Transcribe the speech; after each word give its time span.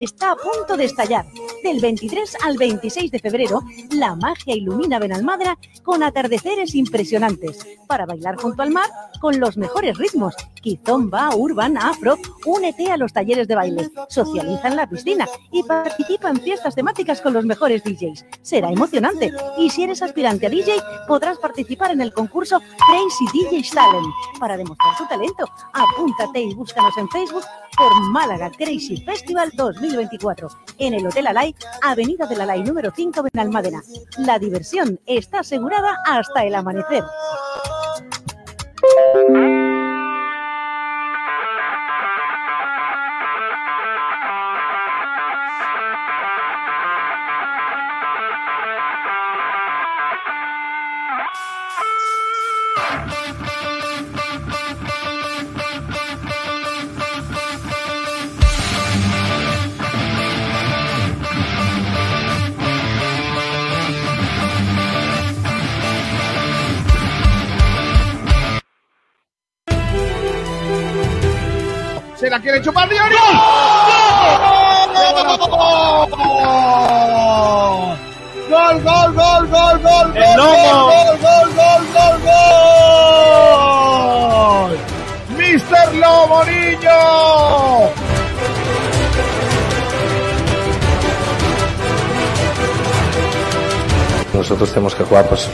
está 0.00 0.32
a 0.32 0.36
punto 0.36 0.78
de 0.78 0.84
estallar. 0.86 1.26
Del 1.62 1.78
23 1.80 2.36
al 2.44 2.56
26 2.56 3.10
de 3.10 3.18
febrero, 3.18 3.62
la 3.90 4.16
magia 4.16 4.54
ilumina 4.54 4.98
Benalmádena 4.98 5.58
con 5.82 6.02
atardeceres 6.02 6.74
impresionantes. 6.74 7.66
Para 7.86 8.06
bailar 8.06 8.36
junto 8.36 8.62
al 8.62 8.70
mar 8.70 8.88
con 9.20 9.38
los 9.38 9.56
mejores 9.56 9.98
ritmos. 9.98 10.34
Kizomba, 10.62 11.34
Urban, 11.34 11.76
Afro, 11.76 12.16
únete 12.46 12.90
a 12.90 12.96
los 12.96 13.12
talleres 13.12 13.48
de 13.48 13.54
baile, 13.54 13.90
socializa 14.08 14.68
en 14.68 14.76
la 14.76 14.88
piscina 14.88 15.28
y 15.52 15.62
participa 15.62 16.30
en 16.30 16.40
fiestas 16.40 16.74
temáticas 16.74 17.20
con 17.20 17.34
los 17.34 17.44
mejores 17.44 17.82
DJs. 17.84 18.24
Será 18.42 18.70
emocionante 18.70 19.32
y 19.58 19.70
si 19.70 19.84
eres 19.84 20.02
aspirante 20.02 20.46
a 20.46 20.50
DJ 20.50 20.74
podrás 21.06 21.38
participar 21.38 21.90
en 21.90 22.00
el 22.00 22.12
concurso 22.12 22.60
Crazy 22.60 23.26
DJ 23.32 23.70
Talent. 23.72 24.06
Para 24.38 24.56
demostrar 24.56 24.96
tu 24.96 25.06
talento, 25.06 25.44
apúntate 25.72 26.40
y 26.40 26.54
búscanos 26.54 26.96
en 26.96 27.08
Facebook 27.08 27.44
por 27.76 28.10
Málaga 28.10 28.50
Crazy 28.50 28.98
Festival 28.98 29.50
2024 29.54 30.48
en 30.78 30.94
el 30.94 31.06
Hotel 31.06 31.26
Alay, 31.26 31.49
Avenida 31.82 32.26
del 32.26 32.40
Alay 32.40 32.62
número 32.62 32.92
5 32.94 33.22
Benalmádena. 33.32 33.82
La 34.18 34.38
diversión 34.38 35.00
está 35.06 35.40
asegurada 35.40 35.96
hasta 36.06 36.44
el 36.44 36.54
amanecer. 36.54 37.04
La 72.30 72.40
quiere 72.40 72.62
chupar 72.62 72.88
Diori. 72.88 73.16
¡Gol, 78.48 78.80
gol, 78.82 79.14
gol, 79.14 79.48
gol, 79.48 79.80
gol! 79.82 80.16
¡El 80.16 80.36
lomo! 80.36 80.86
¡Gol, 80.86 81.18
gol, 81.20 81.50
gol, 81.56 81.82
gol, 81.92 82.16
gol! 84.64 84.78
¡Mister 85.36 85.94
Lomo, 85.94 86.44
niño! 86.44 86.90
Nosotros 94.32 94.68
tenemos 94.70 94.94
que 94.94 95.02
jugar 95.04 95.26
pues, 95.26 95.46
eh, 95.46 95.48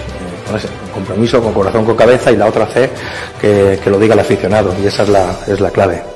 con 0.46 0.56
ese 0.56 0.68
compromiso, 0.92 1.42
con 1.42 1.55
corazón, 1.55 1.86
con 1.86 1.96
cabeza 1.96 2.30
y 2.30 2.36
la 2.36 2.46
otra 2.46 2.66
C 2.66 2.90
que, 3.40 3.80
que 3.83 3.90
lo 3.90 3.98
diga 3.98 4.12
el 4.14 4.20
aficionado 4.20 4.74
y 4.80 4.86
esa 4.86 5.02
es 5.05 5.08
la, 5.08 5.34
es 5.46 5.58
la 5.61 5.70
clave. 5.70 6.16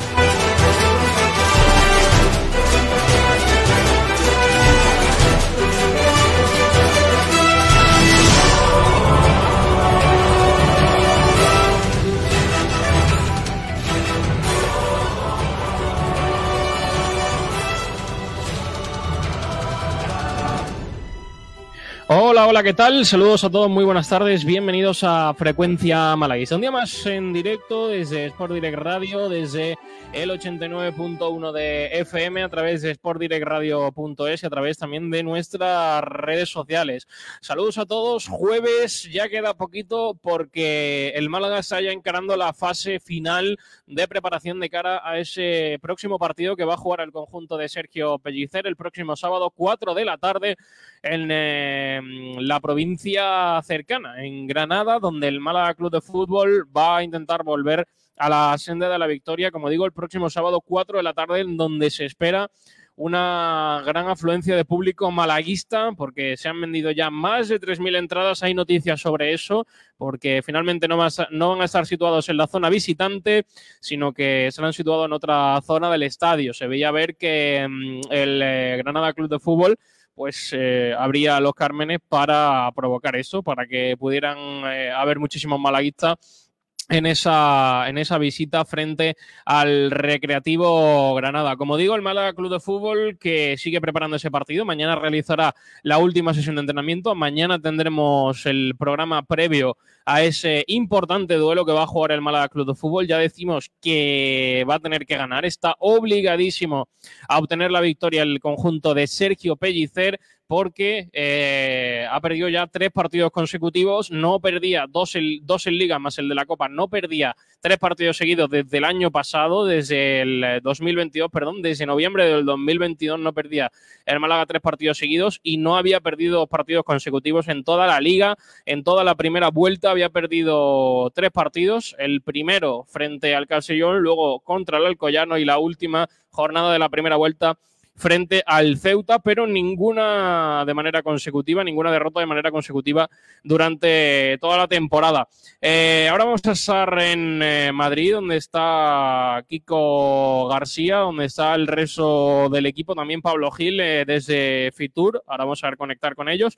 Hola, 22.51 22.63
¿qué 22.63 22.73
tal? 22.73 23.05
Saludos 23.05 23.45
a 23.45 23.49
todos, 23.49 23.69
muy 23.69 23.85
buenas 23.85 24.09
tardes, 24.09 24.43
bienvenidos 24.43 25.05
a 25.05 25.33
Frecuencia 25.35 26.13
Malaguista. 26.17 26.55
Un 26.55 26.59
día 26.59 26.69
más 26.69 27.05
en 27.05 27.31
directo 27.31 27.87
desde 27.87 28.25
Sport 28.25 28.51
Direct 28.55 28.77
Radio, 28.77 29.29
desde 29.29 29.77
el 30.11 30.31
89.1 30.31 31.53
de 31.53 31.85
FM, 32.01 32.43
a 32.43 32.49
través 32.49 32.81
de 32.81 32.93
sportdirectradio.es 32.93 34.43
y 34.43 34.45
a 34.45 34.49
través 34.49 34.77
también 34.77 35.09
de 35.09 35.23
nuestras 35.23 36.03
redes 36.03 36.49
sociales. 36.49 37.07
Saludos 37.39 37.77
a 37.77 37.85
todos, 37.85 38.27
jueves, 38.27 39.09
ya 39.09 39.29
queda 39.29 39.53
poquito 39.53 40.19
porque 40.21 41.13
el 41.15 41.29
Málaga 41.29 41.59
está 41.59 41.79
ya 41.79 41.91
encarando 41.91 42.35
la 42.35 42.51
fase 42.51 42.99
final 42.99 43.57
de 43.91 44.07
preparación 44.07 44.59
de 44.61 44.69
cara 44.69 45.01
a 45.03 45.19
ese 45.19 45.77
próximo 45.81 46.17
partido 46.17 46.55
que 46.55 46.63
va 46.63 46.75
a 46.75 46.77
jugar 46.77 47.01
el 47.01 47.11
conjunto 47.11 47.57
de 47.57 47.67
Sergio 47.67 48.19
Pellicer 48.19 48.65
el 48.65 48.77
próximo 48.77 49.17
sábado, 49.17 49.51
4 49.53 49.93
de 49.93 50.05
la 50.05 50.17
tarde, 50.17 50.55
en 51.03 51.27
eh, 51.29 52.01
la 52.39 52.61
provincia 52.61 53.61
cercana, 53.63 54.23
en 54.23 54.47
Granada, 54.47 54.97
donde 54.99 55.27
el 55.27 55.41
Málaga 55.41 55.73
Club 55.73 55.91
de 55.91 55.99
Fútbol 55.99 56.65
va 56.75 56.97
a 56.97 57.03
intentar 57.03 57.43
volver 57.43 57.85
a 58.15 58.29
la 58.29 58.57
senda 58.57 58.87
de 58.87 58.97
la 58.97 59.07
victoria, 59.07 59.51
como 59.51 59.69
digo, 59.69 59.85
el 59.85 59.91
próximo 59.91 60.29
sábado 60.29 60.61
4 60.61 60.97
de 60.97 61.03
la 61.03 61.13
tarde, 61.13 61.41
en 61.41 61.57
donde 61.57 61.89
se 61.89 62.05
espera 62.05 62.49
una 62.95 63.81
gran 63.85 64.07
afluencia 64.07 64.55
de 64.55 64.65
público 64.65 65.09
malaguista, 65.11 65.91
porque 65.93 66.37
se 66.37 66.49
han 66.49 66.59
vendido 66.61 66.91
ya 66.91 67.09
más 67.09 67.49
de 67.49 67.59
3.000 67.59 67.97
entradas. 67.97 68.43
Hay 68.43 68.53
noticias 68.53 69.01
sobre 69.01 69.33
eso, 69.33 69.65
porque 69.97 70.41
finalmente 70.45 70.87
no, 70.87 70.97
vas 70.97 71.21
no 71.31 71.49
van 71.49 71.61
a 71.61 71.65
estar 71.65 71.85
situados 71.85 72.29
en 72.29 72.37
la 72.37 72.47
zona 72.47 72.69
visitante, 72.69 73.45
sino 73.79 74.13
que 74.13 74.49
serán 74.51 74.73
situados 74.73 75.05
en 75.05 75.13
otra 75.13 75.59
zona 75.61 75.89
del 75.89 76.03
estadio. 76.03 76.53
Se 76.53 76.67
veía 76.67 76.91
ver 76.91 77.15
que 77.15 77.65
mm, 77.67 78.11
el 78.11 78.41
eh, 78.43 78.75
Granada 78.77 79.13
Club 79.13 79.29
de 79.29 79.39
Fútbol 79.39 79.77
pues 80.13 80.51
eh, 80.53 80.93
habría 80.97 81.39
los 81.39 81.53
Cármenes 81.53 81.99
para 82.07 82.69
provocar 82.75 83.15
eso, 83.15 83.41
para 83.41 83.65
que 83.65 83.95
pudieran 83.97 84.37
eh, 84.65 84.91
haber 84.91 85.17
muchísimos 85.17 85.59
malaguistas 85.59 86.50
en 86.91 87.05
esa, 87.05 87.87
en 87.87 87.97
esa 87.97 88.17
visita 88.17 88.65
frente 88.65 89.15
al 89.45 89.91
Recreativo 89.91 91.15
Granada. 91.15 91.55
Como 91.55 91.77
digo, 91.77 91.95
el 91.95 92.01
Málaga 92.01 92.33
Club 92.33 92.51
de 92.51 92.59
Fútbol 92.59 93.17
que 93.17 93.55
sigue 93.57 93.79
preparando 93.79 94.17
ese 94.17 94.29
partido. 94.29 94.65
Mañana 94.65 94.97
realizará 94.97 95.55
la 95.83 95.99
última 95.99 96.33
sesión 96.33 96.55
de 96.55 96.61
entrenamiento. 96.61 97.15
Mañana 97.15 97.59
tendremos 97.59 98.45
el 98.45 98.75
programa 98.77 99.23
previo 99.23 99.77
a 100.05 100.21
ese 100.21 100.65
importante 100.67 101.35
duelo 101.35 101.65
que 101.65 101.71
va 101.71 101.83
a 101.83 101.87
jugar 101.87 102.11
el 102.11 102.21
Málaga 102.21 102.49
Club 102.49 102.67
de 102.67 102.75
Fútbol. 102.75 103.07
Ya 103.07 103.17
decimos 103.19 103.71
que 103.81 104.65
va 104.69 104.75
a 104.75 104.79
tener 104.79 105.05
que 105.05 105.15
ganar. 105.15 105.45
Está 105.45 105.75
obligadísimo 105.79 106.89
a 107.29 107.39
obtener 107.39 107.71
la 107.71 107.79
victoria 107.79 108.23
el 108.23 108.41
conjunto 108.41 108.93
de 108.93 109.07
Sergio 109.07 109.55
Pellicer 109.55 110.19
porque 110.51 111.07
eh, 111.13 112.05
ha 112.11 112.19
perdido 112.19 112.49
ya 112.49 112.67
tres 112.67 112.91
partidos 112.91 113.31
consecutivos, 113.31 114.11
no 114.11 114.41
perdía 114.41 114.85
dos 114.85 115.15
en, 115.15 115.39
dos 115.43 115.65
en 115.65 115.77
Liga 115.77 115.97
más 115.97 116.17
el 116.17 116.27
de 116.27 116.35
la 116.35 116.45
Copa, 116.45 116.67
no 116.67 116.89
perdía 116.89 117.37
tres 117.61 117.77
partidos 117.77 118.17
seguidos 118.17 118.49
desde 118.49 118.79
el 118.79 118.83
año 118.83 119.11
pasado, 119.11 119.65
desde 119.65 120.19
el 120.19 120.59
2022, 120.61 121.31
perdón, 121.31 121.61
desde 121.61 121.85
noviembre 121.85 122.25
del 122.25 122.43
2022 122.43 123.17
no 123.17 123.31
perdía 123.31 123.71
el 124.05 124.19
Málaga 124.19 124.45
tres 124.45 124.61
partidos 124.61 124.97
seguidos 124.97 125.39
y 125.41 125.55
no 125.55 125.77
había 125.77 126.01
perdido 126.01 126.45
partidos 126.47 126.83
consecutivos 126.83 127.47
en 127.47 127.63
toda 127.63 127.87
la 127.87 128.01
liga, 128.01 128.35
en 128.65 128.83
toda 128.83 129.05
la 129.05 129.15
primera 129.15 129.51
vuelta 129.51 129.89
había 129.89 130.09
perdido 130.09 131.11
tres 131.15 131.31
partidos, 131.31 131.95
el 131.97 132.21
primero 132.23 132.83
frente 132.89 133.35
al 133.35 133.47
Castellón, 133.47 133.99
luego 133.99 134.41
contra 134.41 134.79
el 134.79 134.85
Alcoyano 134.85 135.37
y 135.37 135.45
la 135.45 135.59
última 135.59 136.09
jornada 136.27 136.73
de 136.73 136.79
la 136.79 136.89
primera 136.89 137.15
vuelta 137.15 137.57
frente 137.95 138.43
al 138.45 138.77
Ceuta, 138.77 139.19
pero 139.19 139.45
ninguna 139.47 140.63
de 140.65 140.73
manera 140.73 141.03
consecutiva, 141.03 141.63
ninguna 141.63 141.91
derrota 141.91 142.19
de 142.19 142.25
manera 142.25 142.51
consecutiva 142.51 143.09
durante 143.43 144.37
toda 144.39 144.57
la 144.57 144.67
temporada. 144.67 145.27
Eh, 145.61 146.07
ahora 146.09 146.25
vamos 146.25 146.41
a 146.45 146.51
estar 146.51 146.99
en 146.99 147.41
eh, 147.43 147.71
Madrid, 147.73 148.13
donde 148.13 148.37
está 148.37 149.43
Kiko 149.47 150.47
García, 150.47 150.97
donde 150.97 151.25
está 151.25 151.53
el 151.55 151.67
resto 151.67 152.49
del 152.49 152.65
equipo, 152.65 152.95
también 152.95 153.21
Pablo 153.21 153.51
Gil 153.51 153.79
eh, 153.79 154.03
desde 154.05 154.71
Fitur. 154.73 155.23
Ahora 155.27 155.45
vamos 155.45 155.63
a 155.63 155.75
conectar 155.75 156.15
con 156.15 156.29
ellos. 156.29 156.57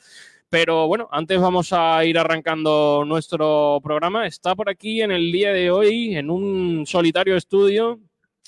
Pero 0.49 0.87
bueno, 0.87 1.09
antes 1.11 1.41
vamos 1.41 1.73
a 1.73 2.05
ir 2.05 2.17
arrancando 2.19 3.03
nuestro 3.07 3.79
programa. 3.83 4.27
Está 4.27 4.55
por 4.55 4.69
aquí 4.69 5.01
en 5.01 5.11
el 5.11 5.31
día 5.31 5.51
de 5.51 5.71
hoy, 5.71 6.15
en 6.15 6.29
un 6.29 6.85
solitario 6.85 7.35
estudio, 7.35 7.99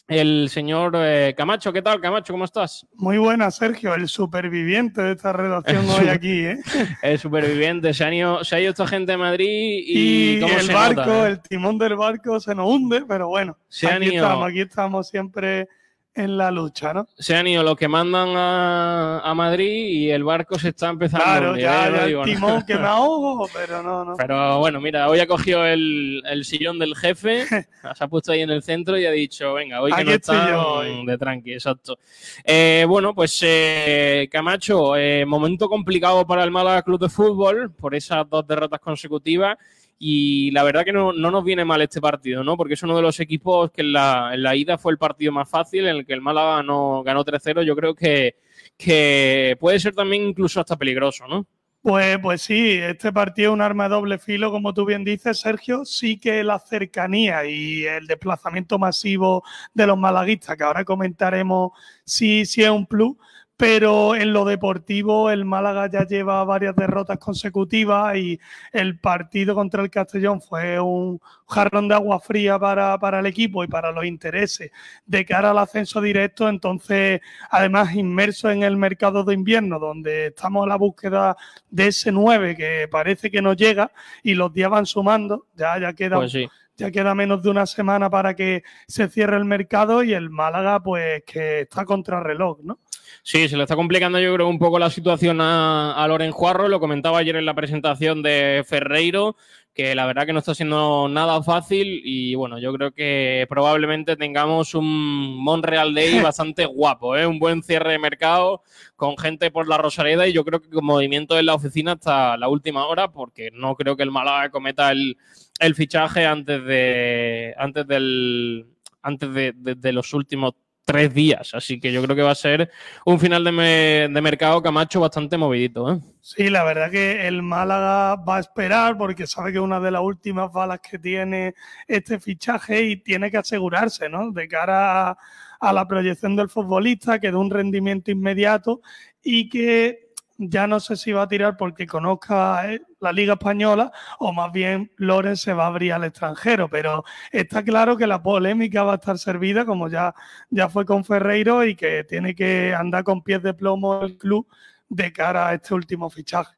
el 0.07 0.50
señor 0.50 0.94
eh, 0.96 1.34
Camacho. 1.36 1.74
¿Qué 1.74 1.81
tal, 1.81 2.00
Camacho? 2.00 2.34
¿Cómo 2.34 2.46
estás? 2.46 2.86
Muy 2.94 3.18
buena, 3.18 3.50
Sergio, 3.52 3.96
el 3.96 4.07
superviviente 4.07 5.02
de 5.02 5.13
esta 5.13 5.34
redacción 5.34 5.90
hoy 5.90 6.10
aquí. 6.10 6.46
¿eh? 6.46 6.60
El 7.02 7.18
superviviente. 7.19 7.94
Se, 7.94 8.04
han 8.04 8.13
ido, 8.13 8.44
se 8.44 8.56
ha 8.56 8.62
ido 8.62 8.72
esta 8.72 8.88
gente 8.88 9.13
de 9.13 9.18
Madrid 9.18 9.84
y, 9.86 10.40
y 10.40 10.44
el 10.44 10.72
barco, 10.72 11.25
el 11.25 11.42
timón 11.42 11.78
del 11.78 11.96
barco 11.96 12.40
se 12.40 12.54
nos 12.54 12.68
hunde, 12.68 13.04
pero 13.07 13.28
bueno, 13.28 13.57
se 13.68 13.88
aquí, 13.88 13.96
han 13.96 14.04
ido... 14.04 14.13
estamos, 14.16 14.50
aquí 14.50 14.62
estamos 14.62 15.10
siempre 15.10 15.68
en 16.15 16.38
la 16.38 16.50
lucha, 16.50 16.94
¿no? 16.94 17.07
Se 17.17 17.35
han 17.35 17.45
ido 17.45 17.62
los 17.62 17.75
que 17.75 17.89
mandan 17.89 18.29
a, 18.35 19.19
a 19.19 19.33
Madrid 19.33 19.88
y 19.88 20.12
el 20.12 20.23
barco 20.23 20.57
se 20.57 20.69
está 20.69 20.89
empezando 20.89 21.25
claro, 21.25 21.51
a 21.53 21.59
ya, 21.59 21.91
ya 21.91 22.06
digo, 22.06 22.23
el 22.23 22.33
timón 22.33 22.59
¿no? 22.59 22.65
que 22.65 22.75
me 22.75 22.88
ahogo, 22.88 23.50
pero 23.53 23.83
no, 23.83 24.06
no. 24.06 24.15
Pero 24.15 24.59
bueno, 24.59 24.79
mira, 24.79 25.09
hoy 25.09 25.19
ha 25.19 25.27
cogido 25.27 25.65
el, 25.65 26.23
el 26.25 26.45
sillón 26.45 26.79
del 26.79 26.95
jefe, 26.95 27.45
se 27.47 27.67
ha 28.03 28.07
puesto 28.07 28.31
ahí 28.31 28.41
en 28.41 28.50
el 28.50 28.63
centro 28.63 28.97
y 28.97 29.06
ha 29.06 29.12
dicho, 29.12 29.53
venga, 29.53 29.81
hoy 29.81 29.91
que 29.91 30.01
Aquí 30.01 30.09
no 30.09 30.15
está 30.15 30.81
de 30.81 31.17
tranqui, 31.17 31.53
exacto. 31.53 32.00
Eh, 32.44 32.85
bueno, 32.88 33.13
pues 33.13 33.38
eh, 33.44 34.29
Camacho, 34.31 34.95
eh, 34.95 35.25
momento 35.25 35.68
complicado 35.68 36.25
para 36.25 36.44
el 36.44 36.51
Málaga 36.51 36.81
Club 36.81 37.01
de 37.01 37.09
Fútbol 37.09 37.71
por 37.71 37.94
esas 37.94 38.27
dos 38.29 38.47
derrotas 38.47 38.79
consecutivas 38.79 39.57
y 39.97 40.51
la 40.51 40.63
verdad 40.63 40.83
que 40.83 40.92
no, 40.92 41.13
no, 41.13 41.31
nos 41.31 41.44
viene 41.44 41.63
mal 41.63 41.81
este 41.81 42.01
partido, 42.01 42.44
¿no? 42.44 42.57
Porque 42.57 42.74
es 42.74 42.83
uno 42.83 42.95
de 42.95 43.01
los 43.01 43.19
equipos 43.19 43.71
que 43.71 43.81
en 43.81 43.94
la, 43.94 44.31
en 44.33 44.44
la 44.44 44.56
ida 44.56 44.77
fue 44.77 44.92
el 44.92 44.97
partido 44.97 45.31
más 45.31 45.50
fácil, 45.50 45.88
en 45.88 45.97
el 45.97 46.06
que 46.06 46.13
el 46.13 46.21
Málaga 46.21 46.63
no, 46.63 47.01
ganó 47.03 47.24
3-0. 47.24 47.63
Yo 47.63 47.75
creo 47.75 47.95
que, 47.95 48.36
que 48.77 49.56
puede 49.59 49.80
ser 49.80 49.95
también 49.95 50.24
incluso 50.24 50.59
hasta 50.59 50.75
peligroso, 50.75 51.27
¿no? 51.27 51.47
Pues, 51.81 52.18
pues 52.18 52.42
sí, 52.42 52.71
este 52.71 53.13
partido 53.13 53.51
es 53.51 53.53
un 53.53 53.62
arma 53.62 53.83
de 53.83 53.92
doble 53.92 54.18
filo, 54.18 54.50
como 54.50 54.74
tú 54.74 54.86
bien 54.86 55.03
dices, 55.03 55.39
Sergio. 55.39 55.86
Sí 55.86 56.18
que 56.18 56.44
la 56.44 56.57
cercanía 56.57 57.45
y 57.45 57.86
el 57.86 58.07
desplazamiento 58.07 58.80
masivo 58.80 59.44
de 59.74 59.86
los 59.86 59.95
malaguistas, 59.95 60.57
que 60.57 60.63
ahora 60.63 60.83
comentaremos 60.83 61.74
si, 62.03 62.44
si 62.45 62.63
es 62.63 62.71
un 62.71 62.88
plus, 62.88 63.15
pero 63.57 64.16
en 64.16 64.34
lo 64.34 64.44
deportivo 64.44 65.30
el 65.30 65.46
Málaga 65.46 65.90
ya 65.90 66.06
lleva 66.06 66.44
varias 66.44 66.75
derrotas 66.75 67.18
consecutivas 67.18 68.18
y 68.18 68.40
el 68.74 69.00
partido 69.00 69.56
contra 69.56 69.81
el 69.81 69.90
Castellón 69.90 70.42
fue 70.42 70.80
un 70.80 71.22
jarrón 71.48 71.88
de 71.88 71.96
agua 71.96 72.19
fría 72.19 72.60
para, 72.60 72.98
para, 73.00 73.19
el 73.19 73.25
equipo 73.28 73.63
y 73.63 73.68
para 73.68 73.92
los 73.92 74.06
intereses 74.06 74.72
de 75.06 75.25
cara 75.25 75.52
al 75.52 75.57
ascenso 75.57 76.02
directo. 76.02 76.50
Entonces, 76.50 77.22
además, 77.50 77.96
inmerso 77.96 78.50
en 78.50 78.63
el 78.63 78.75
mercado 78.75 79.24
de 79.24 79.34
invierno, 79.34 79.80
donde 79.80 80.28
estamos 80.28 80.66
a 80.66 80.69
la 80.69 80.75
búsqueda 80.75 81.38
de 81.69 81.88
ese 81.88 82.12
9 82.12 82.56
que 82.56 82.88
parece 82.90 83.31
que 83.31 83.42
no 83.42 83.54
llega 83.54 83.92
y 84.22 84.34
los 84.34 84.52
días 84.52 84.69
van 84.69 84.86
sumando, 84.86 85.48
ya, 85.56 85.80
ya 85.80 85.94
queda. 85.94 86.18
Pues 86.18 86.31
sí. 86.31 86.48
Ya 86.78 86.92
queda 86.92 87.16
menos 87.16 87.42
de 87.42 87.50
una 87.50 87.66
semana 87.66 88.10
para 88.10 88.36
que 88.36 88.63
se 88.86 89.07
cierre 89.07 89.38
el 89.38 89.46
mercado 89.46 90.04
y 90.04 90.13
el 90.13 90.30
Málaga, 90.30 90.81
pues 90.81 91.24
que 91.24 91.62
está 91.62 91.86
contra 91.86 92.19
reloj, 92.19 92.60
¿no? 92.63 92.80
Sí, 93.24 93.50
se 93.50 93.57
le 93.57 93.63
está 93.63 93.75
complicando 93.75 94.19
yo 94.19 94.34
creo 94.34 94.48
un 94.48 94.60
poco 94.60 94.80
la 94.80 94.90
situación 94.90 95.42
a, 95.42 95.94
a 95.94 96.07
Loren 96.07 96.31
Juarro, 96.31 96.68
lo 96.68 96.80
comentaba 96.80 97.19
ayer 97.19 97.36
en 97.36 97.46
la 97.46 97.54
presentación 97.54 98.22
de 98.22 98.63
Ferreiro, 98.68 99.36
que 99.75 99.94
la 99.94 100.06
verdad 100.06 100.25
que 100.25 100.31
no 100.31 100.40
está 100.40 100.56
siendo 100.56 101.10
nada 101.10 101.44
fácil 101.44 102.02
y 102.06 102.34
bueno, 102.36 102.60
yo 102.60 102.74
creo 102.74 102.94
que 102.94 103.46
probablemente 103.50 104.16
tengamos 104.16 104.74
un 104.74 105.38
Monreal 105.44 105.94
Day 105.94 106.19
bastante 106.24 106.66
guapo, 106.66 107.18
¿eh? 107.18 107.28
un 107.28 107.40
buen 107.40 107.62
cierre 107.62 107.92
de 107.92 108.00
mercado 108.00 108.62
con 108.96 109.18
gente 109.18 109.52
por 109.52 109.68
la 109.68 109.78
Rosareda 109.78 110.28
y 110.28 110.34
yo 110.34 110.46
creo 110.46 110.62
que 110.62 110.69
con 110.69 110.86
movimiento 110.86 111.38
en 111.38 111.48
la 111.48 111.56
oficina 111.56 111.92
hasta 111.92 112.38
la 112.38 112.48
última 112.48 112.88
hora 112.88 113.12
porque 113.12 113.50
no 113.52 113.75
creo 113.75 113.98
que 113.98 114.04
el 114.04 114.12
Málaga 114.12 114.50
cometa 114.50 114.92
el, 114.92 115.18
el 115.60 115.75
fichaje 115.75 116.25
antes 116.25 116.63
de 116.63 117.54
antes 117.57 117.86
del 117.86 118.68
antes 119.02 119.34
de, 119.34 119.54
de, 119.56 119.75
de 119.75 119.92
los 119.92 120.13
últimos 120.13 120.54
tres 120.85 121.13
días. 121.13 121.53
Así 121.53 121.79
que 121.79 121.91
yo 121.91 122.01
creo 122.03 122.15
que 122.15 122.21
va 122.21 122.31
a 122.31 122.35
ser 122.35 122.71
un 123.05 123.19
final 123.19 123.43
de, 123.43 123.51
me, 123.51 124.07
de 124.09 124.21
mercado 124.21 124.61
Camacho 124.61 125.01
bastante 125.01 125.35
movidito. 125.35 125.91
¿eh? 125.91 125.99
Sí, 126.21 126.49
la 126.49 126.63
verdad 126.63 126.91
que 126.91 127.27
el 127.27 127.41
Málaga 127.41 128.15
va 128.15 128.37
a 128.37 128.39
esperar 128.39 128.97
porque 128.97 129.27
sabe 129.27 129.51
que 129.51 129.57
es 129.57 129.63
una 129.63 129.79
de 129.79 129.91
las 129.91 130.01
últimas 130.01 130.51
balas 130.51 130.79
que 130.79 130.99
tiene 130.99 131.55
este 131.87 132.19
fichaje 132.19 132.83
y 132.83 132.97
tiene 132.97 133.29
que 133.29 133.37
asegurarse, 133.37 134.07
¿no? 134.07 134.31
De 134.31 134.47
cara 134.47 135.09
a, 135.09 135.17
a 135.59 135.73
la 135.73 135.87
proyección 135.87 136.35
del 136.35 136.49
futbolista, 136.49 137.19
que 137.19 137.31
de 137.31 137.37
un 137.37 137.49
rendimiento 137.49 138.11
inmediato 138.11 138.81
y 139.23 139.49
que 139.49 140.05
ya 140.37 140.67
no 140.67 140.79
sé 140.79 140.95
si 140.95 141.11
va 141.11 141.23
a 141.23 141.27
tirar 141.27 141.57
porque 141.57 141.87
conozca 141.87 142.71
eh, 142.71 142.81
la 142.99 143.11
Liga 143.11 143.33
Española 143.33 143.91
o 144.19 144.33
más 144.33 144.51
bien 144.51 144.91
Loren 144.97 145.37
se 145.37 145.53
va 145.53 145.65
a 145.65 145.67
abrir 145.67 145.93
al 145.93 146.03
extranjero, 146.03 146.69
pero 146.69 147.03
está 147.31 147.63
claro 147.63 147.97
que 147.97 148.07
la 148.07 148.21
polémica 148.21 148.83
va 148.83 148.93
a 148.93 148.95
estar 148.95 149.17
servida 149.17 149.65
como 149.65 149.87
ya, 149.87 150.13
ya 150.49 150.69
fue 150.69 150.85
con 150.85 151.05
Ferreiro 151.05 151.63
y 151.63 151.75
que 151.75 152.03
tiene 152.03 152.35
que 152.35 152.73
andar 152.73 153.03
con 153.03 153.21
pies 153.21 153.41
de 153.43 153.53
plomo 153.53 154.01
el 154.01 154.17
club 154.17 154.47
de 154.89 155.11
cara 155.11 155.49
a 155.49 155.53
este 155.53 155.73
último 155.73 156.09
fichaje. 156.09 156.55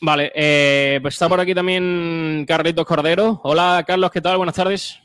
Vale, 0.00 0.32
eh, 0.34 0.98
pues 1.02 1.14
está 1.14 1.28
por 1.28 1.40
aquí 1.40 1.54
también 1.54 2.44
Carlitos 2.46 2.86
Cordero. 2.86 3.40
Hola 3.44 3.82
Carlos, 3.86 4.10
¿qué 4.10 4.20
tal? 4.20 4.36
Buenas 4.36 4.54
tardes. 4.54 5.00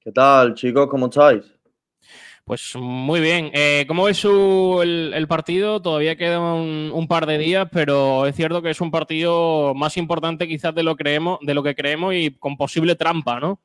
¿Qué 0.00 0.12
tal 0.12 0.54
chicos? 0.54 0.86
¿Cómo 0.88 1.06
estáis? 1.06 1.55
Pues 2.46 2.76
muy 2.76 3.18
bien. 3.18 3.50
Eh, 3.54 3.86
¿Cómo 3.88 4.04
ves 4.04 4.24
el, 4.24 5.26
partido? 5.28 5.82
Todavía 5.82 6.14
queda 6.14 6.54
un, 6.54 7.08
par 7.08 7.26
de 7.26 7.38
días, 7.38 7.68
pero 7.72 8.24
es 8.24 8.36
cierto 8.36 8.62
que 8.62 8.70
es 8.70 8.80
un 8.80 8.92
partido 8.92 9.74
más 9.74 9.96
importante 9.96 10.46
quizás 10.46 10.72
de 10.72 10.84
lo, 10.84 10.94
creemos, 10.94 11.40
de 11.42 11.54
lo 11.54 11.64
que 11.64 11.74
creemos 11.74 12.14
y 12.14 12.30
con 12.30 12.56
posible 12.56 12.94
trampa, 12.94 13.40
¿no? 13.40 13.58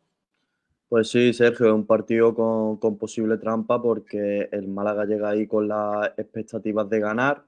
Pues 0.89 1.11
sí, 1.11 1.31
Sergio, 1.31 1.75
un 1.75 1.85
partido 1.85 2.33
con, 2.33 2.97
posible 2.97 3.37
trampa 3.37 3.79
porque 3.79 4.49
el 4.51 4.67
Málaga 4.67 5.05
llega 5.05 5.29
ahí 5.29 5.45
con 5.45 5.67
las 5.67 6.07
expectativas 6.17 6.89
de 6.89 6.99
ganar 6.99 7.45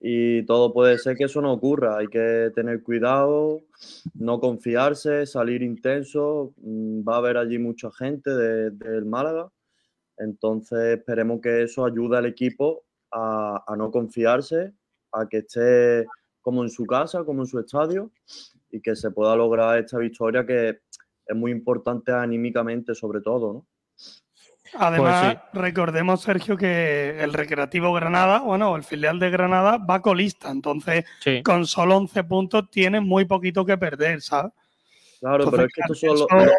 y 0.00 0.42
todo 0.42 0.74
puede 0.74 0.98
ser 0.98 1.16
que 1.16 1.24
eso 1.24 1.40
no 1.40 1.50
ocurra. 1.54 1.96
Hay 1.96 2.08
que 2.08 2.52
tener 2.54 2.82
cuidado, 2.82 3.62
no 4.12 4.38
confiarse, 4.38 5.24
salir 5.24 5.62
intenso. 5.62 6.52
Mm, 6.58 7.08
va 7.08 7.14
a 7.14 7.18
haber 7.18 7.38
allí 7.38 7.58
mucha 7.58 7.90
gente 7.90 8.28
del 8.28 8.78
de, 8.78 8.90
de 8.90 9.00
Málaga 9.06 9.50
entonces 10.22 10.98
esperemos 10.98 11.40
que 11.40 11.62
eso 11.62 11.84
ayude 11.84 12.18
al 12.18 12.26
equipo 12.26 12.84
a, 13.10 13.64
a, 13.66 13.76
no 13.76 13.90
confiarse, 13.90 14.72
a 15.12 15.28
que 15.28 15.38
esté 15.38 16.06
como 16.40 16.62
en 16.62 16.70
su 16.70 16.84
casa, 16.86 17.24
como 17.24 17.42
en 17.42 17.46
su 17.46 17.58
estadio 17.58 18.10
y 18.70 18.80
que 18.80 18.96
se 18.96 19.10
pueda 19.10 19.36
lograr 19.36 19.78
esta 19.78 19.98
victoria 19.98 20.44
que 20.44 20.80
es 21.26 21.36
muy 21.36 21.50
importante 21.52 22.12
anímicamente 22.12 22.94
sobre 22.94 23.20
todo, 23.20 23.52
¿no? 23.52 23.66
Además, 24.74 25.34
pues 25.34 25.44
sí. 25.52 25.58
recordemos, 25.58 26.22
Sergio, 26.22 26.56
que 26.56 27.22
el 27.22 27.34
Recreativo 27.34 27.92
Granada, 27.92 28.40
bueno, 28.40 28.74
el 28.74 28.84
filial 28.84 29.18
de 29.18 29.28
Granada 29.28 29.76
va 29.76 30.00
colista, 30.00 30.50
entonces 30.50 31.04
sí. 31.20 31.42
con 31.42 31.66
solo 31.66 31.96
11 31.98 32.24
puntos 32.24 32.70
tiene 32.70 33.00
muy 33.00 33.26
poquito 33.26 33.66
que 33.66 33.76
perder, 33.76 34.22
¿sabes? 34.22 34.52
Claro, 35.20 35.44
entonces, 35.44 35.50
pero 35.52 35.66
es 35.66 35.74
que 35.74 35.80
estos 35.82 36.00
son 36.00 36.08
los, 36.10 36.46
los, 36.46 36.56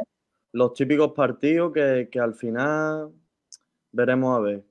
los 0.52 0.74
típicos 0.74 1.12
partidos 1.14 1.74
que, 1.74 2.08
que 2.12 2.20
al 2.20 2.36
final 2.36 3.12
veremos 3.94 4.38
a 4.38 4.42
ver. 4.42 4.64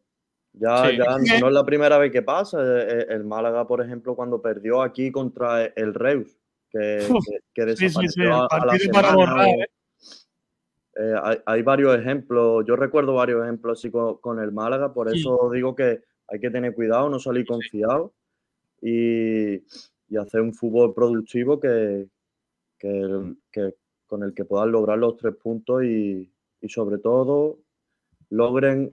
Ya, 0.53 0.91
sí. 0.91 0.99
ya 0.99 1.41
no 1.41 1.49
es 1.49 1.55
la 1.55 1.65
primera 1.65 1.97
vez 1.97 2.13
que 2.13 2.21
pasa. 2.21 2.59
Eh, 2.63 3.07
El 3.09 3.25
Málaga, 3.25 3.67
por 3.67 3.81
ejemplo, 3.81 4.15
cuando 4.15 4.43
perdió 4.43 4.83
aquí 4.83 5.11
contra 5.11 5.65
el 5.65 5.95
Reus, 5.95 6.37
que, 6.69 7.09
que, 7.09 7.39
que 7.55 7.65
desapareció 7.65 8.03
sí, 8.03 8.23
sí, 8.23 8.29
a, 8.31 8.47
a, 8.51 8.67
la 8.67 8.79
semana. 8.79 9.15
Borrar, 9.15 9.49
¿eh? 9.49 9.67
Eh, 10.95 11.15
hay, 11.23 11.39
hay, 11.47 11.63
varios 11.63 11.99
ejemplos, 11.99 12.67
yo 12.67 12.77
recuerdo 12.77 13.15
varios 13.15 13.43
ejemplos 13.43 13.79
así 13.79 13.91
con, 13.91 14.19
con 14.19 14.39
el 14.41 14.53
Málaga, 14.53 14.93
por 14.93 15.09
eso 15.09 15.51
digo 15.51 15.75
que 15.75 16.03
hay 16.29 16.39
que 16.39 16.51
tener 16.51 16.75
cuidado, 16.75 17.09
no 17.09 17.19
salir 17.19 17.47
confiado 17.47 18.13
y, 18.83 19.55
y 19.55 20.17
hacer 20.21 20.43
un 20.43 20.53
fútbol 20.53 20.93
productivo 20.93 21.59
que, 21.59 22.09
que, 22.79 23.35
que, 23.51 23.75
con 24.07 24.23
el 24.23 24.35
que 24.35 24.45
puedan 24.45 24.71
lograr 24.71 24.99
los 24.99 25.17
tres 25.17 25.35
puntos 25.37 25.83
y, 25.83 26.31
y 26.61 26.69
sobre 26.69 26.99
todo 26.99 27.61
logren 28.29 28.93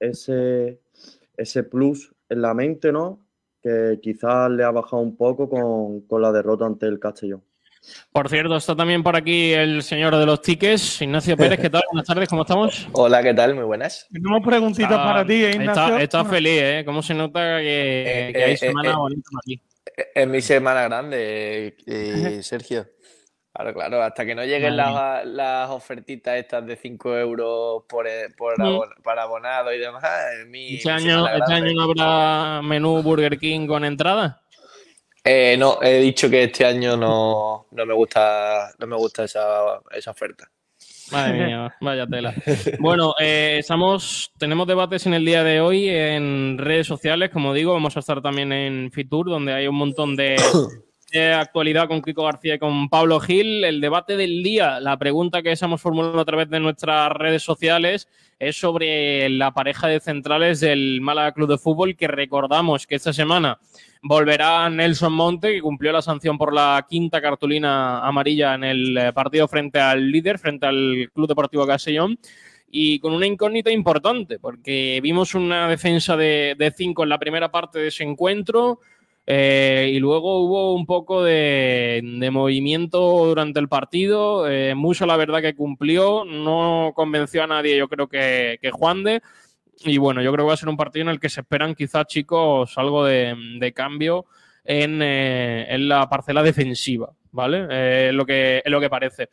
ese, 0.00 0.80
ese 1.36 1.62
plus 1.62 2.12
en 2.28 2.42
la 2.42 2.54
mente, 2.54 2.90
¿no? 2.90 3.26
Que 3.62 3.98
quizás 4.02 4.50
le 4.50 4.64
ha 4.64 4.70
bajado 4.70 5.02
un 5.02 5.16
poco 5.16 5.48
con, 5.48 6.00
con 6.02 6.22
la 6.22 6.32
derrota 6.32 6.66
ante 6.66 6.86
el 6.86 6.98
Castellón. 6.98 7.42
Por 8.12 8.28
cierto, 8.28 8.56
está 8.56 8.76
también 8.76 9.02
por 9.02 9.16
aquí 9.16 9.52
el 9.52 9.82
señor 9.82 10.14
de 10.16 10.26
los 10.26 10.42
tickets, 10.42 11.00
Ignacio 11.00 11.36
Pérez. 11.36 11.58
¿Qué 11.58 11.70
tal? 11.70 11.82
Buenas 11.90 12.06
tardes, 12.06 12.28
¿cómo 12.28 12.42
estamos? 12.42 12.88
Hola, 12.92 13.22
¿qué 13.22 13.32
tal? 13.32 13.54
Muy 13.54 13.64
buenas. 13.64 14.06
Tenemos 14.12 14.42
preguntitas 14.44 14.98
para 14.98 15.24
ti, 15.24 15.44
¿eh, 15.44 15.50
Ignacio. 15.52 15.82
Está, 15.84 16.02
está 16.02 16.24
feliz, 16.24 16.60
¿eh? 16.62 16.82
¿Cómo 16.84 17.02
se 17.02 17.14
nota 17.14 17.58
que, 17.58 18.28
Eh, 18.28 18.32
que 18.34 18.44
hay 18.44 18.52
eh, 18.52 18.56
semana 18.56 18.90
eh, 18.90 18.96
bonita 18.96 19.22
para 19.32 19.42
ti? 19.44 19.62
Es 20.14 20.28
mi 20.28 20.40
semana 20.40 20.82
grande, 20.84 21.76
eh, 21.86 22.40
Sergio. 22.42 22.86
Claro, 23.52 23.74
claro, 23.74 24.02
hasta 24.02 24.24
que 24.24 24.34
no 24.34 24.44
lleguen 24.44 24.76
las, 24.76 25.26
las 25.26 25.70
ofertitas 25.70 26.36
estas 26.36 26.64
de 26.66 26.76
5 26.76 27.16
euros 27.18 27.82
por, 27.88 28.06
eh, 28.06 28.28
por 28.36 28.54
abon- 28.64 29.02
para 29.02 29.24
abonado 29.24 29.72
y 29.74 29.78
demás, 29.78 30.04
mi, 30.46 30.76
¿Este 30.76 30.90
año, 30.90 31.26
este 31.26 31.52
año 31.54 31.72
no 31.74 31.82
habrá 31.82 32.62
menú 32.62 33.02
Burger 33.02 33.36
King 33.38 33.66
con 33.66 33.84
entrada? 33.84 34.40
Eh, 35.24 35.56
no, 35.58 35.78
he 35.82 35.98
dicho 35.98 36.30
que 36.30 36.44
este 36.44 36.64
año 36.64 36.96
no, 36.96 37.66
no 37.72 37.86
me 37.86 37.92
gusta, 37.92 38.70
no 38.78 38.86
me 38.86 38.96
gusta 38.96 39.24
esa, 39.24 39.80
esa 39.90 40.12
oferta. 40.12 40.48
Madre 41.10 41.44
mía, 41.44 41.74
vaya 41.80 42.06
tela. 42.06 42.32
Bueno, 42.78 43.14
eh, 43.18 43.56
estamos, 43.58 44.30
tenemos 44.38 44.66
debates 44.68 45.06
en 45.06 45.14
el 45.14 45.24
día 45.24 45.42
de 45.42 45.60
hoy 45.60 45.88
en 45.88 46.56
redes 46.56 46.86
sociales, 46.86 47.30
como 47.30 47.52
digo, 47.52 47.72
vamos 47.72 47.96
a 47.96 48.00
estar 48.00 48.22
también 48.22 48.52
en 48.52 48.92
Fitur, 48.92 49.28
donde 49.28 49.52
hay 49.52 49.66
un 49.66 49.74
montón 49.74 50.14
de, 50.14 50.36
actualidad 51.18 51.88
con 51.88 52.02
Kiko 52.02 52.24
García 52.24 52.54
y 52.54 52.58
con 52.58 52.88
Pablo 52.88 53.18
Gil. 53.20 53.64
El 53.64 53.80
debate 53.80 54.16
del 54.16 54.42
día, 54.42 54.80
la 54.80 54.96
pregunta 54.96 55.42
que 55.42 55.52
estamos 55.52 55.80
formulando 55.80 56.20
a 56.20 56.24
través 56.24 56.48
de 56.48 56.60
nuestras 56.60 57.10
redes 57.12 57.42
sociales 57.42 58.08
es 58.38 58.56
sobre 58.56 59.28
la 59.28 59.52
pareja 59.52 59.88
de 59.88 60.00
centrales 60.00 60.60
del 60.60 61.00
Málaga 61.00 61.32
Club 61.32 61.50
de 61.50 61.58
Fútbol, 61.58 61.96
que 61.96 62.06
recordamos 62.06 62.86
que 62.86 62.94
esta 62.94 63.12
semana 63.12 63.58
volverá 64.02 64.70
Nelson 64.70 65.12
Monte, 65.12 65.52
que 65.52 65.60
cumplió 65.60 65.92
la 65.92 66.02
sanción 66.02 66.38
por 66.38 66.54
la 66.54 66.86
quinta 66.88 67.20
cartulina 67.20 68.06
amarilla 68.06 68.54
en 68.54 68.64
el 68.64 68.96
eh, 68.96 69.12
partido 69.12 69.48
frente 69.48 69.80
al 69.80 70.10
líder, 70.10 70.38
frente 70.38 70.66
al 70.66 71.10
Club 71.12 71.28
Deportivo 71.28 71.66
Castellón. 71.66 72.18
Y 72.70 73.00
con 73.00 73.12
una 73.12 73.26
incógnita 73.26 73.72
importante, 73.72 74.38
porque 74.38 75.00
vimos 75.02 75.34
una 75.34 75.68
defensa 75.68 76.16
de, 76.16 76.54
de 76.56 76.70
cinco 76.70 77.02
en 77.02 77.08
la 77.08 77.18
primera 77.18 77.50
parte 77.50 77.80
de 77.80 77.88
ese 77.88 78.04
encuentro, 78.04 78.78
eh, 79.26 79.90
y 79.92 79.98
luego 79.98 80.40
hubo 80.40 80.74
un 80.74 80.86
poco 80.86 81.22
de, 81.22 82.28
movimiento 82.32 82.98
durante 83.26 83.60
el 83.60 83.68
partido. 83.68 84.48
Eh, 84.50 84.74
Muso, 84.74 85.06
la 85.06 85.16
verdad, 85.16 85.40
que 85.40 85.54
cumplió, 85.54 86.24
no 86.24 86.92
convenció 86.94 87.44
a 87.44 87.46
nadie, 87.46 87.76
yo 87.76 87.88
creo 87.88 88.08
que, 88.08 88.58
que 88.60 88.70
Juan 88.70 89.04
de. 89.04 89.22
Y 89.84 89.98
bueno, 89.98 90.20
yo 90.22 90.32
creo 90.32 90.44
que 90.44 90.48
va 90.48 90.54
a 90.54 90.58
ser 90.58 90.68
un 90.68 90.76
partido 90.76 91.04
en 91.04 91.10
el 91.10 91.20
que 91.20 91.28
se 91.28 91.40
esperan 91.40 91.74
quizás, 91.74 92.06
chicos, 92.06 92.76
algo 92.76 93.04
de, 93.04 93.72
cambio 93.74 94.26
en, 94.64 95.00
eh, 95.00 95.66
en 95.74 95.88
la 95.88 96.08
parcela 96.08 96.42
defensiva, 96.42 97.10
¿vale? 97.30 98.08
Es 98.08 98.14
lo 98.14 98.26
que, 98.26 98.62
es 98.64 98.70
lo 98.70 98.80
que 98.80 98.90
parece. 98.90 99.28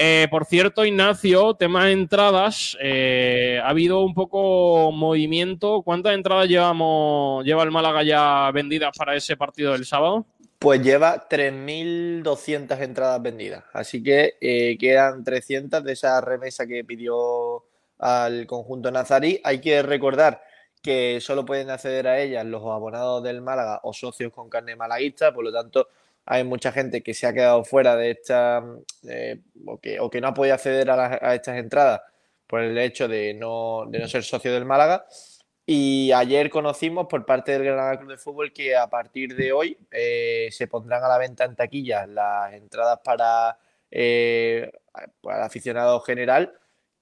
Eh, 0.00 0.28
por 0.30 0.44
cierto, 0.44 0.84
Ignacio, 0.84 1.54
tema 1.54 1.86
de 1.86 1.92
entradas, 1.92 2.78
eh, 2.80 3.60
ha 3.60 3.68
habido 3.68 4.04
un 4.04 4.14
poco 4.14 4.92
movimiento. 4.92 5.82
¿Cuántas 5.82 6.14
entradas 6.14 6.46
llevamos, 6.46 7.44
lleva 7.44 7.64
el 7.64 7.72
Málaga 7.72 8.04
ya 8.04 8.48
vendidas 8.54 8.96
para 8.96 9.16
ese 9.16 9.36
partido 9.36 9.72
del 9.72 9.84
sábado? 9.84 10.24
Pues 10.60 10.80
lleva 10.82 11.28
3.200 11.28 12.80
entradas 12.80 13.20
vendidas, 13.20 13.64
así 13.72 14.00
que 14.00 14.36
eh, 14.40 14.78
quedan 14.78 15.24
300 15.24 15.82
de 15.82 15.92
esa 15.92 16.20
remesa 16.20 16.64
que 16.64 16.84
pidió 16.84 17.64
al 17.98 18.46
conjunto 18.46 18.92
nazarí. 18.92 19.40
Hay 19.42 19.60
que 19.60 19.82
recordar 19.82 20.42
que 20.80 21.20
solo 21.20 21.44
pueden 21.44 21.70
acceder 21.70 22.06
a 22.06 22.20
ellas 22.20 22.46
los 22.46 22.62
abonados 22.62 23.24
del 23.24 23.40
Málaga 23.40 23.80
o 23.82 23.92
socios 23.92 24.32
con 24.32 24.48
carne 24.48 24.76
malaguista, 24.76 25.34
por 25.34 25.42
lo 25.42 25.52
tanto 25.52 25.88
hay 26.30 26.44
mucha 26.44 26.72
gente 26.72 27.02
que 27.02 27.14
se 27.14 27.26
ha 27.26 27.32
quedado 27.32 27.64
fuera 27.64 27.96
de 27.96 28.10
esta 28.10 28.62
eh, 29.08 29.40
o, 29.66 29.80
que, 29.80 30.20
no 30.20 30.28
ha 30.28 30.34
podido 30.34 30.54
acceder 30.54 30.90
a, 30.90 31.34
estas 31.34 31.56
entradas 31.56 32.02
por 32.46 32.60
el 32.60 32.76
hecho 32.76 33.08
de 33.08 33.32
no, 33.32 33.86
de 33.88 33.98
no 33.98 34.08
ser 34.08 34.22
socio 34.22 34.52
del 34.52 34.66
Málaga. 34.66 35.06
Y 35.64 36.12
ayer 36.12 36.50
conocimos 36.50 37.06
por 37.06 37.24
parte 37.24 37.52
del 37.52 37.64
Granada 37.64 37.98
Club 37.98 38.10
de 38.10 38.18
Fútbol 38.18 38.52
que 38.52 38.76
a 38.76 38.88
partir 38.88 39.36
de 39.36 39.52
hoy 39.52 39.78
eh, 39.90 40.48
se 40.50 40.66
pondrán 40.66 41.02
a 41.02 41.08
la 41.08 41.16
venta 41.16 41.44
en 41.44 41.56
taquillas 41.56 42.06
las 42.06 42.52
entradas 42.52 43.00
para, 43.02 43.58
eh, 43.90 44.70
para 45.22 45.38
el 45.38 45.44
aficionado 45.44 45.98
general, 46.00 46.52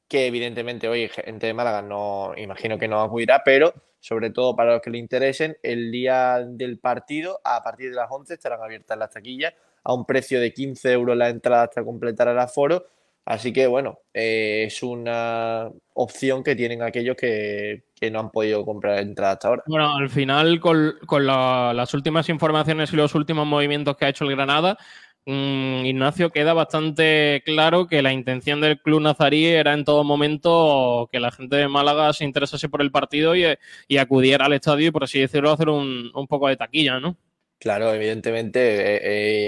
que 0.06 0.26
evidentemente 0.26 0.88
hoy 0.88 1.08
gente 1.08 1.48
de 1.48 1.54
Málaga 1.54 1.82
no 1.82 2.32
imagino 2.36 2.78
que 2.78 2.86
no 2.86 3.02
acudirá, 3.02 3.42
pero 3.44 3.74
sobre 4.06 4.30
todo 4.30 4.54
para 4.54 4.74
los 4.74 4.82
que 4.82 4.90
le 4.90 4.98
interesen, 4.98 5.56
el 5.64 5.90
día 5.90 6.38
del 6.46 6.78
partido 6.78 7.40
a 7.42 7.60
partir 7.64 7.90
de 7.90 7.96
las 7.96 8.06
11 8.08 8.34
estarán 8.34 8.62
abiertas 8.62 8.96
las 8.96 9.10
taquillas 9.10 9.52
a 9.82 9.92
un 9.92 10.04
precio 10.06 10.40
de 10.40 10.52
15 10.52 10.92
euros 10.92 11.16
la 11.16 11.28
entrada 11.28 11.64
hasta 11.64 11.82
completar 11.82 12.28
el 12.28 12.38
aforo. 12.38 12.86
Así 13.24 13.52
que 13.52 13.66
bueno, 13.66 13.98
eh, 14.14 14.62
es 14.68 14.80
una 14.84 15.68
opción 15.94 16.44
que 16.44 16.54
tienen 16.54 16.82
aquellos 16.82 17.16
que, 17.16 17.82
que 18.00 18.08
no 18.08 18.20
han 18.20 18.30
podido 18.30 18.64
comprar 18.64 19.00
entrada 19.00 19.32
hasta 19.32 19.48
ahora. 19.48 19.62
Bueno, 19.66 19.96
al 19.96 20.08
final, 20.08 20.60
con, 20.60 20.94
con 21.06 21.26
la- 21.26 21.72
las 21.74 21.92
últimas 21.92 22.28
informaciones 22.28 22.92
y 22.92 22.96
los 22.96 23.16
últimos 23.16 23.44
movimientos 23.44 23.96
que 23.96 24.04
ha 24.04 24.08
hecho 24.10 24.22
el 24.24 24.36
Granada, 24.36 24.78
Ignacio, 25.26 26.30
queda 26.30 26.52
bastante 26.52 27.42
claro 27.44 27.88
que 27.88 28.00
la 28.00 28.12
intención 28.12 28.60
del 28.60 28.80
club 28.80 29.00
nazarí 29.00 29.46
era 29.46 29.72
en 29.72 29.84
todo 29.84 30.04
momento 30.04 31.08
que 31.10 31.18
la 31.18 31.32
gente 31.32 31.56
de 31.56 31.68
Málaga 31.68 32.12
se 32.12 32.24
interesase 32.24 32.68
por 32.68 32.80
el 32.80 32.92
partido 32.92 33.34
y, 33.34 33.44
y 33.88 33.96
acudiera 33.96 34.46
al 34.46 34.52
estadio 34.52 34.88
y, 34.88 34.90
por 34.92 35.04
así 35.04 35.18
decirlo, 35.18 35.50
hacer 35.50 35.68
un, 35.68 36.12
un 36.14 36.26
poco 36.28 36.48
de 36.48 36.56
taquilla, 36.56 37.00
¿no? 37.00 37.16
Claro, 37.58 37.92
evidentemente 37.92 38.60
eh, 38.60 39.00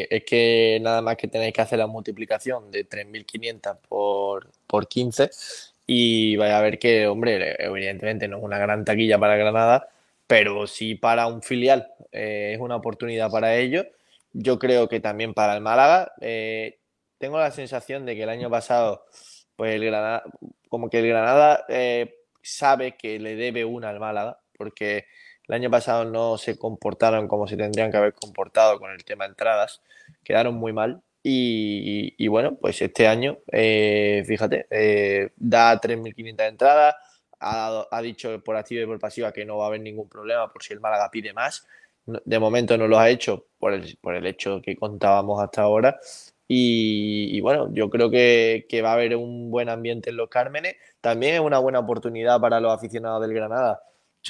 eh, 0.03 0.09
es 0.11 0.25
que 0.25 0.79
nada 0.83 1.03
más 1.03 1.17
que 1.17 1.29
tenéis 1.29 1.53
que 1.53 1.61
hacer 1.61 1.79
la 1.79 1.87
multiplicación 1.87 2.71
de 2.71 2.89
3.500 2.89 3.79
por, 3.87 4.51
por 4.67 4.89
15 4.89 5.31
y 5.87 6.37
vais 6.37 6.53
a 6.53 6.61
ver 6.61 6.79
que, 6.79 7.07
hombre, 7.07 7.57
evidentemente 7.59 8.27
no 8.27 8.39
es 8.39 8.45
una 8.45 8.59
gran 8.59 8.85
taquilla 8.85 9.19
para 9.19 9.37
Granada, 9.37 9.89
pero 10.27 10.67
sí 10.67 10.95
para 10.95 11.27
un 11.27 11.43
filial 11.43 11.89
eh, 12.13 12.53
es 12.55 12.61
una 12.61 12.77
oportunidad 12.77 13.31
para 13.31 13.57
ellos. 13.57 13.87
Yo 14.41 14.59
creo 14.59 14.89
que 14.89 15.01
también 15.01 15.35
para 15.35 15.55
el 15.55 15.61
Málaga. 15.63 16.13
eh, 16.21 16.79
tengo 17.19 17.39
la 17.39 17.51
sensación 17.51 18.07
de 18.07 18.15
que 18.15 18.23
el 18.23 18.29
año 18.29 18.49
pasado, 18.51 19.05
pues 19.57 19.75
el 19.75 19.85
Granada, 19.85 20.23
como 20.69 20.89
que 20.89 21.01
el 21.01 21.09
Granada 21.09 21.65
eh, 21.69 22.15
sabe 22.43 22.97
que 22.97 23.19
le 23.19 23.35
debe 23.35 23.65
una 23.65 23.89
al 23.89 23.99
Málaga, 23.99 24.39
porque 24.57 25.07
el 25.49 25.55
año 25.55 25.71
pasado 25.71 26.05
no 26.05 26.39
se 26.39 26.57
comportaron 26.59 27.27
como 27.27 27.49
se 27.49 27.57
tendrían 27.57 27.91
que 27.91 27.97
haber 27.97 28.15
comportado 28.15 28.79
con 28.79 28.93
el 28.93 29.05
tema 29.05 29.25
de 29.25 29.31
entradas, 29.31 29.83
quedaron 30.23 30.55
muy 30.55 30.73
mal. 30.73 31.03
Y, 31.31 32.27
bueno, 32.29 32.57
pues 32.61 32.81
este 32.81 33.07
año, 33.09 33.39
eh, 33.53 34.23
fíjate, 34.27 34.67
eh, 34.71 35.31
da 35.37 35.79
3.500 35.81 36.47
entradas, 36.47 36.95
ha, 37.41 37.57
dado- 37.57 37.89
ha 37.91 38.01
dicho 38.03 38.43
por 38.43 38.57
activa 38.57 38.83
y 38.83 38.87
por 38.87 38.99
pasiva 38.99 39.33
que 39.33 39.45
no 39.45 39.59
va 39.59 39.65
a 39.65 39.69
haber 39.69 39.81
ningún 39.81 40.09
problema 40.09 40.51
por 40.53 40.63
si 40.63 40.73
el 40.73 40.81
Málaga 40.81 41.11
pide 41.11 41.33
más. 41.33 41.67
De 42.25 42.39
momento 42.39 42.77
no 42.79 42.89
lo 42.89 42.99
ha 42.99 43.11
hecho 43.11 43.47
por 43.59 43.73
el, 43.75 43.99
por 44.01 44.15
el 44.15 44.27
hecho 44.27 44.61
que 44.63 44.77
contábamos 44.77 45.43
hasta 45.43 45.63
ahora. 45.63 45.99
Y, 46.47 47.29
y 47.37 47.41
bueno, 47.43 47.69
yo 47.75 47.91
creo 47.91 48.11
que, 48.11 48.67
que 48.69 48.81
va 48.81 48.91
a 48.91 48.95
haber 48.95 49.15
un 49.17 49.51
buen 49.51 49.69
ambiente 49.69 50.11
en 50.11 50.17
los 50.17 50.29
Cármenes. 50.31 50.77
También 51.01 51.35
es 51.35 51.41
una 51.41 51.59
buena 51.59 51.79
oportunidad 51.81 52.41
para 52.41 52.61
los 52.61 52.73
aficionados 52.73 53.21
del 53.21 53.35
Granada 53.35 53.83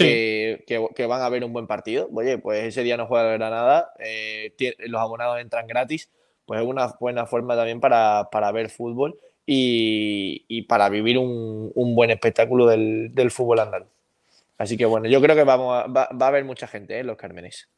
que, 0.04 0.64
que- 0.66 0.88
que 0.94 1.06
van 1.06 1.22
a 1.22 1.28
ver 1.28 1.44
un 1.44 1.52
buen 1.52 1.66
partido. 1.68 2.08
Oye, 2.12 2.38
pues 2.38 2.64
ese 2.64 2.82
día 2.82 2.96
no 2.96 3.06
juega 3.06 3.32
el 3.32 3.38
Granada, 3.38 3.92
eh, 4.00 4.52
los 4.80 5.00
abonados 5.00 5.38
entran 5.40 5.66
gratis, 5.68 6.10
pues 6.46 6.60
es 6.60 6.66
una 6.66 6.88
buena 7.00 7.26
forma 7.26 7.54
también 7.56 7.78
para, 7.80 8.28
para 8.32 8.50
ver 8.52 8.68
fútbol 8.70 9.16
y, 9.46 10.44
y 10.48 10.62
para 10.62 10.88
vivir 10.88 11.18
un, 11.18 11.70
un 11.74 11.94
buen 11.94 12.10
espectáculo 12.10 12.66
del, 12.66 13.14
del 13.14 13.30
fútbol 13.30 13.60
andaluz. 13.60 13.88
Así 14.58 14.76
que 14.76 14.84
bueno, 14.86 15.08
yo 15.08 15.20
creo 15.22 15.36
que 15.36 15.44
vamos 15.44 15.74
a- 15.74 15.86
va, 15.86 16.08
va 16.10 16.26
a 16.26 16.28
haber 16.28 16.44
mucha 16.44 16.66
gente 16.66 16.96
¿eh? 16.96 17.00
en 17.00 17.06
los 17.06 17.16
Cármenes. 17.16 17.68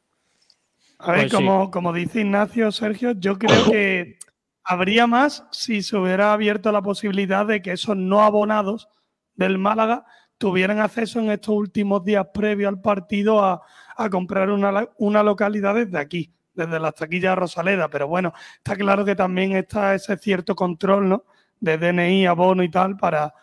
A 0.99 1.13
ver, 1.13 1.21
Pues 1.23 1.31
sí. 1.31 1.37
como, 1.37 1.71
como 1.71 1.93
dice 1.93 2.21
Ignacio, 2.21 2.73
Sergio, 2.73 3.13
yo 3.13 3.39
creo 3.39 3.65
que 3.71 4.19
habría 4.65 5.07
más 5.07 5.45
si 5.51 5.83
se 5.83 5.97
hubiera 5.97 6.33
abierto 6.33 6.73
la 6.73 6.83
posibilidad 6.83 7.47
de 7.47 7.63
que 7.63 7.73
esos 7.73 7.97
no 7.97 8.23
abonados 8.23 8.89
del 9.35 9.59
Málaga 9.59 10.05
tuvieran 10.39 10.81
acceso 10.81 11.21
en 11.21 11.31
estos 11.31 11.55
últimos 11.55 12.03
días 12.05 12.27
previos 12.33 12.69
al 12.69 12.81
partido 12.81 13.43
a, 13.45 13.63
a 13.97 14.09
comprar 14.11 14.51
una, 14.51 14.89
una 14.99 15.23
localidad 15.23 15.75
desde 15.75 15.99
aquí, 15.99 16.33
desde 16.55 16.81
las 16.81 16.95
taquillas 16.95 17.33
de 17.33 17.37
Rosaleda. 17.37 17.89
Pero 17.89 18.09
bueno, 18.09 18.33
está 18.57 18.75
claro 18.77 19.05
que 19.05 19.15
también 19.17 19.53
está 19.57 19.95
ese 19.95 20.17
cierto 20.17 20.55
control, 20.55 21.09
¿no? 21.11 21.25
De 21.61 21.77
DNI, 21.77 22.27
abono 22.27 22.63
y 22.63 22.71
tal 22.71 22.97
para, 22.97 23.35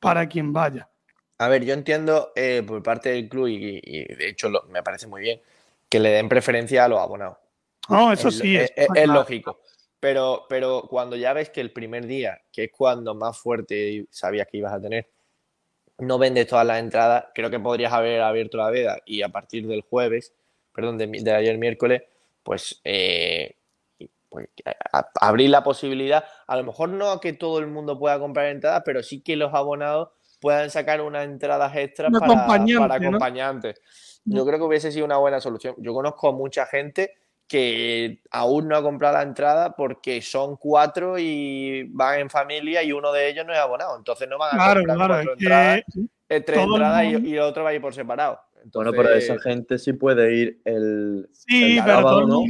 para 0.00 0.26
quien 0.26 0.52
vaya. 0.54 0.88
A 1.38 1.48
ver, 1.48 1.64
yo 1.64 1.74
entiendo 1.74 2.32
eh, 2.36 2.62
por 2.66 2.82
parte 2.82 3.10
del 3.10 3.28
club 3.28 3.48
y, 3.48 3.80
y 3.82 4.04
de 4.04 4.28
hecho 4.28 4.48
lo- 4.48 4.62
me 4.64 4.82
parece 4.82 5.06
muy 5.06 5.22
bien 5.22 5.40
que 5.88 6.00
le 6.00 6.10
den 6.10 6.28
preferencia 6.28 6.84
a 6.84 6.88
los 6.88 6.98
abonados. 6.98 7.36
No, 7.88 8.12
eso 8.12 8.30
sí. 8.30 8.56
Es, 8.56 8.72
es, 8.76 9.06
lógico. 9.06 9.60
Pero, 10.00 10.46
pero 10.48 10.86
cuando 10.88 11.16
ya 11.16 11.32
ves 11.32 11.50
que 11.50 11.60
el 11.60 11.70
primer 11.70 12.06
día, 12.06 12.40
que 12.50 12.64
es 12.64 12.70
cuando 12.72 13.14
más 13.14 13.38
fuerte 13.38 14.06
sabías 14.10 14.48
que 14.50 14.56
ibas 14.56 14.72
a 14.72 14.80
tener, 14.80 15.08
no 15.98 16.18
vendes 16.18 16.46
todas 16.46 16.66
las 16.66 16.80
entradas, 16.80 17.26
creo 17.34 17.50
que 17.50 17.60
podrías 17.60 17.92
haber 17.92 18.20
abierto 18.22 18.56
la 18.56 18.70
veda 18.70 19.00
y 19.04 19.22
a 19.22 19.28
partir 19.28 19.66
del 19.66 19.82
jueves, 19.82 20.32
perdón, 20.74 20.98
de, 20.98 21.32
ayer 21.32 21.58
miércoles, 21.58 22.02
pues, 22.42 22.80
eh, 22.84 23.56
pues 24.28 24.48
abrir 25.20 25.50
la 25.50 25.62
posibilidad, 25.62 26.24
a 26.46 26.56
lo 26.56 26.64
mejor 26.64 26.88
no 26.88 27.10
a 27.10 27.20
que 27.20 27.34
todo 27.34 27.58
el 27.58 27.66
mundo 27.66 27.98
pueda 27.98 28.18
comprar 28.18 28.46
entradas, 28.46 28.82
pero 28.84 29.02
sí 29.02 29.20
que 29.20 29.36
los 29.36 29.52
abonados 29.54 30.08
puedan 30.42 30.68
sacar 30.70 31.00
unas 31.00 31.24
entradas 31.24 31.74
extras 31.76 32.10
para, 32.10 32.46
para 32.46 32.94
acompañantes. 32.96 33.80
Yo 34.24 34.44
creo 34.44 34.58
que 34.58 34.64
hubiese 34.64 34.90
sido 34.90 35.06
una 35.06 35.16
buena 35.16 35.40
solución. 35.40 35.76
Yo 35.78 35.94
conozco 35.94 36.28
a 36.28 36.32
mucha 36.32 36.66
gente 36.66 37.14
que 37.46 38.20
aún 38.30 38.66
no 38.66 38.76
ha 38.76 38.82
comprado 38.82 39.18
la 39.18 39.22
entrada 39.22 39.76
porque 39.76 40.20
son 40.20 40.56
cuatro 40.56 41.16
y 41.18 41.84
van 41.90 42.20
en 42.20 42.30
familia 42.30 42.82
y 42.82 42.92
uno 42.92 43.12
de 43.12 43.28
ellos 43.28 43.46
no 43.46 43.52
es 43.52 43.58
abonado. 43.58 43.96
Entonces 43.96 44.28
no 44.28 44.36
van 44.36 44.58
a 44.58 44.74
comprar 44.74 44.96
cuatro 44.96 45.32
entradas, 45.32 45.82
tres 46.26 46.58
entradas 46.58 47.04
y, 47.04 47.38
otro 47.38 47.62
va 47.62 47.70
a 47.70 47.74
ir 47.74 47.80
por 47.80 47.94
separado. 47.94 48.40
Bueno, 48.72 48.92
pero 48.92 49.10
esa 49.10 49.38
gente 49.40 49.78
sí 49.78 49.92
puede 49.92 50.34
ir 50.34 50.60
el, 50.64 51.28
sábado, 51.84 52.26
¿no? 52.26 52.42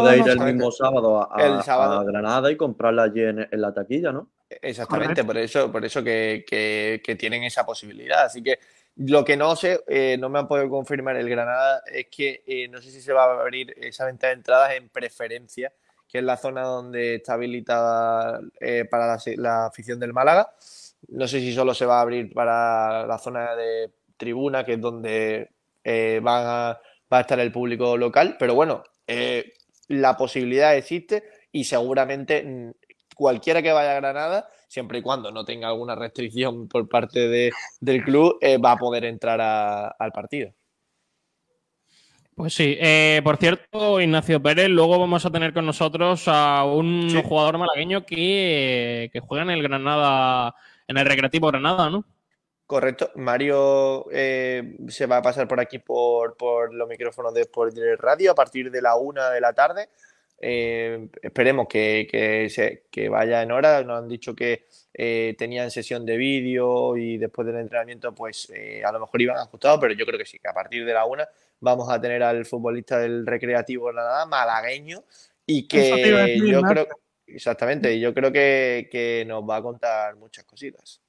puede 0.00 0.18
ir 0.18 0.28
el 0.28 0.40
mismo 0.40 0.70
sábado 0.70 1.28
a, 1.32 2.04
Granada 2.04 2.50
y 2.50 2.56
comprarla 2.56 3.04
allí 3.04 3.22
en, 3.22 3.48
la 3.52 3.72
taquilla, 3.72 4.12
¿no? 4.12 4.30
Exactamente, 4.48 5.24
por 5.24 5.38
eso, 5.38 5.70
por 5.70 5.84
eso 5.84 6.02
que, 6.02 6.44
que, 6.46 7.16
tienen 7.16 7.44
esa 7.44 7.64
posibilidad. 7.64 8.24
Así 8.24 8.42
que 8.42 8.58
lo 8.96 9.24
que 9.24 9.36
no 9.36 9.54
sé, 9.56 9.80
eh, 9.86 10.16
no 10.18 10.28
me 10.28 10.40
han 10.40 10.48
podido 10.48 10.68
confirmar 10.68 11.16
el 11.16 11.28
Granada, 11.28 11.82
es 11.86 12.06
que 12.10 12.42
eh, 12.46 12.68
no 12.68 12.80
sé 12.82 12.90
si 12.90 13.00
se 13.00 13.12
va 13.12 13.24
a 13.24 13.40
abrir 13.40 13.74
esa 13.78 14.06
venta 14.06 14.26
de 14.26 14.34
entradas 14.34 14.72
en 14.72 14.88
preferencia, 14.88 15.72
que 16.08 16.18
es 16.18 16.24
la 16.24 16.36
zona 16.36 16.62
donde 16.62 17.16
está 17.16 17.34
habilitada 17.34 18.40
eh, 18.60 18.84
para 18.84 19.16
la, 19.36 19.66
afición 19.66 20.00
del 20.00 20.12
Málaga. 20.12 20.52
No 21.08 21.28
sé 21.28 21.40
si 21.40 21.54
solo 21.54 21.72
se 21.72 21.86
va 21.86 21.98
a 21.98 22.02
abrir 22.02 22.32
para 22.34 23.06
la 23.06 23.18
zona 23.18 23.54
de 23.54 23.90
tribuna, 24.20 24.64
que 24.64 24.74
es 24.74 24.80
donde 24.80 25.50
va 25.84 26.70
a 27.10 27.20
estar 27.20 27.40
el 27.40 27.50
público 27.50 27.96
local, 27.96 28.36
pero 28.38 28.54
bueno, 28.54 28.84
la 29.88 30.16
posibilidad 30.16 30.76
existe 30.76 31.24
y 31.50 31.64
seguramente 31.64 32.44
mm, 32.44 32.70
cualquiera 33.16 33.62
que 33.62 33.72
vaya 33.72 33.92
a 33.92 34.00
Granada 34.00 34.48
siempre 34.68 35.00
y 35.00 35.02
cuando 35.02 35.32
no 35.32 35.44
tenga 35.44 35.68
alguna 35.68 35.96
restricción 35.96 36.68
por 36.68 36.88
parte 36.88 37.28
de, 37.28 37.50
del 37.80 38.04
club, 38.04 38.38
eh, 38.40 38.56
va 38.56 38.72
a 38.72 38.76
poder 38.76 39.04
entrar 39.04 39.40
al 39.40 40.12
partido. 40.12 40.52
Pues 42.36 42.54
sí, 42.54 42.76
eh, 42.80 43.20
por 43.24 43.36
cierto, 43.36 44.00
Ignacio 44.00 44.40
Pérez, 44.40 44.68
luego 44.68 44.98
vamos 44.98 45.26
a 45.26 45.30
tener 45.30 45.52
con 45.52 45.66
nosotros 45.66 46.22
a 46.28 46.64
un 46.64 47.20
jugador 47.22 47.58
malagueño 47.58 48.06
que, 48.06 49.10
juega 49.26 49.42
en 49.42 49.50
el 49.50 49.62
Granada, 49.64 50.54
en 50.86 50.96
el 50.96 51.04
Recreativo 51.04 51.48
Granada, 51.48 51.90
¿no? 51.90 52.04
Correcto, 52.70 53.10
Mario 53.16 54.06
eh, 54.12 54.76
se 54.86 55.06
va 55.06 55.16
a 55.16 55.22
pasar 55.22 55.48
por 55.48 55.58
aquí 55.58 55.80
por, 55.80 56.36
por 56.36 56.72
los 56.72 56.88
micrófonos 56.88 57.34
de 57.34 57.40
Sport 57.40 57.76
Radio 57.98 58.30
a 58.30 58.34
partir 58.36 58.70
de 58.70 58.80
la 58.80 58.94
una 58.94 59.28
de 59.30 59.40
la 59.40 59.52
tarde 59.52 59.88
eh, 60.42 61.08
esperemos 61.20 61.66
que, 61.68 62.48
se, 62.48 62.84
que, 62.92 63.08
vaya 63.08 63.42
en 63.42 63.50
hora. 63.50 63.82
Nos 63.82 63.98
han 63.98 64.08
dicho 64.08 64.36
que 64.36 64.66
eh, 64.94 65.34
tenían 65.36 65.70
sesión 65.70 66.06
de 66.06 66.16
vídeo 66.16 66.96
y 66.96 67.18
después 67.18 67.44
del 67.44 67.56
entrenamiento, 67.56 68.14
pues 68.14 68.50
eh, 68.54 68.82
a 68.84 68.92
lo 68.92 69.00
mejor 69.00 69.20
iban 69.20 69.36
ajustados, 69.36 69.80
pero 69.80 69.92
yo 69.92 70.06
creo 70.06 70.18
que 70.18 70.24
sí, 70.24 70.38
que 70.38 70.48
a 70.48 70.54
partir 70.54 70.84
de 70.84 70.94
la 70.94 71.04
una 71.06 71.28
vamos 71.58 71.90
a 71.90 72.00
tener 72.00 72.22
al 72.22 72.46
futbolista 72.46 73.00
del 73.00 73.26
recreativo 73.26 73.92
nada 73.92 74.24
malagueño 74.26 75.02
y 75.44 75.66
que 75.66 76.38
yo 76.38 76.62
creo 76.62 76.86
exactamente, 77.26 77.98
yo 77.98 78.14
creo 78.14 78.30
que, 78.32 78.88
que 78.92 79.24
nos 79.26 79.42
va 79.42 79.56
a 79.56 79.62
contar 79.62 80.14
muchas 80.14 80.44
cositas. 80.44 81.00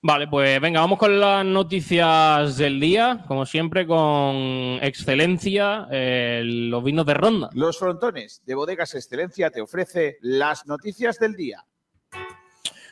Vale, 0.00 0.28
pues 0.28 0.60
venga, 0.60 0.80
vamos 0.80 0.96
con 0.96 1.18
las 1.18 1.44
noticias 1.44 2.56
del 2.56 2.78
día, 2.78 3.24
como 3.26 3.44
siempre, 3.44 3.84
con 3.84 4.78
Excelencia, 4.80 5.88
eh, 5.90 6.42
los 6.44 6.84
vinos 6.84 7.04
de 7.04 7.14
ronda. 7.14 7.50
Los 7.52 7.78
frontones 7.78 8.40
de 8.46 8.54
Bodegas 8.54 8.94
Excelencia 8.94 9.50
te 9.50 9.60
ofrece 9.60 10.18
las 10.20 10.66
noticias 10.66 11.18
del 11.18 11.34
día. 11.34 11.64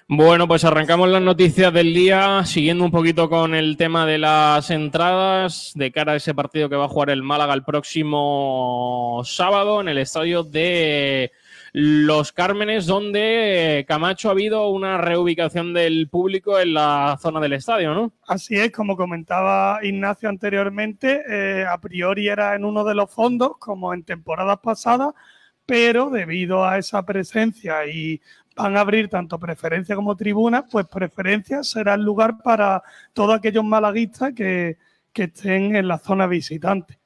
Bueno, 0.09 0.49
pues 0.49 0.64
arrancamos 0.64 1.09
las 1.09 1.23
noticias 1.23 1.73
del 1.73 1.95
día, 1.95 2.45
siguiendo 2.45 2.85
un 2.85 2.90
poquito 2.90 3.29
con 3.29 3.55
el 3.55 3.77
tema 3.77 4.05
de 4.05 4.19
las 4.19 4.71
entradas 4.71 5.73
de 5.77 5.92
cara 5.92 6.12
a 6.12 6.16
ese 6.16 6.35
partido 6.35 6.69
que 6.69 6.77
va 6.77 6.87
a 6.87 6.88
jugar 6.88 7.11
el 7.11 7.23
Málaga 7.23 7.55
el 7.55 7.64
próximo 7.64 9.23
sábado 9.25 9.81
en 9.81 9.88
el 9.88 9.99
estadio 9.99 10.42
de 10.42 11.31
los 11.79 12.33
Cármenes, 12.33 12.87
donde 12.87 13.81
eh, 13.81 13.85
Camacho 13.85 14.31
ha 14.31 14.33
habido 14.33 14.71
una 14.71 14.97
reubicación 14.97 15.75
del 15.75 16.09
público 16.09 16.59
en 16.59 16.73
la 16.73 17.19
zona 17.21 17.39
del 17.39 17.53
estadio, 17.53 17.93
¿no? 17.93 18.15
Así 18.27 18.57
es, 18.57 18.73
como 18.73 18.97
comentaba 18.97 19.81
Ignacio 19.83 20.31
anteriormente, 20.31 21.21
eh, 21.29 21.67
a 21.67 21.79
priori 21.79 22.29
era 22.29 22.55
en 22.55 22.65
uno 22.65 22.83
de 22.83 22.95
los 22.95 23.11
fondos, 23.11 23.59
como 23.59 23.93
en 23.93 24.05
temporadas 24.05 24.59
pasadas, 24.61 25.12
pero 25.67 26.09
debido 26.09 26.65
a 26.65 26.79
esa 26.79 27.05
presencia 27.05 27.87
y 27.87 28.23
van 28.57 28.79
a 28.79 28.81
abrir 28.81 29.11
tanto 29.11 29.39
preferencia 29.39 29.95
como 29.97 30.17
tribuna, 30.17 30.65
pues 30.65 30.87
preferencia 30.87 31.62
será 31.62 31.93
el 31.93 32.05
lugar 32.05 32.39
para 32.43 32.83
todos 33.12 33.37
aquellos 33.37 33.65
malaguistas 33.65 34.33
que, 34.33 34.79
que 35.12 35.25
estén 35.25 35.77
en 35.77 35.89
la 35.89 35.99
zona 35.99 36.27
visitante. 36.27 36.99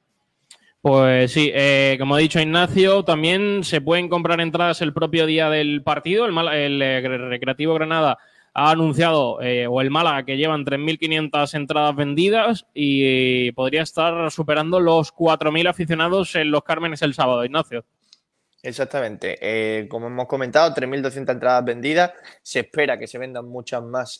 Pues 0.81 1.31
sí, 1.31 1.51
eh, 1.53 1.95
como 1.99 2.15
ha 2.15 2.19
dicho 2.19 2.39
Ignacio, 2.39 3.03
también 3.05 3.63
se 3.63 3.81
pueden 3.81 4.09
comprar 4.09 4.41
entradas 4.41 4.81
el 4.81 4.93
propio 4.93 5.27
día 5.27 5.47
del 5.47 5.83
partido. 5.83 6.25
El, 6.25 6.81
eh, 6.81 7.01
Recreativo 7.01 7.75
Granada 7.75 8.17
ha 8.55 8.71
anunciado, 8.71 9.39
eh, 9.43 9.67
o 9.67 9.79
el 9.79 9.91
Málaga, 9.91 10.25
que 10.25 10.37
llevan 10.37 10.65
3.500 10.65 11.53
entradas 11.53 11.95
vendidas 11.95 12.65
y 12.73 13.51
podría 13.51 13.83
estar 13.83 14.31
superando 14.31 14.79
los 14.79 15.13
4.000 15.13 15.69
aficionados 15.69 16.33
en 16.33 16.49
los 16.49 16.63
Cármenes 16.63 17.03
el 17.03 17.13
sábado, 17.13 17.45
Ignacio. 17.45 17.85
Exactamente. 18.63 19.87
como 19.87 20.07
hemos 20.07 20.27
comentado, 20.27 20.73
3.200 20.73 21.31
entradas 21.31 21.63
vendidas. 21.63 22.11
Se 22.41 22.61
espera 22.61 22.97
que 22.97 23.05
se 23.05 23.19
vendan 23.19 23.47
muchas 23.47 23.83
más 23.83 24.19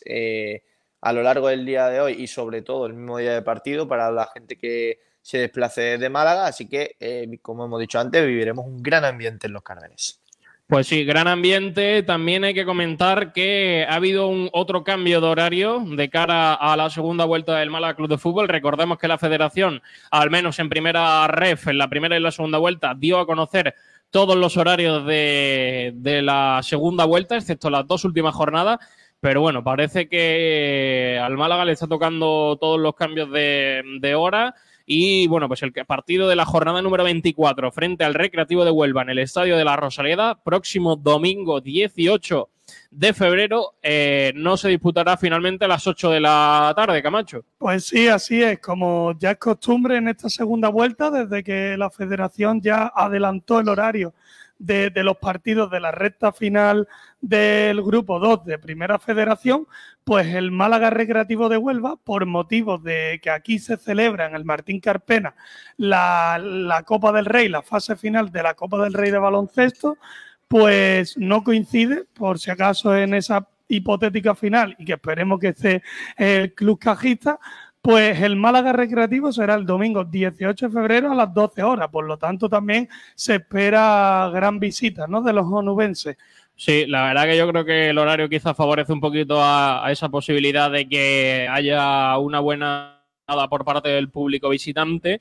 a 1.00 1.12
lo 1.12 1.22
largo 1.24 1.48
del 1.48 1.66
día 1.66 1.88
de 1.88 2.00
hoy 2.00 2.12
y 2.18 2.28
sobre 2.28 2.62
todo 2.62 2.86
el 2.86 2.94
mismo 2.94 3.18
día 3.18 3.34
de 3.34 3.42
partido 3.42 3.88
para 3.88 4.12
la 4.12 4.26
gente 4.32 4.56
que 4.56 5.11
se 5.22 5.38
desplace 5.38 5.98
de 5.98 6.10
Málaga, 6.10 6.46
así 6.46 6.68
que, 6.68 6.96
eh, 6.98 7.38
como 7.40 7.64
hemos 7.64 7.80
dicho 7.80 7.98
antes, 8.00 8.26
viviremos 8.26 8.66
un 8.66 8.82
gran 8.82 9.04
ambiente 9.04 9.46
en 9.46 9.52
los 9.52 9.62
Cármenes. 9.62 10.20
Pues 10.66 10.86
sí, 10.86 11.04
gran 11.04 11.28
ambiente. 11.28 12.02
También 12.02 12.44
hay 12.44 12.54
que 12.54 12.64
comentar 12.64 13.32
que 13.32 13.86
ha 13.86 13.96
habido 13.96 14.28
un 14.28 14.48
otro 14.52 14.84
cambio 14.84 15.20
de 15.20 15.26
horario 15.26 15.80
de 15.80 16.08
cara 16.08 16.54
a 16.54 16.76
la 16.78 16.88
segunda 16.88 17.26
vuelta 17.26 17.58
del 17.58 17.70
Málaga 17.70 17.94
Club 17.94 18.08
de 18.08 18.16
Fútbol. 18.16 18.48
Recordemos 18.48 18.98
que 18.98 19.06
la 19.06 19.18
federación, 19.18 19.82
al 20.10 20.30
menos 20.30 20.58
en 20.58 20.70
primera 20.70 21.26
ref, 21.28 21.68
en 21.68 21.76
la 21.76 21.90
primera 21.90 22.16
y 22.16 22.20
la 22.20 22.30
segunda 22.30 22.56
vuelta, 22.56 22.94
dio 22.96 23.18
a 23.18 23.26
conocer 23.26 23.74
todos 24.10 24.34
los 24.34 24.56
horarios 24.56 25.04
de, 25.04 26.20
la 26.22 26.60
segunda 26.62 27.04
vuelta, 27.04 27.36
excepto 27.36 27.68
las 27.68 27.86
dos 27.86 28.06
últimas 28.06 28.34
jornadas. 28.34 28.78
Pero 29.20 29.42
bueno, 29.42 29.62
parece 29.62 30.08
que 30.08 31.20
al 31.22 31.36
Málaga 31.36 31.66
le 31.66 31.72
está 31.72 31.86
tocando 31.86 32.56
todos 32.58 32.80
los 32.80 32.94
cambios 32.94 33.30
de 33.30 34.14
hora 34.16 34.54
y 34.86 35.26
bueno, 35.26 35.48
pues 35.48 35.62
el 35.62 35.72
partido 35.72 36.28
de 36.28 36.36
la 36.36 36.44
jornada 36.44 36.82
número 36.82 37.04
24 37.04 37.72
frente 37.72 38.04
al 38.04 38.14
Recreativo 38.14 38.64
de 38.64 38.70
Huelva 38.70 39.02
en 39.02 39.10
el 39.10 39.18
Estadio 39.18 39.56
de 39.56 39.64
la 39.64 39.76
Rosaleda, 39.76 40.42
próximo 40.42 40.96
domingo 40.96 41.60
18 41.60 42.48
de 42.90 43.12
febrero, 43.12 43.74
eh, 43.82 44.32
no 44.34 44.56
se 44.56 44.68
disputará 44.68 45.16
finalmente 45.16 45.64
a 45.64 45.68
las 45.68 45.86
8 45.86 46.10
de 46.10 46.20
la 46.20 46.72
tarde, 46.76 47.02
Camacho. 47.02 47.44
Pues 47.58 47.86
sí, 47.86 48.08
así 48.08 48.42
es, 48.42 48.60
como 48.60 49.16
ya 49.18 49.32
es 49.32 49.38
costumbre 49.38 49.96
en 49.96 50.08
esta 50.08 50.28
segunda 50.28 50.68
vuelta, 50.68 51.10
desde 51.10 51.42
que 51.42 51.76
la 51.76 51.90
federación 51.90 52.60
ya 52.60 52.92
adelantó 52.94 53.60
el 53.60 53.68
horario 53.68 54.14
de, 54.62 54.90
los 55.02 55.16
partidos 55.16 55.70
de 55.70 55.80
la 55.80 55.90
recta 55.90 56.32
final 56.32 56.88
del 57.20 57.82
grupo 57.82 58.18
2 58.18 58.44
de 58.44 58.58
Primera 58.58 58.98
Federación, 58.98 59.66
pues 60.04 60.28
el 60.28 60.50
Málaga 60.50 60.90
Recreativo 60.90 61.48
de 61.48 61.56
Huelva, 61.56 61.96
por 61.96 62.26
motivos 62.26 62.82
de 62.82 63.20
que 63.22 63.30
aquí 63.30 63.58
se 63.58 63.76
celebra 63.76 64.26
en 64.26 64.34
el 64.34 64.44
Martín 64.44 64.80
Carpena 64.80 65.34
la, 65.76 66.38
la 66.40 66.82
Copa 66.84 67.12
del 67.12 67.26
Rey, 67.26 67.48
la 67.48 67.62
fase 67.62 67.96
final 67.96 68.30
de 68.30 68.42
la 68.42 68.54
Copa 68.54 68.82
del 68.82 68.94
Rey 68.94 69.10
de 69.10 69.18
baloncesto, 69.18 69.98
pues 70.46 71.16
no 71.18 71.42
coincide, 71.42 72.04
por 72.14 72.38
si 72.38 72.50
acaso 72.50 72.96
en 72.96 73.14
esa 73.14 73.48
hipotética 73.68 74.34
final 74.34 74.76
y 74.78 74.84
que 74.84 74.92
esperemos 74.94 75.40
que 75.40 75.48
esté 75.48 75.82
el 76.16 76.54
club 76.54 76.78
cajista, 76.78 77.38
pues 77.82 78.20
el 78.22 78.36
Málaga 78.36 78.72
Recreativo 78.72 79.32
será 79.32 79.56
el 79.56 79.66
domingo 79.66 80.04
18 80.04 80.68
de 80.68 80.72
febrero 80.72 81.10
a 81.10 81.16
las 81.16 81.34
12 81.34 81.64
horas. 81.64 81.88
Por 81.90 82.06
lo 82.06 82.16
tanto, 82.16 82.48
también 82.48 82.88
se 83.16 83.34
espera 83.34 84.30
gran 84.32 84.60
visita 84.60 85.08
¿no? 85.08 85.20
de 85.20 85.32
los 85.32 85.46
onubenses. 85.46 86.16
Sí, 86.54 86.86
la 86.86 87.06
verdad 87.06 87.24
que 87.24 87.36
yo 87.36 87.48
creo 87.48 87.64
que 87.64 87.90
el 87.90 87.98
horario 87.98 88.28
quizás 88.28 88.56
favorece 88.56 88.92
un 88.92 89.00
poquito 89.00 89.42
a, 89.42 89.84
esa 89.90 90.08
posibilidad 90.08 90.70
de 90.70 90.88
que 90.88 91.48
haya 91.50 92.16
una 92.18 92.38
buena 92.38 93.02
nada 93.26 93.48
por 93.48 93.64
parte 93.64 93.88
del 93.88 94.10
público 94.10 94.48
visitante. 94.48 95.20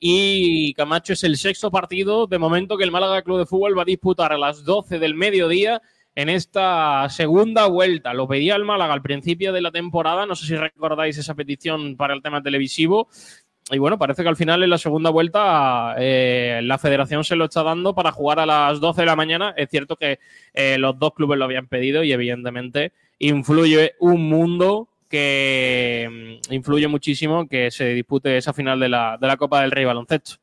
y 0.00 0.72
Camacho 0.74 1.12
es 1.12 1.24
el 1.24 1.36
sexto 1.36 1.70
partido 1.70 2.26
de 2.26 2.38
momento 2.38 2.78
que 2.78 2.84
el 2.84 2.90
Málaga 2.90 3.20
Club 3.22 3.38
de 3.40 3.46
Fútbol 3.46 3.76
va 3.76 3.82
a 3.82 3.84
disputar 3.84 4.32
a 4.32 4.38
las 4.38 4.64
12 4.64 4.98
del 4.98 5.14
mediodía 5.14 5.82
en 6.18 6.28
esta 6.28 7.08
segunda 7.10 7.66
vuelta. 7.68 8.12
Lo 8.12 8.26
pedía 8.26 8.56
el 8.56 8.64
Málaga 8.64 8.92
al 8.92 9.02
principio 9.02 9.52
de 9.52 9.60
la 9.60 9.70
temporada, 9.70 10.26
no 10.26 10.34
sé 10.34 10.46
si 10.46 10.56
recordáis 10.56 11.16
esa 11.16 11.36
petición 11.36 11.96
para 11.96 12.12
el 12.12 12.22
tema 12.22 12.42
televisivo. 12.42 13.08
Y 13.70 13.78
bueno, 13.78 13.98
parece 13.98 14.24
que 14.24 14.28
al 14.28 14.34
final 14.34 14.64
en 14.64 14.70
la 14.70 14.78
segunda 14.78 15.10
vuelta 15.10 15.94
eh, 15.96 16.58
la 16.64 16.76
federación 16.76 17.22
se 17.22 17.36
lo 17.36 17.44
está 17.44 17.62
dando 17.62 17.94
para 17.94 18.10
jugar 18.10 18.40
a 18.40 18.46
las 18.46 18.80
12 18.80 19.02
de 19.02 19.06
la 19.06 19.14
mañana. 19.14 19.54
Es 19.56 19.70
cierto 19.70 19.94
que 19.94 20.18
eh, 20.54 20.76
los 20.76 20.98
dos 20.98 21.14
clubes 21.14 21.38
lo 21.38 21.44
habían 21.44 21.68
pedido 21.68 22.02
y 22.02 22.10
evidentemente 22.10 22.92
influye 23.20 23.94
un 24.00 24.28
mundo 24.28 24.88
que 25.08 26.40
mm, 26.50 26.52
influye 26.52 26.88
muchísimo 26.88 27.46
que 27.46 27.70
se 27.70 27.90
dispute 27.90 28.36
esa 28.36 28.52
final 28.52 28.80
de 28.80 28.88
la, 28.88 29.18
de 29.20 29.26
la 29.28 29.36
Copa 29.36 29.60
del 29.60 29.70
Rey 29.70 29.84
Baloncesto. 29.84 30.38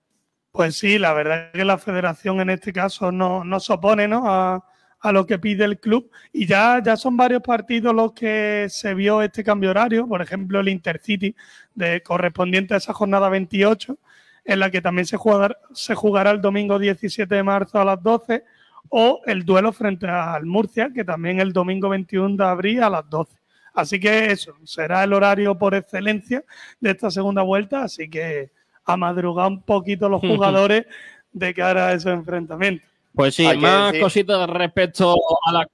Pues 0.54 0.78
sí, 0.78 1.00
la 1.00 1.12
verdad 1.12 1.48
es 1.48 1.60
que 1.60 1.66
la 1.66 1.78
federación 1.78 2.40
en 2.40 2.52
este 2.52 2.72
caso 2.72 3.12
no, 3.12 3.44
no 3.44 3.60
se 3.60 3.74
opone 3.74 4.08
¿no? 4.08 4.24
A, 4.26 4.64
a, 5.06 5.12
lo 5.12 5.26
que 5.26 5.40
pide 5.40 5.66
el 5.66 5.80
club 5.80 6.10
y 6.34 6.46
ya, 6.46 6.82
ya 6.84 6.98
son 6.98 7.18
varios 7.18 7.42
partidos 7.42 7.94
los 7.94 8.14
que 8.14 8.68
se 8.70 8.94
vio 8.94 9.22
este 9.22 9.44
cambio 9.44 9.72
horario, 9.72 10.08
por 10.08 10.22
ejemplo 10.22 10.60
el 10.60 10.70
Intercity 10.70 11.36
de, 11.74 12.02
correspondiente 12.02 12.74
a 12.74 12.78
esa 12.78 12.94
jornada 12.94 13.30
28, 13.30 13.98
en 14.46 14.60
la 14.60 14.70
que 14.70 14.82
también 14.82 15.06
se 15.06 15.18
jugará, 15.18 15.58
se 15.74 15.96
jugará 15.96 16.32
el 16.32 16.42
domingo 16.42 16.80
17 16.80 17.34
de 17.34 17.44
marzo 17.44 17.80
a 17.80 17.86
las 17.86 18.02
12 18.02 18.44
o 18.90 19.22
el 19.26 19.46
duelo 19.46 19.74
frente 19.74 20.08
al 20.08 20.46
Murcia, 20.46 20.92
que 20.94 21.04
también 21.04 21.40
el 21.40 21.54
domingo 21.54 21.90
21 21.90 22.38
de 22.38 22.44
abril 22.44 22.84
a 22.84 22.90
las 22.90 23.10
12. 23.10 23.36
Así 23.74 24.00
que 24.00 24.32
eso 24.32 24.56
será 24.64 25.04
el 25.04 25.14
horario 25.14 25.58
por 25.58 25.76
excelencia 25.76 26.44
de 26.80 26.92
esta 26.92 27.12
segunda 27.12 27.42
vuelta, 27.42 27.84
así 27.84 28.10
que 28.10 28.52
a 28.86 28.96
madrugar 28.96 29.48
un 29.48 29.62
poquito 29.62 30.08
los 30.08 30.22
jugadores 30.22 30.86
de 31.34 31.54
cara 31.54 31.88
a 31.88 31.94
esos 31.94 32.14
enfrentamientos. 32.14 32.95
Pues 33.16 33.36
sí, 33.36 33.48
más 33.58 33.94
cositas 33.98 34.50
respecto 34.50 35.16
a 35.48 35.52
la... 35.52 35.68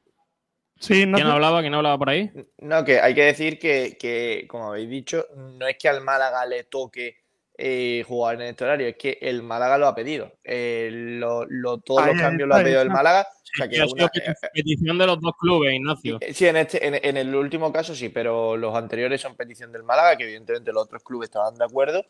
Sí, 0.80 1.06
no 1.06 1.18
¿Quién 1.18 1.28
hablaba? 1.28 1.62
¿Quién 1.62 1.76
hablaba 1.76 1.98
por 1.98 2.10
ahí? 2.10 2.32
No, 2.58 2.84
que 2.84 3.00
hay 3.00 3.14
que 3.14 3.26
decir 3.26 3.60
que, 3.60 3.98
que, 4.00 4.46
como 4.48 4.70
habéis 4.70 4.90
dicho, 4.90 5.28
no 5.36 5.68
es 5.68 5.78
que 5.78 5.88
al 5.88 6.02
Málaga 6.02 6.46
le 6.46 6.64
toque 6.64 7.22
eh, 7.64 8.04
jugar 8.08 8.36
en 8.36 8.48
este 8.48 8.64
horario. 8.64 8.88
Es 8.88 8.98
que 8.98 9.20
el 9.22 9.44
Málaga 9.44 9.78
lo 9.78 9.88
ha 9.88 9.94
pedido. 9.94 10.34
Eh, 10.44 10.90
lo, 10.92 11.46
lo, 11.46 11.78
todos 11.80 12.08
los 12.08 12.20
cambios 12.20 12.50
lo 12.50 12.56
ha 12.56 12.64
pedido 12.64 12.82
el 12.82 12.90
Málaga. 12.90 13.28
O 13.30 13.58
sea, 13.58 13.68
que 13.68 13.82
una, 13.84 14.10
petición 14.54 14.98
de 14.98 15.06
los 15.06 15.22
dos 15.22 15.34
clubes, 15.38 15.74
Ignacio. 15.74 16.20
Sí, 16.34 16.48
en, 16.48 16.58
este, 16.58 16.88
en, 16.88 16.96
en, 16.96 17.18
el 17.18 17.36
último 17.36 17.72
caso 17.72 17.94
sí, 17.94 18.10
pero 18.10 18.58
los 18.58 18.74
anteriores 18.76 19.22
son 19.22 19.36
petición 19.36 19.72
del 19.72 19.84
Málaga, 19.84 20.16
que 20.16 20.24
evidentemente 20.24 20.72
los 20.72 20.84
otros 20.84 21.04
clubes 21.04 21.28
estaban 21.28 21.54
de 21.56 21.66
acuerdo. 21.66 22.04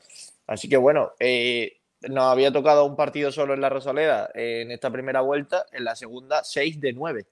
Así 0.47 0.69
que 0.69 0.77
bueno, 0.77 1.11
eh, 1.19 1.80
nos 2.09 2.25
había 2.25 2.51
tocado 2.51 2.85
un 2.85 2.95
partido 2.95 3.31
solo 3.31 3.53
en 3.53 3.61
la 3.61 3.69
Rosaleda 3.69 4.29
en 4.33 4.71
esta 4.71 4.89
primera 4.89 5.21
vuelta, 5.21 5.65
en 5.71 5.83
la 5.83 5.95
segunda 5.95 6.43
6 6.43 6.79
de 6.79 6.93
9. 6.93 7.25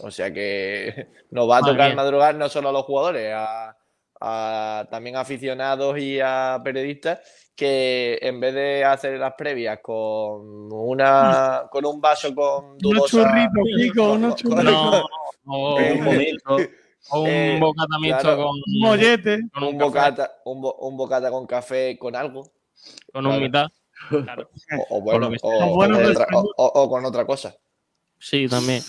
O 0.00 0.10
sea 0.10 0.32
que 0.32 1.08
nos 1.30 1.48
va 1.48 1.58
a 1.58 1.62
tocar 1.62 1.94
madrugar 1.94 2.34
no 2.34 2.48
solo 2.48 2.70
a 2.70 2.72
los 2.72 2.84
jugadores, 2.84 3.32
a, 3.34 3.76
a 4.20 4.86
también 4.90 5.16
aficionados 5.16 5.98
y 5.98 6.20
a 6.20 6.60
periodistas 6.64 7.20
que 7.54 8.18
en 8.20 8.38
vez 8.38 8.54
de 8.54 8.84
hacer 8.84 9.18
las 9.18 9.34
previas 9.34 9.78
con 9.82 10.70
una 10.72 11.62
con 11.70 11.86
un 11.86 12.00
vaso 12.00 12.34
con 12.34 12.76
dudosa, 12.78 13.16
unos 13.22 13.54
churritos, 13.54 14.16
unos 14.16 14.36
churritos. 14.36 15.04
o 15.46 15.76
un 15.76 16.04
momento. 16.04 16.56
O 17.08 17.20
un 17.20 17.28
eh, 17.28 17.58
bocata 17.60 17.98
mixto 18.00 18.20
claro, 18.22 18.36
con 18.42 18.56
un 18.56 18.80
mollete. 18.80 19.48
Con 19.54 19.62
un, 19.62 19.68
un 19.68 19.78
bocata, 19.78 20.38
un, 20.44 20.60
bo, 20.60 20.74
un, 20.74 20.96
bocata 20.96 21.30
con 21.30 21.46
café 21.46 21.96
con 21.96 22.16
algo. 22.16 22.42
Con 23.12 23.22
claro. 23.22 23.36
un 23.36 23.42
mitad. 23.42 23.66
Claro. 24.08 24.50
O, 24.90 24.98
o, 24.98 25.00
bueno, 25.00 25.30
o, 25.42 25.76
con 25.78 25.92
otra, 25.94 26.26
o, 26.56 26.88
con 26.90 27.04
otra 27.04 27.24
cosa. 27.24 27.56
Sí, 28.18 28.48
también. 28.48 28.82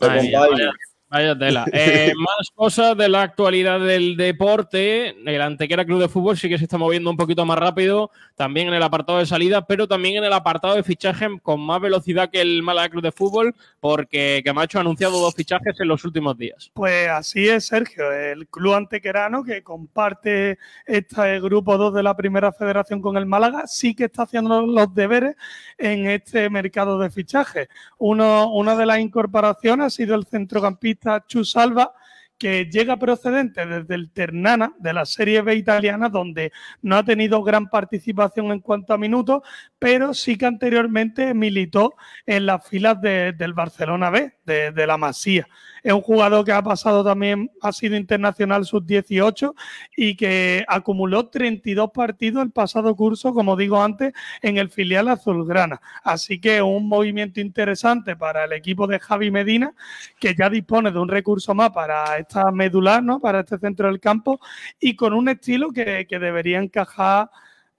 Ay, 0.00 0.32
vaya, 0.32 0.72
Vaya 1.10 1.36
tela. 1.36 1.64
Eh, 1.72 2.12
más 2.16 2.50
cosas 2.54 2.96
de 2.96 3.08
la 3.08 3.22
actualidad 3.22 3.80
del 3.80 4.16
deporte. 4.16 5.16
El 5.24 5.40
Antequera 5.40 5.84
Club 5.84 6.00
de 6.00 6.08
Fútbol 6.08 6.36
sí 6.36 6.48
que 6.48 6.58
se 6.58 6.64
está 6.64 6.78
moviendo 6.78 7.10
un 7.10 7.16
poquito 7.16 7.44
más 7.44 7.58
rápido, 7.58 8.10
también 8.36 8.68
en 8.68 8.74
el 8.74 8.82
apartado 8.82 9.18
de 9.18 9.26
salida, 9.26 9.66
pero 9.66 9.88
también 9.88 10.18
en 10.18 10.24
el 10.24 10.32
apartado 10.32 10.74
de 10.74 10.82
fichaje 10.82 11.26
con 11.42 11.60
más 11.60 11.80
velocidad 11.80 12.30
que 12.30 12.40
el 12.40 12.62
Málaga 12.62 12.90
Club 12.90 13.02
de 13.02 13.12
Fútbol, 13.12 13.54
porque 13.80 14.42
Camacho 14.44 14.78
ha 14.78 14.82
anunciado 14.82 15.18
dos 15.18 15.34
fichajes 15.34 15.80
en 15.80 15.88
los 15.88 16.04
últimos 16.04 16.36
días. 16.36 16.70
Pues 16.74 17.08
así 17.08 17.48
es, 17.48 17.66
Sergio. 17.66 18.12
El 18.12 18.46
club 18.46 18.74
antequerano, 18.74 19.42
que 19.42 19.62
comparte 19.62 20.58
este 20.86 21.40
grupo 21.40 21.78
2 21.78 21.94
de 21.94 22.02
la 22.02 22.16
primera 22.16 22.52
federación 22.52 23.00
con 23.00 23.16
el 23.16 23.26
Málaga, 23.26 23.66
sí 23.66 23.94
que 23.94 24.04
está 24.04 24.24
haciendo 24.24 24.60
los 24.66 24.94
deberes 24.94 25.34
en 25.78 26.06
este 26.06 26.50
mercado 26.50 26.98
de 26.98 27.10
fichaje. 27.10 27.68
Uno, 27.98 28.52
una 28.52 28.76
de 28.76 28.86
las 28.86 28.98
incorporaciones 28.98 29.86
ha 29.86 29.90
sido 29.90 30.14
el 30.14 30.26
centrocampista 30.26 30.99
Chusalva, 31.26 31.92
que 32.38 32.66
llega 32.66 32.96
procedente 32.96 33.66
desde 33.66 33.94
el 33.94 34.10
Ternana, 34.10 34.72
de 34.78 34.94
la 34.94 35.04
Serie 35.04 35.42
B 35.42 35.56
italiana, 35.56 36.08
donde 36.08 36.52
no 36.80 36.96
ha 36.96 37.04
tenido 37.04 37.42
gran 37.42 37.68
participación 37.68 38.50
en 38.50 38.60
cuanto 38.60 38.94
a 38.94 38.98
minutos, 38.98 39.42
pero 39.78 40.14
sí 40.14 40.38
que 40.38 40.46
anteriormente 40.46 41.34
militó 41.34 41.96
en 42.24 42.46
las 42.46 42.66
filas 42.66 43.00
de, 43.00 43.32
del 43.32 43.52
Barcelona 43.52 44.08
B, 44.08 44.32
de 44.44 44.86
la 44.86 44.96
Masía. 44.96 45.46
Es 45.82 45.92
un 45.92 46.00
jugador 46.00 46.44
que 46.44 46.52
ha 46.52 46.62
pasado 46.62 47.04
también, 47.04 47.50
ha 47.62 47.72
sido 47.72 47.96
internacional 47.96 48.64
sub-18 48.64 49.54
y 49.96 50.16
que 50.16 50.64
acumuló 50.68 51.28
32 51.28 51.90
partidos 51.92 52.42
el 52.42 52.50
pasado 52.50 52.94
curso, 52.94 53.32
como 53.32 53.56
digo 53.56 53.82
antes, 53.82 54.12
en 54.42 54.58
el 54.58 54.70
filial 54.70 55.08
azulgrana. 55.08 55.80
Así 56.02 56.40
que 56.40 56.62
un 56.62 56.88
movimiento 56.88 57.40
interesante 57.40 58.16
para 58.16 58.44
el 58.44 58.52
equipo 58.52 58.86
de 58.86 58.98
Javi 58.98 59.30
Medina, 59.30 59.72
que 60.18 60.34
ya 60.34 60.50
dispone 60.50 60.90
de 60.90 60.98
un 60.98 61.08
recurso 61.08 61.54
más 61.54 61.70
para 61.70 62.18
esta 62.18 62.50
medular, 62.50 63.02
¿no? 63.02 63.20
para 63.20 63.40
este 63.40 63.58
centro 63.58 63.88
del 63.88 64.00
campo 64.00 64.40
y 64.78 64.96
con 64.96 65.12
un 65.12 65.28
estilo 65.28 65.70
que, 65.70 66.06
que 66.08 66.18
debería 66.18 66.58
encajar 66.58 67.30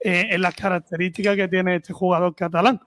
eh, 0.04 0.28
en 0.30 0.42
las 0.42 0.54
características 0.54 1.36
que 1.36 1.46
tiene 1.46 1.76
este 1.76 1.92
jugador 1.92 2.34
catalán. 2.34 2.80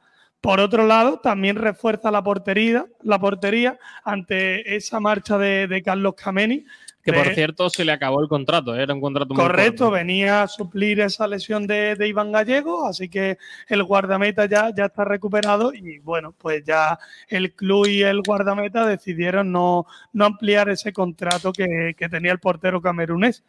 Por 0.45 0.59
otro 0.59 0.85
lado, 0.85 1.19
también 1.19 1.55
refuerza 1.55 2.11
la 2.11 2.23
portería, 2.23 2.85
la 3.01 3.17
portería 3.17 3.79
ante 4.03 4.75
esa 4.75 4.99
marcha 4.99 5.39
de, 5.39 5.67
de 5.67 5.81
Carlos 5.81 6.13
Cameni. 6.15 6.65
Que 7.03 7.13
por 7.13 7.35
cierto 7.35 7.69
se 7.69 7.85
le 7.85 7.91
acabó 7.91 8.19
el 8.19 8.27
contrato, 8.27 8.75
¿eh? 8.75 8.81
era 8.81 8.93
un 8.93 8.99
contrato 8.99 9.33
muy 9.33 9.43
Correcto, 9.43 9.91
venía 9.91 10.41
a 10.41 10.47
suplir 10.47 10.99
esa 11.01 11.27
lesión 11.27 11.67
de, 11.67 11.95
de, 11.95 12.07
Iván 12.07 12.31
Gallego, 12.31 12.87
así 12.87 13.09
que 13.09 13.37
el 13.67 13.83
guardameta 13.83 14.47
ya, 14.47 14.73
ya 14.75 14.85
está 14.85 15.05
recuperado 15.05 15.71
y 15.71 15.99
bueno, 15.99 16.33
pues 16.35 16.63
ya 16.63 16.97
el 17.27 17.53
club 17.53 17.85
y 17.85 18.01
el 18.01 18.23
guardameta 18.23 18.87
decidieron 18.87 19.51
no, 19.51 19.85
no 20.13 20.25
ampliar 20.25 20.69
ese 20.69 20.93
contrato 20.93 21.53
que, 21.53 21.95
que, 21.95 22.09
tenía 22.09 22.31
el 22.31 22.39
portero 22.39 22.81
camerunés. 22.81 23.43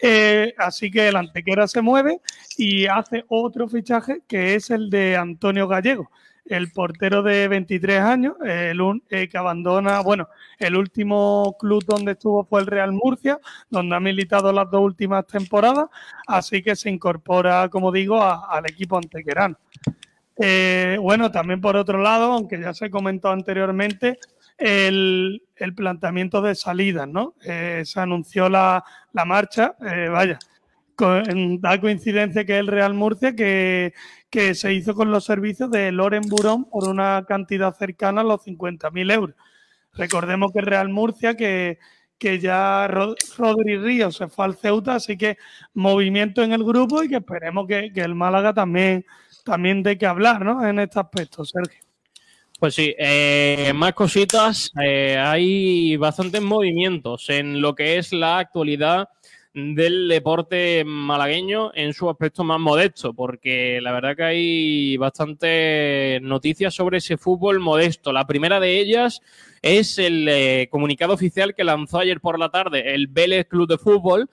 Eh, 0.00 0.52
así 0.58 0.90
que 0.90 1.06
el 1.06 1.14
Antequera 1.14 1.68
se 1.68 1.82
mueve 1.82 2.20
y 2.58 2.86
hace 2.86 3.24
otro 3.28 3.68
fichaje 3.68 4.22
que 4.26 4.56
es 4.56 4.70
el 4.70 4.90
de 4.90 5.16
Antonio 5.16 5.68
Gallego 5.68 6.10
el 6.48 6.70
portero 6.70 7.22
de 7.22 7.48
23 7.48 8.00
años, 8.00 8.34
el 8.44 8.80
un, 8.80 9.02
eh, 9.10 9.28
que 9.28 9.38
abandona, 9.38 10.00
bueno, 10.00 10.28
el 10.58 10.76
último 10.76 11.56
club 11.58 11.84
donde 11.84 12.12
estuvo 12.12 12.44
fue 12.44 12.60
el 12.60 12.66
Real 12.66 12.92
Murcia, 12.92 13.38
donde 13.68 13.96
ha 13.96 14.00
militado 14.00 14.52
las 14.52 14.70
dos 14.70 14.82
últimas 14.82 15.26
temporadas, 15.26 15.88
así 16.26 16.62
que 16.62 16.76
se 16.76 16.90
incorpora, 16.90 17.68
como 17.68 17.90
digo, 17.92 18.22
al 18.22 18.66
equipo 18.66 18.96
antequerano. 18.96 19.56
Eh, 20.38 20.98
bueno, 21.00 21.30
también 21.30 21.60
por 21.60 21.76
otro 21.76 21.98
lado, 21.98 22.32
aunque 22.32 22.60
ya 22.60 22.74
se 22.74 22.90
comentó 22.90 23.30
anteriormente, 23.30 24.18
el, 24.58 25.42
el 25.56 25.74
planteamiento 25.74 26.40
de 26.40 26.54
salidas, 26.54 27.08
¿no? 27.08 27.34
Eh, 27.44 27.82
se 27.84 28.00
anunció 28.00 28.48
la, 28.48 28.82
la 29.12 29.24
marcha, 29.24 29.74
vaya, 30.10 30.38
da 31.60 31.80
coincidencia 31.80 32.44
que 32.44 32.58
el 32.58 32.66
Real 32.66 32.94
Murcia 32.94 33.34
que, 33.34 33.92
que, 34.30 34.54
se 34.54 34.72
hizo 34.72 34.94
con 34.94 35.10
los 35.10 35.24
servicios 35.24 35.70
de 35.70 35.92
Loren 35.92 36.28
Burón 36.28 36.64
por 36.64 36.88
una 36.88 37.24
cantidad 37.26 37.74
cercana 37.74 38.20
a 38.20 38.24
los 38.24 38.44
50.000 38.44 39.12
euros. 39.12 39.36
Recordemos 39.92 40.52
que 40.52 40.60
Real 40.60 40.88
Murcia 40.88 41.34
que, 41.34 41.78
que 42.18 42.38
ya 42.38 42.86
Rod 42.88 43.16
Rodri 43.36 43.78
Ríos 43.78 44.16
se 44.16 44.28
fue 44.28 44.44
al 44.44 44.56
Ceuta, 44.56 44.96
así 44.96 45.16
que 45.16 45.38
movimiento 45.74 46.42
en 46.42 46.52
el 46.52 46.64
grupo 46.64 47.02
y 47.02 47.08
que 47.08 47.16
esperemos 47.16 47.66
que, 47.66 47.92
que 47.92 48.02
el 48.02 48.14
Málaga 48.14 48.52
también, 48.52 49.04
también 49.44 49.82
dé 49.82 49.96
que 49.96 50.06
hablar 50.06 50.44
¿no? 50.44 50.66
en 50.66 50.78
este 50.78 51.00
aspecto, 51.00 51.44
Sergio. 51.44 51.86
Pues 52.58 52.74
sí, 52.74 52.94
eh, 52.98 53.72
más 53.74 53.92
cositas. 53.92 54.72
Eh, 54.82 55.18
hay 55.18 55.96
bastantes 55.98 56.40
movimientos 56.40 57.28
en 57.28 57.60
lo 57.60 57.74
que 57.74 57.98
es 57.98 58.14
la 58.14 58.38
actualidad 58.38 59.10
del 59.56 60.08
deporte 60.08 60.84
malagueño 60.84 61.70
en 61.74 61.94
su 61.94 62.10
aspecto 62.10 62.44
más 62.44 62.60
modesto, 62.60 63.14
porque 63.14 63.80
la 63.80 63.90
verdad 63.90 64.14
que 64.14 64.22
hay 64.22 64.96
bastantes 64.98 66.20
noticias 66.20 66.74
sobre 66.74 66.98
ese 66.98 67.16
fútbol 67.16 67.58
modesto. 67.58 68.12
La 68.12 68.26
primera 68.26 68.60
de 68.60 68.78
ellas 68.78 69.22
es 69.62 69.98
el 69.98 70.28
eh, 70.28 70.68
comunicado 70.70 71.14
oficial 71.14 71.54
que 71.54 71.64
lanzó 71.64 72.00
ayer 72.00 72.20
por 72.20 72.38
la 72.38 72.50
tarde 72.50 72.94
el 72.94 73.06
Vélez 73.06 73.46
Club 73.48 73.66
de 73.66 73.78
Fútbol, 73.78 74.28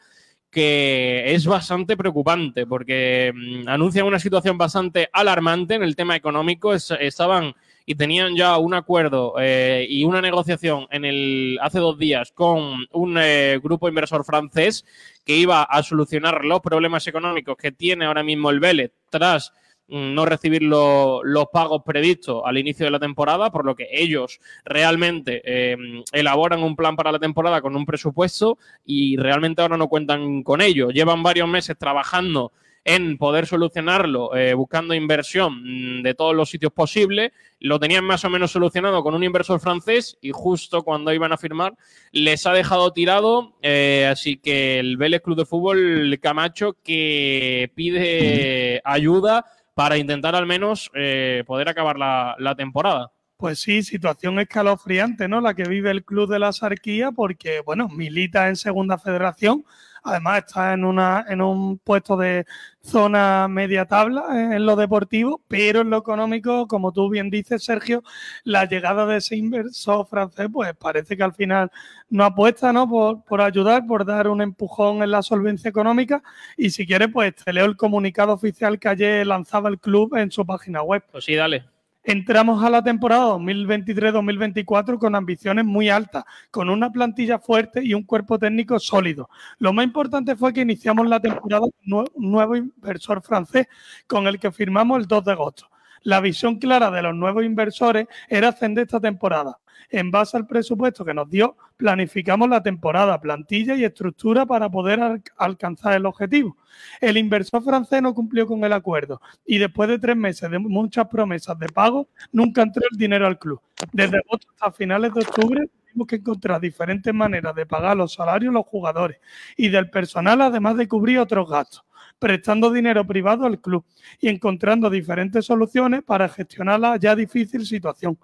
que 0.51 1.33
es 1.33 1.47
bastante 1.47 1.95
preocupante 1.95 2.67
porque 2.67 3.31
mm, 3.33 3.69
anuncian 3.69 4.05
una 4.05 4.19
situación 4.19 4.57
bastante 4.57 5.09
alarmante 5.13 5.75
en 5.75 5.83
el 5.83 5.95
tema 5.95 6.17
económico. 6.17 6.73
estaban 6.73 7.55
y 7.85 7.95
tenían 7.95 8.35
ya 8.35 8.57
un 8.57 8.73
acuerdo 8.73 9.35
eh, 9.39 9.85
y 9.89 10.03
una 10.05 10.21
negociación 10.21 10.87
en 10.89 11.05
el 11.05 11.59
hace 11.61 11.79
dos 11.79 11.97
días 11.97 12.31
con 12.31 12.85
un 12.91 13.17
eh, 13.17 13.59
grupo 13.61 13.89
inversor 13.89 14.23
francés 14.23 14.85
que 15.25 15.35
iba 15.35 15.63
a 15.63 15.83
solucionar 15.83 16.45
los 16.45 16.61
problemas 16.61 17.05
económicos 17.07 17.57
que 17.57 17.71
tiene 17.71 18.05
ahora 18.05 18.23
mismo 18.23 18.49
el 18.49 18.59
Vélez 18.59 18.91
tras 19.09 19.51
mm, 19.87 20.13
no 20.13 20.25
recibir 20.25 20.63
los 20.63 21.47
pagos 21.51 21.81
previstos 21.85 22.41
al 22.45 22.57
inicio 22.57 22.85
de 22.85 22.91
la 22.91 22.99
temporada, 22.99 23.51
por 23.51 23.65
lo 23.65 23.75
que 23.75 23.87
ellos 23.91 24.39
realmente 24.63 25.41
eh, 25.43 25.77
elaboran 26.13 26.63
un 26.63 26.75
plan 26.75 26.95
para 26.95 27.11
la 27.11 27.19
temporada 27.19 27.61
con 27.61 27.75
un 27.75 27.85
presupuesto 27.85 28.57
y 28.85 29.17
realmente 29.17 29.61
ahora 29.61 29.77
no 29.77 29.89
cuentan 29.89 30.43
con 30.43 30.61
ello. 30.61 30.89
Llevan 30.89 31.21
varios 31.21 31.49
meses 31.49 31.77
trabajando 31.77 32.53
en 32.85 33.17
poder 33.17 33.47
solucionarlo 33.47 34.35
eh, 34.35 34.53
buscando 34.53 34.93
inversión 34.93 35.99
mm, 35.99 36.03
de 36.03 36.13
todos 36.13 36.35
los 36.35 36.49
sitios 36.49 36.73
posibles. 36.73 37.31
Lo 37.59 37.79
tenían 37.79 38.03
más 38.03 38.25
o 38.25 38.29
menos 38.29 38.51
solucionado 38.51 39.03
con 39.03 39.15
un 39.15 39.23
inversor 39.23 39.59
francés 39.59 40.17
y 40.21 40.31
justo 40.31 40.83
cuando 40.83 41.13
iban 41.13 41.31
a 41.31 41.37
firmar 41.37 41.73
les 42.11 42.45
ha 42.45 42.53
dejado 42.53 42.91
tirado. 42.91 43.53
Eh, 43.61 44.07
así 44.11 44.37
que 44.37 44.79
el 44.79 44.97
Vélez 44.97 45.21
Club 45.21 45.37
de 45.37 45.45
Fútbol 45.45 46.19
Camacho 46.21 46.77
que 46.83 47.71
pide 47.75 48.81
ayuda 48.83 49.45
para 49.73 49.97
intentar 49.97 50.35
al 50.35 50.45
menos 50.45 50.91
eh, 50.93 51.43
poder 51.47 51.69
acabar 51.69 51.97
la, 51.97 52.35
la 52.37 52.55
temporada. 52.55 53.11
Pues 53.37 53.59
sí, 53.59 53.81
situación 53.83 54.39
escalofriante, 54.39 55.27
¿no? 55.27 55.41
La 55.41 55.53
que 55.53 55.63
vive 55.63 55.91
el 55.91 56.05
club 56.05 56.29
de 56.29 56.39
la 56.39 56.53
Sarquía, 56.53 57.11
porque, 57.11 57.61
bueno, 57.65 57.89
milita 57.89 58.47
en 58.47 58.55
Segunda 58.55 58.97
Federación, 58.97 59.65
Además 60.03 60.43
está 60.45 60.73
en, 60.73 60.83
una, 60.85 61.25
en 61.27 61.41
un 61.41 61.77
puesto 61.79 62.17
de 62.17 62.45
zona 62.81 63.47
media 63.47 63.85
tabla 63.85 64.55
en 64.55 64.65
lo 64.65 64.75
deportivo, 64.75 65.41
pero 65.47 65.81
en 65.81 65.89
lo 65.89 65.97
económico, 65.97 66.67
como 66.67 66.91
tú 66.91 67.09
bien 67.09 67.29
dices, 67.29 67.63
Sergio, 67.63 68.03
la 68.43 68.65
llegada 68.65 69.05
de 69.05 69.17
ese 69.17 69.37
inversor 69.37 70.05
francés, 70.05 70.47
pues 70.51 70.75
parece 70.75 71.15
que 71.15 71.23
al 71.23 71.33
final 71.33 71.71
no 72.09 72.25
apuesta 72.25 72.73
¿no? 72.73 72.87
Por, 72.89 73.23
por 73.23 73.41
ayudar, 73.41 73.85
por 73.87 74.05
dar 74.05 74.27
un 74.27 74.41
empujón 74.41 75.01
en 75.01 75.11
la 75.11 75.21
solvencia 75.21 75.69
económica. 75.69 76.21
Y 76.57 76.69
si 76.69 76.85
quieres, 76.85 77.09
pues 77.11 77.35
te 77.35 77.53
leo 77.53 77.65
el 77.65 77.77
comunicado 77.77 78.33
oficial 78.33 78.79
que 78.79 78.89
ayer 78.89 79.25
lanzaba 79.25 79.69
el 79.69 79.79
club 79.79 80.15
en 80.15 80.31
su 80.31 80.45
página 80.45 80.81
web. 80.81 81.03
Pues 81.11 81.25
sí, 81.25 81.35
dale. 81.35 81.72
Entramos 82.05 82.61
a 82.61 82.69
la 82.69 82.83
temporada 82.83 83.27
2023-2024 83.35 84.99
con 84.99 85.15
ambiciones 85.15 85.63
muy 85.63 85.89
altas, 85.89 86.25
con 86.51 86.69
una 86.69 86.91
plantilla 86.91 87.39
fuerte 87.39 87.81
y 87.81 87.93
un 87.93 88.03
cuerpo 88.03 88.37
técnico 88.37 88.77
sólido. 88.77 89.29
Lo 89.57 89.71
más 89.71 89.85
importante 89.85 90.35
fue 90.35 90.51
que 90.51 90.61
iniciamos 90.61 91.07
la 91.07 91.21
temporada 91.21 91.61
con 91.61 91.93
un 92.13 92.31
nuevo 92.31 92.57
inversor 92.57 93.21
francés 93.21 93.67
con 94.05 94.27
el 94.27 94.37
que 94.37 94.51
firmamos 94.51 94.99
el 94.99 95.07
2 95.07 95.23
de 95.23 95.31
agosto. 95.31 95.69
La 96.01 96.19
visión 96.19 96.59
clara 96.59 96.91
de 96.91 97.01
los 97.01 97.15
nuevos 97.15 97.45
inversores 97.45 98.07
era 98.27 98.49
ascender 98.49 98.83
esta 98.83 98.99
temporada. 98.99 99.57
En 99.89 100.11
base 100.11 100.37
al 100.37 100.47
presupuesto 100.47 101.05
que 101.05 101.13
nos 101.13 101.29
dio, 101.29 101.55
planificamos 101.77 102.49
la 102.49 102.61
temporada, 102.61 103.19
plantilla 103.19 103.75
y 103.75 103.83
estructura 103.83 104.45
para 104.45 104.69
poder 104.69 105.21
alcanzar 105.37 105.93
el 105.93 106.05
objetivo. 106.05 106.57
El 106.99 107.17
inversor 107.17 107.63
francés 107.63 108.01
no 108.01 108.13
cumplió 108.13 108.47
con 108.47 108.63
el 108.63 108.73
acuerdo 108.73 109.21
y 109.45 109.57
después 109.57 109.89
de 109.89 109.99
tres 109.99 110.15
meses 110.15 110.49
de 110.49 110.59
muchas 110.59 111.07
promesas 111.07 111.57
de 111.59 111.67
pago, 111.67 112.07
nunca 112.31 112.61
entró 112.61 112.83
el 112.89 112.97
dinero 112.97 113.27
al 113.27 113.37
club. 113.37 113.61
Desde 113.91 114.17
agosto 114.17 114.47
hasta 114.51 114.71
finales 114.71 115.13
de 115.13 115.21
octubre 115.21 115.69
tuvimos 115.85 116.07
que 116.07 116.15
encontrar 116.15 116.61
diferentes 116.61 117.13
maneras 117.13 117.53
de 117.55 117.65
pagar 117.65 117.97
los 117.97 118.13
salarios 118.13 118.51
de 118.51 118.59
los 118.59 118.65
jugadores 118.65 119.17
y 119.57 119.69
del 119.69 119.89
personal, 119.89 120.41
además 120.41 120.77
de 120.77 120.87
cubrir 120.87 121.19
otros 121.19 121.49
gastos 121.49 121.83
prestando 122.19 122.71
dinero 122.71 123.05
privado 123.05 123.45
al 123.45 123.59
club 123.59 123.85
y 124.19 124.29
encontrando 124.29 124.89
diferentes 124.89 125.45
soluciones 125.45 126.03
para 126.03 126.29
gestionar 126.29 126.79
la 126.79 126.97
ya 126.97 127.15
difícil 127.15 127.65
situación. 127.65 128.17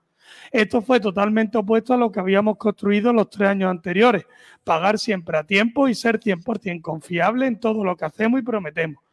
Esto 0.51 0.81
fue 0.81 0.99
totalmente 0.99 1.57
opuesto 1.57 1.93
a 1.93 1.97
lo 1.97 2.11
que 2.11 2.19
habíamos 2.19 2.57
construido 2.57 3.13
los 3.13 3.29
tres 3.29 3.49
años 3.49 3.69
anteriores, 3.69 4.25
pagar 4.63 4.97
siempre 4.99 5.37
a 5.37 5.43
tiempo 5.43 5.87
y 5.87 5.95
ser 5.95 6.19
100% 6.19 6.81
confiable 6.81 7.47
en 7.47 7.59
todo 7.59 7.83
lo 7.83 7.95
que 7.95 8.05
hacemos 8.05 8.39
y 8.39 8.43
prometemos. 8.43 9.03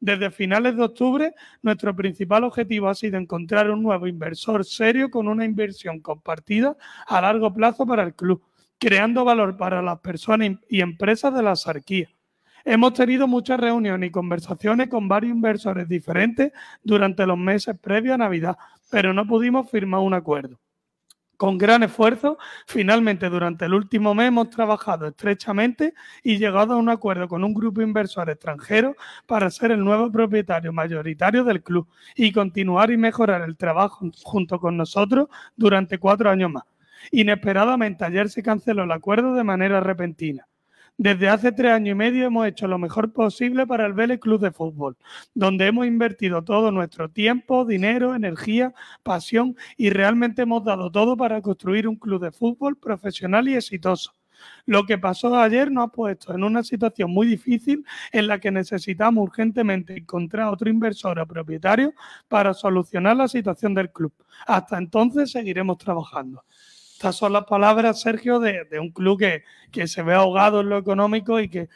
Desde 0.00 0.30
finales 0.30 0.76
de 0.76 0.82
octubre, 0.82 1.34
nuestro 1.62 1.96
principal 1.96 2.44
objetivo 2.44 2.88
ha 2.88 2.94
sido 2.94 3.16
encontrar 3.16 3.70
un 3.70 3.82
nuevo 3.82 4.06
inversor 4.06 4.64
serio 4.64 5.10
con 5.10 5.28
una 5.28 5.44
inversión 5.44 6.00
compartida 6.00 6.76
a 7.06 7.20
largo 7.20 7.54
plazo 7.54 7.86
para 7.86 8.02
el 8.02 8.14
club, 8.14 8.42
creando 8.78 9.24
valor 9.24 9.56
para 9.56 9.80
las 9.80 10.00
personas 10.00 10.58
y 10.68 10.80
empresas 10.80 11.34
de 11.34 11.42
la 11.42 11.56
sarquía. 11.56 12.10
Hemos 12.66 12.94
tenido 12.94 13.26
muchas 13.26 13.60
reuniones 13.60 14.08
y 14.08 14.12
conversaciones 14.12 14.88
con 14.88 15.06
varios 15.06 15.34
inversores 15.34 15.88
diferentes 15.88 16.52
durante 16.82 17.26
los 17.26 17.38
meses 17.38 17.78
previos 17.78 18.14
a 18.14 18.18
Navidad, 18.18 18.56
pero 18.90 19.12
no 19.12 19.26
pudimos 19.26 19.70
firmar 19.70 20.00
un 20.00 20.14
acuerdo. 20.14 20.58
Con 21.44 21.58
gran 21.58 21.82
esfuerzo, 21.82 22.38
finalmente 22.66 23.28
durante 23.28 23.66
el 23.66 23.74
último 23.74 24.14
mes 24.14 24.28
hemos 24.28 24.48
trabajado 24.48 25.08
estrechamente 25.08 25.92
y 26.22 26.38
llegado 26.38 26.72
a 26.72 26.78
un 26.78 26.88
acuerdo 26.88 27.28
con 27.28 27.44
un 27.44 27.52
grupo 27.52 27.82
inversor 27.82 28.30
extranjero 28.30 28.96
para 29.26 29.50
ser 29.50 29.70
el 29.70 29.84
nuevo 29.84 30.10
propietario 30.10 30.72
mayoritario 30.72 31.44
del 31.44 31.62
club 31.62 31.86
y 32.16 32.32
continuar 32.32 32.90
y 32.90 32.96
mejorar 32.96 33.42
el 33.42 33.58
trabajo 33.58 34.10
junto 34.22 34.58
con 34.58 34.78
nosotros 34.78 35.28
durante 35.54 35.98
cuatro 35.98 36.30
años 36.30 36.50
más. 36.50 36.64
Inesperadamente 37.10 38.06
ayer 38.06 38.30
se 38.30 38.42
canceló 38.42 38.84
el 38.84 38.92
acuerdo 38.92 39.34
de 39.34 39.44
manera 39.44 39.80
repentina. 39.80 40.48
Desde 40.96 41.28
hace 41.28 41.50
tres 41.50 41.72
años 41.72 41.92
y 41.92 41.94
medio 41.96 42.24
hemos 42.24 42.46
hecho 42.46 42.68
lo 42.68 42.78
mejor 42.78 43.12
posible 43.12 43.66
para 43.66 43.84
el 43.84 43.94
Vélez 43.94 44.20
Club 44.20 44.40
de 44.40 44.52
Fútbol, 44.52 44.96
donde 45.34 45.66
hemos 45.66 45.88
invertido 45.88 46.44
todo 46.44 46.70
nuestro 46.70 47.10
tiempo, 47.10 47.64
dinero, 47.64 48.14
energía, 48.14 48.72
pasión 49.02 49.56
y 49.76 49.90
realmente 49.90 50.42
hemos 50.42 50.62
dado 50.64 50.92
todo 50.92 51.16
para 51.16 51.42
construir 51.42 51.88
un 51.88 51.96
club 51.96 52.22
de 52.22 52.30
fútbol 52.30 52.76
profesional 52.76 53.48
y 53.48 53.56
exitoso. 53.56 54.12
Lo 54.66 54.86
que 54.86 54.96
pasó 54.96 55.36
ayer 55.36 55.70
nos 55.72 55.88
ha 55.88 55.88
puesto 55.88 56.32
en 56.32 56.44
una 56.44 56.62
situación 56.62 57.10
muy 57.10 57.26
difícil 57.26 57.84
en 58.12 58.28
la 58.28 58.38
que 58.38 58.52
necesitamos 58.52 59.24
urgentemente 59.24 59.96
encontrar 59.96 60.46
otro 60.52 60.70
inversor 60.70 61.18
o 61.18 61.26
propietario 61.26 61.92
para 62.28 62.54
solucionar 62.54 63.16
la 63.16 63.26
situación 63.26 63.74
del 63.74 63.90
club. 63.90 64.12
Hasta 64.46 64.78
entonces 64.78 65.32
seguiremos 65.32 65.78
trabajando. 65.78 66.44
Estas 66.94 67.16
son 67.16 67.32
las 67.32 67.44
palabras, 67.44 68.00
Sergio, 68.00 68.38
de, 68.38 68.66
un 68.80 68.90
club 68.90 69.18
que, 69.18 69.42
que, 69.72 69.88
se 69.88 70.02
ve 70.02 70.14
ahogado 70.14 70.60
en 70.60 70.68
lo 70.68 70.78
económico 70.78 71.40
y 71.40 71.48
que, 71.48 71.68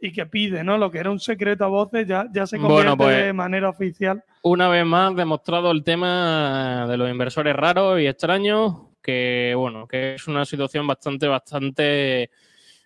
y 0.00 0.12
que 0.12 0.26
pide, 0.26 0.64
¿no? 0.64 0.78
Lo 0.78 0.90
que 0.90 0.98
era 0.98 1.12
un 1.12 1.20
secreto 1.20 1.64
a 1.64 1.68
voces 1.68 2.08
ya, 2.08 2.26
ya 2.32 2.44
se 2.44 2.58
convierte 2.58 2.96
pues, 2.96 3.24
de 3.24 3.32
manera 3.32 3.68
oficial. 3.68 4.24
Una 4.42 4.68
vez 4.68 4.84
más 4.84 5.14
demostrado 5.14 5.70
el 5.70 5.84
tema 5.84 6.86
de 6.88 6.96
los 6.96 7.08
inversores 7.08 7.54
raros 7.54 8.00
y 8.00 8.08
extraños, 8.08 8.74
que 9.00 9.54
bueno, 9.56 9.86
que 9.86 10.14
es 10.14 10.26
una 10.26 10.44
situación 10.44 10.88
bastante, 10.88 11.28
bastante 11.28 12.30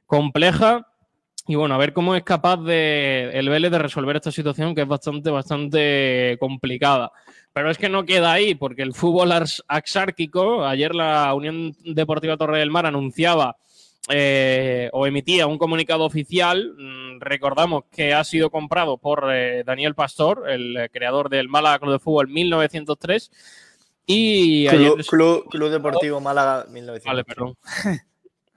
compleja. 0.07 0.87
Y 1.47 1.55
bueno, 1.55 1.75
a 1.75 1.79
ver 1.79 1.95
cómo 1.95 2.15
es 2.15 2.23
capaz 2.23 2.59
de 2.59 3.31
el 3.33 3.49
Vélez 3.49 3.71
de 3.71 3.79
resolver 3.79 4.15
esta 4.17 4.31
situación 4.31 4.75
que 4.75 4.83
es 4.83 4.89
bastante, 4.89 5.31
bastante 5.31 6.37
complicada. 6.39 7.11
Pero 7.59 7.73
es 7.73 7.79
que 7.79 7.89
no 7.89 8.07
queda 8.07 8.31
ahí, 8.31 8.55
porque 8.55 8.83
el 8.83 8.95
fútbol 8.95 9.33
axárquico, 9.67 10.65
ayer 10.65 10.95
la 10.95 11.35
Unión 11.35 11.75
Deportiva 11.85 12.37
Torre 12.37 12.61
del 12.61 12.71
Mar 12.71 12.87
anunciaba 12.87 13.57
eh, 14.11 14.89
o 14.93 15.09
emitía 15.09 15.49
un 15.49 15.59
comunicado 15.59 16.05
oficial. 16.05 16.73
Mm, 16.79 17.19
recordamos 17.19 17.83
que 17.91 18.15
ha 18.15 18.23
sido 18.23 18.51
comprado 18.51 18.97
por 18.97 19.27
eh, 19.33 19.65
Daniel 19.67 19.97
Pastor, 19.97 20.49
el 20.49 20.89
creador 20.93 21.31
del 21.31 21.49
Málaga 21.49 21.81
Club 21.81 21.95
de 21.95 21.99
Fútbol 21.99 22.29
1903. 22.29 23.29
Y 24.07 24.69
Club, 24.69 25.51
Deportivo 25.69 26.21
Málaga 26.21 26.65
1903. 26.71 27.05
Vale, 27.07 27.25
perdón. 27.25 27.57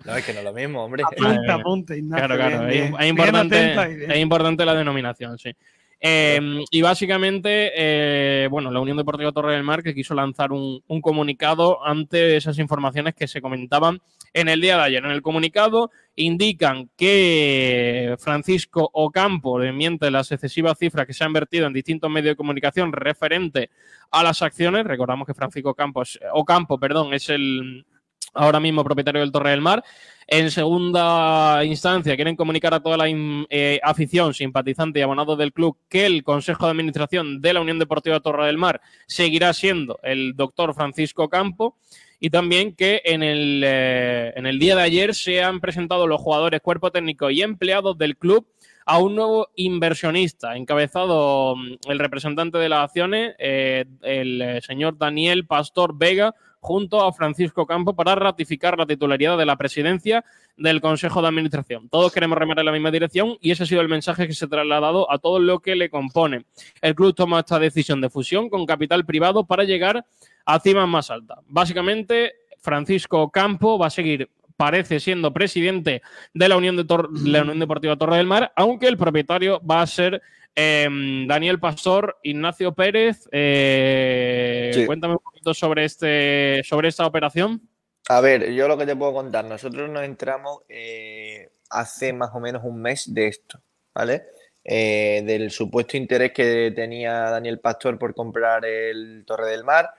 No, 0.03 0.15
es 0.15 0.25
que 0.25 0.33
no 0.33 0.39
es 0.39 0.45
lo 0.45 0.53
mismo, 0.53 0.83
hombre. 0.83 1.03
Apunta, 1.03 1.53
apunta, 1.53 1.93
Claro, 1.93 2.35
claro. 2.35 2.67
es, 2.67 3.07
importante, 3.07 4.05
es 4.09 4.17
importante 4.17 4.65
la 4.65 4.73
denominación, 4.73 5.37
sí. 5.37 5.55
Em, 6.03 6.63
y 6.71 6.81
básicamente, 6.81 7.71
eh, 7.75 8.47
bueno, 8.49 8.71
la 8.71 8.79
Unión 8.79 8.97
Deportiva 8.97 9.31
Torre 9.31 9.53
del 9.53 9.63
Mar 9.63 9.83
que 9.83 9.93
quiso 9.93 10.15
lanzar 10.15 10.51
un, 10.51 10.81
comunicado 10.99 11.85
ante 11.85 12.37
esas 12.37 12.57
informaciones 12.57 13.13
que 13.13 13.27
se 13.27 13.39
comentaban 13.39 14.01
en 14.33 14.49
el 14.49 14.61
día 14.61 14.77
de 14.77 14.83
ayer. 14.83 15.05
En 15.05 15.11
el 15.11 15.21
comunicado 15.21 15.91
indican 16.15 16.89
que 16.97 18.15
Francisco 18.17 18.89
Ocampo 18.93 19.59
miente 19.59 20.09
las 20.09 20.31
excesivas 20.31 20.79
cifras 20.79 21.05
que 21.05 21.13
se 21.13 21.23
han 21.23 21.33
vertido 21.33 21.67
en 21.67 21.73
distintos 21.73 22.09
medios 22.09 22.31
de 22.31 22.37
comunicación 22.37 22.91
referente 22.91 23.69
a 24.09 24.23
las 24.23 24.41
acciones. 24.41 24.85
Recordamos 24.85 25.27
que 25.27 25.35
Francisco 25.35 25.69
Ocampo, 25.69 26.01
Ocampo 26.33 26.79
perdón, 26.79 27.13
es 27.13 27.29
el 27.29 27.85
ahora 28.33 28.59
mismo 28.59 28.83
propietario 28.83 29.21
del 29.21 29.31
Torre 29.31 29.51
del 29.51 29.61
Mar. 29.61 29.83
En 30.27 30.49
segunda 30.49 31.61
instancia, 31.65 32.15
quieren 32.15 32.37
comunicar 32.37 32.73
a 32.73 32.79
toda 32.79 32.95
la 32.95 33.05
eh, 33.09 33.81
afición, 33.83 34.33
simpatizante 34.33 34.99
y 34.99 35.01
abonado 35.01 35.35
del 35.35 35.51
club 35.51 35.77
que 35.89 36.05
el 36.05 36.23
Consejo 36.23 36.65
de 36.65 36.71
Administración 36.71 37.41
de 37.41 37.51
la 37.53 37.59
Unión 37.59 37.79
Deportiva 37.79 38.21
Torre 38.21 38.45
del 38.45 38.57
Mar 38.57 38.79
seguirá 39.07 39.51
siendo 39.51 39.99
el 40.03 40.35
doctor 40.37 40.73
Francisco 40.73 41.27
Campo 41.27 41.75
y 42.17 42.29
también 42.29 42.75
que 42.75 43.01
en 43.03 43.23
el, 43.23 43.61
eh, 43.65 44.31
en 44.35 44.45
el 44.45 44.57
día 44.57 44.77
de 44.77 44.83
ayer 44.83 45.15
se 45.15 45.43
han 45.43 45.59
presentado 45.59 46.07
los 46.07 46.21
jugadores, 46.21 46.61
cuerpo 46.61 46.91
técnico 46.91 47.29
y 47.29 47.41
empleados 47.41 47.97
del 47.97 48.15
club 48.15 48.47
a 48.85 48.99
un 48.99 49.15
nuevo 49.15 49.49
inversionista, 49.55 50.55
encabezado 50.55 51.57
mm, 51.57 51.89
el 51.89 51.99
representante 51.99 52.57
de 52.57 52.69
las 52.69 52.85
acciones, 52.85 53.35
eh, 53.37 53.85
el 54.01 54.61
señor 54.61 54.97
Daniel 54.97 55.45
Pastor 55.45 55.97
Vega, 55.97 56.33
junto 56.61 57.03
a 57.03 57.11
Francisco 57.11 57.65
Campo 57.65 57.95
para 57.95 58.15
ratificar 58.15 58.77
la 58.77 58.85
titularidad 58.85 59.37
de 59.37 59.45
la 59.45 59.57
presidencia 59.57 60.23
del 60.55 60.79
Consejo 60.79 61.21
de 61.21 61.27
Administración. 61.27 61.89
Todos 61.89 62.13
queremos 62.13 62.37
remar 62.37 62.59
en 62.59 62.65
la 62.67 62.71
misma 62.71 62.91
dirección 62.91 63.35
y 63.41 63.51
ese 63.51 63.63
ha 63.63 63.65
sido 63.65 63.81
el 63.81 63.89
mensaje 63.89 64.27
que 64.27 64.33
se 64.33 64.45
ha 64.45 64.47
trasladado 64.47 65.11
a 65.11 65.17
todo 65.17 65.39
lo 65.39 65.59
que 65.59 65.75
le 65.75 65.89
compone. 65.89 66.45
El 66.81 66.93
club 66.93 67.15
toma 67.15 67.39
esta 67.39 67.57
decisión 67.57 67.99
de 67.99 68.11
fusión 68.11 68.47
con 68.49 68.65
capital 68.67 69.05
privado 69.05 69.43
para 69.43 69.63
llegar 69.63 70.05
a 70.45 70.59
cimas 70.59 70.87
más 70.87 71.09
altas. 71.09 71.39
Básicamente, 71.47 72.33
Francisco 72.59 73.31
Campo 73.31 73.79
va 73.79 73.87
a 73.87 73.89
seguir 73.89 74.29
parece 74.55 74.99
siendo 74.99 75.33
presidente 75.33 76.03
de 76.35 76.47
la 76.47 76.55
Unión, 76.55 76.77
de 76.77 76.85
la 77.25 77.41
Unión 77.41 77.59
Deportiva 77.59 77.95
Torre 77.95 78.17
del 78.17 78.27
Mar, 78.27 78.53
aunque 78.55 78.87
el 78.87 78.95
propietario 78.95 79.59
va 79.65 79.81
a 79.81 79.87
ser 79.87 80.21
Em, 80.53 81.27
Daniel 81.27 81.59
Pastor, 81.59 82.17
Ignacio 82.23 82.73
Pérez, 82.73 83.27
eh, 83.31 84.83
cuéntame 84.85 85.13
un 85.13 85.23
poquito 85.23 85.53
sobre, 85.53 85.85
este, 85.85 86.61
sobre 86.65 86.89
esta 86.89 87.05
operación. 87.05 87.61
A 88.09 88.19
ver, 88.19 88.51
yo 88.51 88.67
lo 88.67 88.77
que 88.77 88.85
te 88.85 88.95
puedo 88.95 89.13
contar, 89.13 89.45
nosotros 89.45 89.89
nos 89.89 90.03
entramos 90.03 90.63
eh, 90.67 91.51
hace 91.69 92.11
más 92.11 92.31
o 92.33 92.41
menos 92.41 92.63
un 92.65 92.81
mes 92.81 93.13
de 93.13 93.27
esto, 93.27 93.61
¿vale? 93.93 94.23
Eh, 94.63 95.23
del 95.25 95.51
supuesto 95.51 95.95
interés 95.95 96.33
que 96.33 96.73
tenía 96.75 97.13
Daniel 97.29 97.59
Pastor 97.59 97.97
por 97.97 98.13
comprar 98.13 98.65
el 98.65 99.23
Torre 99.25 99.51
del 99.51 99.63
Mar. 99.63 99.89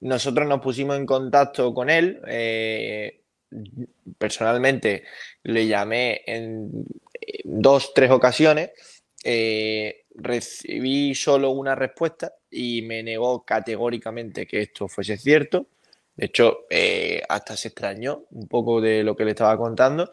Nosotros 0.00 0.46
nos 0.46 0.60
pusimos 0.60 0.96
en 0.98 1.06
contacto 1.06 1.72
con 1.72 1.88
él. 1.88 2.20
personalmente 4.18 5.04
le 5.44 5.66
llamé 5.66 6.22
en 6.26 6.84
dos, 7.44 7.94
tres 7.94 8.10
ocasiones 8.10 8.70
eh, 9.24 10.04
recibí 10.14 11.14
solo 11.14 11.50
una 11.50 11.74
respuesta 11.74 12.34
y 12.50 12.82
me 12.82 13.02
negó 13.02 13.44
categóricamente 13.44 14.46
que 14.46 14.60
esto 14.60 14.86
fuese 14.86 15.16
cierto. 15.16 15.66
De 16.14 16.26
hecho, 16.26 16.66
eh, 16.68 17.22
hasta 17.28 17.56
se 17.56 17.68
extrañó 17.68 18.26
un 18.30 18.46
poco 18.46 18.82
de 18.82 19.02
lo 19.02 19.16
que 19.16 19.24
le 19.24 19.30
estaba 19.30 19.56
contando. 19.56 20.10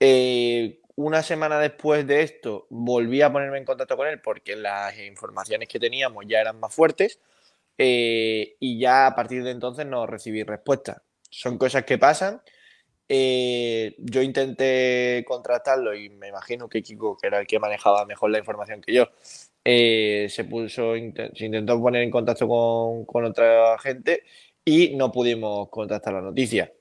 Eh, 0.00 0.80
una 0.96 1.22
semana 1.22 1.60
después 1.60 2.06
de 2.06 2.22
esto 2.22 2.66
volví 2.70 3.22
a 3.22 3.32
ponerme 3.32 3.58
en 3.58 3.64
contacto 3.64 3.96
con 3.96 4.08
él 4.08 4.20
porque 4.20 4.56
las 4.56 4.98
informaciones 4.98 5.68
que 5.68 5.78
teníamos 5.78 6.24
ya 6.26 6.40
eran 6.40 6.58
más 6.58 6.74
fuertes 6.74 7.20
y 7.76 8.78
ya 8.78 9.06
a 9.06 9.14
partir 9.14 9.42
de 9.44 9.50
entonces 9.50 9.86
no 9.86 10.06
recibí 10.06 10.42
respuesta. 10.42 11.02
Son 11.30 11.56
cosas 11.56 11.84
que 11.84 11.98
pasan 11.98 12.42
eh, 13.08 13.94
yo 13.98 14.22
intenté 14.22 15.24
contratarlo 15.26 15.94
y 15.94 16.08
me 16.08 16.28
imagino 16.28 16.68
que 16.68 16.82
Kiko, 16.82 17.16
que 17.16 17.26
era 17.26 17.40
el 17.40 17.46
que 17.46 17.58
manejaba 17.58 18.06
mejor 18.06 18.30
la 18.30 18.38
información 18.38 18.80
que 18.80 18.94
yo, 18.94 19.08
eh, 19.64 20.26
se 20.30 20.44
puso, 20.44 20.94
se 20.94 21.44
intentó 21.44 21.80
poner 21.80 22.02
en 22.02 22.10
contacto 22.10 22.48
con, 22.48 23.24
otra 23.24 23.78
gente 23.78 24.24
y 24.64 24.96
no 24.96 25.12
pudimos 25.12 25.68
contactar 25.68 26.14
la 26.14 26.22
noticia. 26.22 26.72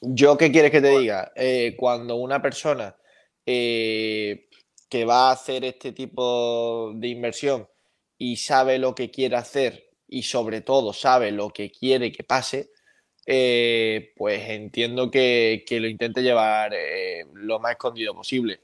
¿Yo 0.00 0.36
qué 0.36 0.52
quieres 0.52 0.70
que 0.70 0.80
te 0.80 0.98
diga? 0.98 1.32
Eh, 1.34 1.74
cuando 1.78 2.16
una 2.16 2.40
persona 2.42 2.96
que 3.44 5.04
va 5.06 5.30
a 5.30 5.32
hacer 5.32 5.64
este 5.64 5.92
tipo 5.92 6.92
de 6.94 7.08
inversión 7.08 7.68
y 8.18 8.36
sabe 8.36 8.78
lo 8.78 8.94
que 8.94 9.10
quiere 9.10 9.36
hacer 9.36 9.90
y 10.06 10.22
sobre 10.22 10.60
todo 10.60 10.92
sabe 10.92 11.32
lo 11.32 11.50
que 11.50 11.72
quiere 11.72 12.12
que 12.12 12.22
pase, 12.22 12.70
eh, 13.26 14.12
pues 14.16 14.48
entiendo 14.48 15.10
que, 15.10 15.64
lo 15.70 15.88
intente 15.88 16.22
llevar 16.22 16.72
eh, 16.74 17.24
lo 17.34 17.60
más 17.60 17.72
escondido 17.72 18.14
posible. 18.14 18.60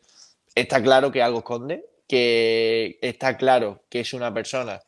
Está 0.55 0.83
claro 0.83 1.13
que 1.13 1.23
algo 1.23 1.39
esconde, 1.39 1.85
que 2.09 2.99
está 3.01 3.37
claro 3.37 3.83
que 3.89 4.01
es 4.01 4.13
una 4.13 4.33
persona 4.35 4.81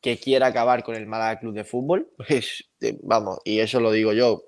que 0.00 0.18
quiere 0.18 0.44
acabar 0.44 0.84
con 0.84 0.94
el 0.94 1.06
Málaga 1.06 1.40
Club 1.40 1.54
de 1.54 1.64
Fútbol. 1.64 2.08
Pues, 2.28 2.64
eh, 2.80 2.96
vamos, 3.02 3.38
y 3.44 3.60
eso 3.60 3.80
lo 3.80 3.90
digo 3.92 4.12
yo, 4.12 4.44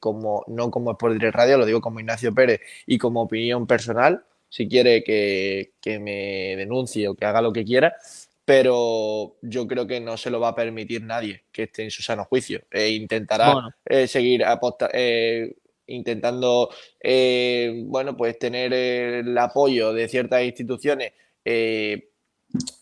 como, 0.00 0.44
no 0.46 0.70
como 0.70 0.92
Sport 0.92 1.14
Direct 1.14 1.34
Radio, 1.34 1.58
lo 1.58 1.66
digo 1.66 1.80
como 1.80 2.00
Ignacio 2.00 2.32
Pérez 2.32 2.60
y 2.86 2.98
como 2.98 3.22
opinión 3.22 3.66
personal. 3.66 4.24
Si 4.48 4.68
quiere 4.68 5.02
que, 5.02 5.72
que 5.80 5.98
me 5.98 6.56
denuncie 6.56 7.08
o 7.08 7.14
que 7.14 7.24
haga 7.24 7.40
lo 7.40 7.52
que 7.52 7.64
quiera, 7.64 7.96
pero 8.44 9.36
yo 9.42 9.66
creo 9.66 9.86
que 9.86 10.00
no 10.00 10.16
se 10.16 10.30
lo 10.30 10.40
va 10.40 10.48
a 10.48 10.54
permitir 10.54 11.02
nadie 11.02 11.44
que 11.52 11.64
esté 11.64 11.84
en 11.84 11.90
su 11.90 12.02
sano 12.02 12.24
juicio. 12.24 12.62
E 12.70 12.90
intentará 12.90 13.74
eh, 13.84 14.08
seguir 14.08 14.44
eh, 14.92 15.54
intentando, 15.86 16.70
eh, 17.00 17.82
bueno, 17.86 18.16
pues 18.16 18.38
tener 18.38 18.72
el 18.72 19.36
apoyo 19.38 19.92
de 19.92 20.08
ciertas 20.08 20.42
instituciones. 20.42 21.12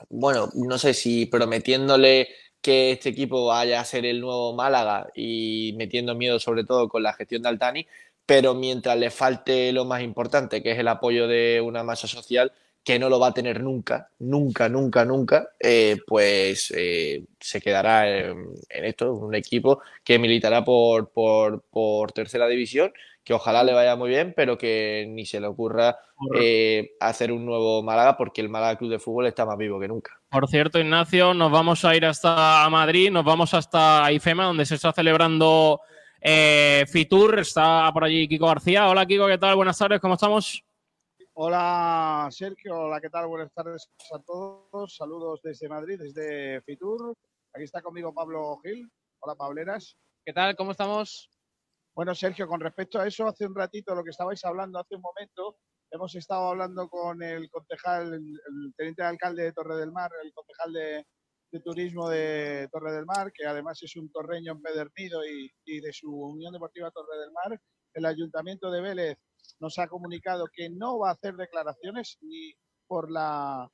bueno, 0.08 0.50
no 0.54 0.78
sé 0.78 0.94
si 0.94 1.26
prometiéndole 1.26 2.28
que 2.60 2.92
este 2.92 3.10
equipo 3.10 3.46
vaya 3.46 3.80
a 3.80 3.84
ser 3.84 4.04
el 4.04 4.20
nuevo 4.20 4.54
Málaga 4.54 5.10
y 5.14 5.74
metiendo 5.78 6.14
miedo 6.14 6.38
sobre 6.38 6.64
todo 6.64 6.88
con 6.88 7.02
la 7.02 7.14
gestión 7.14 7.42
de 7.42 7.48
Altani, 7.48 7.86
pero 8.26 8.54
mientras 8.54 8.98
le 8.98 9.10
falte 9.10 9.72
lo 9.72 9.84
más 9.84 10.02
importante, 10.02 10.62
que 10.62 10.72
es 10.72 10.78
el 10.78 10.88
apoyo 10.88 11.26
de 11.26 11.60
una 11.60 11.82
masa 11.82 12.06
social, 12.06 12.52
que 12.84 12.98
no 12.98 13.08
lo 13.08 13.20
va 13.20 13.28
a 13.28 13.34
tener 13.34 13.62
nunca, 13.62 14.08
nunca, 14.20 14.68
nunca, 14.68 15.04
nunca, 15.04 15.48
eh, 15.58 15.98
pues 16.06 16.72
eh, 16.76 17.24
se 17.38 17.60
quedará 17.60 18.08
en, 18.08 18.54
esto, 18.68 19.12
un 19.14 19.34
equipo 19.34 19.82
que 20.02 20.18
militará 20.18 20.64
por, 20.64 21.10
por, 21.10 22.12
tercera 22.12 22.48
división, 22.48 22.92
que 23.22 23.34
ojalá 23.34 23.62
le 23.64 23.74
vaya 23.74 23.96
muy 23.96 24.08
bien, 24.08 24.32
pero 24.34 24.56
que 24.56 25.06
ni 25.08 25.26
se 25.26 25.40
le 25.40 25.46
ocurra 25.46 25.98
eh, 26.34 26.92
hacer 27.00 27.32
un 27.32 27.44
nuevo 27.44 27.82
Málaga, 27.82 28.16
porque 28.16 28.40
el 28.40 28.48
Málaga 28.48 28.78
Club 28.78 28.90
de 28.90 28.98
Fútbol 28.98 29.26
está 29.26 29.44
más 29.44 29.58
vivo 29.58 29.78
que 29.78 29.88
nunca. 29.88 30.18
Por 30.30 30.48
cierto, 30.48 30.78
Ignacio, 30.78 31.34
nos 31.34 31.52
vamos 31.52 31.84
a 31.84 31.94
ir 31.94 32.06
hasta 32.06 32.66
Madrid, 32.70 33.10
nos 33.10 33.24
vamos 33.24 33.52
hasta 33.52 34.10
IFEMA, 34.10 34.46
donde 34.46 34.64
se 34.64 34.76
está 34.76 34.92
celebrando 34.92 35.80
Fitur, 36.88 37.40
está 37.40 37.90
por 37.92 38.04
allí 38.04 38.26
Kiko 38.26 38.46
García. 38.46 38.88
Hola 38.88 39.04
Kiko, 39.04 39.26
¿qué 39.26 39.38
tal? 39.38 39.56
Buenas 39.56 39.78
tardes, 39.78 40.00
¿cómo 40.00 40.14
estamos? 40.14 40.64
Hola 41.34 42.28
Sergio, 42.32 42.76
hola, 42.76 43.00
¿qué 43.00 43.08
tal? 43.08 43.28
Buenas 43.28 43.52
tardes 43.52 43.88
a 44.12 44.18
todos. 44.18 44.96
Saludos 44.96 45.40
desde 45.44 45.68
Madrid, 45.68 45.98
desde 45.98 46.60
Fitur. 46.62 47.16
Aquí 47.54 47.64
está 47.64 47.80
conmigo 47.80 48.12
Pablo 48.12 48.58
Gil. 48.62 48.90
Hola 49.20 49.36
Pableras. 49.36 49.96
¿Qué 50.24 50.32
tal? 50.32 50.56
¿Cómo 50.56 50.72
estamos? 50.72 51.30
Bueno, 51.94 52.16
Sergio, 52.16 52.48
con 52.48 52.60
respecto 52.60 52.98
a 52.98 53.06
eso, 53.06 53.28
hace 53.28 53.46
un 53.46 53.54
ratito 53.54 53.94
lo 53.94 54.02
que 54.02 54.10
estabais 54.10 54.44
hablando, 54.44 54.80
hace 54.80 54.96
un 54.96 55.02
momento, 55.02 55.58
hemos 55.92 56.14
estado 56.16 56.48
hablando 56.48 56.88
con 56.88 57.22
el 57.22 57.48
concejal, 57.48 58.12
el, 58.12 58.74
teniente 58.76 59.02
de 59.02 59.08
alcalde 59.08 59.44
de 59.44 59.52
Torre 59.52 59.76
del 59.76 59.92
Mar, 59.92 60.10
el 60.22 60.32
concejal 60.32 60.72
de, 60.72 61.06
turismo 61.62 62.08
de 62.08 62.68
Torre 62.72 62.92
del 62.92 63.06
Mar, 63.06 63.32
que 63.32 63.46
además 63.46 63.80
es 63.82 63.94
un 63.96 64.10
torreño 64.10 64.52
empedernido 64.52 65.24
y, 65.24 65.48
y 65.64 65.80
de 65.80 65.92
su 65.92 66.12
Unión 66.12 66.52
Deportiva 66.52 66.90
Torre 66.90 67.18
del 67.18 67.32
Mar, 67.32 67.60
el 67.94 68.04
Ayuntamiento 68.04 68.70
de 68.70 68.80
Vélez 68.80 69.18
nos 69.60 69.78
ha 69.78 69.88
comunicado 69.88 70.46
que 70.52 70.70
no 70.70 70.98
va 70.98 71.10
a 71.10 71.12
hacer 71.12 71.34
declaraciones 71.36 72.18
ni 72.22 72.52
por 72.86 73.10
la, 73.10 73.70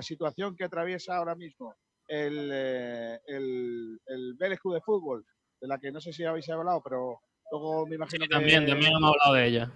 situación 0.00 0.56
que 0.56 0.64
atraviesa 0.64 1.16
ahora 1.16 1.36
mismo 1.36 1.74
el, 2.08 2.50
eh, 2.52 3.20
el, 3.26 4.00
el 4.06 4.34
Vélez 4.34 4.58
Club 4.60 4.74
de 4.74 4.80
Fútbol, 4.80 5.24
de 5.60 5.68
la 5.68 5.78
que 5.78 5.92
no 5.92 6.00
sé 6.00 6.12
si 6.12 6.24
habéis 6.24 6.48
hablado, 6.48 6.80
pero 6.82 7.20
luego 7.50 7.86
me 7.86 7.94
imagino 7.94 8.24
que... 8.24 8.30
También, 8.30 8.66
también 8.66 8.92
hemos 8.92 9.12
hablado 9.14 9.34
de 9.34 9.46
ella. 9.46 9.72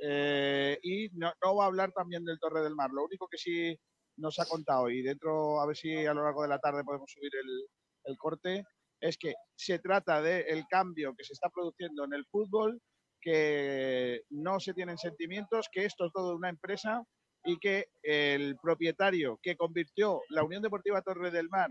Eh, 0.00 0.78
y 0.82 1.08
no, 1.10 1.32
va 1.56 1.64
a 1.64 1.66
hablar 1.66 1.92
también 1.92 2.24
del 2.24 2.38
Torre 2.38 2.62
del 2.62 2.74
Mar. 2.74 2.90
Lo 2.92 3.04
único 3.04 3.28
que 3.28 3.38
sí 3.38 3.76
nos 4.16 4.38
ha 4.38 4.46
contado, 4.46 4.90
y 4.90 5.02
dentro, 5.02 5.60
a 5.60 5.66
ver 5.66 5.76
si 5.76 6.06
a 6.06 6.14
lo 6.14 6.24
largo 6.24 6.42
de 6.42 6.48
la 6.48 6.58
tarde 6.58 6.84
podemos 6.84 7.10
subir 7.10 7.30
el, 7.40 7.66
el 8.04 8.16
corte, 8.16 8.64
es 9.00 9.16
que 9.16 9.34
se 9.56 9.78
trata 9.78 10.20
del 10.20 10.66
cambio 10.68 11.14
que 11.16 11.24
se 11.24 11.34
está 11.34 11.48
produciendo 11.50 12.04
en 12.04 12.14
el 12.14 12.26
fútbol 12.26 12.80
que 13.20 14.22
no 14.30 14.60
se 14.60 14.74
tienen 14.74 14.98
sentimientos, 14.98 15.68
que 15.72 15.84
esto 15.84 16.06
es 16.06 16.12
todo 16.12 16.36
una 16.36 16.48
empresa 16.48 17.02
y 17.44 17.58
que 17.58 17.86
el 18.02 18.56
propietario 18.60 19.38
que 19.42 19.56
convirtió 19.56 20.20
la 20.28 20.44
Unión 20.44 20.62
Deportiva 20.62 21.02
Torre 21.02 21.30
del 21.30 21.48
Mar 21.48 21.70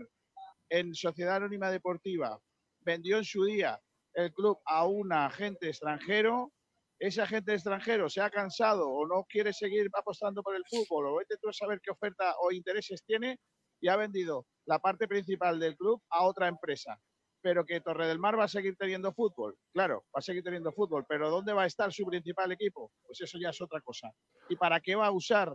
en 0.70 0.94
Sociedad 0.94 1.36
Anónima 1.36 1.70
Deportiva 1.70 2.38
vendió 2.80 3.18
en 3.18 3.24
su 3.24 3.44
día 3.44 3.80
el 4.14 4.32
club 4.32 4.58
a 4.64 4.84
un 4.86 5.12
agente 5.12 5.68
extranjero, 5.68 6.52
ese 6.98 7.22
agente 7.22 7.54
extranjero 7.54 8.08
se 8.08 8.20
ha 8.20 8.30
cansado 8.30 8.88
o 8.88 9.06
no 9.06 9.24
quiere 9.28 9.52
seguir 9.52 9.88
apostando 9.92 10.42
por 10.42 10.56
el 10.56 10.64
fútbol 10.68 11.06
o 11.06 11.16
vete 11.16 11.36
tú 11.40 11.48
a 11.48 11.52
saber 11.52 11.80
qué 11.82 11.90
oferta 11.90 12.34
o 12.40 12.50
intereses 12.50 13.04
tiene 13.04 13.38
y 13.80 13.88
ha 13.88 13.96
vendido 13.96 14.46
la 14.64 14.80
parte 14.80 15.06
principal 15.06 15.60
del 15.60 15.76
club 15.76 16.02
a 16.10 16.24
otra 16.24 16.48
empresa 16.48 16.98
pero 17.40 17.64
que 17.64 17.80
Torre 17.80 18.06
del 18.06 18.18
Mar 18.18 18.38
va 18.38 18.44
a 18.44 18.48
seguir 18.48 18.76
teniendo 18.76 19.12
fútbol. 19.12 19.56
Claro, 19.72 20.04
va 20.14 20.18
a 20.18 20.22
seguir 20.22 20.42
teniendo 20.42 20.72
fútbol, 20.72 21.04
pero 21.08 21.30
¿dónde 21.30 21.52
va 21.52 21.62
a 21.62 21.66
estar 21.66 21.92
su 21.92 22.04
principal 22.04 22.52
equipo? 22.52 22.92
Pues 23.04 23.20
eso 23.20 23.38
ya 23.38 23.50
es 23.50 23.60
otra 23.60 23.80
cosa. 23.80 24.10
¿Y 24.48 24.56
para 24.56 24.80
qué 24.80 24.94
va 24.94 25.06
a 25.06 25.12
usar 25.12 25.54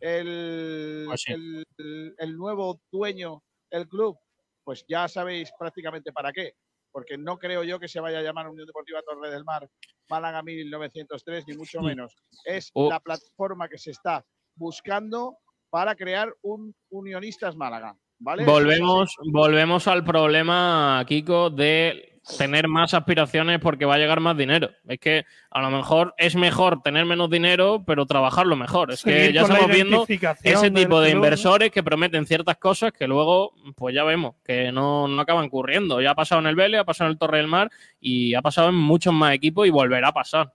el, 0.00 1.04
pues 1.06 1.24
el, 1.28 2.36
nuevo 2.36 2.80
dueño 2.90 3.42
el 3.70 3.88
club? 3.88 4.18
Pues 4.62 4.84
ya 4.88 5.08
sabéis 5.08 5.50
prácticamente 5.58 6.12
para 6.12 6.32
qué, 6.32 6.54
porque 6.90 7.18
no 7.18 7.38
creo 7.38 7.64
yo 7.64 7.78
que 7.78 7.88
se 7.88 8.00
vaya 8.00 8.18
a 8.18 8.22
llamar 8.22 8.48
Unión 8.48 8.66
Deportiva 8.66 9.02
Torre 9.02 9.30
del 9.30 9.44
Mar 9.44 9.68
Málaga 10.08 10.42
1903, 10.42 11.44
ni 11.48 11.56
mucho 11.56 11.80
menos. 11.80 12.14
Es 12.44 12.70
la 12.74 13.00
plataforma 13.00 13.68
que 13.68 13.78
se 13.78 13.90
está 13.90 14.24
buscando 14.54 15.38
para 15.70 15.94
crear 15.96 16.32
un 16.42 16.74
Unionistas 16.90 17.56
Málaga. 17.56 17.96
¿Vale? 18.24 18.44
Volvemos, 18.44 19.16
volvemos 19.22 19.86
al 19.86 20.02
problema, 20.02 21.04
Kiko, 21.06 21.50
de 21.50 22.14
tener 22.38 22.68
más 22.68 22.94
aspiraciones 22.94 23.60
porque 23.60 23.84
va 23.84 23.94
a 23.94 23.98
llegar 23.98 24.20
más 24.20 24.36
dinero. 24.36 24.70
Es 24.88 24.98
que 24.98 25.26
a 25.50 25.60
lo 25.60 25.70
mejor 25.70 26.14
es 26.16 26.34
mejor 26.34 26.80
tener 26.82 27.04
menos 27.04 27.28
dinero, 27.28 27.84
pero 27.86 28.06
trabajarlo 28.06 28.56
mejor. 28.56 28.92
Es 28.92 29.02
que 29.02 29.30
ya 29.32 29.42
estamos 29.42 29.68
viendo 29.68 30.06
ese 30.42 30.70
tipo 30.70 31.00
de 31.00 31.10
inversores 31.10 31.70
que 31.70 31.82
prometen 31.82 32.26
ciertas 32.26 32.56
cosas 32.56 32.92
que 32.92 33.06
luego, 33.06 33.52
pues 33.76 33.94
ya 33.94 34.04
vemos, 34.04 34.36
que 34.42 34.72
no, 34.72 35.06
no 35.06 35.20
acaban 35.20 35.44
ocurriendo. 35.44 36.00
Ya 36.00 36.12
ha 36.12 36.14
pasado 36.14 36.40
en 36.40 36.46
el 36.46 36.56
Vélez, 36.56 36.80
ha 36.80 36.84
pasado 36.84 37.08
en 37.08 37.12
el 37.12 37.18
Torre 37.18 37.38
del 37.38 37.48
Mar 37.48 37.70
y 38.00 38.34
ha 38.34 38.40
pasado 38.40 38.70
en 38.70 38.76
muchos 38.76 39.12
más 39.12 39.34
equipos 39.34 39.66
y 39.66 39.70
volverá 39.70 40.08
a 40.08 40.14
pasar. 40.14 40.52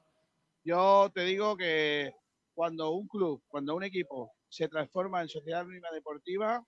Yo 0.63 1.11
te 1.13 1.23
digo 1.23 1.55
que 1.55 2.13
cuando 2.55 2.89
un 2.91 3.07
club, 3.07 3.43
cuando 3.47 3.75
un 3.75 3.83
equipo 3.83 4.31
se 4.49 4.67
transforma 4.67 5.21
en 5.21 5.29
sociedad 5.29 5.61
anónima 5.61 5.91
deportiva, 5.91 6.63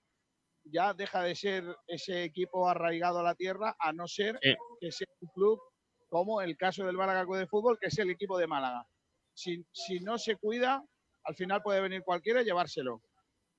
ya 0.64 0.94
deja 0.94 1.22
de 1.22 1.34
ser 1.34 1.64
ese 1.86 2.24
equipo 2.24 2.68
arraigado 2.68 3.20
a 3.20 3.22
la 3.22 3.34
tierra, 3.34 3.74
a 3.78 3.92
no 3.92 4.06
ser 4.06 4.38
Sí. 4.42 4.54
que 4.80 4.92
sea 4.92 5.06
un 5.20 5.28
club 5.34 5.60
como 6.08 6.40
el 6.42 6.56
caso 6.56 6.84
del 6.84 6.96
Málaga 6.96 7.24
Club 7.24 7.38
de 7.38 7.46
Fútbol, 7.46 7.78
que 7.80 7.86
es 7.88 7.98
el 7.98 8.10
equipo 8.10 8.38
de 8.38 8.46
Málaga. 8.46 8.86
Si, 9.34 9.64
si 9.72 10.00
no 10.00 10.18
se 10.18 10.36
cuida, 10.36 10.84
al 11.24 11.34
final 11.34 11.62
puede 11.62 11.80
venir 11.80 12.02
cualquiera 12.04 12.42
y 12.42 12.44
llevárselo. 12.44 13.00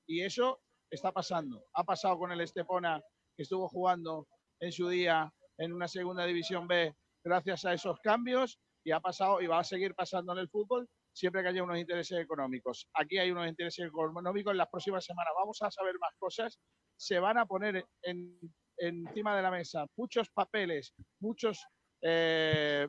Y 0.08 0.22
eso 0.22 0.62
está 0.92 1.12
pasando. 1.12 1.66
Ha 1.74 1.84
pasado 1.84 2.18
con 2.20 2.32
el 2.32 2.42
Estepona, 2.42 3.02
que 3.36 3.44
estuvo 3.44 3.68
jugando 3.70 4.28
en 4.60 4.72
su 4.72 4.88
día 4.88 5.34
en 5.58 5.74
una 5.74 5.88
segunda 5.88 6.26
división 6.26 6.68
B 6.68 6.94
gracias 7.26 7.66
a 7.66 7.74
esos 7.74 8.00
cambios 8.02 8.60
y 8.86 8.92
ha 8.92 9.00
pasado 9.00 9.42
y 9.42 9.48
va 9.48 9.60
a 9.60 9.64
seguir 9.64 9.96
pasando 9.96 10.34
en 10.34 10.40
el 10.40 10.50
fútbol 10.50 10.88
siempre 11.14 11.42
que 11.42 11.50
haya 11.50 11.64
unos 11.64 11.80
intereses 11.80 12.20
económicos. 12.20 12.88
Aquí 12.94 13.18
hay 13.18 13.32
unos 13.32 13.48
intereses 13.48 13.88
económicos. 13.88 14.52
En 14.52 14.58
las 14.58 14.70
próximas 14.70 15.06
semanas 15.06 15.34
vamos 15.40 15.62
a 15.62 15.72
saber 15.72 15.96
más 16.00 16.12
cosas. 16.20 16.60
Se 16.98 17.20
van 17.20 17.38
a 17.38 17.46
poner 17.46 17.86
en- 18.04 18.40
encima 18.78 19.36
de 19.36 19.42
la 19.42 19.52
mesa 19.52 19.86
muchos 19.98 20.30
papeles, 20.30 20.94
muchos, 21.20 21.64
eh, 22.02 22.88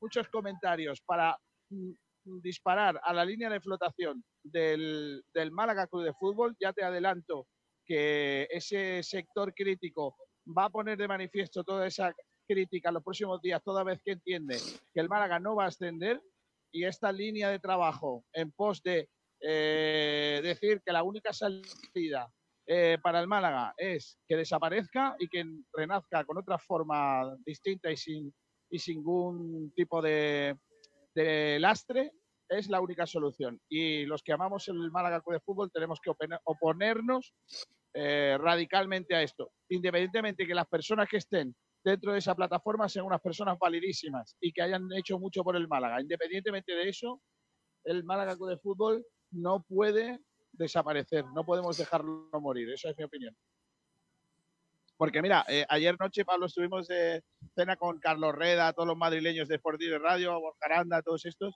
muchos 0.00 0.28
comentarios 0.28 1.00
para 1.02 1.36
mm, 1.70 1.92
disparar 2.42 3.00
a 3.02 3.12
la 3.12 3.24
línea 3.24 3.48
de 3.48 3.60
flotación 3.60 4.22
del, 4.42 5.22
del 5.32 5.50
Málaga 5.52 5.86
Club 5.86 6.04
de 6.04 6.14
Fútbol. 6.14 6.56
Ya 6.60 6.72
te 6.72 6.82
adelanto 6.84 7.46
que 7.84 8.48
ese 8.50 9.02
sector 9.02 9.54
crítico 9.54 10.16
va 10.56 10.64
a 10.64 10.70
poner 10.70 10.98
de 10.98 11.08
manifiesto 11.08 11.62
toda 11.64 11.86
esa 11.86 12.12
crítica 12.48 12.90
los 12.92 13.02
próximos 13.02 13.40
días, 13.40 13.62
toda 13.64 13.84
vez 13.84 14.00
que 14.04 14.12
entiende 14.12 14.56
que 14.92 15.00
el 15.00 15.08
Málaga 15.08 15.38
no 15.40 15.54
va 15.56 15.64
a 15.64 15.68
ascender 15.68 16.20
y 16.72 16.84
esta 16.84 17.10
línea 17.12 17.48
de 17.50 17.58
trabajo 17.58 18.24
en 18.32 18.52
pos 18.52 18.82
de 18.82 19.08
eh, 19.40 20.40
decir 20.42 20.82
que 20.84 20.92
la 20.92 21.02
única 21.02 21.32
salida 21.32 22.28
eh, 22.66 22.98
para 23.02 23.20
el 23.20 23.28
Málaga 23.28 23.74
es 23.76 24.18
que 24.26 24.36
desaparezca 24.36 25.16
y 25.18 25.28
que 25.28 25.44
renazca 25.72 26.24
con 26.24 26.38
otra 26.38 26.58
forma 26.58 27.36
distinta 27.44 27.90
y 27.90 27.96
sin, 27.96 28.34
y 28.70 28.78
sin 28.78 28.96
ningún 28.96 29.72
tipo 29.74 30.02
de, 30.02 30.56
de 31.14 31.58
lastre, 31.60 32.12
es 32.48 32.68
la 32.68 32.80
única 32.80 33.06
solución. 33.06 33.60
Y 33.68 34.04
los 34.04 34.22
que 34.22 34.32
amamos 34.32 34.68
el 34.68 34.90
Málaga 34.90 35.20
Club 35.20 35.34
de 35.34 35.40
Fútbol 35.40 35.70
tenemos 35.72 36.00
que 36.00 36.10
oponernos 36.44 37.34
eh, 37.94 38.36
radicalmente 38.38 39.14
a 39.14 39.22
esto, 39.22 39.52
independientemente 39.68 40.46
que 40.46 40.54
las 40.54 40.66
personas 40.66 41.08
que 41.08 41.16
estén 41.16 41.54
dentro 41.84 42.12
de 42.12 42.18
esa 42.18 42.34
plataforma 42.34 42.88
sean 42.88 43.06
unas 43.06 43.20
personas 43.20 43.56
validísimas 43.58 44.36
y 44.40 44.52
que 44.52 44.62
hayan 44.62 44.88
hecho 44.92 45.18
mucho 45.18 45.44
por 45.44 45.56
el 45.56 45.68
Málaga. 45.68 46.00
Independientemente 46.00 46.72
de 46.72 46.88
eso, 46.88 47.22
el 47.84 48.04
Málaga 48.04 48.36
Club 48.36 48.50
de 48.50 48.58
Fútbol 48.58 49.06
no 49.30 49.62
puede 49.62 50.20
desaparecer, 50.56 51.24
no 51.34 51.44
podemos 51.44 51.76
dejarlo 51.76 52.28
morir, 52.40 52.70
esa 52.70 52.90
es 52.90 52.98
mi 52.98 53.04
opinión. 53.04 53.36
Porque 54.96 55.20
mira, 55.20 55.44
eh, 55.48 55.66
ayer 55.68 55.96
noche, 56.00 56.24
Pablo, 56.24 56.46
estuvimos 56.46 56.88
de 56.88 57.22
cena 57.54 57.76
con 57.76 57.98
Carlos 57.98 58.34
Reda, 58.34 58.72
todos 58.72 58.88
los 58.88 58.96
madrileños 58.96 59.48
de 59.48 59.56
Sport 59.56 59.78
Direct 59.78 60.02
Radio, 60.02 60.40
Borja 60.40 60.58
Aranda, 60.62 61.02
todos 61.02 61.26
estos, 61.26 61.54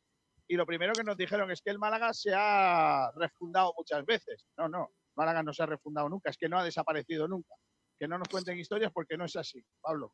y 0.51 0.57
lo 0.57 0.67
primero 0.67 0.93
que 0.93 1.05
nos 1.05 1.17
dijeron 1.17 1.49
es 1.53 1.63
que 1.63 1.71
el 1.71 1.79
Málaga 1.79 2.13
se 2.13 2.33
ha 2.35 3.13
refundado 3.15 3.73
muchas 3.79 4.05
veces. 4.05 4.45
No, 4.59 4.69
no, 4.69 4.91
Málaga 5.15 5.45
no 5.45 5.53
se 5.53 5.63
ha 5.63 5.67
refundado 5.67 6.09
nunca, 6.09 6.29
es 6.29 6.37
que 6.37 6.49
no 6.49 6.59
ha 6.59 6.65
desaparecido 6.65 7.29
nunca. 7.29 7.55
Que 7.97 8.09
no 8.09 8.19
nos 8.19 8.29
cuenten 8.29 8.59
historias 8.59 8.91
porque 8.93 9.17
no 9.17 9.27
es 9.27 9.37
así, 9.37 9.65
Pablo. 9.81 10.13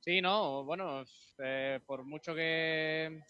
Sí, 0.00 0.20
no, 0.20 0.64
bueno, 0.64 1.04
eh, 1.38 1.78
por 1.86 2.04
mucho 2.04 2.34
que 2.34 3.22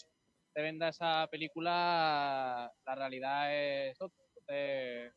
te 0.54 0.62
venda 0.62 0.88
esa 0.88 1.28
película, 1.30 2.72
la 2.86 2.94
realidad 2.94 3.54
es 3.54 4.00
otra. 4.00 4.23
Entonces, 4.46 5.12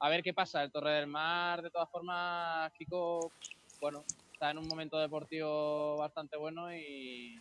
a 0.00 0.08
ver 0.08 0.22
qué 0.22 0.32
pasa. 0.34 0.62
El 0.62 0.70
Torre 0.70 0.92
del 0.92 1.06
Mar, 1.06 1.62
de 1.62 1.70
todas 1.70 1.90
formas, 1.90 2.70
Kiko, 2.74 3.32
bueno, 3.80 4.04
está 4.32 4.50
en 4.50 4.58
un 4.58 4.68
momento 4.68 4.98
deportivo 4.98 5.96
bastante 5.98 6.36
bueno 6.36 6.72
y, 6.74 7.36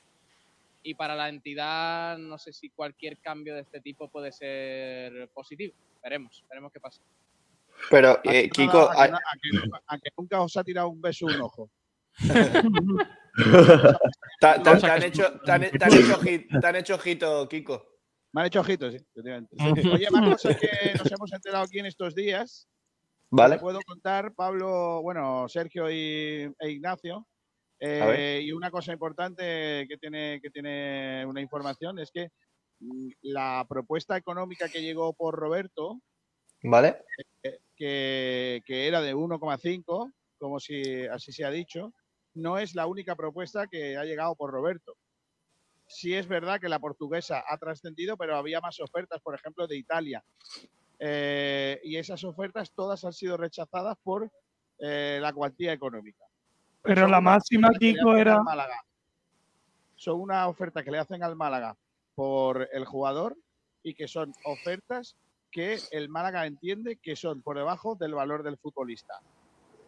y 0.83 0.93
para 0.95 1.15
la 1.15 1.29
entidad 1.29 2.17
no 2.17 2.37
sé 2.37 2.53
si 2.53 2.69
cualquier 2.69 3.17
cambio 3.19 3.55
de 3.55 3.61
este 3.61 3.81
tipo 3.81 4.09
puede 4.09 4.31
ser 4.31 5.29
positivo. 5.33 5.73
Veremos, 6.03 6.43
veremos 6.49 6.71
qué 6.71 6.79
pasa. 6.79 7.01
Pero, 7.91 8.19
eh, 8.23 8.49
Kiko, 8.49 8.89
a, 8.89 9.03
a 9.05 9.07
que 9.41 9.49
nunca- 9.53 9.81
a 9.87 9.97
que 9.99 10.09
nunca 10.17 10.41
os 10.41 10.57
ha 10.57 10.63
tirado 10.63 10.89
un 10.89 11.01
beso 11.01 11.25
un 11.27 11.41
ojo. 11.41 11.69
te, 13.37 14.59
te- 14.63 14.79
te 14.79 14.89
han 14.89 15.03
hecho, 15.03 15.39
te 15.41 15.51
han, 15.51 15.61
te 15.61 15.83
han 15.85 15.93
hecho 15.93 16.15
ojito, 16.15 16.59
te 16.59 16.67
han 16.67 16.75
hecho 16.75 16.95
ojito, 16.95 17.47
Kiko. 17.47 17.96
Me 18.33 18.41
han 18.41 18.47
hecho 18.47 18.59
ojitos, 18.59 18.93
sí. 18.93 18.97
efectivamente. 18.97 19.55
Oye, 19.91 20.09
más 20.11 20.29
cosas 20.29 20.57
que 20.57 20.93
nos 20.97 21.11
hemos 21.11 21.31
enterado 21.33 21.63
aquí 21.63 21.79
en 21.79 21.85
estos 21.85 22.13
días. 22.13 22.67
Vale. 23.29 23.55
Te 23.55 23.61
puedo 23.61 23.79
contar, 23.85 24.33
Pablo, 24.33 25.01
bueno, 25.01 25.47
Sergio 25.49 25.89
y, 25.89 26.53
e 26.59 26.69
Ignacio. 26.69 27.27
Eh, 27.79 28.41
y 28.43 28.51
una 28.51 28.71
cosa 28.71 28.91
importante 28.91 29.85
que 29.87 29.97
tiene, 29.99 30.39
que 30.41 30.49
tiene 30.49 31.25
una 31.27 31.41
información 31.41 31.99
es 31.99 32.09
que 32.11 32.29
mm, 32.79 33.09
la 33.21 33.65
propuesta 33.69 34.17
económica 34.17 34.67
que 34.67 34.81
llegó 34.81 35.13
por 35.13 35.35
Roberto, 35.35 36.01
¿Vale? 36.63 37.03
eh, 37.43 37.59
que, 37.75 38.61
que 38.65 38.87
era 38.87 39.01
de 39.01 39.13
1,5, 39.15 40.11
como 40.39 40.59
si 40.59 41.05
así 41.05 41.31
se 41.31 41.45
ha 41.45 41.51
dicho, 41.51 41.93
no 42.33 42.57
es 42.57 42.75
la 42.75 42.87
única 42.87 43.15
propuesta 43.15 43.67
que 43.67 43.97
ha 43.97 44.05
llegado 44.05 44.35
por 44.35 44.51
Roberto. 44.51 44.95
Sí 45.87 46.13
es 46.13 46.27
verdad 46.27 46.59
que 46.59 46.69
la 46.69 46.79
portuguesa 46.79 47.43
ha 47.47 47.57
trascendido, 47.57 48.17
pero 48.17 48.35
había 48.35 48.59
más 48.59 48.79
ofertas, 48.79 49.21
por 49.21 49.33
ejemplo, 49.33 49.67
de 49.67 49.77
Italia. 49.77 50.23
Eh, 50.99 51.79
y 51.83 51.95
esas 51.95 52.23
ofertas 52.23 52.71
todas 52.73 53.05
han 53.05 53.13
sido 53.13 53.37
rechazadas 53.37 53.97
por 54.03 54.29
eh, 54.79 55.19
la 55.21 55.31
cuantía 55.33 55.71
económica. 55.71 56.25
Pero 56.81 57.01
Son 57.01 57.11
la 57.11 57.21
máxima, 57.21 57.69
Kiko, 57.71 58.15
era. 58.15 58.43
Málaga. 58.43 58.81
Son 59.95 60.19
una 60.19 60.47
oferta 60.47 60.83
que 60.83 60.91
le 60.91 60.99
hacen 60.99 61.23
al 61.23 61.35
Málaga 61.35 61.75
por 62.15 62.67
el 62.71 62.85
jugador 62.85 63.37
y 63.81 63.93
que 63.93 64.07
son 64.07 64.33
ofertas 64.43 65.15
que 65.51 65.79
el 65.91 66.09
Málaga 66.09 66.45
entiende 66.45 66.97
que 66.97 67.15
son 67.15 67.41
por 67.41 67.57
debajo 67.57 67.95
del 67.95 68.13
valor 68.13 68.43
del 68.43 68.57
futbolista. 68.57 69.19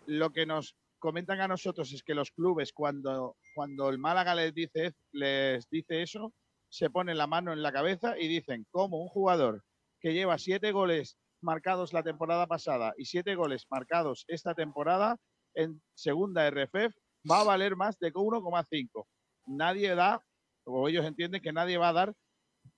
Lo 0.05 0.31
que 0.31 0.45
nos 0.45 0.75
comentan 0.99 1.41
a 1.41 1.47
nosotros 1.47 1.91
es 1.93 2.03
que 2.03 2.13
los 2.13 2.31
clubes 2.31 2.73
cuando, 2.73 3.37
cuando 3.55 3.89
el 3.89 3.97
Málaga 3.97 4.35
les 4.35 4.53
dice, 4.53 4.93
les 5.11 5.67
dice 5.69 6.01
eso, 6.01 6.33
se 6.69 6.89
ponen 6.89 7.17
la 7.17 7.27
mano 7.27 7.51
en 7.51 7.63
la 7.63 7.71
cabeza 7.71 8.17
y 8.17 8.27
dicen, 8.27 8.67
como 8.69 9.01
un 9.01 9.07
jugador 9.07 9.63
que 9.99 10.13
lleva 10.13 10.37
siete 10.37 10.71
goles 10.71 11.17
marcados 11.41 11.93
la 11.93 12.03
temporada 12.03 12.47
pasada 12.47 12.93
y 12.97 13.05
siete 13.05 13.35
goles 13.35 13.65
marcados 13.69 14.25
esta 14.27 14.53
temporada 14.53 15.17
en 15.55 15.81
segunda 15.93 16.49
RFF 16.49 16.95
va 17.29 17.41
a 17.41 17.45
valer 17.45 17.75
más 17.75 17.97
de 17.99 18.13
1,5. 18.13 19.05
Nadie 19.47 19.95
da, 19.95 20.23
o 20.65 20.87
ellos 20.87 21.05
entienden 21.05 21.41
que 21.41 21.51
nadie 21.51 21.77
va 21.77 21.89
a 21.89 21.93
dar 21.93 22.13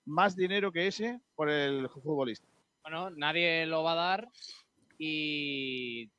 más 0.04 0.34
dinero 0.34 0.72
que 0.72 0.86
ese 0.86 1.20
por 1.34 1.50
el 1.50 1.88
futbolista. 1.88 2.48
Bueno, 2.82 3.10
nadie 3.10 3.66
lo 3.66 3.82
va 3.82 3.92
a 3.92 3.96
dar 3.96 4.28
y 4.98 6.10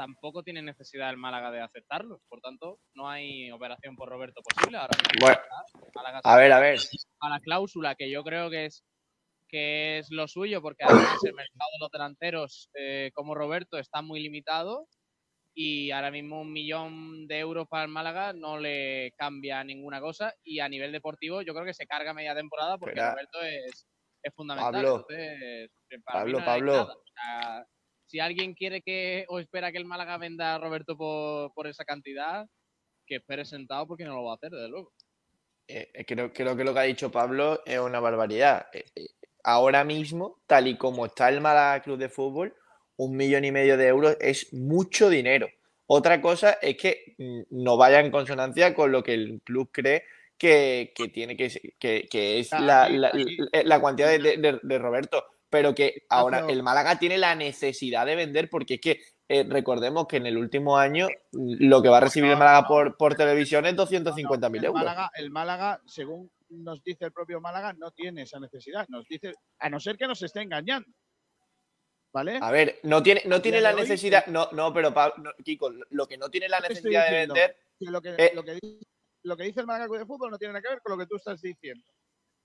tampoco 0.00 0.42
tiene 0.42 0.62
necesidad 0.62 1.10
el 1.10 1.18
Málaga 1.18 1.50
de 1.50 1.60
aceptarlo. 1.60 2.22
Por 2.26 2.40
tanto, 2.40 2.78
no 2.94 3.06
hay 3.06 3.50
operación 3.50 3.96
por 3.96 4.08
Roberto 4.08 4.40
posible. 4.40 4.78
Ahora 4.78 4.96
Bueno, 5.20 5.38
Málaga 5.94 6.20
a 6.24 6.36
ver, 6.38 6.52
a 6.52 6.58
ver. 6.58 6.78
a 7.20 7.28
la 7.28 7.40
cláusula 7.40 7.94
que 7.96 8.10
yo 8.10 8.24
creo 8.24 8.48
que 8.48 8.64
es 8.64 8.82
que 9.46 9.98
es 9.98 10.10
lo 10.10 10.26
suyo 10.26 10.62
porque 10.62 10.84
además 10.84 11.22
el 11.24 11.34
mercado 11.34 11.70
de 11.72 11.78
los 11.80 11.90
delanteros 11.90 12.70
eh, 12.72 13.10
como 13.12 13.34
Roberto 13.34 13.76
está 13.76 14.00
muy 14.00 14.20
limitado 14.22 14.86
y 15.54 15.90
ahora 15.90 16.10
mismo 16.10 16.40
un 16.40 16.52
millón 16.52 17.26
de 17.26 17.40
euros 17.40 17.68
para 17.68 17.82
el 17.82 17.90
Málaga 17.90 18.32
no 18.32 18.58
le 18.58 19.12
cambia 19.18 19.62
ninguna 19.64 20.00
cosa 20.00 20.32
y 20.44 20.60
a 20.60 20.68
nivel 20.68 20.92
deportivo 20.92 21.42
yo 21.42 21.52
creo 21.52 21.66
que 21.66 21.74
se 21.74 21.86
carga 21.86 22.14
media 22.14 22.34
temporada 22.34 22.78
porque 22.78 23.00
Roberto 23.02 23.42
es, 23.42 23.86
es 24.22 24.34
fundamental. 24.34 24.72
Pablo. 24.72 25.06
Entonces, 25.08 25.70
para 26.04 26.20
Pablo, 26.20 26.32
no 26.32 26.38
hay 26.38 26.44
Pablo. 26.46 26.72
nada. 26.72 26.94
O 26.94 27.04
sea, 27.12 27.66
si 28.10 28.18
alguien 28.20 28.54
quiere 28.54 28.82
que 28.82 29.24
o 29.28 29.38
espera 29.38 29.70
que 29.70 29.78
el 29.78 29.84
Málaga 29.84 30.18
venda 30.18 30.54
a 30.54 30.58
Roberto 30.58 30.96
por, 30.96 31.52
por 31.54 31.66
esa 31.68 31.84
cantidad, 31.84 32.46
que 33.06 33.16
espere 33.16 33.44
sentado 33.44 33.86
porque 33.86 34.04
no 34.04 34.14
lo 34.14 34.24
va 34.24 34.32
a 34.32 34.34
hacer, 34.34 34.50
desde 34.50 34.68
luego. 34.68 34.92
Eh, 35.68 35.88
eh, 35.94 36.04
creo, 36.04 36.32
creo 36.32 36.56
que 36.56 36.64
lo 36.64 36.72
que 36.74 36.80
ha 36.80 36.84
dicho 36.84 37.10
Pablo 37.12 37.62
es 37.64 37.78
una 37.78 38.00
barbaridad. 38.00 38.66
Eh, 38.72 38.84
eh, 38.96 39.06
ahora 39.44 39.84
mismo, 39.84 40.40
tal 40.46 40.66
y 40.66 40.76
como 40.76 41.06
está 41.06 41.28
el 41.28 41.40
Málaga 41.40 41.82
Club 41.82 41.98
de 41.98 42.08
Fútbol, 42.08 42.54
un 42.96 43.16
millón 43.16 43.44
y 43.44 43.52
medio 43.52 43.76
de 43.76 43.86
euros 43.86 44.16
es 44.20 44.52
mucho 44.52 45.08
dinero. 45.08 45.48
Otra 45.86 46.20
cosa 46.20 46.58
es 46.60 46.76
que 46.76 47.14
mm, 47.18 47.42
no 47.62 47.76
vaya 47.76 48.00
en 48.00 48.10
consonancia 48.10 48.74
con 48.74 48.90
lo 48.92 49.02
que 49.02 49.14
el 49.14 49.40
club 49.44 49.70
cree 49.72 50.04
que, 50.36 50.92
que 50.94 51.08
tiene 51.08 51.36
que, 51.36 51.48
que, 51.78 52.08
que 52.10 52.40
es 52.40 52.50
la, 52.52 52.84
Ahí- 52.84 52.98
la- 52.98 53.12
la 53.64 53.78
de, 53.78 54.18
de- 54.18 54.60
de 54.62 54.78
Roberto, 54.78 55.24
pero 55.50 55.74
que 55.74 56.04
ahora 56.08 56.46
el 56.48 56.62
Málaga 56.62 56.98
tiene 56.98 57.18
la 57.18 57.34
necesidad 57.34 58.06
de 58.06 58.14
vender 58.16 58.48
porque 58.48 58.74
es 58.74 58.80
que 58.80 59.00
eh, 59.28 59.44
recordemos 59.48 60.06
que 60.06 60.16
en 60.16 60.26
el 60.26 60.38
último 60.38 60.76
año 60.78 61.08
mm, 61.32 61.54
lo 61.68 61.82
que 61.82 61.88
va 61.88 61.98
a 61.98 62.00
recibir 62.00 62.30
el 62.30 62.36
Málaga 62.36 62.66
por, 62.66 62.96
por 62.96 63.14
televisión 63.14 63.66
es 63.66 63.74
250.000 63.76 64.56
el 64.58 64.64
euros. 64.64 64.74
Málaga, 64.82 65.10
el 65.14 65.30
Málaga, 65.30 65.80
según 65.86 66.30
nos 66.48 66.82
dice 66.82 67.04
el 67.04 67.12
propio 67.12 67.40
Málaga, 67.40 67.72
no 67.74 67.90
tiene 67.92 68.22
esa 68.22 68.40
necesidad. 68.40 68.86
Nos 68.88 69.06
dice, 69.06 69.34
a 69.58 69.68
no 69.70 69.78
ser 69.78 69.96
que 69.96 70.06
nos 70.08 70.22
esté 70.22 70.40
engañando. 70.42 70.88
¿Vale? 72.12 72.38
A 72.42 72.50
ver, 72.50 72.80
no 72.82 73.02
tiene, 73.04 73.22
no 73.26 73.40
tiene 73.40 73.60
la 73.60 73.72
necesidad, 73.72 74.26
no, 74.26 74.48
no, 74.50 74.72
pero 74.72 74.92
Pablo- 74.92 75.14
no, 75.22 75.30
Kiko, 75.44 75.70
lo 75.90 76.08
que 76.08 76.16
no 76.18 76.28
tiene 76.28 76.48
la 76.48 76.58
necesidad 76.58 77.08
de 77.08 77.16
vender, 77.18 77.56
que 77.78 77.86
lo, 77.90 78.02
que, 78.02 78.14
eh, 78.18 78.32
lo, 78.34 78.42
que, 78.42 78.54
dice- 78.54 78.86
lo 79.22 79.36
que 79.36 79.44
dice 79.44 79.60
el 79.60 79.66
Málaga 79.66 79.96
de 79.96 80.06
Fútbol 80.06 80.30
no 80.32 80.38
tiene 80.38 80.52
nada 80.54 80.62
que 80.62 80.70
ver 80.70 80.80
con 80.82 80.90
lo 80.92 80.98
que 80.98 81.06
tú 81.06 81.14
estás 81.16 81.40
diciendo. 81.40 81.84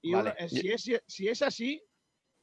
Y 0.03 0.13
Vale, 0.13 0.29
uno- 0.31 0.39
eh, 0.39 0.47
yo- 0.51 0.77
si, 0.77 0.93
es, 0.93 1.03
si 1.07 1.27
es 1.29 1.41
así, 1.41 1.81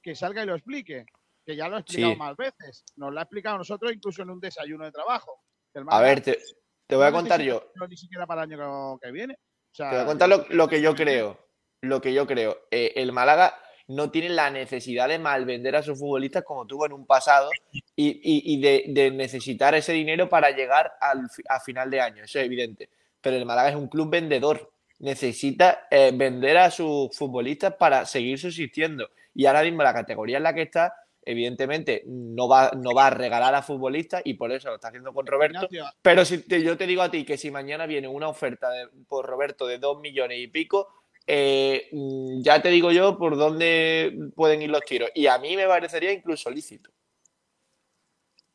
que 0.03 0.15
salga 0.15 0.43
y 0.43 0.47
lo 0.47 0.55
explique. 0.55 1.07
Que 1.45 1.57
ya 1.57 1.69
lo 1.69 1.77
ha 1.77 1.81
explicado 1.81 2.13
Sí. 2.13 2.19
más 2.19 2.37
veces. 2.37 2.85
Nos 2.97 3.13
lo 3.13 3.19
ha 3.19 3.23
explicado 3.23 3.59
nosotros 3.59 3.93
incluso 3.93 4.23
en 4.23 4.31
un 4.31 4.41
desayuno 4.41 4.85
de 4.85 4.93
trabajo. 4.93 5.41
A 5.75 5.81
Málaga 5.81 6.03
ver, 6.07 6.21
te, 6.21 6.39
te 6.87 6.97
voy 6.97 7.07
a 7.07 7.11
no 7.11 7.17
contar 7.17 7.41
yo, 7.41 7.57
hacerlo 7.57 7.89
Ni 7.89 7.97
siquiera 7.97 8.27
para 8.27 8.45
el 8.45 8.53
año 8.53 8.99
que 9.01 9.11
viene. 9.11 9.35
O 9.35 9.75
sea, 9.75 9.91
Te 9.91 9.97
voy 9.97 10.05
a 10.05 10.07
contar 10.07 10.29
lo, 10.29 10.47
lo 10.51 10.69
que 10.69 10.81
yo 10.83 10.95
creo. 10.95 11.39
Lo 11.81 12.01
que 12.01 12.13
yo 12.13 12.27
creo. 12.27 12.59
Eh, 12.71 12.93
el 12.97 13.11
Málaga 13.13 13.55
no 13.89 14.11
tiene 14.13 14.29
la 14.29 14.51
necesidad 14.51 15.09
de 15.09 15.19
malvender 15.19 15.75
a 15.75 15.83
sus 15.83 15.99
futbolistas 15.99 16.45
como 16.45 16.65
tuvo 16.67 16.87
en 16.87 16.93
un 16.93 17.07
pasado 17.07 17.51
y, 17.73 17.81
y- 17.97 18.55
y 18.55 18.61
de, 18.61 18.85
de 18.89 19.11
necesitar 19.11 19.75
ese 19.75 19.93
dinero 19.93 20.29
para 20.29 20.51
llegar 20.53 20.93
al, 21.01 21.29
a 21.49 21.59
final 21.59 21.91
de 21.91 22.01
año. 22.01 22.23
Eso 22.23 22.39
es 22.39 22.45
evidente. 22.47 22.89
Pero 23.21 23.37
el 23.37 23.45
Málaga 23.47 23.71
es 23.71 23.75
un 23.77 23.89
club 23.89 24.11
vendedor. 24.11 24.71
Necesita 25.01 25.89
eh, 25.91 26.13
vender 26.15 26.57
a 26.59 26.71
sus 26.71 27.17
futbolistas 27.17 27.75
para 27.75 28.07
seguir 28.07 28.39
subsistiendo. 28.39 29.11
Y 29.35 29.47
ahora 29.47 29.63
mismo 29.63 29.83
la 29.83 29.93
categoría 29.95 30.37
en 30.39 30.43
la 30.43 30.55
que 30.55 30.63
está, 30.63 30.95
evidentemente, 31.25 32.03
no 32.07 32.49
va, 32.49 32.71
no 32.77 32.95
va 32.95 33.07
a 33.07 33.11
regalar 33.11 33.55
a 33.55 33.63
futbolistas 33.63 34.23
y 34.25 34.35
por 34.35 34.53
eso 34.53 34.69
lo 34.69 34.75
está 34.77 34.89
haciendo 34.89 35.13
con 35.13 35.27
Roberto. 35.27 35.67
Ignacio, 35.71 35.87
Pero 36.03 36.25
si 36.25 36.39
te- 36.47 36.63
yo 36.63 36.77
te 36.77 36.87
digo 36.87 37.03
a 37.03 37.11
ti 37.11 37.25
que 37.25 37.39
si 37.39 37.51
mañana 37.51 37.87
viene 37.87 38.09
una 38.09 38.29
oferta 38.29 38.71
de- 38.71 38.89
por 39.09 39.27
Roberto 39.27 39.67
de 39.67 39.79
dos 39.79 40.01
millones 40.01 40.39
y 40.41 40.49
pico, 40.49 40.89
eh, 41.27 41.89
mm, 41.93 42.43
ya 42.43 42.61
te 42.61 42.69
digo 42.69 42.91
yo 42.91 43.17
por 43.17 43.37
dónde 43.37 44.13
pueden 44.35 44.63
ir 44.63 44.71
los 44.71 44.85
tiros. 44.85 45.11
Y 45.15 45.27
a 45.29 45.39
mí 45.39 45.57
me 45.57 45.67
parecería 45.67 46.13
incluso 46.13 46.51
lícito. 46.51 46.91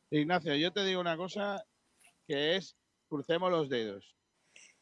Ignacio, 0.09 0.55
yo 0.55 0.71
te 0.71 0.84
digo 0.86 1.01
una 1.01 1.17
cosa 1.17 1.63
que 2.28 2.55
es, 2.55 2.78
crucemos 3.09 3.51
los 3.51 3.69
dedos. 3.69 4.15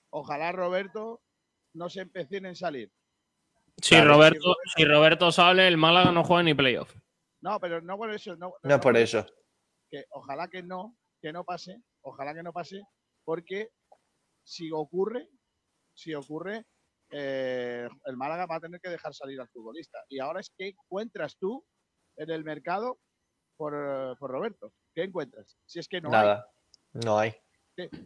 Ojalá 0.10 0.52
Roberto 0.52 1.22
no 1.74 1.90
se 1.90 2.02
empecine 2.02 2.50
en 2.50 2.56
salir. 2.56 2.92
Si, 3.82 3.96
Claro, 3.96 4.14
Roberto, 4.14 4.56
si 4.76 4.86
Roberto- 4.86 5.32
sale, 5.32 5.68
el 5.68 5.78
Málaga 5.78 6.12
no 6.12 6.24
juega 6.24 6.44
ni 6.44 6.54
playoff. 6.54 6.96
No, 7.42 7.60
pero 7.60 7.82
no 7.82 7.98
por 7.98 8.12
eso. 8.12 8.36
No, 8.38 8.54
No 8.64 8.76
es 8.76 8.82
por 8.82 8.96
eso. 8.98 9.26
Que 9.90 10.06
ojalá 10.12 10.48
que 10.48 10.64
no, 10.64 10.98
que 11.22 11.32
no 11.32 11.44
pase, 11.44 11.82
ojalá 12.02 12.34
que 12.34 12.42
no 12.44 12.54
pase, 12.54 12.82
porque 13.24 13.70
si 14.44 14.72
ocurre, 14.72 15.28
si 15.94 16.14
ocurre, 16.14 16.66
eh, 17.12 17.88
el 18.06 18.18
Málaga 18.18 18.46
va 18.48 18.56
a 18.56 18.60
tener 18.62 18.80
que 18.82 18.90
dejar 18.90 19.14
salir 19.14 19.40
al 19.40 19.50
futbolista. 19.50 20.00
Y 20.10 20.20
ahora 20.20 20.40
es 20.40 20.52
que 20.58 20.70
encuentras 20.70 21.38
tú 21.38 21.66
en 22.18 22.32
el 22.32 22.44
mercado 22.44 23.00
por, 23.58 24.18
por 24.18 24.32
Roberto. 24.32 24.74
¿Qué 24.94 25.04
encuentras? 25.04 25.58
Si 25.66 25.80
es 25.80 25.88
que 25.88 26.02
no 26.02 26.08
hay. 26.10 26.14
Nada. 26.14 26.50
No 26.94 27.20
hay. 27.20 27.36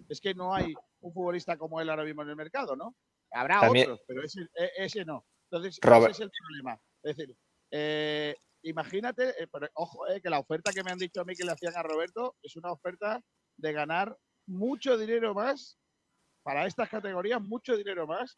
es 0.09 0.19
que 0.19 0.33
no 0.33 0.53
hay 0.53 0.73
un 1.01 1.13
futbolista 1.13 1.55
como 1.57 1.79
él 1.79 1.89
ahora 1.91 2.03
mismo 2.03 2.23
en 2.23 2.29
el 2.29 2.35
mercado, 2.35 2.75
¿no? 2.75 2.95
Habrá 3.31 3.59
También- 3.61 3.85
otros, 3.85 4.01
pero 4.07 4.23
ese, 4.23 4.41
e- 4.55 4.71
ese 4.77 5.05
no. 5.05 5.25
Entonces, 5.51 5.79
Robert- 5.81 6.11
ese 6.11 6.23
es 6.23 6.29
el 6.29 6.31
problema. 6.31 6.79
Es 7.03 7.17
decir, 7.17 7.35
eh, 7.71 8.35
imagínate, 8.63 9.29
eh, 9.41 9.47
pero 9.51 9.67
ojo, 9.73 10.07
eh, 10.07 10.21
que 10.21 10.29
la 10.29 10.39
oferta 10.39 10.71
que 10.71 10.83
me 10.83 10.91
han 10.91 10.97
dicho 10.99 11.21
a 11.21 11.25
mí 11.25 11.35
que 11.35 11.43
le 11.45 11.51
hacían 11.51 11.75
a 11.75 11.83
Roberto 11.83 12.35
es 12.43 12.55
una 12.55 12.71
oferta 12.71 13.21
de 13.57 13.73
ganar 13.73 14.15
mucho 14.45 14.97
dinero 14.97 15.33
más 15.33 15.77
para 16.43 16.65
estas 16.65 16.89
categorías, 16.89 17.41
mucho 17.41 17.75
dinero 17.75 18.05
más 18.07 18.35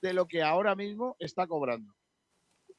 de 0.00 0.12
lo 0.12 0.26
que 0.26 0.42
ahora 0.42 0.74
mismo 0.74 1.16
está 1.18 1.46
cobrando. 1.46 1.92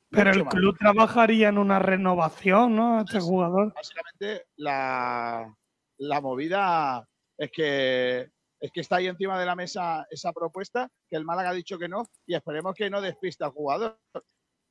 Pero 0.10 0.26
Mucho 0.30 0.40
el 0.40 0.46
más. 0.46 0.54
club 0.54 0.78
trabajaría 0.78 1.50
en 1.50 1.58
una 1.58 1.80
renovación, 1.80 2.76
¿no? 2.76 3.00
A 3.00 3.02
este 3.02 3.20
jugador. 3.20 3.74
básicamente 3.74 4.46
la, 4.58 5.56
la 5.98 6.22
movida 6.22 7.08
es 7.38 7.52
que 7.52 8.30
es 8.64 8.72
que 8.72 8.80
está 8.82 8.96
ahí 8.96 9.08
encima 9.08 9.38
de 9.38 9.46
la 9.46 9.56
mesa 9.56 10.08
esa 10.10 10.32
propuesta 10.32 10.90
que 11.10 11.18
el 11.18 11.26
Málaga 11.26 11.50
ha 11.50 11.54
dicho 11.54 11.78
que 11.78 11.90
no 11.90 12.04
y 12.26 12.34
esperemos 12.34 12.74
que 12.76 12.90
no 12.90 13.02
despista 13.02 13.46
al 13.46 13.52
jugador. 13.52 14.00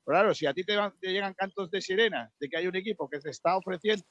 Claro, 0.07 0.34
si 0.34 0.47
a 0.47 0.55
ti 0.55 0.64
te, 0.64 0.76
van- 0.76 0.99
te 0.99 1.12
llegan 1.12 1.34
cantos 1.34 1.70
de 1.70 1.80
sirena 1.82 2.32
de 2.40 2.49
que 2.49 2.57
hay 2.57 2.66
un 2.66 2.74
equipo 2.74 3.09
que 3.09 3.20
te 3.20 3.28
está 3.30 3.57
ofreciendo 3.57 4.03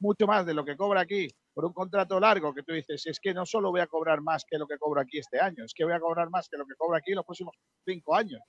mucho 0.00 0.26
más 0.26 0.44
de 0.46 0.52
lo 0.54 0.64
que 0.64 0.76
cobra 0.76 1.02
aquí 1.02 1.28
por 1.54 1.64
un 1.64 1.72
contrato 1.72 2.18
largo, 2.18 2.52
que 2.52 2.62
tú 2.62 2.72
dices, 2.72 3.06
es 3.06 3.20
que 3.20 3.32
no 3.32 3.46
solo 3.46 3.70
voy 3.70 3.80
a 3.80 3.86
cobrar 3.86 4.20
más 4.20 4.44
que 4.44 4.58
lo 4.58 4.66
que 4.66 4.78
cobro 4.78 5.00
aquí 5.00 5.18
este 5.18 5.38
año, 5.40 5.64
es 5.64 5.74
que 5.74 5.84
voy 5.84 5.92
a 5.92 6.00
cobrar 6.00 6.28
más 6.30 6.48
que 6.48 6.56
lo 6.56 6.66
que 6.66 6.74
cobro 6.76 6.96
aquí 6.96 7.12
los 7.12 7.24
próximos 7.24 7.54
cinco 7.86 8.14
años. 8.16 8.40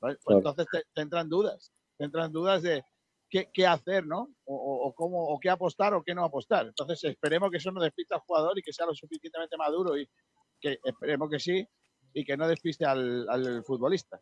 Pues 0.00 0.16
Claro. 0.24 0.38
entonces 0.38 0.66
te, 0.72 0.82
te 0.94 1.02
entran 1.02 1.28
dudas, 1.28 1.72
te 1.98 2.04
entran 2.04 2.32
dudas 2.32 2.62
de 2.62 2.82
qué, 3.30 3.50
qué 3.52 3.66
hacer, 3.66 4.06
¿no? 4.06 4.28
O, 4.44 4.54
o- 4.56 4.88
o 4.88 4.94
cómo, 4.94 5.22
o 5.24 5.38
qué 5.38 5.50
apostar 5.50 5.94
o 5.94 6.02
qué 6.02 6.14
no 6.14 6.24
apostar. 6.24 6.66
Entonces 6.66 7.02
esperemos 7.04 7.50
que 7.50 7.58
eso 7.58 7.70
no 7.72 7.80
despiste 7.82 8.14
al 8.14 8.20
jugador 8.20 8.58
y 8.58 8.62
que 8.62 8.72
sea 8.72 8.86
lo 8.86 8.94
suficientemente 8.94 9.56
maduro 9.56 9.96
y 9.98 10.08
que 10.60 10.78
esperemos 10.82 11.28
que 11.30 11.38
sí 11.38 11.66
y 12.12 12.24
que 12.24 12.36
no 12.36 12.48
despiste 12.48 12.84
al, 12.84 13.28
al 13.28 13.62
futbolista. 13.64 14.20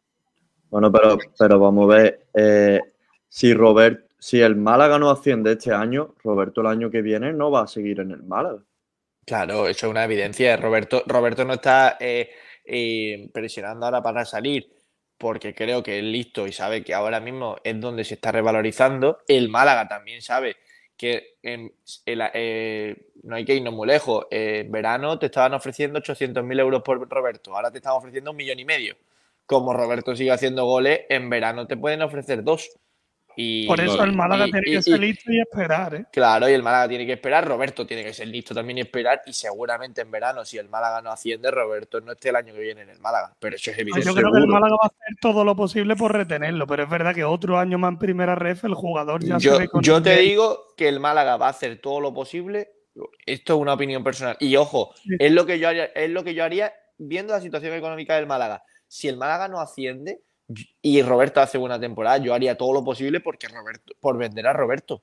Bueno, 0.69 0.91
pero, 0.91 1.17
pero 1.39 1.59
vamos 1.59 1.85
a 1.91 1.95
ver, 1.97 2.27
eh, 2.35 2.81
si 3.29 3.55
Robert, 3.55 4.11
si 4.19 4.41
el 4.41 4.57
Málaga 4.57 4.99
no 4.99 5.11
asciende 5.11 5.53
este 5.53 5.73
año, 5.73 6.15
Roberto 6.25 6.61
el 6.61 6.67
año 6.67 6.91
que 6.91 7.03
viene 7.03 7.33
no 7.33 7.51
va 7.51 7.63
a 7.63 7.67
seguir 7.69 8.01
en 8.01 8.11
el 8.11 8.23
Málaga. 8.25 8.63
Claro, 9.25 9.67
eso 9.69 9.87
es 9.87 9.91
una 9.91 10.05
evidencia. 10.05 10.57
Roberto, 10.57 11.03
Roberto 11.07 11.45
no 11.45 11.55
está 11.55 11.97
eh, 12.01 12.31
eh, 12.65 13.29
presionando 13.33 13.87
ahora 13.87 14.03
para 14.03 14.25
salir 14.25 14.69
porque 15.19 15.55
creo 15.55 15.83
que 15.83 15.99
es 15.99 16.05
listo 16.05 16.47
y 16.47 16.53
sabe 16.53 16.85
que 16.85 16.95
ahora 16.95 17.21
mismo 17.21 17.57
es 17.65 17.81
donde 17.81 18.05
se 18.05 18.15
está 18.15 18.33
revalorizando. 18.33 19.19
El 19.27 19.49
Málaga 19.49 19.89
también 19.89 20.23
sabe 20.23 20.57
que 20.97 21.37
en 21.43 21.73
eh, 22.07 22.97
no 23.23 23.37
hay 23.37 23.45
que 23.45 23.55
irnos 23.55 23.75
muy 23.75 23.87
lejos. 23.87 24.27
En 24.31 24.71
verano 24.71 25.19
te 25.19 25.27
estaban 25.27 25.55
ofreciendo 25.55 26.01
800.000 26.01 26.61
euros 26.61 26.83
por 26.83 27.09
Roberto, 27.09 27.55
ahora 27.55 27.71
te 27.71 27.79
están 27.79 27.93
ofreciendo 27.93 28.31
un 28.31 28.37
millón 28.37 28.59
y 28.59 28.65
medio. 28.65 28.97
Como 29.47 29.73
Roberto 29.73 30.17
sigue 30.17 30.33
haciendo 30.33 30.65
goles, 30.65 31.03
en 31.09 31.31
verano 31.31 31.67
te 31.67 31.77
pueden 31.77 32.03
ofrecer 32.03 32.43
dos. 32.43 32.71
Y, 33.37 33.67
Por 33.67 33.79
eso 33.81 34.03
el 34.03 34.13
Málaga 34.15 34.47
y- 34.47 34.51
tiene 34.53 34.71
y- 34.71 34.73
que 34.77 34.83
ser 34.83 34.97
y- 34.97 35.07
listo 35.07 35.31
y 35.33 35.41
esperar, 35.41 35.95
¿eh? 35.95 36.05
Claro, 36.11 36.49
y 36.49 36.53
el 36.53 36.63
Málaga 36.63 36.89
tiene 36.89 37.05
que 37.07 37.13
esperar, 37.13 37.47
Roberto 37.47 37.87
tiene 37.87 38.03
que 38.03 38.15
ser 38.15 38.29
listo 38.29 38.55
también 38.55 38.79
y 38.79 38.81
esperar, 38.81 39.21
y 39.27 39.33
seguramente 39.33 40.01
en 40.01 40.11
verano, 40.11 40.45
si 40.45 40.57
el 40.59 40.69
Málaga 40.69 41.03
no 41.03 41.11
asciende, 41.11 41.51
Roberto 41.51 42.01
no 42.01 42.13
esté 42.13 42.31
el 42.31 42.37
año 42.37 42.55
que 42.55 42.61
viene 42.61 42.83
en 42.83 42.91
el 42.91 42.99
Málaga. 42.99 43.35
Pero 43.39 43.57
eso 43.57 43.71
es 43.71 43.77
Pues 43.77 43.83
evidente. 43.83 44.07
yo 44.09 44.15
creo 44.15 44.33
que 44.33 44.39
el 44.39 44.47
Málaga 44.47 44.77
va 44.77 44.85
a 44.85 44.87
hacer 44.87 45.17
todo 45.21 45.45
lo 45.45 45.55
posible 45.55 45.97
por 45.97 46.13
retenerlo, 46.13 46.67
pero 46.67 46.85
es 46.85 46.89
verdad 46.91 47.15
que 47.15 47.25
otro 47.25 47.59
año 47.59 47.77
más 47.79 47.93
en 47.93 47.99
primera 47.99 48.35
ref 48.35 48.65
el 48.65 48.75
jugador 48.75 49.23
ya 49.23 49.39
Yo, 49.39 49.55
se 49.55 49.59
ve 49.61 49.69
con 49.69 49.83
yo 49.83 50.03
te 50.03 50.17
digo 50.19 50.69
que 50.77 50.89
el 50.89 50.99
Málaga 51.01 51.37
va 51.37 51.49
a 51.49 51.51
hacer 51.51 51.79
todo 51.81 52.01
lo 52.01 52.15
posible. 52.15 52.71
Esto 53.27 53.55
es 53.57 53.61
una 53.61 53.75
opinión 53.75 54.03
personal. 54.03 54.39
Y 54.41 54.57
ojo, 54.57 54.95
es 55.19 55.31
lo 55.33 55.45
que 55.45 55.59
yo 55.59 55.69
haría, 55.69 55.85
es 55.87 56.09
lo 56.09 56.25
que 56.25 56.33
yo 56.33 56.43
haría 56.45 56.73
viendo 56.97 57.35
la 57.35 57.43
situación 57.43 57.75
económica 57.75 58.17
del 58.17 58.27
Málaga. 58.27 58.63
Si 58.89 59.09
el 59.09 59.19
Málaga 59.19 59.49
no 59.49 59.61
asciende 59.61 60.21
y 60.83 61.03
Roberto 61.03 61.41
hace 61.41 61.59
buena 61.59 61.81
temporada, 61.81 62.19
yo 62.19 62.35
haría 62.35 62.57
todo 62.57 62.73
lo 62.73 62.85
posible 62.85 63.21
porque 63.21 63.49
Roberto, 63.49 63.95
por 64.01 64.17
vender 64.17 64.47
a 64.47 64.53
Roberto. 64.53 65.03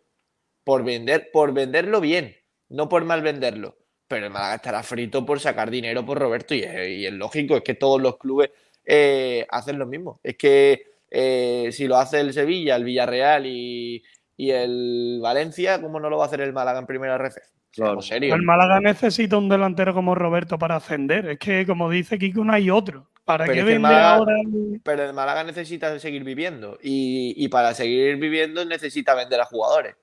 Por 0.63 0.83
vender, 0.83 1.29
por 1.33 1.53
venderlo 1.53 1.99
bien, 1.99 2.35
no 2.69 2.87
por 2.87 3.03
mal 3.03 3.21
venderlo. 3.21 3.77
Pero 4.07 4.27
el 4.27 4.31
Málaga 4.31 4.55
estará 4.55 4.83
frito 4.83 5.25
por 5.25 5.39
sacar 5.39 5.69
dinero 5.69 6.05
por 6.05 6.19
Roberto 6.19 6.55
y 6.55 6.61
es, 6.61 6.87
y 6.87 7.05
es 7.05 7.13
lógico, 7.13 7.57
es 7.57 7.63
que 7.63 7.73
todos 7.73 8.01
los 8.01 8.17
clubes 8.17 8.51
eh, 8.85 9.45
hacen 9.49 9.77
lo 9.77 9.85
mismo. 9.85 10.19
Es 10.23 10.37
que 10.37 10.93
eh, 11.09 11.69
si 11.71 11.87
lo 11.87 11.97
hace 11.97 12.21
el 12.21 12.33
Sevilla, 12.33 12.75
el 12.75 12.85
Villarreal 12.85 13.45
y, 13.45 14.03
y 14.37 14.51
el 14.51 15.19
Valencia, 15.21 15.81
¿cómo 15.81 15.99
no 15.99 16.09
lo 16.09 16.17
va 16.17 16.23
a 16.23 16.27
hacer 16.27 16.41
el 16.41 16.53
Málaga 16.53 16.79
en 16.79 16.85
primera 16.85 17.17
ref? 17.17 17.35
Seamos 17.71 18.07
serios. 18.07 18.35
El 18.35 18.43
Málaga 18.43 18.79
necesita 18.79 19.37
un 19.37 19.49
delantero 19.49 19.93
como 19.93 20.15
Roberto 20.15 20.59
para 20.59 20.75
ascender. 20.75 21.27
Es 21.27 21.39
que, 21.39 21.65
como 21.65 21.89
dice 21.89 22.19
Kiko, 22.19 22.43
no 22.43 22.53
hay 22.53 22.69
otro. 22.69 23.09
¿Para 23.25 23.45
Pero 23.45 23.55
qué 23.59 23.63
vende 23.63 23.79
Málaga- 23.79 24.15
ahora? 24.15 24.35
Pero 24.83 25.03
el 25.03 25.13
Málaga 25.13 25.43
necesita 25.43 25.97
seguir 25.99 26.23
viviendo 26.23 26.77
y, 26.81 27.33
y 27.37 27.47
para 27.47 27.73
seguir 27.73 28.17
viviendo 28.17 28.65
necesita 28.65 29.15
vender 29.15 29.39
a 29.39 29.45
jugadores. 29.45 29.95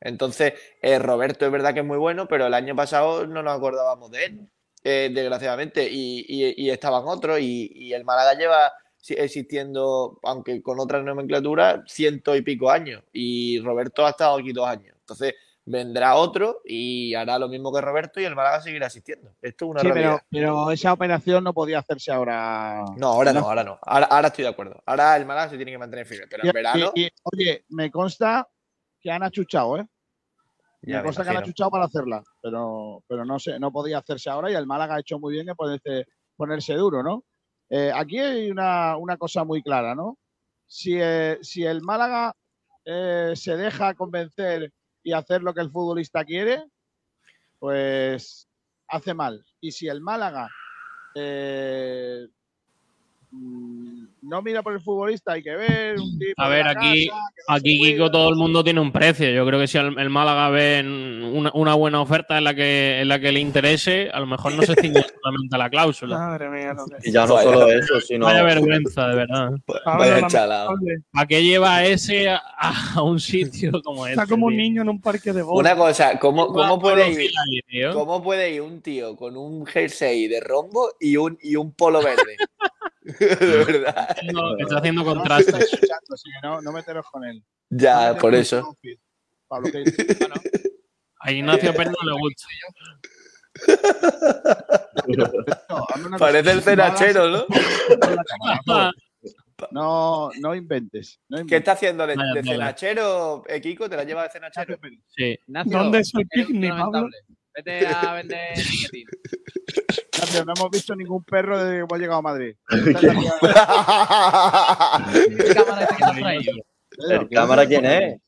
Entonces, 0.00 0.54
eh, 0.80 0.98
Roberto 0.98 1.44
es 1.46 1.52
verdad 1.52 1.74
que 1.74 1.80
es 1.80 1.86
muy 1.86 1.98
bueno, 1.98 2.26
pero 2.28 2.46
el 2.46 2.54
año 2.54 2.74
pasado 2.76 3.26
no 3.26 3.42
nos 3.42 3.56
acordábamos 3.56 4.10
de 4.10 4.24
él, 4.24 4.50
eh, 4.84 5.10
desgraciadamente, 5.12 5.88
y, 5.90 6.24
y- 6.28 6.54
y 6.56 6.70
estaban 6.70 7.02
otros, 7.06 7.38
y, 7.40 7.70
y 7.74 7.92
el 7.92 8.04
Málaga 8.04 8.34
lleva 8.38 8.72
existiendo, 9.08 10.18
aunque 10.22 10.62
con 10.62 10.78
otra 10.80 11.02
nomenclatura, 11.02 11.82
ciento 11.86 12.34
y 12.36 12.42
pico 12.42 12.70
años, 12.70 13.02
y 13.12 13.60
Roberto 13.60 14.06
ha 14.06 14.10
estado 14.10 14.38
aquí 14.38 14.52
dos 14.52 14.66
años. 14.68 14.94
Entonces, 15.00 15.34
vendrá 15.70 16.16
otro 16.16 16.60
y 16.64 17.14
hará 17.14 17.38
lo 17.38 17.48
mismo 17.48 17.72
que 17.72 17.80
Roberto 17.80 18.20
y 18.20 18.24
el 18.24 18.34
Málaga 18.34 18.60
seguirá 18.60 18.86
asistiendo. 18.88 19.30
Esto 19.40 19.64
es 19.66 19.70
una 19.70 19.80
Sí, 19.80 19.88
realidad. 19.90 20.18
pero, 20.30 20.44
pero 20.56 20.70
esa 20.70 20.92
operación 20.92 21.44
no 21.44 21.54
podía 21.54 21.78
hacerse 21.78 22.10
ahora. 22.12 22.84
No, 22.96 23.08
ahora 23.08 23.32
no, 23.32 23.40
ahora 23.40 23.64
no. 23.64 23.78
Ahora, 23.82 24.06
ahora 24.06 24.28
estoy 24.28 24.44
de 24.44 24.50
acuerdo. 24.50 24.82
Ahora 24.84 25.16
el 25.16 25.26
Málaga 25.26 25.50
se 25.50 25.56
tiene 25.56 25.70
que 25.72 25.78
mantener 25.78 26.06
firme, 26.06 26.26
pero 26.28 26.44
en 26.44 26.52
verano. 26.52 26.92
y- 26.94 27.02
y, 27.04 27.10
oye, 27.22 27.64
me 27.68 27.90
consta 27.90 28.48
que 29.00 29.10
han 29.10 29.22
achuchado, 29.22 29.78
¿eh? 29.78 29.86
Ya 30.82 30.98
me 30.98 31.04
consta 31.04 31.22
que 31.22 31.30
han 31.30 31.36
achuchado 31.36 31.70
para 31.70 31.84
hacerla, 31.84 32.22
pero, 32.40 33.04
pero 33.06 33.24
no 33.24 33.38
sé, 33.38 33.58
no 33.60 33.70
podía 33.70 33.98
hacerse 33.98 34.30
ahora 34.30 34.50
y 34.50 34.54
el 34.54 34.66
Málaga 34.66 34.94
ha 34.96 35.00
hecho 35.00 35.18
muy 35.18 35.34
bien 35.34 35.48
en 35.48 35.54
ponerse, 35.54 36.06
ponerse 36.36 36.74
duro, 36.74 37.02
¿no? 37.02 37.24
Eh, 37.68 37.92
aquí 37.94 38.18
hay 38.18 38.50
una, 38.50 38.96
una 38.96 39.16
cosa 39.18 39.44
muy 39.44 39.62
clara, 39.62 39.94
¿no? 39.94 40.18
Si, 40.66 40.94
eh, 40.98 41.38
si 41.42 41.64
el 41.64 41.82
Málaga 41.82 42.34
eh, 42.84 43.32
se 43.36 43.56
deja 43.56 43.94
convencer 43.94 44.72
y 45.02 45.12
hacer 45.12 45.42
lo 45.42 45.54
que 45.54 45.60
el 45.60 45.70
futbolista 45.70 46.24
quiere, 46.24 46.64
pues 47.58 48.48
hace 48.88 49.14
mal. 49.14 49.44
Y 49.60 49.72
si 49.72 49.88
el 49.88 50.00
Málaga 50.00 50.48
eh, 51.14 52.26
no 53.32 54.42
mira 54.42 54.62
por 54.62 54.72
el 54.72 54.80
futbolista, 54.80 55.32
hay 55.32 55.42
que 55.42 55.54
ver. 55.54 55.98
Un 56.00 56.18
tipo 56.18 56.34
A 56.36 56.48
de 56.48 56.56
ver, 56.56 56.64
la 56.66 56.70
aquí, 56.72 57.06
casa, 57.08 57.20
no 57.48 57.54
aquí 57.54 57.78
Kiko, 57.78 57.96
cuida. 58.04 58.10
todo 58.12 58.28
el 58.30 58.36
mundo 58.36 58.64
tiene 58.64 58.80
un 58.80 58.92
precio. 58.92 59.30
Yo 59.30 59.46
creo 59.46 59.58
que 59.60 59.66
si 59.66 59.78
el, 59.78 59.98
el 59.98 60.10
Málaga 60.10 60.48
ve 60.50 60.80
una, 61.32 61.50
una 61.54 61.74
buena 61.74 62.00
oferta 62.00 62.38
en 62.38 62.44
la 62.44 62.54
que 62.54 63.00
en 63.00 63.08
la 63.08 63.20
que 63.20 63.32
le 63.32 63.40
interese, 63.40 64.10
a 64.12 64.20
lo 64.20 64.26
mejor 64.26 64.54
no 64.54 64.62
se 64.62 64.74
ciñe 64.74 65.00
solamente 65.22 65.54
a 65.54 65.58
la 65.58 65.70
cláusula. 65.70 66.18
Madre 66.18 66.50
mía, 66.50 66.74
lo 66.74 66.86
que 66.86 67.08
Y 67.08 67.12
ya 67.12 67.26
no 67.26 67.34
Vaya. 67.34 67.52
solo 67.52 67.68
eso, 67.72 68.00
sino. 68.00 68.26
Vaya 68.26 68.42
vergüenza, 68.42 69.08
de 69.08 69.16
verdad. 69.16 69.50
Vaya 69.84 70.26
chalao. 70.26 70.74
¿Para 71.12 71.26
qué 71.26 71.42
lleva 71.42 71.76
a 71.76 71.86
ese 71.86 72.28
a, 72.30 72.40
a 72.96 73.02
un 73.02 73.20
sitio 73.20 73.80
como 73.82 74.06
este? 74.06 74.20
Está 74.20 74.26
como 74.32 74.46
un 74.46 74.56
niño 74.56 74.82
en 74.82 74.88
un 74.88 75.00
parque 75.00 75.32
de 75.32 75.42
bolas. 75.42 75.72
Una 75.72 75.76
cosa, 75.80 76.18
¿cómo, 76.18 76.48
cómo 76.48 76.78
puede 76.80 77.10
ir? 77.10 77.30
ahí. 77.70 77.92
¿Cómo 77.92 78.22
puede 78.22 78.52
ir 78.52 78.60
un 78.62 78.80
tío 78.82 79.16
con 79.16 79.36
un 79.36 79.64
jersey 79.66 80.26
de 80.28 80.40
rombo 80.40 80.88
y 81.00 81.16
un, 81.16 81.38
y 81.42 81.56
un 81.56 81.72
polo 81.72 82.02
verde? 82.02 82.36
de 83.18 83.64
verdad. 83.64 84.16
No, 84.32 84.56
está 84.58 84.78
haciendo 84.78 85.02
No, 85.02 85.14
contrastes. 85.14 85.54
escuchando, 85.54 86.14
así 86.14 86.30
que 86.30 86.46
no, 86.46 86.60
no 86.60 86.72
meteros 86.72 87.06
con 87.10 87.24
él. 87.24 87.42
No 87.70 87.78
Ya, 87.78 88.16
por 88.16 88.34
eso. 88.34 88.58
outfit, 88.58 89.00
Pablo 89.48 89.70
Queiroz. 89.70 89.94
A 91.22 91.32
Ignacio 91.32 91.74
Pérez 91.74 91.92
no 92.02 92.10
le 92.10 92.18
gusta. 92.18 92.46
No, 96.08 96.18
Parece 96.18 96.50
el 96.52 96.62
cenachero, 96.62 97.28
no 97.28 97.46
¿no? 98.66 98.90
No, 99.72 100.30
no 100.40 100.54
inventes. 100.54 101.20
No 101.28 101.44
¿Qué 101.44 101.56
está 101.56 101.72
haciendo 101.72 102.06
de, 102.06 102.14
cenachero, 102.42 103.42
eh, 103.46 103.60
Kiko? 103.60 103.90
¿Te 103.90 103.96
la 103.96 104.04
lleva 104.04 104.22
de 104.22 104.30
cenachero? 104.30 104.78
Sí. 105.08 105.38
¿Dónde 105.46 105.98
es 105.98 106.14
el 106.14 106.26
picnic, 106.26 106.70
Pablo? 106.70 107.08
Vete 107.64 107.86
a 107.86 108.12
vender. 108.14 108.58
Ignacio, 110.14 110.44
no 110.44 110.52
hemos 110.56 110.70
visto 110.70 110.94
ningún 110.94 111.24
perro 111.24 111.58
desde 111.58 111.72
que 111.76 111.80
hemos 111.80 111.98
llegado 111.98 112.18
a 112.18 112.22
Madrid. 112.22 112.54
¿Qué 112.70 112.94
cámara 115.54 115.82
este 115.82 115.96
que 115.96 116.20
traído? 116.20 116.52
¿El 117.10 117.28
cámara 117.28 117.66
quién 117.66 117.84
es? 117.86 118.20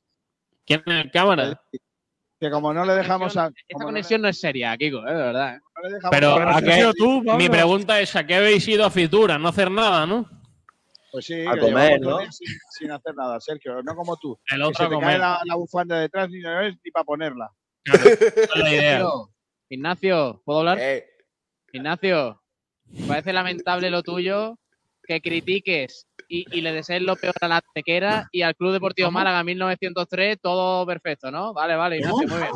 ¿Quién 0.67 0.83
es 0.87 1.05
el 1.05 1.11
cámara? 1.11 1.61
Que 2.41 2.51
como 2.51 2.73
no 2.75 2.85
le 2.85 2.95
dejamos 2.95 3.37
a. 3.37 3.47
Esta 3.47 3.55
como 3.73 3.85
no 3.85 3.87
le- 3.87 3.93
conexión 3.93 4.23
no 4.23 4.29
es 4.29 4.41
seria, 4.41 4.77
Kiko, 4.77 4.99
¿eh? 5.07 5.15
de 5.15 5.23
verdad. 5.23 5.57
¿eh? 5.57 5.61
no 6.03 6.11
Pero 6.11 6.33
a- 6.33 6.37
Pero 6.37 6.51
¿a 6.51 6.59
si 6.59 6.65
qué? 6.65 6.91
tú. 6.97 7.23
Mi 7.37 7.49
pregunta 7.49 8.01
es: 8.01 8.17
¿a 8.17 8.27
qué 8.27 8.35
habéis 8.37 8.67
ido 8.69 8.85
a 8.85 8.91
Fitura? 8.91 9.39
No 9.39 9.49
hacer 9.49 9.71
nada, 9.71 10.07
¿no? 10.07 10.29
Pues 11.13 11.27
sí, 11.27 11.45
a 11.47 11.57
comer, 11.59 12.01
¿no? 12.01 12.19
Sin, 12.33 12.49
sin 12.71 12.91
hacer 12.91 13.15
nada, 13.15 13.39
Sergio. 13.39 13.83
No 13.83 13.95
como 13.95 14.17
tú. 14.17 14.37
El 14.51 14.59
Que 14.59 14.65
otro 14.65 14.77
se 14.79 14.83
a 14.85 14.89
te 14.89 14.95
cae 14.95 15.01
comer. 15.01 15.21
la, 15.21 15.41
la 15.45 15.55
bufanda 15.57 16.01
detrás 16.01 16.31
ni, 16.31 16.39
ni 16.39 16.91
para 16.91 17.05
ponerla. 17.05 17.51
Esa 17.85 18.09
es 18.11 18.57
la 18.57 18.71
idea. 18.71 18.99
Ignacio, 18.99 19.31
Ignacio, 19.69 20.43
¿puedo 20.45 20.61
hablar? 20.61 20.79
Eh, 20.81 21.07
Ignacio, 21.73 22.43
me 22.87 23.07
parece 23.07 23.33
lamentable 23.33 23.91
lo 23.91 24.03
tuyo 24.03 24.59
que 25.05 25.21
critiques 25.21 26.07
y, 26.29 26.47
y 26.57 26.61
le 26.61 26.73
desees 26.73 27.03
lo 27.03 27.17
peor 27.17 27.35
a 27.41 27.49
la 27.49 27.63
tequera 27.75 28.29
y 28.31 28.43
al 28.43 28.55
Club 28.55 28.73
Deportivo 28.73 29.11
Málaga 29.11 29.43
1903, 29.43 30.41
todo 30.41 30.87
perfecto, 30.87 31.31
¿no? 31.31 31.53
Vale, 31.53 31.75
vale, 31.75 31.99
Ignacio, 31.99 32.29
muy 32.29 32.39
bien. 32.39 32.53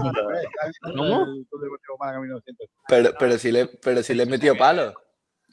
¿Cómo? 0.97 1.23
El 1.23 1.47
Club 1.49 1.63
Deportivo 1.63 1.97
Málaga 1.99 2.21
1900. 2.21 2.69
pero, 2.89 3.11
pero 3.19 3.39
si 3.39 3.53
le, 3.53 3.67
pero 3.67 4.03
si 4.03 4.15
le 4.15 4.23
he 4.23 4.27
metido 4.27 4.57
palo. 4.57 4.95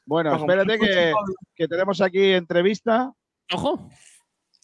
Bueno, 0.05 0.35
espérate 0.35 0.77
que, 0.77 1.13
que 1.55 1.67
tenemos 1.67 2.01
aquí 2.01 2.33
entrevista. 2.33 3.11
Ojo. 3.53 3.89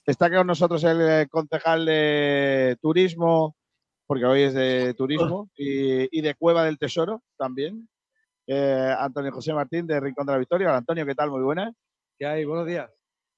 Está 0.06 0.30
con 0.30 0.48
nosotros 0.48 0.84
el 0.84 1.02
eh, 1.02 1.28
concejal 1.30 1.86
de 1.86 2.78
turismo, 2.82 3.56
porque 4.10 4.26
hoy 4.26 4.42
es 4.42 4.56
de 4.56 4.96
turismo, 4.96 5.52
y, 5.56 6.18
y 6.18 6.22
de 6.22 6.34
Cueva 6.34 6.64
del 6.64 6.80
Tesoro 6.80 7.22
también. 7.38 7.88
eh, 8.48 8.92
Antonio 8.98 9.32
José 9.32 9.54
Martín 9.54 9.86
de 9.86 10.00
Rincón 10.00 10.26
de 10.26 10.34
la 10.34 10.40
Victoria. 10.40 10.70
Hola, 10.70 10.78
Antonio, 10.78 11.06
¿qué 11.06 11.14
tal? 11.14 11.30
Muy 11.30 11.44
buenas. 11.44 11.76
¿Qué 12.18 12.26
hay? 12.26 12.44
Buenos 12.44 12.66
días. 12.66 12.90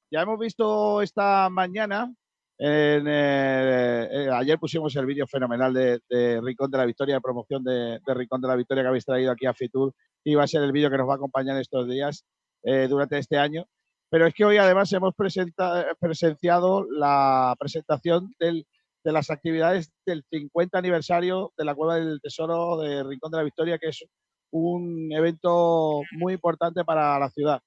Ya 0.10 0.22
hemos 0.22 0.40
visto 0.40 1.02
esta 1.02 1.50
mañana, 1.50 2.14
en, 2.58 3.06
eh, 3.06 4.08
eh, 4.12 4.30
ayer 4.32 4.58
pusimos 4.60 4.96
el 4.96 5.06
vídeo 5.06 5.28
fenomenal 5.28 5.74
de, 5.74 6.00
de 6.10 6.40
Rincón 6.40 6.72
de 6.72 6.78
la 6.78 6.86
Victoria, 6.86 7.16
de 7.16 7.22
promoción 7.22 7.66
de, 7.66 8.00
de 8.06 8.14
Rincón 8.14 8.40
de 8.40 8.48
la 8.48 8.56
Victoria 8.56 8.84
que 8.84 8.88
habéis 8.88 9.06
traído 9.06 9.32
aquí 9.34 9.46
a 9.48 9.54
Fitur, 9.54 9.94
y 10.24 10.36
va 10.36 10.44
a 10.44 10.48
ser 10.48 10.64
el 10.64 10.72
vídeo 10.72 10.90
que 10.90 10.98
nos 10.98 11.10
va 11.10 11.14
a 11.14 11.18
acompañar 11.18 11.58
estos 11.58 11.86
días 11.90 12.24
eh, 12.64 12.88
durante 12.88 13.18
este 13.18 13.38
año. 13.38 13.66
Pero 14.10 14.26
es 14.26 14.34
que 14.34 14.46
hoy 14.46 14.56
además 14.58 14.94
hemos 14.94 15.14
presenta- 15.16 15.86
presenciado 16.00 16.86
la 16.90 17.56
presentación 17.60 18.34
del- 18.40 18.66
de 19.04 19.12
las 19.12 19.30
actividades 19.30 19.92
del 20.06 20.24
50 20.30 20.78
aniversario 20.78 21.54
de 21.58 21.66
la 21.66 21.76
Cueva 21.76 21.96
del 21.96 22.20
Tesoro 22.22 22.78
de 22.78 23.04
Rincón 23.04 23.32
de 23.32 23.38
la 23.38 23.44
Victoria, 23.44 23.80
que 23.80 23.90
es 23.90 24.04
un 24.52 25.12
evento 25.12 26.02
muy 26.18 26.34
importante 26.34 26.84
para 26.84 27.18
la 27.18 27.30
ciudad. 27.30 27.62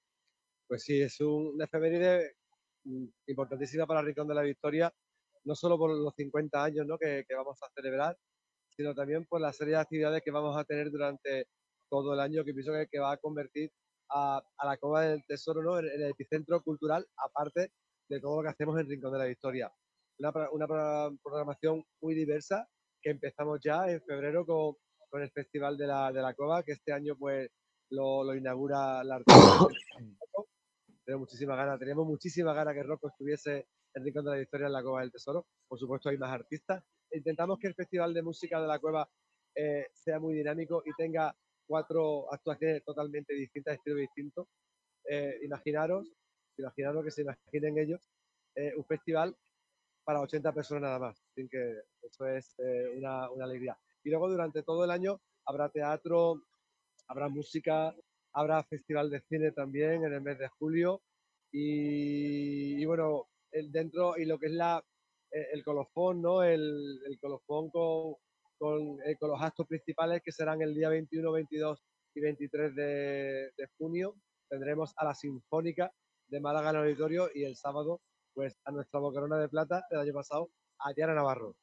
Pues 0.68 0.84
sí, 0.84 1.00
es 1.00 1.20
un- 1.20 1.54
una 1.54 1.64
efeméride 1.64 2.34
mm, 2.84 3.06
importantísima 3.28 3.86
para 3.86 4.02
Rincón 4.02 4.28
de 4.28 4.34
la 4.34 4.42
Victoria, 4.42 4.92
no 5.44 5.54
solo 5.54 5.78
por 5.78 5.90
los 5.90 6.14
50 6.14 6.62
años 6.62 6.86
¿no? 6.86 6.98
que, 6.98 7.24
vamos 7.34 7.58
a 7.62 7.68
celebrar, 7.74 8.16
sino 8.68 8.94
también 8.94 9.26
por 9.26 9.40
la 9.40 9.52
serie 9.52 9.74
de 9.74 9.80
actividades 9.80 10.22
que 10.22 10.30
vamos 10.30 10.56
a 10.56 10.64
tener 10.64 10.90
durante 10.90 11.46
todo 11.90 12.14
el 12.14 12.20
año, 12.20 12.44
que 12.44 12.52
pienso 12.52 12.72
que, 12.90 12.98
va 12.98 13.12
a 13.12 13.16
convertir 13.18 13.70
a, 14.10 14.42
a 14.58 14.66
la 14.66 14.76
Cova 14.76 15.02
del 15.02 15.24
Tesoro 15.26 15.62
¿no? 15.62 15.78
en 15.78 15.86
el 15.86 16.10
epicentro 16.10 16.62
cultural, 16.62 17.06
aparte 17.16 17.70
de 18.08 18.20
todo 18.20 18.36
lo 18.36 18.42
que 18.42 18.50
hacemos 18.50 18.78
en 18.78 18.88
Rincón 18.88 19.12
de 19.12 19.18
la 19.18 19.24
Victoria. 19.26 19.72
Una, 20.18 20.32
una 20.52 20.66
pro- 20.66 21.16
programación 21.22 21.84
muy 22.00 22.14
diversa 22.14 22.68
que 23.02 23.10
empezamos 23.10 23.60
ya 23.62 23.88
en 23.90 24.00
febrero 24.02 24.46
con, 24.46 24.74
con 25.10 25.22
el 25.22 25.30
Festival 25.30 25.76
de 25.76 25.86
la, 25.86 26.12
de 26.12 26.22
la 26.22 26.34
Cova, 26.34 26.62
que 26.62 26.72
este 26.72 26.92
año 26.92 27.16
pues 27.18 27.50
lo, 27.90 28.24
lo 28.24 28.34
inaugura 28.34 29.02
la 29.04 29.16
artista. 29.16 29.58
Tenemos 31.04 31.20
muchísimas 31.28 31.56
ganas, 31.58 31.78
teníamos 31.78 32.06
muchísimas 32.06 32.54
ganas 32.56 32.74
que 32.74 32.82
Rocco 32.82 33.08
estuviese 33.08 33.66
en 33.94 34.04
Rincón 34.04 34.24
de 34.24 34.30
la 34.30 34.36
Victoria 34.38 34.66
en 34.68 34.72
la 34.72 34.82
Cueva 34.82 35.02
del 35.02 35.12
Tesoro. 35.12 35.46
Por 35.68 35.78
supuesto, 35.78 36.08
hay 36.08 36.16
más 36.16 36.32
artistas. 36.32 36.82
Intentamos 37.12 37.58
que 37.58 37.66
el 37.68 37.74
Festival 37.74 38.14
de 38.14 38.22
Música 38.22 38.58
de 38.60 38.66
la 38.66 38.78
Cueva 38.78 39.06
eh, 39.54 39.88
sea 39.92 40.18
muy 40.18 40.34
dinámico 40.34 40.82
y 40.86 40.92
tenga 40.96 41.36
cuatro 41.66 42.32
actuaciones 42.32 42.82
totalmente 42.84 43.34
distintas, 43.34 43.74
estilos 43.74 43.98
distintos. 44.00 44.48
Eh, 45.08 45.40
imaginaros, 45.42 46.10
imaginaros 46.56 47.04
que 47.04 47.10
se 47.10 47.22
imaginen 47.22 47.78
ellos 47.78 48.00
eh, 48.56 48.72
un 48.74 48.84
festival 48.86 49.36
para 50.04 50.20
80 50.20 50.52
personas 50.52 50.82
nada 50.82 50.98
más, 50.98 51.22
sin 51.34 51.48
que 51.48 51.58
eso 52.02 52.26
es 52.26 52.54
eh, 52.58 52.94
una, 52.96 53.26
alegría. 53.42 53.76
Y 54.02 54.10
luego 54.10 54.30
durante 54.30 54.62
todo 54.62 54.84
el 54.84 54.90
año 54.90 55.20
habrá 55.46 55.68
teatro, 55.70 56.42
habrá 57.08 57.28
música, 57.28 57.94
habrá 58.32 58.62
festival 58.64 59.10
de 59.10 59.20
cine 59.22 59.52
también 59.52 60.04
en 60.04 60.12
el 60.12 60.20
mes 60.20 60.38
de 60.38 60.48
julio 60.48 61.02
y, 61.50 62.80
y 62.82 62.84
bueno, 62.84 63.28
el 63.50 63.70
dentro 63.72 64.16
y 64.18 64.24
lo 64.24 64.38
que 64.38 64.46
es 64.46 64.52
la 64.52 64.84
eh, 65.34 65.48
el 65.52 65.64
colofón, 65.64 66.22
¿no? 66.22 66.44
El, 66.44 67.00
el 67.06 67.18
colofón 67.18 67.68
con, 67.70 68.14
con, 68.56 69.00
eh, 69.04 69.16
con 69.18 69.30
los 69.30 69.42
actos 69.42 69.66
principales 69.66 70.22
que 70.22 70.30
serán 70.30 70.62
el 70.62 70.74
día 70.74 70.88
21, 70.88 71.32
22 71.32 71.82
y 72.14 72.20
23 72.20 72.74
de, 72.76 72.84
de 73.56 73.66
junio. 73.76 74.14
Tendremos 74.48 74.94
a 74.96 75.04
la 75.04 75.14
Sinfónica 75.14 75.92
de 76.28 76.40
Málaga 76.40 76.70
en 76.70 76.76
el 76.76 76.82
auditorio 76.82 77.30
y 77.34 77.42
el 77.42 77.56
sábado 77.56 78.00
pues 78.34 78.56
a 78.64 78.72
nuestra 78.72 79.00
bocarona 79.00 79.38
de 79.38 79.48
plata 79.48 79.84
del 79.90 80.00
año 80.00 80.12
pasado, 80.12 80.50
a 80.78 80.92
Diana 80.92 81.14
Navarro. 81.14 81.54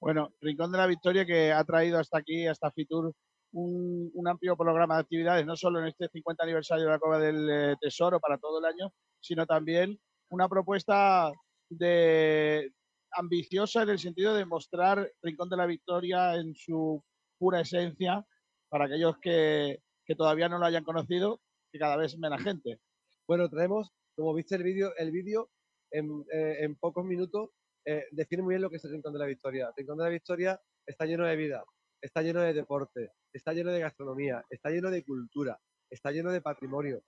Bueno, 0.00 0.32
Rincón 0.40 0.72
de 0.72 0.78
la 0.78 0.86
Victoria 0.86 1.24
que 1.24 1.52
ha 1.52 1.64
traído 1.64 1.98
hasta 1.98 2.18
aquí, 2.18 2.46
hasta 2.46 2.70
Fitur, 2.70 3.14
un, 3.52 4.10
un 4.12 4.28
amplio 4.28 4.56
programa 4.56 4.96
de 4.96 5.02
actividades, 5.02 5.46
no 5.46 5.56
solo 5.56 5.80
en 5.80 5.86
este 5.86 6.08
50 6.08 6.42
aniversario 6.42 6.84
de 6.84 6.90
la 6.90 6.98
Cueva 6.98 7.18
del 7.18 7.48
eh, 7.50 7.76
Tesoro 7.80 8.18
para 8.20 8.38
todo 8.38 8.58
el 8.58 8.64
año, 8.64 8.92
sino 9.20 9.46
también 9.46 9.98
una 10.28 10.48
propuesta 10.48 11.32
de 11.70 12.72
ambiciosa 13.12 13.82
en 13.82 13.90
el 13.90 13.98
sentido 13.98 14.34
de 14.34 14.44
mostrar 14.44 15.10
Rincón 15.22 15.48
de 15.48 15.56
la 15.56 15.66
Victoria 15.66 16.34
en 16.34 16.54
su 16.54 17.02
pura 17.38 17.60
esencia 17.60 18.26
para 18.68 18.86
aquellos 18.86 19.18
que, 19.18 19.80
que 20.04 20.16
todavía 20.16 20.48
no 20.48 20.58
lo 20.58 20.66
hayan 20.66 20.84
conocido, 20.84 21.40
que 21.70 21.78
cada 21.78 21.96
vez 21.96 22.18
menos 22.18 22.42
gente. 22.42 22.80
Bueno, 23.26 23.48
traemos, 23.48 23.90
como 24.16 24.34
viste 24.34 24.56
el 24.56 24.64
vídeo, 24.64 24.92
el 24.96 25.10
vídeo 25.12 25.48
en, 25.94 26.24
eh, 26.32 26.56
en 26.64 26.74
pocos 26.76 27.04
minutos 27.04 27.50
eh, 27.86 28.06
define 28.10 28.42
muy 28.42 28.52
bien 28.54 28.62
lo 28.62 28.70
que 28.70 28.76
es 28.76 28.84
el 28.84 28.92
Rincón 28.92 29.12
de 29.12 29.18
la 29.18 29.26
Victoria. 29.26 29.72
Rincón 29.76 29.98
de 29.98 30.04
la 30.04 30.10
Victoria 30.10 30.60
está 30.86 31.04
lleno 31.06 31.26
de 31.26 31.36
vida, 31.36 31.62
está 32.00 32.22
lleno 32.22 32.40
de 32.40 32.52
deporte, 32.52 33.12
está 33.32 33.52
lleno 33.52 33.70
de 33.70 33.80
gastronomía, 33.80 34.44
está 34.50 34.70
lleno 34.70 34.90
de 34.90 35.04
cultura, 35.04 35.58
está 35.90 36.10
lleno 36.10 36.32
de 36.32 36.40
patrimonio. 36.40 37.02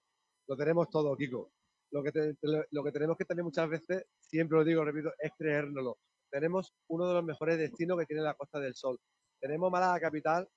Lo 0.49 0.57
tenemos 0.57 0.89
todo, 0.91 1.16
Kiko. 1.16 1.51
Lo 1.93 2.03
que, 2.03 2.12
te- 2.12 2.37
lo 2.70 2.84
que 2.84 2.93
tenemos 2.93 3.16
que 3.16 3.24
tener 3.24 3.43
muchas 3.45 3.68
veces, 3.68 4.07
siempre 4.20 4.59
lo 4.59 4.64
digo, 4.64 4.84
repito, 4.84 5.12
es 5.18 5.32
creérnoslo. 5.39 5.99
Tenemos 6.30 6.74
uno 6.89 7.09
de 7.09 7.14
los 7.14 7.24
mejores 7.24 7.59
destinos 7.59 7.99
que 7.99 8.07
tiene 8.07 8.22
la 8.22 8.34
Costa 8.34 8.61
del 8.61 8.74
Sol. 8.74 8.99
Tenemos 9.41 9.70
Málaga 9.70 9.99
Capital 10.01 10.49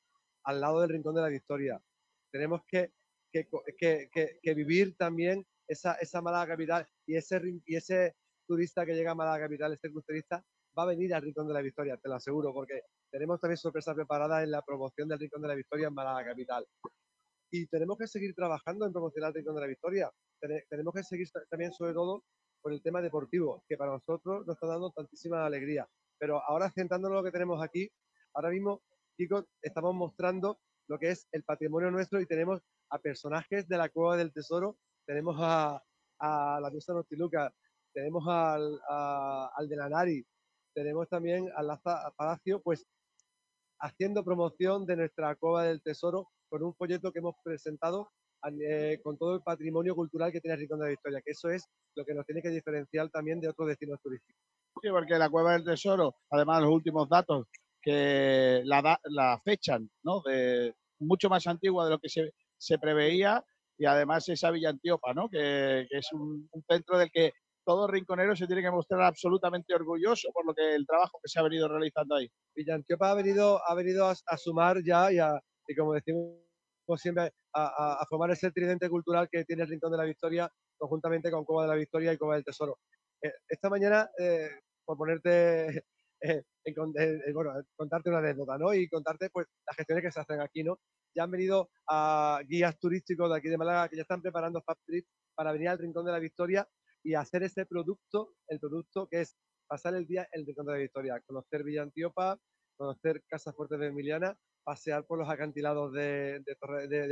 al 0.44 0.60
lado 0.60 0.82
del 0.82 0.90
Rincón 0.90 1.16
de 1.16 1.22
la 1.22 1.30
Victoria. 1.30 1.82
Tenemos 2.32 2.62
que- 2.68 2.92
que- 3.32 3.50
que 4.42 4.54
vivir 4.54 4.96
también 4.98 5.46
esa, 5.70 5.94
esa 5.96 6.22
Málaga 6.22 6.54
Capital 6.54 6.88
y 7.08 7.16
ese, 7.16 7.40
y 7.66 7.76
ese 7.76 8.16
turista 8.48 8.86
que 8.86 8.94
llega 8.96 9.12
a 9.12 9.16
Málaga 9.16 9.46
Capital, 9.46 9.74
este 9.74 9.92
crucerista, 9.92 10.44
va 10.78 10.84
a 10.84 10.88
venir 10.88 11.14
al 11.14 11.22
Rincón 11.22 11.48
de 11.48 11.54
la 11.54 11.62
Victoria, 11.62 11.98
te 11.98 12.10
lo 12.10 12.16
aseguro, 12.16 12.52
porque 12.54 12.82
tenemos 13.12 13.40
también 13.40 13.58
sorpresas 13.58 13.96
preparadas 13.96 14.44
en 14.44 14.52
la 14.52 14.62
promoción 14.62 15.08
del 15.08 15.20
Rincón 15.20 15.42
de 15.42 15.48
la 15.48 15.56
Victoria 15.56 15.88
en 15.88 15.94
Málaga 15.94 16.26
Capital. 16.30 16.66
Y 17.52 17.68
tenemos 17.68 17.98
que 17.98 18.08
seguir 18.08 18.34
trabajando 18.36 18.86
en 18.86 18.92
promocionar 18.94 19.30
el 19.30 19.36
Rincón 19.36 19.56
de 19.56 19.62
la 19.62 19.68
Victoria. 19.68 20.12
Tene- 20.40 20.64
tenemos 20.70 20.94
que 20.94 21.04
seguir 21.04 21.30
ta- 21.32 21.44
también, 21.50 21.72
sobre 21.74 21.94
todo, 21.94 22.24
con 22.62 22.74
el 22.74 22.82
tema 22.82 23.02
deportivo, 23.02 23.64
que 23.68 23.78
para 23.78 23.92
nosotros 23.94 24.46
nos 24.46 24.56
está 24.56 24.68
dando 24.68 24.92
tantísima 24.92 25.46
alegría. 25.46 25.88
Pero 26.20 26.42
ahora, 26.48 26.72
centrándonos 26.72 27.18
en 27.18 27.24
lo 27.24 27.24
que 27.24 27.32
tenemos 27.32 27.64
aquí, 27.64 27.90
ahora 28.34 28.50
mismo, 28.50 28.82
chicos, 29.18 29.46
estamos 29.62 29.94
mostrando 29.96 30.60
lo 30.88 30.98
que 31.00 31.12
es 31.12 31.28
el 31.32 31.44
patrimonio 31.44 31.90
nuestro 31.92 32.20
y 32.20 32.26
tenemos 32.26 32.62
a 32.92 33.00
personajes 33.00 33.68
de 33.68 33.78
la 33.78 33.90
Cueva 33.90 34.18
del 34.18 34.34
Tesoro, 34.34 34.78
tenemos 35.10 35.36
a, 35.40 35.82
la 36.62 36.70
diosa 36.70 36.94
Nortiluca, 36.94 37.52
tenemos 37.92 38.24
al, 38.28 38.80
al 38.88 39.68
de 39.68 39.76
la 39.76 39.90
Nari, 39.90 40.24
tenemos 40.76 41.10
también 41.10 41.50
al 41.56 41.68
Palacio, 42.16 42.62
pues 42.62 42.86
haciendo 43.80 44.24
promoción 44.24 44.86
de 44.86 44.98
nuestra 44.98 45.36
Cueva 45.36 45.64
del 45.64 45.82
Tesoro 45.82 46.28
con 46.48 46.62
un 46.62 46.76
folleto 46.76 47.12
que 47.12 47.20
hemos 47.20 47.34
presentado 47.44 48.12
eh, 48.62 49.00
con 49.04 49.18
todo 49.18 49.34
el 49.34 49.42
patrimonio 49.42 49.96
cultural 49.96 50.32
que 50.32 50.42
tiene 50.42 50.58
Rincón 50.58 50.78
de 50.80 50.86
la 50.86 50.90
Victoria, 50.92 51.22
que 51.26 51.32
eso 51.32 51.50
es 51.50 51.66
lo 51.96 52.06
que 52.06 52.14
nos 52.14 52.26
tiene 52.28 52.44
que 52.44 52.50
diferenciar 52.50 53.10
también 53.10 53.40
de 53.40 53.50
otros 53.50 53.68
destinos 53.68 54.00
turísticos. 54.04 54.40
Sí, 54.84 54.90
porque 54.92 55.18
la 55.18 55.30
Cueva 55.32 55.54
del 55.54 55.64
Tesoro, 55.64 56.18
además 56.30 56.62
los 56.62 56.72
últimos 56.72 57.10
datos 57.10 57.48
que 57.82 58.62
la, 58.64 58.84
da- 58.84 59.02
la 59.06 59.42
fechan, 59.44 59.90
¿no? 60.04 60.22
De 60.22 60.76
mucho 61.00 61.30
más 61.30 61.48
antigua 61.48 61.86
de 61.86 61.92
lo 61.92 62.00
que 62.00 62.10
se, 62.10 62.32
se 62.60 62.78
preveía 62.78 63.44
y 63.80 63.86
además 63.86 64.28
esa 64.28 64.52
Villa 64.52 64.70
Antiopa, 64.70 65.14
¿no? 65.14 65.30
Que, 65.30 65.88
es 65.90 66.12
un, 66.12 66.50
centro 66.68 66.98
del 66.98 67.10
que 67.12 67.32
todo 67.66 67.88
rinconero 67.88 68.36
se 68.36 68.46
tiene 68.46 68.62
que 68.62 68.72
mostrar 68.72 69.02
absolutamente 69.02 69.74
orgulloso 69.74 70.30
por 70.34 70.46
lo 70.46 70.54
que 70.54 70.76
el 70.76 70.86
trabajo 70.86 71.20
que 71.24 71.30
se 71.30 71.40
ha 71.40 71.44
venido 71.44 71.68
realizando 71.68 72.16
ahí. 72.16 72.30
Villa 72.54 72.76
Antiopa 72.76 73.12
ha 73.12 73.16
venido, 73.16 73.62
ha 73.66 73.74
venido 73.76 74.06
a, 74.08 74.38
sumar 74.38 74.84
ya 74.84 75.12
y, 75.12 75.20
a- 75.20 75.40
y 75.66 75.76
como 75.76 75.94
decimos 75.94 76.36
siempre, 76.98 77.32
a, 77.54 78.06
formar 78.10 78.32
ese 78.32 78.52
tridente 78.52 78.90
cultural 78.90 79.30
que 79.32 79.46
tiene 79.46 79.64
el 79.64 79.70
Rincón 79.70 79.92
de 79.92 79.98
la 79.98 80.04
Victoria 80.04 80.52
conjuntamente 80.78 81.32
con 81.32 81.46
Cueva 81.46 81.64
de 81.64 81.70
la 81.70 81.76
Victoria 81.76 82.12
y 82.12 82.18
Cueva 82.18 82.36
del 82.36 82.44
Tesoro. 82.44 82.80
Eh, 83.22 83.32
esta 83.48 83.70
mañana, 83.70 84.10
eh, 84.18 84.50
por 84.84 84.98
ponerte, 84.98 85.84
eh, 86.22 86.44
eh, 86.66 86.74
eh, 86.74 87.34
contarte 87.76 88.10
una 88.10 88.20
anécdota, 88.20 88.58
¿no? 88.58 88.74
Y 88.74 88.88
contarte, 88.90 89.30
pues, 89.32 89.48
las 89.66 89.76
gestiones 89.76 90.04
que 90.04 90.12
se 90.12 90.20
hacen 90.20 90.42
aquí, 90.42 90.64
¿no? 90.64 90.80
Ya 91.16 91.24
han 91.24 91.32
venido 91.32 91.70
a 91.88 92.42
guías 92.48 92.78
turísticos 92.80 93.30
de 93.30 93.38
aquí 93.38 93.50
de 93.50 93.58
Málaga 93.58 93.90
que 93.90 93.96
ya 93.96 94.04
están 94.04 94.22
preparando 94.22 94.62
Fab 94.62 94.78
Trip 94.86 95.06
para 95.36 95.52
venir 95.52 95.70
al 95.70 95.80
Rincón 95.80 96.06
de 96.06 96.12
la 96.12 96.20
Victoria 96.20 96.68
y 97.04 97.14
hacer 97.16 97.44
ese 97.44 97.66
producto, 97.66 98.36
el 98.48 98.60
producto 98.60 99.08
que 99.08 99.22
es 99.22 99.36
pasar 99.68 99.96
el 99.96 100.06
día 100.06 100.28
en 100.32 100.42
el 100.42 100.48
Rincón 100.48 100.66
de 100.68 100.74
la 100.74 100.78
Victoria, 100.80 101.22
conocer 101.26 101.64
Villa 101.64 101.84
Antiopa, 101.84 102.38
conocer 102.78 103.24
Casa 103.28 103.54
Fuerte 103.54 103.78
de 103.78 103.88
Emiliana, 103.88 104.38
pasear 104.64 105.06
por 105.06 105.18
los 105.18 105.30
acantilados 105.30 105.94
de, 105.94 106.44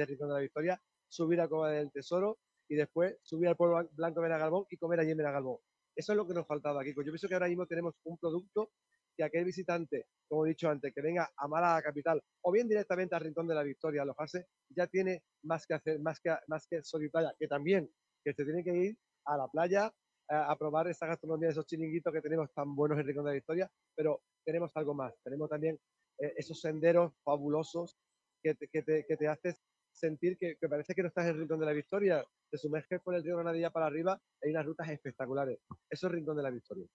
Rincón 0.07 0.29
de 0.29 0.33
la 0.33 0.39
Victoria, 0.41 0.81
subir 1.09 1.41
a 1.41 1.47
Cova 1.47 1.71
del 1.71 1.91
Tesoro 1.91 2.37
y 2.69 2.75
después 2.75 3.17
subir 3.23 3.47
al 3.47 3.55
pueblo 3.55 3.77
Blan- 3.77 3.89
blanco 3.93 4.21
de 4.21 4.27
Benagalbón 4.27 4.65
y 4.69 4.77
comer 4.77 4.99
allí 4.99 5.11
en 5.11 5.17
Benagalbón. 5.17 5.57
Eso 5.95 6.11
es 6.11 6.17
lo 6.17 6.27
que 6.27 6.33
nos 6.35 6.45
faltaba 6.45 6.81
aquí. 6.81 6.89
Yo 6.95 7.03
pienso 7.03 7.27
que 7.27 7.33
ahora 7.33 7.47
mismo 7.47 7.65
tenemos 7.65 7.95
un 8.03 8.17
producto 8.19 8.69
que 9.17 9.23
aquel 9.23 9.45
visitante, 9.45 10.05
como 10.29 10.45
he 10.45 10.49
dicho 10.49 10.69
antes, 10.69 10.93
que 10.93 11.01
venga 11.01 11.29
a 11.35 11.47
Málaga 11.47 11.81
capital 11.81 12.21
o 12.41 12.51
bien 12.51 12.67
directamente 12.67 13.15
al 13.15 13.21
Rincón 13.21 13.47
de 13.47 13.55
la 13.55 13.63
Victoria, 13.63 14.03
a 14.03 14.23
Haces, 14.23 14.45
ya 14.69 14.85
tiene 14.87 15.23
más 15.43 15.65
que 15.65 15.73
hacer, 15.73 15.99
más 15.99 16.19
que, 16.19 16.35
más 16.47 16.67
que 16.67 16.83
sol 16.83 17.03
y 17.03 17.09
playa, 17.09 17.33
que 17.37 17.47
también, 17.47 17.89
que 18.23 18.33
se 18.33 18.45
tiene 18.45 18.63
que 18.63 18.75
ir 18.75 18.97
a 19.25 19.37
la 19.37 19.47
playa 19.47 19.91
a, 20.29 20.51
a 20.51 20.55
probar 20.57 20.87
esa 20.87 21.07
gastronomía, 21.07 21.49
esos 21.49 21.65
chiringuitos 21.65 22.13
que 22.13 22.21
tenemos 22.21 22.53
tan 22.53 22.75
buenos 22.75 22.99
en 22.99 23.07
Rincón 23.07 23.25
de 23.25 23.31
la 23.31 23.35
Victoria, 23.35 23.71
pero 23.95 24.21
tenemos 24.45 24.71
algo 24.75 24.93
más. 24.93 25.13
Tenemos 25.23 25.49
también 25.49 25.79
eh, 26.19 26.33
esos 26.37 26.61
senderos 26.61 27.13
fabulosos 27.23 27.97
que 28.43 28.55
te, 28.55 28.67
que 28.67 28.83
te, 28.83 29.05
que 29.05 29.17
te 29.17 29.27
haces 29.27 29.61
sentir 29.91 30.37
que, 30.37 30.55
que 30.59 30.69
parece 30.69 30.93
que 30.93 31.01
no 31.01 31.07
estás 31.07 31.25
en 31.27 31.39
Rincón 31.39 31.59
de 31.59 31.65
la 31.65 31.73
Victoria. 31.73 32.23
Te 32.49 32.57
sumerges 32.57 33.01
por 33.01 33.15
el 33.15 33.23
río 33.23 33.35
Granadilla 33.35 33.71
para 33.71 33.87
arriba, 33.87 34.19
hay 34.41 34.51
unas 34.51 34.65
rutas 34.65 34.89
espectaculares. 34.89 35.59
Eso 35.89 36.07
es 36.07 36.13
Rincón 36.13 36.37
de 36.37 36.43
la 36.43 36.51
Victoria. 36.51 36.85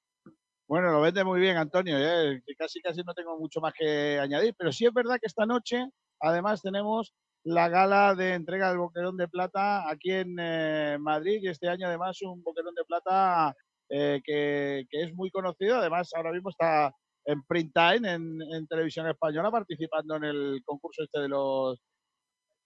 Bueno, 0.72 0.90
lo 0.90 1.02
vende 1.02 1.22
muy 1.22 1.38
bien, 1.38 1.58
Antonio. 1.58 1.98
¿eh? 1.98 2.42
Casi, 2.56 2.80
casi 2.80 3.02
no 3.02 3.12
tengo 3.12 3.38
mucho 3.38 3.60
más 3.60 3.74
que 3.74 4.18
añadir, 4.18 4.54
pero 4.56 4.72
sí 4.72 4.86
es 4.86 4.94
verdad 4.94 5.18
que 5.20 5.26
esta 5.26 5.44
noche, 5.44 5.86
además, 6.18 6.62
tenemos 6.62 7.12
la 7.44 7.68
gala 7.68 8.14
de 8.14 8.32
entrega 8.32 8.70
del 8.70 8.78
Boquerón 8.78 9.18
de 9.18 9.28
Plata 9.28 9.86
aquí 9.90 10.12
en 10.12 10.34
eh, 10.40 10.96
Madrid 10.98 11.40
y 11.42 11.48
este 11.48 11.68
año, 11.68 11.88
además, 11.88 12.22
un 12.22 12.42
Boquerón 12.42 12.74
de 12.74 12.84
Plata 12.84 13.54
eh, 13.90 14.22
que, 14.24 14.86
que 14.88 15.02
es 15.02 15.14
muy 15.14 15.30
conocido. 15.30 15.76
Además, 15.76 16.08
ahora 16.16 16.32
mismo 16.32 16.48
está 16.48 16.90
en 17.26 17.42
print 17.42 17.74
time 17.74 18.10
en, 18.10 18.40
en 18.40 18.66
televisión 18.66 19.06
española 19.08 19.50
participando 19.50 20.16
en 20.16 20.24
el 20.24 20.62
concurso 20.64 21.02
este 21.02 21.20
de 21.20 21.28
los. 21.28 21.78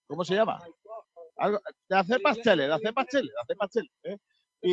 ¿Cómo 0.07 0.25
se 0.25 0.37
llama? 0.37 0.61
Algo, 1.39 1.59
de 1.89 1.97
hacer 1.97 2.23
pasteles, 2.23 2.69
de 2.69 2.73
hacer 2.73 2.95
pasteles, 2.95 3.33
de 3.33 3.43
hacer 3.43 3.57
pasteles. 3.57 3.93
¿eh? 4.05 4.17
Y 4.63 4.73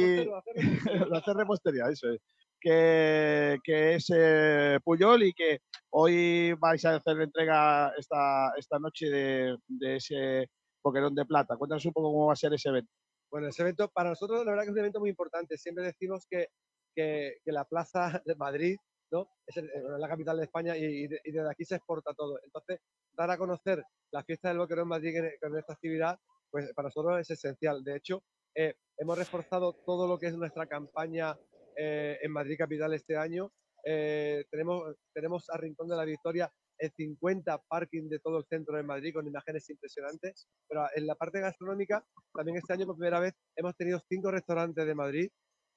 de 1.09 1.17
hacer 1.17 1.36
repostería, 1.36 1.89
eso 1.89 2.11
es 2.11 2.21
que, 2.64 3.57
que 3.64 3.95
es 3.95 4.07
eh, 4.16 4.80
Puyol 4.84 5.24
y 5.24 5.34
que 5.34 5.59
hoy 5.91 6.53
vais 6.53 6.84
a 6.86 6.95
hacer 6.95 7.20
entrega 7.22 7.91
esta, 7.97 8.53
esta 8.57 8.80
noche 8.80 9.09
de, 9.09 9.57
de 9.68 9.95
ese 9.97 10.49
Pokerón 10.82 11.14
de 11.14 11.26
Plata. 11.26 11.57
Cuéntanos 11.57 11.86
un 11.86 11.93
poco 11.93 12.11
cómo 12.14 12.28
va 12.28 12.34
a 12.34 12.38
ser 12.38 12.53
ese 12.53 12.70
evento. 12.70 12.91
Bueno, 13.30 13.47
ese 13.47 13.61
evento 13.64 13.89
para 13.89 14.09
nosotros 14.11 14.45
la 14.45 14.51
verdad 14.51 14.64
que 14.64 14.70
es 14.70 14.74
un 14.74 14.80
evento 14.80 14.99
muy 15.01 15.09
importante. 15.09 15.57
Siempre 15.57 15.84
decimos 15.84 16.26
que, 16.30 16.47
que, 16.95 17.38
que 17.43 17.51
la 17.51 17.66
Plaza 17.66 18.22
de 18.26 18.36
Madrid 18.36 18.78
¿no? 19.11 19.28
es 19.45 19.57
el- 19.57 19.70
eh, 19.70 19.84
la 19.99 20.07
capital 20.07 20.38
de 20.38 20.43
España 20.43 20.78
y, 20.78 20.84
y 20.86 21.07
de- 21.07 21.22
y 21.26 21.32
desde 21.32 21.49
aquí 21.51 21.66
se 21.66 21.76
exporta 21.76 22.14
todo. 22.14 22.39
Entonces, 22.43 22.80
dar 23.11 23.30
a 23.30 23.38
conocer 23.38 23.84
la 24.11 24.24
fiesta 24.24 24.47
del 24.49 24.57
Boquerón 24.59 24.88
Madrid 24.88 25.16
con 25.41 25.57
esta 25.57 25.74
actividad, 25.74 26.18
pues 26.49 26.72
para 26.74 26.88
nosotros 26.88 27.20
es 27.20 27.30
esencial. 27.30 27.84
De 27.84 27.97
hecho, 27.97 28.24
eh, 28.55 28.76
hemos 28.97 29.18
reforzado 29.18 29.74
todo 29.86 30.07
lo 30.07 30.18
que 30.20 30.28
es 30.28 30.38
nuestra 30.38 30.68
campaña 30.68 31.36
eh, 31.78 32.17
en 32.21 32.32
Madrid 32.32 32.57
Capital 32.57 32.93
este 32.93 33.15
año. 33.17 33.51
Eh, 33.86 34.45
tenemos, 34.49 34.95
tenemos 35.13 35.49
a 35.49 35.57
Rincón 35.57 35.89
de 35.89 35.95
la 35.95 36.05
Victoria 36.05 36.51
el 36.78 36.91
50 36.91 37.57
parking 37.67 38.09
de 38.09 38.19
todo 38.19 38.39
el 38.39 38.45
centro 38.45 38.76
de 38.76 38.84
Madrid 38.84 39.13
con 39.13 39.28
imágenes 39.28 39.69
impresionantes. 39.69 40.47
Pero 40.67 40.86
en 40.95 41.07
la 41.07 41.15
parte 41.15 41.39
gastronómica, 41.39 42.03
también 42.34 42.57
este 42.57 42.74
año 42.74 42.86
por 42.86 42.97
primera 42.97 43.19
vez 43.19 43.34
hemos 43.55 43.76
tenido 43.76 44.01
cinco 44.09 44.32
restaurantes 44.32 44.86
de 44.86 44.95
Madrid 44.95 45.30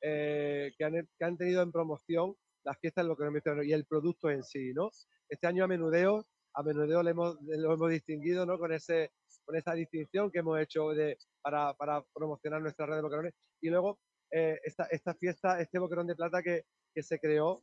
eh, 0.03 0.73
que, 0.77 0.85
han, 0.85 0.93
que 0.93 1.25
han 1.25 1.37
tenido 1.37 1.63
en 1.63 1.73
promoción 1.73 2.35
las 2.65 2.79
fiestas 2.81 3.07
lo 3.07 3.17
que 3.17 3.25
y 3.65 3.73
el 3.73 3.87
producto 3.87 4.29
en 4.29 4.43
sí, 4.43 4.73
¿no? 4.75 4.91
Este 5.29 5.47
año 5.47 5.65
a 5.65 5.69
Menudeo, 5.69 6.27
a 6.55 6.63
Menudeo 6.63 7.03
le 7.03 7.13
hemos, 7.13 7.37
lo 7.43 7.73
hemos 7.73 7.91
distinguido, 7.91 8.45
¿no? 8.45 8.59
Con, 8.59 8.73
ese, 8.73 9.13
con 9.45 9.57
esa 9.57 9.73
distinción 9.75 10.31
que 10.31 10.41
hemos 10.41 10.59
hecho 10.61 10.91
de, 10.91 11.17
para, 11.43 11.75
para 11.75 12.03
promocionar 12.13 12.61
nuestra 12.61 12.87
red 12.87 12.97
de 12.97 13.03
boquerones. 13.03 13.35
Y 13.61 13.71
luego 13.71 14.01
eh, 14.31 14.59
esta, 14.65 14.85
esta 14.91 15.15
fiesta, 15.15 15.61
este 15.61 15.79
boquerón 15.79 16.07
de 16.07 16.17
plata 16.17 16.43
que, 16.43 16.65
que 16.95 17.03
se 17.03 17.19
creó, 17.19 17.63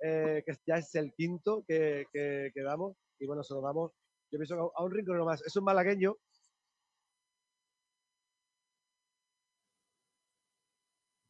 eh, 0.00 0.42
que 0.46 0.54
ya 0.66 0.76
es 0.76 0.94
el 0.94 1.12
quinto 1.14 1.64
que, 1.66 2.06
que, 2.12 2.50
que 2.54 2.62
damos, 2.62 2.96
y 3.18 3.26
bueno, 3.26 3.42
se 3.42 3.54
lo 3.54 3.60
damos, 3.62 3.92
yo 4.30 4.38
pienso 4.38 4.56
que 4.56 4.62
a- 4.62 4.84
un 4.84 4.90
rincón 4.92 5.24
más. 5.24 5.42
Es 5.44 5.56
un 5.56 5.64
malagueño 5.64 6.16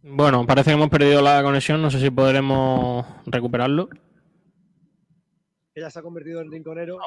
Bueno, 0.07 0.47
parece 0.47 0.71
que 0.71 0.75
hemos 0.75 0.91
perdido 0.91 1.23
la 1.23 1.43
conexión, 1.43 1.81
no 1.81 1.91
sé 1.91 1.99
si 1.99 2.11
podremos 2.11 3.07
recuperarlo. 3.27 3.89
ya 5.75 5.91
se 5.91 5.99
ha 5.99 6.03
convertido 6.03 6.41
en 6.43 6.53
rinconero. 6.53 6.99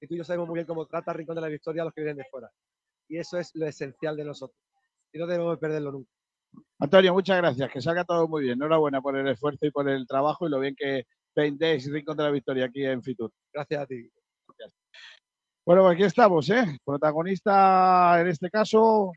Y 0.00 0.06
tú 0.06 0.14
y 0.14 0.18
yo 0.18 0.24
sabemos 0.24 0.46
muy 0.48 0.54
bien 0.54 0.66
cómo 0.66 0.86
trata 0.86 1.12
Rincón 1.12 1.34
de 1.34 1.40
la 1.42 1.48
Victoria 1.48 1.82
a 1.82 1.84
los 1.86 1.94
que 1.94 2.02
vienen 2.02 2.18
de 2.18 2.24
fuera. 2.30 2.50
Y 3.08 3.18
eso 3.18 3.38
es 3.38 3.50
lo 3.54 3.66
esencial 3.66 4.16
de 4.16 4.24
nosotros. 4.24 4.58
Y 5.12 5.18
no 5.18 5.26
debemos 5.26 5.58
perderlo 5.58 5.92
nunca. 5.92 6.10
Antonio, 6.78 7.12
muchas 7.12 7.36
gracias. 7.38 7.70
Que 7.70 7.80
salga 7.80 8.04
todo 8.04 8.28
muy 8.28 8.42
bien. 8.42 8.54
Enhorabuena 8.54 9.00
por 9.00 9.16
el 9.16 9.26
esfuerzo 9.28 9.66
y 9.66 9.70
por 9.70 9.88
el 9.88 10.06
trabajo 10.06 10.46
y 10.46 10.50
lo 10.50 10.60
bien 10.60 10.74
que 10.76 11.04
vendéis 11.34 11.90
Rincón 11.90 12.16
de 12.16 12.22
la 12.22 12.30
Victoria 12.30 12.66
aquí 12.66 12.84
en 12.84 13.02
Fitur. 13.02 13.30
Gracias 13.52 13.82
a 13.82 13.86
ti. 13.86 14.08
Bueno, 15.66 15.82
pues 15.82 15.94
aquí 15.94 16.04
estamos, 16.04 16.48
¿eh? 16.50 16.78
Protagonista 16.84 18.20
en 18.20 18.28
este 18.28 18.50
caso 18.50 19.12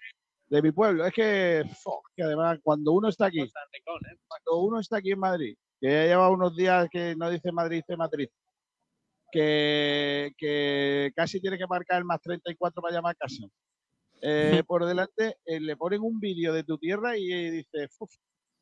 de 0.48 0.62
mi 0.62 0.72
pueblo. 0.72 1.06
Es 1.06 1.14
que, 1.14 1.64
fo, 1.84 2.02
que 2.16 2.24
además 2.24 2.60
cuando 2.64 2.94
uno 2.94 3.10
está 3.10 3.26
aquí, 3.26 3.52
cuando 4.28 4.62
uno 4.64 4.80
está 4.80 4.98
aquí 4.98 5.12
en 5.12 5.20
Madrid 5.20 5.58
que 5.80 5.88
ya 5.88 6.06
lleva 6.06 6.30
unos 6.30 6.56
días 6.56 6.88
que 6.92 7.16
no 7.16 7.30
dice 7.30 7.52
Madrid, 7.52 7.78
dice 7.78 7.98
Madrid, 7.98 8.30
que, 9.32 10.32
que 10.38 11.12
casi 11.16 11.40
tiene 11.40 11.58
que 11.58 11.68
marcar 11.68 12.00
el 12.00 12.06
más 12.06 12.22
34 12.22 12.82
para 12.82 12.96
llamar 12.96 13.12
a 13.12 13.16
casa. 13.16 13.44
Eh, 14.22 14.64
por 14.66 14.86
delante, 14.86 15.38
eh, 15.46 15.60
le 15.60 15.76
ponen 15.78 16.02
un 16.02 16.20
vídeo 16.20 16.54
de 16.54 16.64
tu 16.64 16.78
tierra 16.78 17.18
y 17.18 17.32
eh, 17.32 17.52
dice, 17.52 17.88
"Uf, 18.00 18.12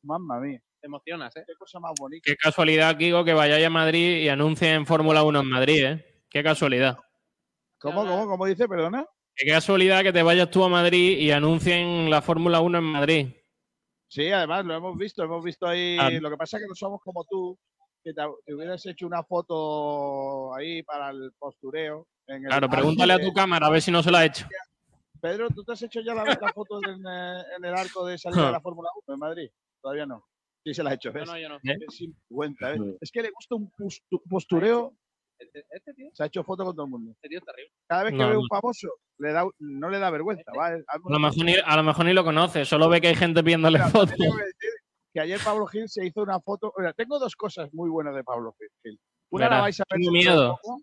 mamma 0.03 0.39
mía, 0.39 0.62
Te 0.82 0.88
emocionas, 0.88 1.36
¿eh? 1.36 1.43
qué 1.47 1.53
cosa 1.58 1.80
más 1.80 1.93
bonita. 1.99 2.24
Qué 2.24 2.36
casualidad, 2.36 2.95
Kiko, 2.97 3.24
que 3.24 3.34
vayáis 3.34 3.66
a 3.66 3.70
Madrid 3.70 4.18
y 4.18 4.30
anuncien 4.30 4.86
Fórmula 4.86 5.24
1 5.24 5.39
en 5.39 5.47
Madrid, 5.49 5.84
¿eh? 5.86 6.24
Qué 6.30 6.43
casualidad. 6.43 6.97
¿Cómo, 7.80 8.01
cómo, 8.06 8.28
cómo 8.28 8.45
dice, 8.45 8.68
perdona? 8.68 9.06
Qué 9.36 9.47
casualidad 9.47 10.03
que 10.03 10.14
te 10.14 10.24
vayas 10.24 10.49
tú 10.51 10.64
a 10.64 10.70
Madrid 10.70 11.18
y 11.18 11.32
anuncien 11.32 12.10
la 12.10 12.22
Fórmula 12.22 12.60
1 12.62 12.78
en 12.78 12.84
Madrid. 12.84 13.28
Sí, 14.08 14.32
además 14.32 14.64
lo 14.66 14.76
hemos 14.76 14.97
visto, 14.97 15.24
hemos 15.24 15.43
visto 15.43 15.66
ahí. 15.68 15.97
Ah. 15.99 16.10
Lo 16.12 16.30
que 16.30 16.38
pasa 16.38 16.58
es 16.58 16.64
que 16.64 16.70
no 16.70 16.76
somos 16.76 17.01
como 17.01 17.26
tú, 17.26 17.58
que 18.03 18.14
te, 18.14 18.22
te 18.45 18.53
hubieras 18.53 18.86
hecho 18.86 19.08
una 19.08 19.24
foto 19.24 20.53
ahí 20.56 20.84
para 20.84 21.10
el 21.10 21.32
postureo. 21.39 22.08
en 22.28 22.43
el 22.43 22.49
Claro, 22.49 22.70
pregúntale 22.70 23.14
a 23.14 23.20
tu 23.20 23.34
cámara 23.34 23.68
a 23.68 23.70
ver 23.72 23.82
si 23.82 23.91
no 23.91 24.03
se 24.03 24.12
la 24.12 24.20
ha 24.20 24.26
hecho. 24.26 24.47
Pedro, 25.22 25.49
¿tú 25.49 25.63
te 25.63 25.74
has 25.74 25.82
hecho 25.82 26.01
ya 26.01 26.13
la, 26.13 26.24
la 26.24 26.53
foto 26.53 26.80
en, 26.88 26.99
eh, 27.05 27.43
en 27.57 27.66
el 27.66 27.74
arco 27.74 28.05
de 28.05 28.18
salida 28.18 28.45
de 28.47 28.51
la 28.51 28.61
Fórmula 28.61 28.89
1 29.07 29.13
en 29.16 29.20
Madrid? 29.20 29.49
Todavía 29.82 30.05
no. 30.05 30.26
Sí, 30.63 30.74
se 30.74 30.84
la 30.84 30.91
ha 30.91 30.93
hecho. 30.93 31.11
¿ves? 31.11 31.26
No, 31.28 31.34
no, 31.34 31.39
yo 31.39 31.49
no. 31.49 31.59
Qué 31.61 31.76
sinvergüenza, 31.89 32.74
¿eh? 32.74 32.97
Es 33.01 33.11
que 33.11 33.22
le 33.22 33.30
gusta 33.32 33.55
un 33.55 33.72
postu- 33.72 34.22
postureo. 34.30 34.95
Este, 35.38 35.66
este 35.70 35.93
tío, 35.93 36.09
Se 36.13 36.24
ha 36.24 36.28
hecho 36.28 36.43
foto 36.43 36.63
con 36.63 36.76
todo 36.76 36.86
el 36.86 36.91
mundo. 36.91 37.11
este 37.11 37.28
tío 37.30 37.39
es 37.39 37.45
terrible. 37.45 37.72
Cada 37.88 38.03
vez 38.03 38.11
que 38.13 38.18
No, 38.18 38.30
ve 38.30 38.38
un 38.38 38.47
famoso, 38.47 38.88
le 39.20 39.32
da, 39.34 39.45
no 39.59 39.89
le 39.89 39.99
da 39.99 40.09
vergüenza. 40.09 40.49
¿va? 40.57 40.68
Hazme 40.68 40.84
A 40.88 40.97
lo, 41.11 41.20
mejor 41.20 41.45
ni, 41.45 41.53
a 41.55 41.76
lo 41.76 41.84
mejor 41.84 42.05
ni 42.05 42.13
lo 42.13 42.24
conoce, 42.24 42.63
solo 42.66 42.88
ve 42.89 43.01
que 43.01 43.09
hay 43.09 43.16
gente 43.16 43.41
viéndole 43.41 43.78
Mira, 43.80 43.89
fotos. 43.89 44.16
tengo 44.18 44.36
que 44.38 44.43
decir 44.45 44.70
que 45.13 45.20
ayer 45.22 45.39
Pablo 45.43 45.66
Gil 45.68 45.88
se 45.89 46.05
hizo 46.05 46.22
una 46.24 46.39
foto. 46.39 46.74
Mira, 46.78 46.93
tengo 46.93 47.20
dos 47.20 47.36
cosas 47.36 47.72
muy 47.74 47.89
buenas 47.89 48.16
de 48.16 48.24
Pablo 48.24 48.55
Gil. 48.84 48.99
Una 49.30 49.49
la 49.49 49.61
vais 49.61 49.80
a 49.80 49.84
ver 49.89 49.99
tengo 49.99 50.11
dentro 50.13 50.32
de 50.32 50.38
miedo. 50.39 50.59
poco. 50.61 50.82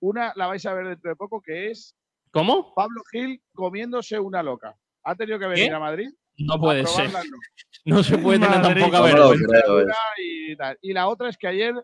Una 0.00 0.32
la 0.36 0.46
vais 0.48 0.66
a 0.66 0.74
ver 0.74 0.86
dentro 0.88 1.10
de 1.10 1.16
poco, 1.16 1.40
que 1.40 1.70
es 1.70 1.94
¿Cómo? 2.32 2.74
Pablo 2.74 3.02
Gil 3.10 3.42
comiéndose 3.54 4.18
una 4.18 4.42
loca. 4.42 4.76
¿Ha 5.04 5.14
tenido 5.14 5.38
que 5.38 5.46
venir 5.46 5.68
¿Qué? 5.68 5.74
a 5.74 5.78
Madrid? 5.80 6.08
No 6.38 6.58
puede 6.60 6.86
ser. 6.86 7.10
no. 7.84 8.02
Se 8.02 8.18
puede 8.18 8.38
tener 8.38 8.60
lo 8.60 8.68
vergüenza. 8.74 9.28
Una 9.72 9.94
Y. 10.18 10.56
Y 10.82 10.92
la 10.92 11.08
otra 11.08 11.28
es 11.28 11.36
que 11.36 11.48
ayer 11.48 11.74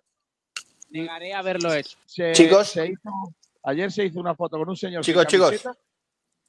Negaré 0.91 1.33
a 1.33 1.41
haberlo 1.41 1.75
hecho. 1.75 1.99
se, 2.07 2.33
Chicos. 2.33 2.69
se 2.69 2.87
hizo, 2.87 3.11
ayer 3.65 3.91
se 3.91 4.05
hizo 4.05 4.21
una 4.21 4.35
foto 4.37 4.59
con 4.59 4.69
un 4.69 4.77
señor. 4.77 5.03
Chicos, 5.03 5.27
chicos. 5.27 5.67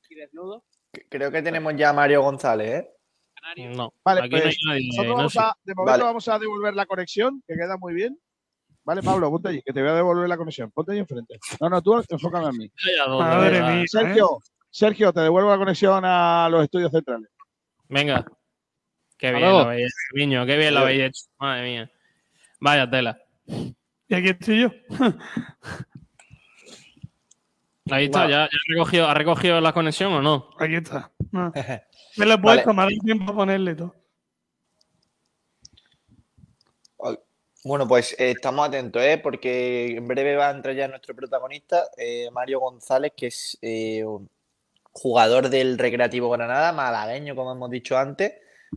Y 0.08 0.16
desnudo. 0.16 0.64
Creo 1.10 1.32
que 1.32 1.42
tenemos 1.42 1.76
ya 1.76 1.90
a 1.90 1.94
Mario 1.94 2.22
González, 2.22 2.84
¿eh? 2.84 2.90
Canario. 3.34 3.72
No, 3.72 3.94
Vale, 4.04 4.22
aquí 4.22 4.30
no 4.30 4.36
hay 4.38 4.42
pues, 4.44 4.58
nadie. 4.68 4.88
Nosotros 4.88 5.08
no 5.08 5.16
vamos 5.18 5.34
sé. 5.34 5.40
a, 5.40 5.58
de 5.64 5.74
momento 5.74 5.92
Vale. 5.92 6.04
vamos 6.04 6.28
a 6.28 6.40
devolver 6.40 6.74
la 6.76 6.86
conexión, 6.86 7.44
que 7.48 7.56
queda 7.56 7.76
muy 7.78 7.94
bien. 7.96 8.20
Vale, 8.86 9.02
Pablo, 9.02 9.32
ponte 9.32 9.50
allí, 9.50 9.64
que 9.64 9.74
te 9.74 9.82
voy 9.82 9.90
a 9.90 9.96
devolver 9.96 10.30
la 10.30 10.38
conexión. 10.38 10.70
Ponte 10.70 10.92
ahí 10.92 11.00
enfrente. 11.00 11.40
No, 11.60 11.70
no, 11.70 11.82
tú 11.82 12.04
enfócame 12.08 12.48
a 12.48 12.52
mí. 12.52 12.72
Madre 13.08 13.60
mía. 13.62 13.82
¿eh? 13.82 13.88
Sergio, 13.88 14.40
Sergio, 14.70 15.12
te 15.12 15.22
devuelvo 15.22 15.50
la 15.50 15.58
conexión 15.58 16.04
a 16.06 16.48
los 16.52 16.64
estudios 16.64 16.92
centrales. 16.92 17.30
Venga. 17.90 18.24
Qué 19.18 19.32
bien 19.32 19.42
lo 19.42 19.60
habéis 19.60 19.88
hecho, 19.88 20.18
niño. 20.18 20.46
Qué 20.46 20.58
bien 20.58 20.76
lo 20.76 20.82
habéis 20.82 21.02
hecho. 21.02 21.24
Madre 21.40 21.64
mía. 21.64 21.92
Vaya 22.60 22.88
tela. 22.90 23.20
Y 23.48 24.14
aquí 24.14 24.30
estoy 24.30 24.62
yo. 24.62 24.70
Ahí 27.90 28.06
está, 28.06 28.20
Guau. 28.20 28.30
¿ya, 28.30 28.38
ya 28.38 28.44
ha, 28.46 28.50
recogido, 28.68 29.08
ha 29.08 29.14
recogido 29.14 29.62
la 29.62 29.74
conexión 29.74 30.14
o 30.14 30.22
no? 30.22 30.50
Aquí 30.60 30.76
está. 30.76 31.12
No. 31.32 31.52
Me 32.18 32.26
lo 32.26 32.34
he 32.34 32.38
puesto, 32.38 32.74
Vale. 32.74 32.76
me 32.76 32.82
ha 32.82 32.86
dado 32.86 33.04
tiempo 33.04 33.32
a 33.32 33.36
ponerle 33.36 33.76
todo. 33.76 33.94
Bueno, 37.66 37.88
pues 37.88 38.14
eh, 38.20 38.30
estamos 38.30 38.68
atentos, 38.68 39.02
¿eh? 39.02 39.18
Porque 39.18 39.98
en 39.98 40.08
breve 40.08 40.36
va 40.36 40.50
a 40.50 40.52
entrar 40.52 40.76
ya 40.76 40.88
nuestro 40.88 41.16
protagonista, 41.16 41.86
eh, 41.98 42.30
Mario 42.32 42.60
González, 42.60 43.14
que 43.18 43.26
es 43.26 43.58
eh, 43.60 44.04
un 44.06 44.30
jugador 44.92 45.50
del 45.50 45.80
Recreativo 45.80 46.30
Granada, 46.30 46.72
malagueño, 46.74 47.36
como 47.36 47.54
hemos 47.54 47.72
dicho 47.72 47.98
antes. 47.98 48.34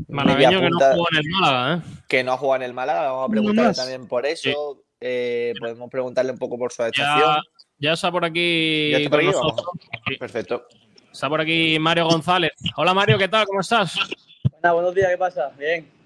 Malagueño 0.08 0.60
que 0.60 0.70
no 0.70 0.78
jugó 0.78 1.08
en 1.12 1.18
el 1.18 1.28
Málaga, 1.28 1.74
¿eh? 1.74 2.02
que 2.08 2.24
no 2.24 2.32
ha 2.32 2.38
jugado 2.38 2.56
en 2.56 2.62
el 2.62 2.72
Málaga, 2.72 3.02
vamos 3.12 3.28
a 3.28 3.30
preguntarle 3.30 3.74
también 3.74 4.08
por 4.08 4.24
eso. 4.24 4.82
eh, 5.02 5.52
podemos 5.60 5.90
preguntarle 5.90 6.32
un 6.32 6.38
poco 6.38 6.56
por 6.56 6.72
su 6.72 6.80
adaptación. 6.80 7.18
Ya, 7.20 7.42
ya 7.78 7.92
está 7.92 8.10
por 8.10 8.24
aquí 8.24 8.90
¿Ya 8.92 8.98
está 8.98 9.10
por 9.10 9.20
aquí? 9.20 9.32
Sí. 10.08 10.16
Perfecto. 10.16 10.66
Está 11.12 11.28
por 11.28 11.42
aquí 11.42 11.78
Mario 11.78 12.06
González. 12.06 12.52
Hola 12.74 12.94
Mario, 12.94 13.18
¿qué 13.18 13.28
tal? 13.28 13.44
¿Cómo 13.44 13.60
estás? 13.60 13.98
Buenas, 14.50 14.72
buenos 14.72 14.94
días, 14.94 15.10
¿qué 15.10 15.18
pasa? 15.18 15.52
Bien. 15.58 15.97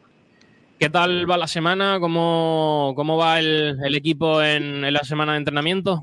¿Qué 0.82 0.90
tal 0.90 1.30
va 1.30 1.36
la 1.36 1.46
semana? 1.46 1.98
¿Cómo, 2.00 2.92
cómo 2.96 3.16
va 3.16 3.38
el, 3.38 3.78
el 3.84 3.94
equipo 3.94 4.42
en, 4.42 4.84
en 4.84 4.92
la 4.92 5.04
semana 5.04 5.30
de 5.30 5.38
entrenamiento? 5.38 6.02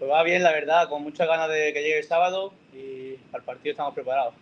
Pues 0.00 0.10
va 0.10 0.24
bien, 0.24 0.42
la 0.42 0.50
verdad, 0.50 0.88
con 0.88 1.04
muchas 1.04 1.28
ganas 1.28 1.48
de 1.48 1.72
que 1.72 1.80
llegue 1.80 1.98
el 1.98 2.04
sábado 2.04 2.52
y 2.74 3.14
al 3.32 3.44
partido 3.44 3.70
estamos 3.70 3.94
preparados. 3.94 4.34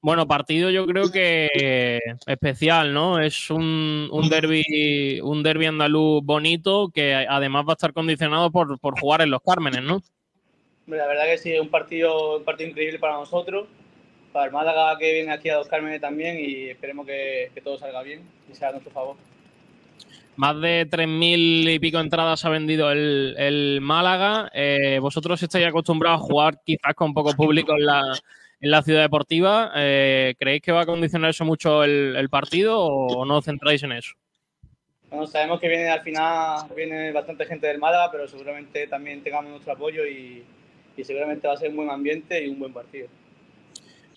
Bueno, 0.00 0.28
partido 0.28 0.70
yo 0.70 0.86
creo 0.86 1.10
que 1.10 1.98
especial, 2.24 2.94
¿no? 2.94 3.18
Es 3.18 3.50
un, 3.50 4.08
un 4.12 4.28
derby 4.28 5.20
un 5.20 5.42
derbi 5.42 5.66
andaluz 5.66 6.22
bonito 6.22 6.92
que 6.94 7.16
además 7.28 7.64
va 7.66 7.72
a 7.72 7.78
estar 7.78 7.92
condicionado 7.92 8.52
por, 8.52 8.78
por 8.78 8.96
jugar 9.00 9.22
en 9.22 9.32
los 9.32 9.40
Cármenes, 9.42 9.82
¿no? 9.82 10.00
La 10.86 11.08
verdad 11.08 11.24
que 11.24 11.38
sí, 11.38 11.52
es 11.52 11.60
un 11.60 11.68
partido, 11.68 12.36
un 12.36 12.44
partido 12.44 12.70
increíble 12.70 13.00
para 13.00 13.14
nosotros, 13.14 13.66
para 14.34 14.46
el 14.46 14.52
Málaga 14.52 14.98
que 14.98 15.12
viene 15.12 15.32
aquí 15.32 15.48
a 15.48 15.54
Dos 15.54 15.68
Cármenes 15.68 16.00
también 16.00 16.40
y 16.40 16.68
esperemos 16.68 17.06
que, 17.06 17.52
que 17.54 17.60
todo 17.60 17.78
salga 17.78 18.02
bien 18.02 18.20
y 18.50 18.54
sea 18.56 18.70
a 18.70 18.72
nuestro 18.72 18.90
favor. 18.90 19.16
Más 20.34 20.60
de 20.60 20.88
3.000 20.90 21.74
y 21.74 21.78
pico 21.78 22.00
entradas 22.00 22.44
ha 22.44 22.48
vendido 22.48 22.90
el, 22.90 23.36
el 23.38 23.78
Málaga. 23.80 24.50
Eh, 24.52 24.98
¿Vosotros 25.00 25.40
estáis 25.40 25.64
acostumbrados 25.66 26.20
a 26.20 26.24
jugar 26.24 26.58
quizás 26.66 26.94
con 26.96 27.14
poco 27.14 27.32
público 27.34 27.74
en 27.78 27.86
la, 27.86 28.02
en 28.60 28.70
la 28.72 28.82
ciudad 28.82 29.02
deportiva? 29.02 29.70
Eh, 29.76 30.34
¿Creéis 30.36 30.62
que 30.62 30.72
va 30.72 30.80
a 30.80 30.86
condicionar 30.86 31.30
eso 31.30 31.44
mucho 31.44 31.84
el, 31.84 32.16
el 32.16 32.28
partido 32.28 32.80
o 32.80 33.24
no 33.24 33.36
os 33.36 33.44
centráis 33.44 33.84
en 33.84 33.92
eso? 33.92 34.14
Bueno, 35.10 35.28
sabemos 35.28 35.60
que 35.60 35.68
viene 35.68 35.88
al 35.90 36.02
final 36.02 36.66
viene 36.74 37.12
bastante 37.12 37.46
gente 37.46 37.68
del 37.68 37.78
Málaga, 37.78 38.10
pero 38.10 38.26
seguramente 38.26 38.88
también 38.88 39.22
tengamos 39.22 39.52
nuestro 39.52 39.74
apoyo 39.74 40.04
y, 40.04 40.42
y 40.96 41.04
seguramente 41.04 41.46
va 41.46 41.54
a 41.54 41.56
ser 41.56 41.70
un 41.70 41.76
buen 41.76 41.90
ambiente 41.90 42.44
y 42.44 42.48
un 42.48 42.58
buen 42.58 42.72
partido. 42.72 43.06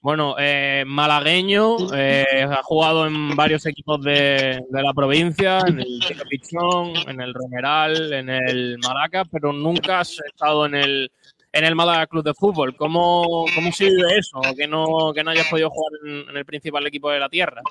Bueno, 0.07 0.37
eh, 0.39 0.85
malagueño, 0.87 1.93
eh, 1.93 2.47
ha 2.49 2.63
jugado 2.63 3.05
en 3.07 3.35
varios 3.35 3.65
equipos 3.65 4.01
de, 4.01 4.63
de 4.69 4.81
la 4.81 4.93
provincia, 4.93 5.59
en 5.67 5.81
el 5.81 5.99
Tiro 6.07 6.23
Pichón, 6.29 6.93
en 7.09 7.19
el 7.19 7.33
Romeral, 7.33 8.13
en 8.13 8.29
el 8.29 8.77
Maracas, 8.77 9.27
pero 9.29 9.51
nunca 9.51 9.99
has 9.99 10.17
estado 10.25 10.65
en 10.65 10.75
el, 10.75 11.11
en 11.51 11.65
el 11.65 11.75
Málaga 11.75 12.07
Club 12.07 12.23
de 12.23 12.33
Fútbol. 12.33 12.77
¿Cómo, 12.77 13.47
cómo 13.53 13.69
se 13.73 13.89
vive 13.89 14.17
eso? 14.17 14.39
Que 14.57 14.65
no, 14.65 15.11
que 15.13 15.25
no 15.25 15.31
hayas 15.31 15.49
podido 15.49 15.69
jugar 15.69 15.91
en, 16.05 16.29
en 16.29 16.37
el 16.37 16.45
principal 16.45 16.87
equipo 16.87 17.11
de 17.11 17.19
la 17.19 17.27
tierra. 17.27 17.61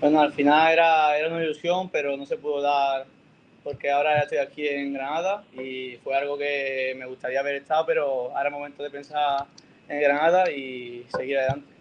Bueno, 0.00 0.20
al 0.20 0.32
final 0.32 0.72
era, 0.72 1.16
era 1.16 1.28
una 1.28 1.44
ilusión, 1.44 1.90
pero 1.90 2.16
no 2.16 2.26
se 2.26 2.38
pudo 2.38 2.60
dar 2.60 3.06
porque 3.62 3.88
ahora 3.88 4.16
ya 4.16 4.22
estoy 4.22 4.38
aquí 4.38 4.66
en 4.66 4.92
Granada 4.92 5.44
y 5.52 5.96
fue 6.02 6.16
algo 6.16 6.36
que 6.36 6.92
me 6.98 7.06
gustaría 7.06 7.38
haber 7.38 7.54
estado, 7.54 7.86
pero 7.86 8.36
ahora 8.36 8.48
es 8.48 8.52
momento 8.52 8.82
de 8.82 8.90
pensar 8.90 9.46
en 9.88 10.00
Granada 10.00 10.50
y 10.50 11.04
seguir 11.08 11.38
adelante. 11.38 11.74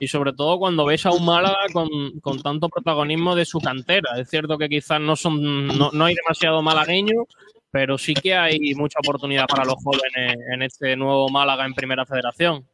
Y 0.00 0.06
sobre 0.06 0.32
todo 0.32 0.58
cuando 0.58 0.84
ves 0.84 1.06
a 1.06 1.10
un 1.10 1.24
Málaga 1.24 1.66
con, 1.72 1.88
con 2.20 2.40
tanto 2.40 2.68
protagonismo 2.68 3.34
de 3.34 3.44
su 3.44 3.58
cantera. 3.58 4.18
Es 4.18 4.30
cierto 4.30 4.56
que 4.56 4.68
quizás 4.68 5.00
no, 5.00 5.16
son, 5.16 5.66
no, 5.66 5.90
no 5.92 6.04
hay 6.04 6.14
demasiado 6.14 6.62
malagueño, 6.62 7.26
pero 7.70 7.98
sí 7.98 8.14
que 8.14 8.34
hay 8.34 8.74
mucha 8.74 9.00
oportunidad 9.00 9.46
para 9.46 9.64
los 9.64 9.76
jóvenes 9.82 10.38
en 10.52 10.62
este 10.62 10.94
nuevo 10.96 11.28
Málaga 11.28 11.66
en 11.66 11.74
Primera 11.74 12.06
Federación. 12.06 12.64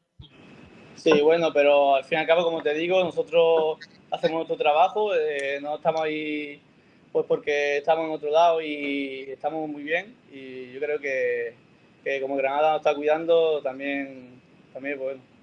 Sí, 0.97 1.21
bueno, 1.23 1.53
pero 1.53 1.97
al 1.97 2.05
fin 2.05 2.19
y 2.19 2.21
al 2.21 2.27
cabo, 2.27 2.45
como 2.45 2.63
te 2.63 2.75
digo, 2.75 3.03
nosotros 3.03 3.79
hacemos 4.11 4.37
nuestro 4.37 4.57
trabajo, 4.57 5.15
eh, 5.15 5.59
no 5.61 5.77
estamos 5.77 6.03
ahí 6.03 6.61
pues 7.11 7.27
porque 7.27 7.79
estamos 7.79 8.07
en 8.07 8.13
otro 8.13 8.31
lado 8.31 8.61
y 8.61 9.27
estamos 9.29 9.69
muy 9.69 9.83
bien 9.85 10.17
y 10.33 10.73
yo 10.73 10.81
creo 10.81 10.99
que, 10.99 11.55
que 12.05 12.21
como 12.21 12.37
Granada 12.37 12.73
nos 12.73 12.81
está 12.81 12.95
cuidando, 12.95 13.61
también, 13.63 14.41
también 14.73 14.99
pues, 14.99 15.17
bueno. 15.17 15.35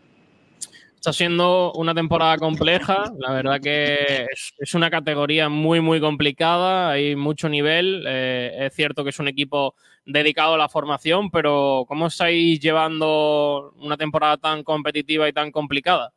Está 0.95 1.13
siendo 1.13 1.73
una 1.73 1.95
temporada 1.95 2.37
compleja, 2.37 3.11
la 3.17 3.31
verdad 3.31 3.59
que 3.59 4.27
es, 4.31 4.53
es 4.59 4.75
una 4.75 4.91
categoría 4.91 5.49
muy, 5.49 5.81
muy 5.81 5.99
complicada, 5.99 6.91
hay 6.91 7.15
mucho 7.15 7.49
nivel, 7.49 8.05
eh, 8.07 8.67
es 8.67 8.75
cierto 8.75 9.03
que 9.03 9.09
es 9.09 9.17
un 9.17 9.27
equipo 9.27 9.73
dedicado 10.05 10.53
a 10.53 10.57
la 10.57 10.69
formación, 10.69 11.31
pero 11.31 11.85
¿cómo 11.87 12.05
estáis 12.05 12.59
llevando 12.59 13.73
una 13.77 13.97
temporada 13.97 14.37
tan 14.37 14.63
competitiva 14.63 15.27
y 15.27 15.33
tan 15.33 15.51
complicada? 15.51 16.13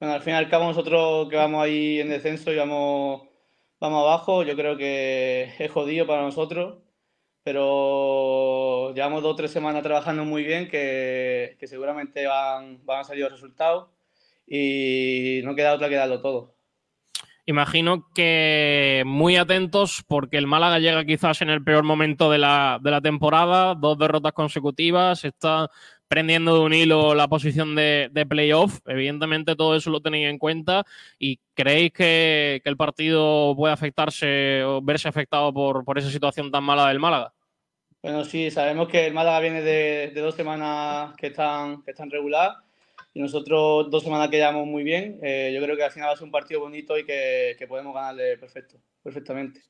Bueno, 0.00 0.14
al 0.14 0.22
fin 0.22 0.32
y 0.32 0.36
al 0.36 0.48
cabo 0.48 0.64
nosotros 0.64 1.28
que 1.28 1.36
vamos 1.36 1.62
ahí 1.62 2.00
en 2.00 2.08
descenso 2.08 2.52
y 2.52 2.56
vamos, 2.56 3.22
vamos 3.78 4.02
abajo, 4.02 4.42
yo 4.42 4.56
creo 4.56 4.76
que 4.76 5.54
es 5.56 5.70
jodido 5.70 6.08
para 6.08 6.22
nosotros, 6.22 6.78
pero 7.44 8.92
llevamos 8.94 9.22
dos 9.22 9.32
o 9.32 9.36
tres 9.36 9.50
semanas 9.50 9.82
trabajando 9.82 10.24
muy 10.24 10.44
bien 10.44 10.68
que, 10.68 11.56
seguramente 11.64 12.26
van, 12.26 12.84
van 12.84 13.00
a 13.00 13.04
salir 13.04 13.24
los 13.24 13.32
resultados 13.32 13.88
y 14.46 15.40
no 15.44 15.54
queda 15.54 15.74
otra 15.74 15.88
que 15.88 15.96
darlo 15.96 16.20
todo. 16.20 16.54
Imagino 17.44 18.06
que 18.14 19.02
muy 19.04 19.36
atentos 19.36 20.04
porque 20.06 20.38
el 20.38 20.46
Málaga 20.46 20.78
llega 20.78 21.04
quizás 21.04 21.42
en 21.42 21.50
el 21.50 21.64
peor 21.64 21.82
momento 21.82 22.30
de 22.30 22.38
la, 22.38 22.78
de 22.80 22.90
la 22.92 23.00
temporada, 23.00 23.74
dos 23.74 23.98
derrotas 23.98 24.32
consecutivas, 24.32 25.24
está 25.24 25.68
prendiendo 26.12 26.52
de 26.52 26.60
un 26.60 26.74
hilo 26.74 27.14
la 27.14 27.26
posición 27.26 27.74
de, 27.74 28.10
de 28.12 28.26
playoff. 28.26 28.80
Evidentemente 28.84 29.56
todo 29.56 29.74
eso 29.74 29.88
lo 29.88 30.02
tenéis 30.02 30.28
en 30.28 30.36
cuenta 30.36 30.84
y 31.18 31.40
creéis 31.54 31.90
que, 31.90 32.60
que 32.62 32.68
el 32.68 32.76
partido 32.76 33.56
puede 33.56 33.72
afectarse 33.72 34.62
o 34.62 34.82
verse 34.82 35.08
afectado 35.08 35.54
por, 35.54 35.86
por 35.86 35.96
esa 35.96 36.10
situación 36.10 36.50
tan 36.50 36.64
mala 36.64 36.88
del 36.88 36.98
Málaga. 36.98 37.32
Bueno, 38.02 38.26
sí, 38.26 38.50
sabemos 38.50 38.88
que 38.88 39.06
el 39.06 39.14
Málaga 39.14 39.40
viene 39.40 39.62
de, 39.62 40.10
de 40.14 40.20
dos 40.20 40.34
semanas 40.34 41.14
que 41.16 41.28
están, 41.28 41.82
que 41.82 41.92
están 41.92 42.10
regular 42.10 42.56
y 43.14 43.20
nosotros 43.22 43.90
dos 43.90 44.02
semanas 44.02 44.28
que 44.28 44.36
llevamos 44.36 44.66
muy 44.66 44.82
bien. 44.82 45.18
Eh, 45.22 45.50
yo 45.54 45.62
creo 45.62 45.78
que 45.78 45.84
al 45.84 45.92
final 45.92 46.10
va 46.10 46.12
a 46.12 46.16
ser 46.16 46.26
un 46.26 46.30
partido 46.30 46.60
bonito 46.60 46.98
y 46.98 47.06
que, 47.06 47.56
que 47.58 47.66
podemos 47.66 47.94
ganarle 47.94 48.36
perfecto, 48.36 48.76
perfectamente. 49.02 49.62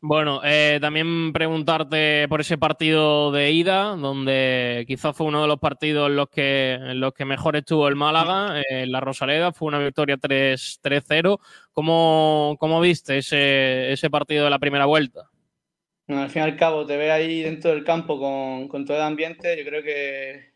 Bueno, 0.00 0.40
eh, 0.44 0.78
también 0.80 1.32
preguntarte 1.32 2.28
por 2.28 2.40
ese 2.40 2.58
partido 2.58 3.32
de 3.32 3.50
ida, 3.50 3.96
donde 3.96 4.84
quizás 4.86 5.16
fue 5.16 5.26
uno 5.26 5.42
de 5.42 5.48
los 5.48 5.58
partidos 5.58 6.08
en 6.08 6.16
los 6.16 6.28
que, 6.28 6.74
en 6.74 7.00
los 7.00 7.12
que 7.12 7.24
mejor 7.24 7.56
estuvo 7.56 7.88
el 7.88 7.96
Málaga, 7.96 8.60
eh, 8.60 8.86
la 8.86 9.00
Rosaleda, 9.00 9.52
fue 9.52 9.68
una 9.68 9.78
victoria 9.78 10.16
3-0. 10.16 11.40
¿Cómo, 11.72 12.56
¿Cómo 12.60 12.80
viste 12.80 13.18
ese, 13.18 13.90
ese 13.92 14.10
partido 14.10 14.44
de 14.44 14.50
la 14.50 14.58
primera 14.58 14.84
vuelta? 14.84 15.30
Al 16.08 16.30
fin 16.30 16.42
y 16.42 16.44
al 16.44 16.56
cabo, 16.56 16.86
te 16.86 16.96
ve 16.96 17.10
ahí 17.10 17.42
dentro 17.42 17.72
del 17.72 17.82
campo 17.82 18.20
con, 18.20 18.68
con 18.68 18.84
todo 18.84 18.96
el 18.98 19.02
ambiente. 19.02 19.56
Yo 19.56 19.64
creo 19.64 19.82
que, 19.82 20.52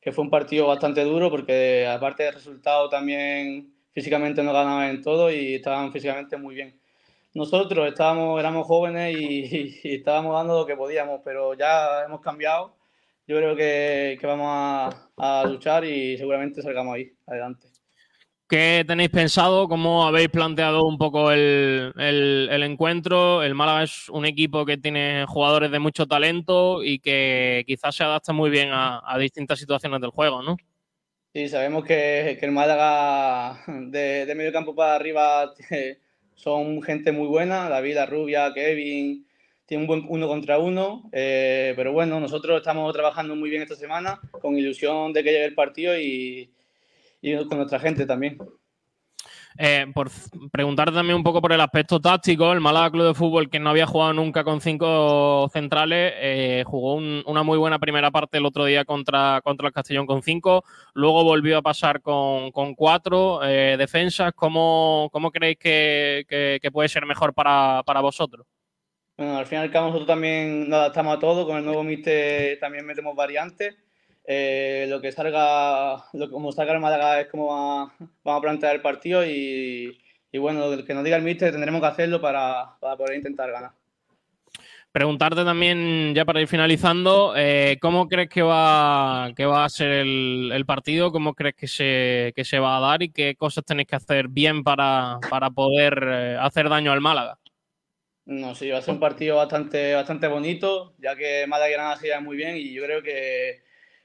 que, 0.00 0.12
fue 0.12 0.24
un 0.24 0.30
partido 0.30 0.66
bastante 0.68 1.04
duro 1.04 1.30
porque, 1.30 1.86
aparte 1.86 2.22
del 2.22 2.34
resultado, 2.34 2.88
también 2.88 3.74
físicamente 3.92 4.42
no 4.42 4.54
ganaban 4.54 4.88
en 4.88 5.02
todo 5.02 5.30
y 5.30 5.56
estaban 5.56 5.92
físicamente 5.92 6.38
muy 6.38 6.54
bien. 6.54 6.80
Nosotros 7.34 7.88
estábamos, 7.88 8.38
éramos 8.38 8.66
jóvenes 8.66 9.16
y, 9.16 9.80
y, 9.84 9.94
estábamos 9.96 10.34
dando 10.34 10.60
lo 10.60 10.66
que 10.66 10.76
podíamos, 10.76 11.20
pero 11.24 11.54
ya 11.54 12.04
hemos 12.04 12.20
cambiado. 12.20 12.76
Yo 13.26 13.36
creo 13.36 13.56
que, 13.56 14.16
que 14.20 14.26
vamos 14.26 14.46
a, 14.48 15.10
a 15.16 15.44
luchar 15.46 15.84
y 15.84 16.16
seguramente 16.16 16.62
salgamos 16.62 16.94
ahí, 16.94 17.12
adelante. 17.26 17.66
¿Qué 18.46 18.84
tenéis 18.86 19.08
pensado? 19.08 19.66
¿Cómo 19.68 20.06
habéis 20.06 20.28
planteado 20.28 20.84
un 20.86 20.98
poco 20.98 21.32
el, 21.32 21.92
el, 21.96 22.48
el, 22.52 22.62
encuentro? 22.62 23.42
El 23.42 23.54
Málaga 23.54 23.84
es 23.84 24.08
un 24.10 24.26
equipo 24.26 24.66
que 24.66 24.76
tiene 24.76 25.24
jugadores 25.26 25.70
de 25.70 25.78
mucho 25.78 26.06
talento 26.06 26.84
y 26.84 26.98
que 26.98 27.64
quizás 27.66 27.96
se 27.96 28.04
adapta 28.04 28.34
muy 28.34 28.50
bien 28.50 28.68
a, 28.70 29.00
a 29.04 29.18
distintas 29.18 29.58
situaciones 29.58 30.00
del 30.00 30.10
juego, 30.10 30.42
¿no? 30.42 30.56
Sí, 31.32 31.48
sabemos 31.48 31.84
que, 31.84 32.36
que 32.38 32.46
el 32.46 32.52
Málaga 32.52 33.64
de, 33.66 34.26
de, 34.26 34.34
medio 34.34 34.52
campo 34.52 34.74
para 34.74 34.94
arriba 34.94 35.52
son 36.34 36.82
gente 36.82 37.12
muy 37.12 37.26
buena, 37.26 37.68
David 37.68 37.98
Rubia, 38.08 38.52
Kevin, 38.54 39.26
tiene 39.66 39.82
un 39.82 39.86
buen 39.86 40.04
uno 40.08 40.28
contra 40.28 40.58
uno, 40.58 41.08
eh, 41.12 41.72
pero 41.76 41.92
bueno, 41.92 42.20
nosotros 42.20 42.58
estamos 42.58 42.92
trabajando 42.92 43.34
muy 43.34 43.50
bien 43.50 43.62
esta 43.62 43.76
semana, 43.76 44.20
con 44.30 44.58
ilusión 44.58 45.12
de 45.12 45.22
que 45.22 45.32
llegue 45.32 45.44
el 45.46 45.54
partido 45.54 45.98
y, 45.98 46.50
y 47.22 47.36
con 47.46 47.58
nuestra 47.58 47.78
gente 47.78 48.04
también. 48.04 48.38
Eh, 49.56 49.86
por 49.94 50.10
preguntarte 50.50 50.94
también 50.94 51.16
un 51.16 51.22
poco 51.22 51.40
por 51.40 51.52
el 51.52 51.60
aspecto 51.60 52.00
táctico, 52.00 52.52
el 52.52 52.60
Málaga 52.60 52.90
Club 52.90 53.06
de 53.06 53.14
Fútbol, 53.14 53.48
que 53.48 53.60
no 53.60 53.70
había 53.70 53.86
jugado 53.86 54.12
nunca 54.12 54.42
con 54.42 54.60
cinco 54.60 55.48
centrales, 55.52 56.12
eh, 56.16 56.64
jugó 56.66 56.94
un, 56.94 57.22
una 57.26 57.42
muy 57.44 57.56
buena 57.56 57.78
primera 57.78 58.10
parte 58.10 58.38
el 58.38 58.46
otro 58.46 58.64
día 58.64 58.84
contra, 58.84 59.40
contra 59.44 59.68
el 59.68 59.72
Castellón 59.72 60.06
con 60.06 60.22
cinco, 60.22 60.64
luego 60.94 61.22
volvió 61.22 61.58
a 61.58 61.62
pasar 61.62 62.00
con, 62.00 62.50
con 62.50 62.74
cuatro 62.74 63.40
eh, 63.44 63.76
defensas. 63.78 64.32
¿Cómo, 64.34 65.08
cómo 65.12 65.30
creéis 65.30 65.58
que, 65.58 66.26
que, 66.28 66.70
puede 66.72 66.88
ser 66.88 67.06
mejor 67.06 67.32
para, 67.32 67.82
para 67.86 68.00
vosotros? 68.00 68.46
Bueno, 69.16 69.36
al 69.36 69.46
fin 69.46 69.60
y 69.64 69.68
nosotros 69.68 70.06
también 70.06 70.68
nos 70.68 70.80
adaptamos 70.80 71.16
a 71.16 71.20
todo, 71.20 71.46
con 71.46 71.56
el 71.56 71.64
nuevo 71.64 71.84
míster 71.84 72.58
también 72.58 72.84
metemos 72.84 73.14
variantes 73.14 73.76
eh, 74.26 74.86
lo 74.88 75.00
que 75.00 75.12
salga, 75.12 76.04
lo, 76.14 76.30
como 76.30 76.50
salga 76.50 76.72
el 76.72 76.80
Málaga 76.80 77.20
es 77.20 77.28
como 77.28 77.46
va, 77.48 77.92
vamos 78.24 78.38
a 78.38 78.40
plantear 78.40 78.74
el 78.76 78.80
partido 78.80 79.24
y, 79.24 79.98
y 80.32 80.38
bueno, 80.38 80.74
lo 80.74 80.84
que 80.84 80.94
nos 80.94 81.04
diga 81.04 81.16
el 81.16 81.22
míster 81.22 81.52
tendremos 81.52 81.80
que 81.80 81.86
hacerlo 81.88 82.20
para, 82.20 82.76
para, 82.80 82.96
poder 82.96 83.16
intentar 83.16 83.50
ganar. 83.50 83.72
Preguntarte 84.90 85.44
también, 85.44 86.14
ya 86.14 86.24
para 86.24 86.40
ir 86.40 86.48
finalizando, 86.48 87.34
eh, 87.36 87.78
¿cómo 87.82 88.08
crees 88.08 88.28
que 88.28 88.42
va, 88.42 89.32
que 89.36 89.44
va 89.44 89.64
a 89.64 89.68
ser 89.68 89.90
el, 89.90 90.52
el, 90.54 90.64
partido? 90.64 91.10
¿Cómo 91.10 91.34
crees 91.34 91.56
que 91.56 91.66
se, 91.66 92.32
que 92.34 92.44
se 92.44 92.60
va 92.60 92.76
a 92.76 92.80
dar 92.80 93.02
y 93.02 93.10
qué 93.10 93.34
cosas 93.34 93.64
tenéis 93.64 93.88
que 93.88 93.96
hacer 93.96 94.28
bien 94.28 94.62
para, 94.62 95.18
para 95.28 95.50
poder 95.50 96.00
eh, 96.06 96.36
hacer 96.40 96.68
daño 96.68 96.92
al 96.92 97.00
Málaga? 97.00 97.38
No, 98.24 98.54
sí, 98.54 98.70
va 98.70 98.78
a 98.78 98.82
ser 98.82 98.94
un 98.94 99.00
partido 99.00 99.36
bastante, 99.36 99.94
bastante 99.94 100.28
bonito, 100.28 100.94
ya 100.98 101.14
que 101.14 101.44
Málaga 101.46 101.70
y 101.70 101.72
Granada 101.74 101.96
se 101.96 102.06
llevan 102.06 102.24
muy 102.24 102.36
bien 102.36 102.56
y 102.56 102.72
yo 102.72 102.84
creo 102.84 103.02
que 103.02 103.63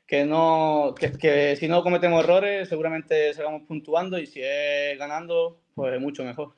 que 0.10 0.26
no 0.26 0.95
que, 0.99 1.12
que, 1.12 1.55
si 1.55 1.68
no 1.68 1.84
cometemos 1.84 2.24
errores 2.24 2.68
seguramente 2.68 3.32
sigamos 3.36 3.62
puntuando 3.68 4.18
y 4.18 4.26
si 4.26 4.41
es 4.43 4.97
ganando 4.97 5.60
pues 5.76 6.01
mucho 6.01 6.24
mejor. 6.24 6.53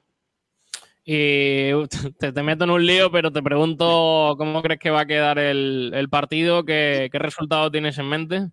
Y 1.03 1.71
te, 2.19 2.31
te, 2.31 2.43
meto 2.43 2.63
en 2.63 2.69
un 2.69 2.85
lío 2.85 3.11
pero 3.11 3.29
te 3.29 3.43
pregunto 3.43 4.35
cómo 4.37 4.61
crees 4.61 4.79
que 4.79 4.89
va 4.89 5.01
a 5.01 5.05
quedar 5.05 5.37
el, 5.37 5.91
el 5.93 6.09
partido 6.09 6.63
¿Qué, 6.63 7.09
qué 7.11 7.19
resultado 7.19 7.69
tienes 7.69 7.97
en 7.97 8.07
mente 8.07 8.47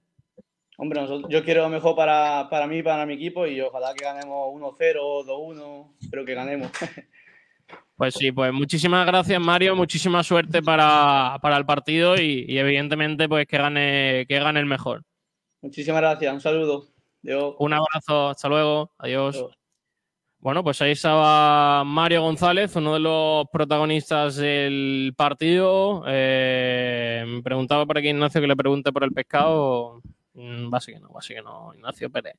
hombre 0.78 1.03
nosotros, 1.03 1.30
yo 1.30 1.44
quiero 1.44 1.62
lo 1.62 1.68
mejor 1.68 1.94
para, 1.94 2.49
para 2.51 2.66
mí 2.66 2.82
para 2.82 3.07
mi 3.07 3.14
equipo 3.14 3.46
y 3.46 3.61
ojalá 3.61 3.94
que 3.94 4.05
ganemos 4.05 4.49
1-0 4.53 5.26
2-1 5.26 5.92
pero 6.11 6.24
que 6.24 6.34
ganemos 6.34 6.72
Pues 7.99 8.14
sí, 8.14 8.30
pues 8.30 8.53
muchísimas 8.53 9.05
gracias 9.05 9.40
Mario, 9.40 9.74
muchísima 9.74 10.22
suerte 10.22 10.62
para, 10.62 11.36
para 11.42 11.57
el 11.57 11.66
partido 11.66 12.14
y, 12.14 12.44
y, 12.49 12.57
evidentemente 12.57 13.28
pues 13.28 13.44
que 13.49 13.59
gane, 13.59 14.24
que 14.28 14.38
gane 14.38 14.61
el 14.61 14.66
mejor. 14.66 15.03
Muchísimas 15.61 16.01
gracias, 16.01 16.32
un 16.32 16.40
saludo. 16.40 16.86
Adiós. 17.24 17.57
Un 17.59 17.72
abrazo, 17.72 18.28
hasta 18.28 18.49
luego, 18.49 18.92
adiós. 18.99 19.34
adiós. 19.34 19.51
Bueno, 20.38 20.62
pues 20.62 20.80
ahí 20.80 20.92
estaba 20.92 21.82
Mario 21.82 22.22
González, 22.22 22.76
uno 22.76 22.94
de 22.94 23.01
los 23.01 23.46
protagonistas 23.51 24.36
del 24.36 25.12
partido. 25.16 26.05
Eh, 26.07 27.24
me 27.26 27.42
preguntaba 27.42 27.84
por 27.84 27.99
aquí 27.99 28.11
Ignacio 28.11 28.40
que 28.40 28.46
le 28.46 28.55
pregunte 28.55 28.92
por 28.92 29.03
el 29.03 29.11
pescado. 29.11 30.01
Mm, 30.39 30.72
va 30.72 30.78
que 30.78 31.01
no, 31.01 31.09
no, 31.43 31.74
Ignacio 31.74 32.11
Pérez. 32.11 32.36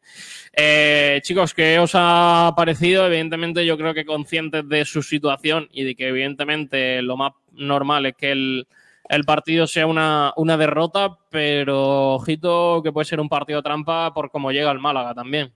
Eh, 0.53 1.19
chicos, 1.21 1.53
¿qué 1.53 1.79
os 1.79 1.91
ha 1.95 2.53
parecido? 2.55 3.05
Evidentemente, 3.05 3.65
yo 3.65 3.77
creo 3.77 3.93
que 3.93 4.05
conscientes 4.05 4.67
de 4.69 4.85
su 4.85 5.03
situación 5.03 5.67
y 5.73 5.83
de 5.83 5.95
que, 5.95 6.07
evidentemente, 6.07 7.01
lo 7.01 7.17
más 7.17 7.33
normal 7.51 8.05
es 8.05 8.15
que 8.15 8.31
el, 8.31 8.67
el 9.09 9.25
partido 9.25 9.67
sea 9.67 9.85
una, 9.85 10.31
una, 10.37 10.55
derrota, 10.55 11.17
pero 11.29 12.13
ojito 12.13 12.81
que 12.81 12.93
puede 12.93 13.03
ser 13.03 13.19
un 13.19 13.27
partido 13.27 13.61
trampa 13.61 14.13
por 14.13 14.31
cómo 14.31 14.53
llega 14.53 14.71
el 14.71 14.79
Málaga 14.79 15.13
también. 15.13 15.53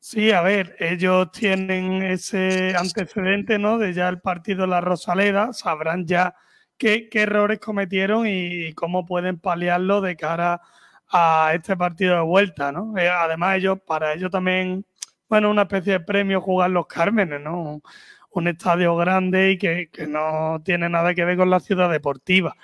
Sí, 0.00 0.32
a 0.32 0.42
ver, 0.42 0.74
ellos 0.80 1.30
tienen 1.30 2.02
ese 2.02 2.74
antecedente, 2.76 3.56
¿no? 3.60 3.78
De 3.78 3.94
ya 3.94 4.08
el 4.08 4.20
partido 4.20 4.66
la 4.66 4.80
Rosaleda, 4.80 5.52
sabrán 5.52 6.06
ya 6.06 6.34
qué 6.76 7.08
errores 7.12 7.60
cometieron 7.60 8.26
y 8.26 8.72
cómo 8.72 9.06
pueden 9.06 9.38
paliarlo 9.38 10.00
de 10.00 10.16
cara 10.16 10.54
a 10.54 10.60
a 11.16 11.52
este 11.54 11.76
partido 11.76 12.16
de 12.16 12.22
vuelta, 12.22 12.72
¿no? 12.72 12.98
Eh, 12.98 13.08
además, 13.08 13.56
ellos, 13.58 13.78
para 13.86 14.14
ellos 14.14 14.32
también, 14.32 14.84
bueno, 15.28 15.48
una 15.48 15.62
especie 15.62 15.94
de 15.94 16.00
premio 16.00 16.40
jugar 16.40 16.70
los 16.70 16.88
Cármenes, 16.88 17.40
¿no? 17.40 17.82
Un 18.30 18.48
estadio 18.48 18.96
grande 18.96 19.52
y 19.52 19.58
que, 19.58 19.90
que 19.92 20.08
no 20.08 20.60
tiene 20.64 20.88
nada 20.88 21.14
que 21.14 21.24
ver 21.24 21.36
con 21.36 21.50
la 21.50 21.60
ciudad 21.60 21.88
deportiva. 21.88 22.56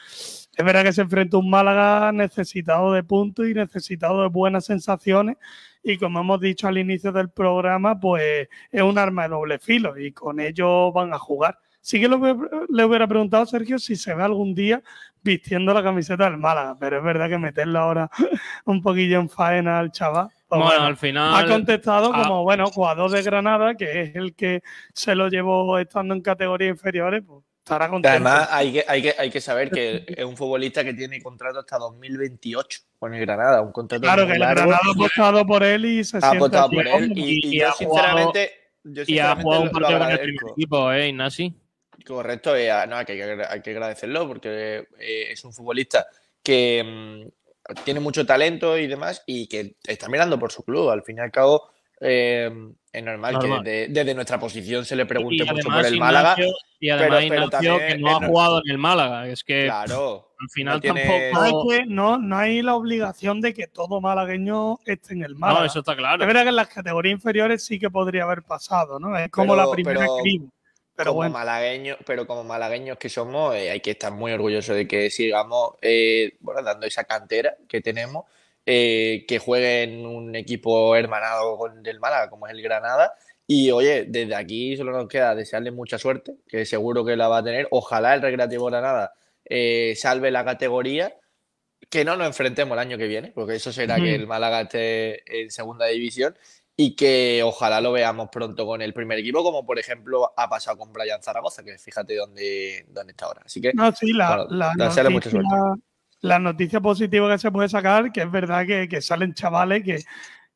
Es 0.56 0.64
verdad 0.64 0.82
que 0.82 0.92
se 0.92 1.02
enfrenta 1.02 1.36
un 1.36 1.48
Málaga 1.48 2.10
necesitado 2.10 2.92
de 2.92 3.04
puntos 3.04 3.46
y 3.46 3.54
necesitado 3.54 4.22
de 4.22 4.28
buenas 4.28 4.64
sensaciones. 4.66 5.36
Y 5.84 5.96
como 5.98 6.20
hemos 6.20 6.40
dicho 6.40 6.66
al 6.66 6.78
inicio 6.78 7.12
del 7.12 7.30
programa, 7.30 8.00
pues 8.00 8.48
es 8.72 8.82
un 8.82 8.98
arma 8.98 9.22
de 9.22 9.28
doble 9.28 9.58
filo 9.60 9.96
y 9.96 10.10
con 10.12 10.40
ello 10.40 10.90
van 10.92 11.14
a 11.14 11.18
jugar. 11.18 11.58
Sí 11.80 12.00
que 12.00 12.08
lo, 12.08 12.18
le 12.68 12.84
hubiera 12.84 13.06
preguntado 13.06 13.42
a 13.42 13.46
Sergio 13.46 13.78
si 13.78 13.96
se 13.96 14.14
ve 14.14 14.22
algún 14.22 14.54
día 14.54 14.82
vistiendo 15.22 15.74
la 15.74 15.82
camiseta 15.82 16.24
del 16.24 16.38
Málaga, 16.38 16.76
pero 16.78 16.98
es 16.98 17.04
verdad 17.04 17.28
que 17.28 17.38
meterlo 17.38 17.78
ahora 17.78 18.10
un 18.64 18.82
poquillo 18.82 19.20
en 19.20 19.28
faena 19.28 19.78
al 19.78 19.92
chaval. 19.92 20.28
Pues 20.48 20.60
bueno, 20.60 20.66
bueno, 20.66 20.84
al 20.84 20.96
final. 20.96 21.34
Ha 21.34 21.48
contestado 21.48 22.10
ah. 22.12 22.22
como, 22.22 22.42
bueno, 22.42 22.66
jugador 22.66 23.10
de 23.10 23.22
Granada, 23.22 23.74
que 23.74 24.02
es 24.02 24.16
el 24.16 24.34
que 24.34 24.62
se 24.92 25.14
lo 25.14 25.28
llevó 25.28 25.78
estando 25.78 26.14
en 26.14 26.22
categorías 26.22 26.70
inferiores, 26.70 27.22
pues 27.26 27.44
estará 27.58 27.88
contento. 27.88 28.10
Además, 28.10 28.48
hay 28.50 28.72
que, 28.72 28.84
hay, 28.86 29.02
que, 29.02 29.14
hay 29.16 29.30
que 29.30 29.40
saber 29.40 29.70
que 29.70 30.04
es 30.08 30.24
un 30.24 30.36
futbolista 30.36 30.82
que 30.82 30.94
tiene 30.94 31.22
contrato 31.22 31.60
hasta 31.60 31.78
2028 31.78 32.80
con 32.98 33.14
el 33.14 33.20
Granada. 33.20 33.60
Un 33.62 33.72
contrato 33.72 34.02
claro, 34.02 34.26
que 34.26 34.32
el 34.32 34.38
Granada 34.38 34.80
ha 34.82 34.90
apostado 34.90 35.46
por 35.46 35.62
él 35.62 35.84
y 35.84 36.04
se 36.04 36.18
ha 36.20 36.30
apostado 36.30 36.70
por 36.70 36.86
él. 36.86 37.12
Y, 37.14 37.22
y, 37.22 37.56
y, 37.56 37.60
yo, 37.60 37.72
sinceramente. 37.72 38.50
Yo, 38.82 39.04
sinceramente. 39.04 39.12
Y 39.12 39.18
ha 39.18 39.36
jugado 39.36 39.62
un 39.62 39.70
partido 39.70 39.98
con 39.98 40.10
el 40.10 40.18
primer 40.18 40.52
equipo, 40.56 40.92
¿eh, 40.92 41.08
Ignasi? 41.08 41.59
Correcto, 42.06 42.56
eh, 42.56 42.70
no, 42.88 42.96
hay, 42.96 43.04
que, 43.04 43.22
hay 43.48 43.62
que 43.62 43.70
agradecerlo 43.70 44.26
porque 44.28 44.86
eh, 44.98 45.26
es 45.32 45.44
un 45.44 45.52
futbolista 45.52 46.06
que 46.42 46.82
mmm, 47.26 47.74
tiene 47.84 48.00
mucho 48.00 48.24
talento 48.26 48.76
y 48.78 48.86
demás 48.86 49.22
y 49.26 49.46
que 49.46 49.76
está 49.84 50.08
mirando 50.08 50.38
por 50.38 50.50
su 50.52 50.62
club. 50.64 50.90
Al 50.90 51.02
fin 51.02 51.18
y 51.18 51.20
al 51.20 51.30
cabo, 51.30 51.68
eh, 52.00 52.50
es 52.92 53.04
normal, 53.04 53.34
Normal. 53.34 53.62
que 53.62 53.70
de- 53.70 53.88
desde 53.88 54.14
nuestra 54.14 54.40
posición 54.40 54.84
se 54.84 54.96
le 54.96 55.06
pregunte 55.06 55.36
Y 55.36 55.40
mucho 55.40 55.52
además, 55.52 55.76
por 55.76 55.86
el 55.86 55.98
Málaga. 55.98 56.36
Y 56.80 56.88
además 56.88 57.08
pero- 57.20 57.28
pero 57.28 57.44
Ignacio 57.44 57.50
también 57.50 57.88
que 57.88 57.98
no 57.98 58.16
ha 58.16 58.26
jugado 58.26 58.62
en 58.64 58.70
el 58.70 58.78
Málaga. 58.78 59.28
Es 59.28 59.44
que 59.44 59.64
Claro. 59.66 60.30
al 60.40 60.48
final 60.48 60.74
no 60.76 60.80
tiene- 60.80 61.30
No, 61.32 61.38
tampoco. 61.40 61.72
es 61.74 61.78
que 61.80 61.86
no, 61.86 62.18
no 62.18 62.36
hay 62.38 62.62
la 62.62 62.74
obligación 62.74 63.40
de 63.42 63.52
que 63.54 63.66
todo 63.68 64.00
malagueño 64.00 64.78
esté 64.86 65.12
en 65.12 65.22
el 65.24 65.36
Málaga. 65.36 65.60
No, 65.60 65.66
eso 65.66 65.78
está 65.80 65.94
claro. 65.94 66.22
Es 66.22 66.26
verdad 66.26 66.42
que 66.44 66.48
en 66.48 66.56
las 66.56 66.68
categorías 66.68 67.12
inferiores 67.12 67.62
sí 67.64 67.78
que 67.78 67.90
podría 67.90 68.24
haber 68.24 68.42
pasado, 68.42 68.98
¿no? 68.98 69.16
Es 69.16 69.30
como 69.30 69.52
Pero- 69.54 69.66
la 69.66 69.70
primera 69.70 70.00
pero 70.00 70.16
criba. 70.22 70.46
Pero 70.96 71.10
como 71.10 71.18
bueno. 71.18 71.32
malagueños, 71.32 71.98
pero 72.04 72.26
como 72.26 72.44
malagueños 72.44 72.98
que 72.98 73.08
somos, 73.08 73.54
eh, 73.54 73.70
hay 73.70 73.80
que 73.80 73.92
estar 73.92 74.12
muy 74.12 74.32
orgullosos 74.32 74.76
de 74.76 74.86
que 74.86 75.10
sigamos 75.10 75.74
eh, 75.80 76.36
bueno, 76.40 76.62
dando 76.62 76.86
esa 76.86 77.04
cantera 77.04 77.56
que 77.68 77.80
tenemos, 77.80 78.26
eh, 78.66 79.24
que 79.26 79.38
juegue 79.38 79.84
en 79.84 80.04
un 80.04 80.36
equipo 80.36 80.94
hermanado 80.96 81.56
con 81.56 81.82
del 81.82 82.00
Málaga, 82.00 82.28
como 82.28 82.46
es 82.46 82.52
el 82.52 82.62
Granada. 82.62 83.14
Y 83.46 83.70
oye, 83.70 84.04
desde 84.06 84.34
aquí 84.34 84.76
solo 84.76 84.92
nos 84.92 85.08
queda 85.08 85.34
desearle 85.34 85.70
mucha 85.70 85.98
suerte, 85.98 86.36
que 86.46 86.64
seguro 86.66 87.04
que 87.04 87.16
la 87.16 87.28
va 87.28 87.38
a 87.38 87.44
tener. 87.44 87.66
Ojalá 87.70 88.14
el 88.14 88.22
Recreativo 88.22 88.66
Granada 88.66 89.14
salve 89.96 90.30
la 90.30 90.44
categoría, 90.44 91.16
que 91.88 92.04
no 92.04 92.16
nos 92.16 92.28
enfrentemos 92.28 92.74
el 92.74 92.78
año 92.78 92.98
que 92.98 93.08
viene, 93.08 93.32
porque 93.34 93.56
eso 93.56 93.72
será 93.72 93.96
que 93.96 94.14
el 94.14 94.28
Málaga 94.28 94.60
esté 94.60 95.42
en 95.42 95.50
segunda 95.50 95.86
división 95.86 96.36
y 96.82 96.96
que 96.96 97.42
ojalá 97.44 97.78
lo 97.82 97.92
veamos 97.92 98.30
pronto 98.32 98.64
con 98.64 98.80
el 98.80 98.94
primer 98.94 99.18
equipo, 99.18 99.42
como 99.42 99.66
por 99.66 99.78
ejemplo 99.78 100.32
ha 100.34 100.48
pasado 100.48 100.78
con 100.78 100.90
Brian 100.94 101.22
Zaragoza, 101.22 101.62
que 101.62 101.76
fíjate 101.76 102.16
dónde, 102.16 102.86
dónde 102.88 103.10
está 103.10 103.26
ahora. 103.26 103.42
Así 103.44 103.60
que, 103.60 103.74
No, 103.74 103.92
sí, 103.92 104.14
la, 104.14 104.36
bueno, 104.36 104.50
la 104.50 104.72
mucha 104.78 105.02
noticia, 105.02 105.30
suerte. 105.30 105.82
la 106.22 106.38
noticia 106.38 106.80
positiva 106.80 107.30
que 107.30 107.38
se 107.38 107.50
puede 107.50 107.68
sacar, 107.68 108.10
que 108.10 108.22
es 108.22 108.30
verdad 108.30 108.66
que, 108.66 108.88
que 108.88 109.02
salen 109.02 109.34
chavales 109.34 109.84
que, 109.84 109.98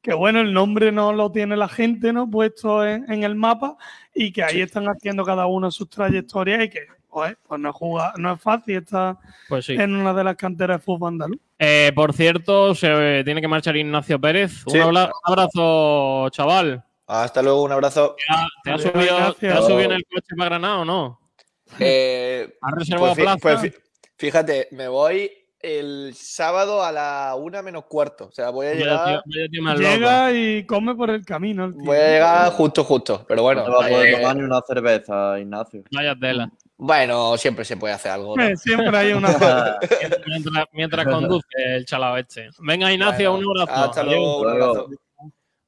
que, 0.00 0.14
bueno, 0.14 0.40
el 0.40 0.54
nombre 0.54 0.92
no 0.92 1.12
lo 1.12 1.30
tiene 1.30 1.58
la 1.58 1.68
gente, 1.68 2.10
¿no? 2.14 2.30
Puesto 2.30 2.86
en, 2.86 3.04
en 3.12 3.22
el 3.22 3.34
mapa 3.34 3.76
y 4.14 4.32
que 4.32 4.44
ahí 4.44 4.62
están 4.62 4.86
haciendo 4.86 5.26
cada 5.26 5.44
uno 5.44 5.70
sus 5.70 5.90
trayectorias 5.90 6.64
y 6.64 6.70
que, 6.70 6.86
pues, 7.14 7.36
pues 7.46 7.60
no, 7.60 7.70
es 7.70 7.76
jugar, 7.76 8.18
no 8.18 8.32
es 8.34 8.40
fácil 8.42 8.78
estar 8.78 9.16
Pues 9.48 9.66
sí. 9.66 9.74
en 9.74 9.94
una 9.94 10.12
de 10.12 10.24
las 10.24 10.34
canteras 10.34 10.80
de 10.80 10.84
fútbol 10.84 11.10
andaluz. 11.12 11.38
Eh, 11.60 11.92
por 11.94 12.12
cierto, 12.12 12.74
se 12.74 13.22
tiene 13.24 13.40
que 13.40 13.46
marchar 13.46 13.76
Ignacio 13.76 14.20
Pérez. 14.20 14.64
Sí. 14.66 14.76
Un 14.78 14.82
abra- 14.96 15.12
abrazo, 15.22 16.28
chaval. 16.30 16.82
Hasta 17.06 17.40
luego, 17.40 17.62
un 17.62 17.70
abrazo. 17.70 18.16
¿Te 18.64 18.72
has 18.72 18.84
Adiós, 18.84 18.92
subido, 18.92 19.34
te 19.34 19.84
en 19.84 19.92
el 19.92 20.04
coche 20.06 20.34
para 20.36 20.50
Granada 20.50 20.78
o 20.78 20.84
no? 20.84 21.20
Eh, 21.78 22.52
¿Has 22.60 22.72
reservado 22.74 23.14
pues, 23.14 23.24
plaza? 23.24 23.38
pues 23.40 23.60
fí- 23.62 23.74
fíjate, 24.18 24.68
me 24.72 24.88
voy 24.88 25.30
el 25.60 26.12
sábado 26.14 26.82
a 26.84 26.90
la 26.92 27.36
una 27.38 27.62
menos 27.62 27.84
cuarto. 27.84 28.26
O 28.26 28.32
sea, 28.32 28.50
voy 28.50 28.66
a 28.66 28.70
Vaya 28.70 28.80
llegar, 28.84 29.06
tío- 29.06 29.22
vaya 29.26 29.48
tío 29.50 29.62
más 29.62 29.78
loco. 29.78 29.94
Llega 29.94 30.32
y 30.32 30.66
come 30.66 30.94
por 30.94 31.10
el 31.10 31.24
camino. 31.24 31.64
el 31.66 31.74
tío. 31.74 31.84
voy 31.84 31.96
a 31.96 32.06
llegar 32.08 32.50
justo, 32.52 32.84
justo. 32.84 33.24
Pero 33.28 33.42
bueno, 33.42 33.60
no 33.62 33.66
te 33.66 33.72
va 33.72 33.86
a 33.86 33.88
poder 33.88 34.08
eh, 34.08 34.16
tomar 34.18 34.36
ni 34.36 34.42
una 34.42 34.60
cerveza, 34.66 35.38
Ignacio. 35.38 35.82
Vaya 35.92 36.14
tela. 36.20 36.50
Bueno, 36.76 37.36
siempre 37.36 37.64
se 37.64 37.76
puede 37.76 37.94
hacer 37.94 38.12
algo. 38.12 38.36
¿no? 38.36 38.56
Siempre 38.56 38.96
hay 38.96 39.12
una. 39.12 39.28
Mientras, 40.26 40.66
mientras 40.72 41.06
conduce 41.06 41.46
el 41.56 41.84
chalao 41.84 42.16
este. 42.16 42.48
Venga, 42.60 42.92
Ignacio, 42.92 43.32
Bueno, 43.32 43.48
un 43.50 43.60
abrazo. 43.60 43.84
Hasta 43.84 44.02
luego, 44.02 44.40
un 44.40 44.50
abrazo. 44.50 44.88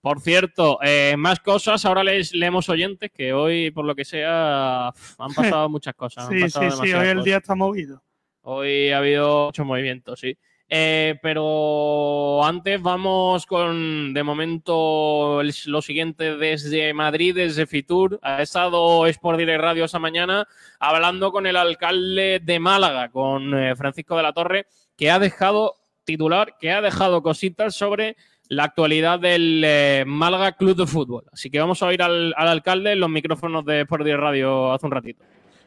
Por 0.01 0.21
cierto, 0.21 0.79
eh, 0.83 1.15
más 1.19 1.41
cosas. 1.41 1.85
Ahora 1.85 2.05
les 2.05 2.33
leemos 2.33 2.69
oyentes 2.69 3.11
que 3.13 3.33
hoy, 3.33 3.71
por 3.73 3.85
lo 3.85 3.95
que 3.95 4.05
sea, 4.05 4.89
han 4.89 5.35
pasado 5.35 5.69
muchas 5.69 5.95
cosas. 5.95 6.29
han 6.29 6.33
Sí, 6.33 6.41
pasado 6.43 6.71
sí, 6.71 6.77
sí, 6.89 6.93
hoy 6.95 7.07
el 7.09 7.15
cosas. 7.15 7.25
día 7.25 7.37
está 7.39 7.55
movido. 7.55 8.03
Hoy 8.43 8.91
ha 8.93 8.99
habido 8.99 9.47
muchos 9.47 9.67
movimientos, 9.67 10.21
sí. 10.21 10.39
Eh, 10.69 11.17
pero 11.23 12.45
antes 12.45 12.83
vamos 12.83 13.47
con, 13.47 14.13
de 14.13 14.23
momento, 14.25 15.41
lo 15.67 15.83
siguiente 15.83 16.37
desde 16.37 16.93
Madrid, 16.93 17.35
desde 17.35 17.67
Fitur. 17.67 18.19
Ha 18.23 18.43
estado 18.43 19.07
Sport 19.07 19.39
Direct 19.39 19.61
Radio 19.61 19.85
esa 19.85 20.01
mañana 20.01 20.47
hablando 20.81 21.31
con 21.31 21.47
el 21.47 21.57
alcalde 21.57 22.41
de 22.43 22.59
Málaga, 22.59 23.11
con 23.11 23.55
eh, 23.55 23.77
Francisco 23.77 24.17
de 24.17 24.23
la 24.25 24.33
Torre, 24.33 24.67
que 24.97 25.11
ha 25.11 25.19
dejado 25.19 25.75
titular, 26.05 26.57
que 26.59 26.73
ha 26.73 26.81
dejado 26.81 27.23
cositas 27.23 27.75
sobre 27.75 28.17
la 28.49 28.65
actualidad 28.65 29.21
del 29.21 29.63
eh, 29.65 30.05
Málaga 30.07 30.53
Club 30.53 30.77
de 30.77 30.87
Fútbol. 30.87 31.25
Así 31.33 31.51
que 31.51 31.61
vamos 31.61 31.83
a 31.83 31.87
oír 31.87 32.03
al, 32.03 32.35
al 32.37 32.49
alcalde 32.49 32.93
en 32.93 33.01
los 33.01 33.11
micrófonos 33.11 33.65
de 33.65 33.83
Sport 33.83 34.05
Direct 34.05 34.23
Radio 34.23 34.73
hace 34.73 34.87
un 34.87 34.93
ratito. 34.93 35.25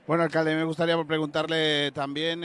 Bueno, 0.07 0.23
alcalde, 0.23 0.55
me 0.55 0.63
gustaría 0.63 1.01
preguntarle 1.03 1.91
también, 1.91 2.43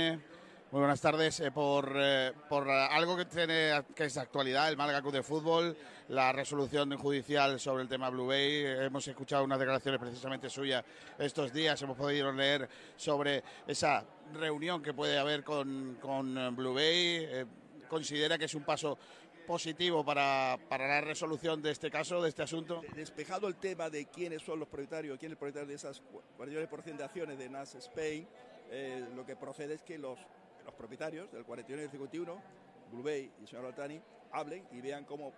muy 0.75 0.81
buenas 0.81 1.01
tardes, 1.01 1.39
eh, 1.39 1.53
por, 1.53 1.93
eh, 1.95 2.33
por 2.49 2.67
eh, 2.67 2.73
algo 2.73 3.17
que 3.17 3.27
tiene 3.27 3.85
que 3.95 4.07
es 4.07 4.17
actualidad, 4.17 4.69
el 4.69 4.77
Málaga 4.77 5.03
Club 5.03 5.13
de 5.13 5.23
Fútbol, 5.23 5.77
la 6.09 6.33
resolución 6.33 6.97
judicial 6.97 7.61
sobre 7.61 7.85
el 7.85 7.89
tema 7.89 8.11
Blue 8.11 8.27
Bay. 8.27 8.65
Hemos 8.67 9.07
escuchado 9.07 9.45
unas 9.45 9.61
declaraciones 9.61 10.01
precisamente 10.01 10.51
suyas 10.51 10.85
estos 11.17 11.53
días, 11.53 11.81
hemos 11.83 11.97
podido 11.97 12.33
leer 12.33 12.69
sobre 12.97 13.45
esa 13.69 14.05
reunión 14.33 14.83
que 14.83 14.93
puede 14.93 15.17
haber 15.17 15.45
con, 15.45 15.97
con 16.01 16.37
eh, 16.37 16.51
Blue 16.51 16.75
Bay. 16.75 17.19
Eh, 17.21 17.47
¿Considera 17.89 18.37
que 18.37 18.47
es 18.47 18.55
un 18.57 18.65
paso 18.65 18.99
positivo 19.47 20.05
para, 20.05 20.59
para 20.69 20.89
la 20.89 21.01
resolución 21.03 21.63
de 21.63 21.71
este 21.71 21.89
caso, 21.89 22.21
de 22.21 22.31
este 22.31 22.43
asunto? 22.43 22.83
Despejado 22.97 23.47
el 23.47 23.55
tema 23.55 23.91
de 23.91 24.07
quiénes 24.07 24.43
son 24.43 24.59
los 24.59 24.67
propietarios, 24.67 25.21
quién 25.21 25.31
es 25.31 25.35
el 25.35 25.39
propietario 25.39 25.69
de 25.69 25.75
esas 25.77 26.03
49% 26.37 26.97
de 26.97 27.05
acciones 27.05 27.39
de 27.39 27.49
NAS 27.49 27.77
Spain, 27.77 28.27
eh, 28.71 29.07
lo 29.15 29.25
que 29.25 29.37
procede 29.37 29.75
es 29.75 29.83
que 29.83 29.99
los, 29.99 30.19
los 30.65 30.75
propietarios 30.75 31.31
del 31.33 31.45
41 31.45 31.83
y 31.83 31.85
el 31.85 31.91
51, 31.91 32.43
Blue 32.91 33.03
Bay 33.03 33.33
y 33.39 33.43
el 33.43 33.49
señor 33.49 33.67
Altani, 33.67 34.01
hablen 34.33 34.67
y 34.73 34.81
vean 34.81 35.05
cómo 35.05 35.33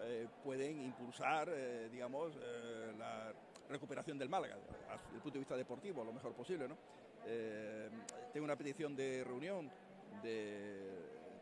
eh, 0.00 0.26
pueden 0.42 0.80
impulsar, 0.82 1.48
eh, 1.50 1.88
digamos, 1.90 2.32
eh, 2.36 2.92
la 2.98 3.32
recuperación 3.68 4.18
del 4.18 4.28
Málaga, 4.28 4.56
desde 4.56 5.14
el 5.14 5.20
punto 5.20 5.34
de 5.34 5.38
vista 5.40 5.56
deportivo, 5.56 6.04
lo 6.04 6.12
mejor 6.12 6.32
posible. 6.32 6.68
¿no? 6.68 6.76
Tengo 8.32 8.44
una 8.44 8.56
petición 8.56 8.96
de 8.96 9.22
reunión 9.24 9.70
de, 10.22 10.90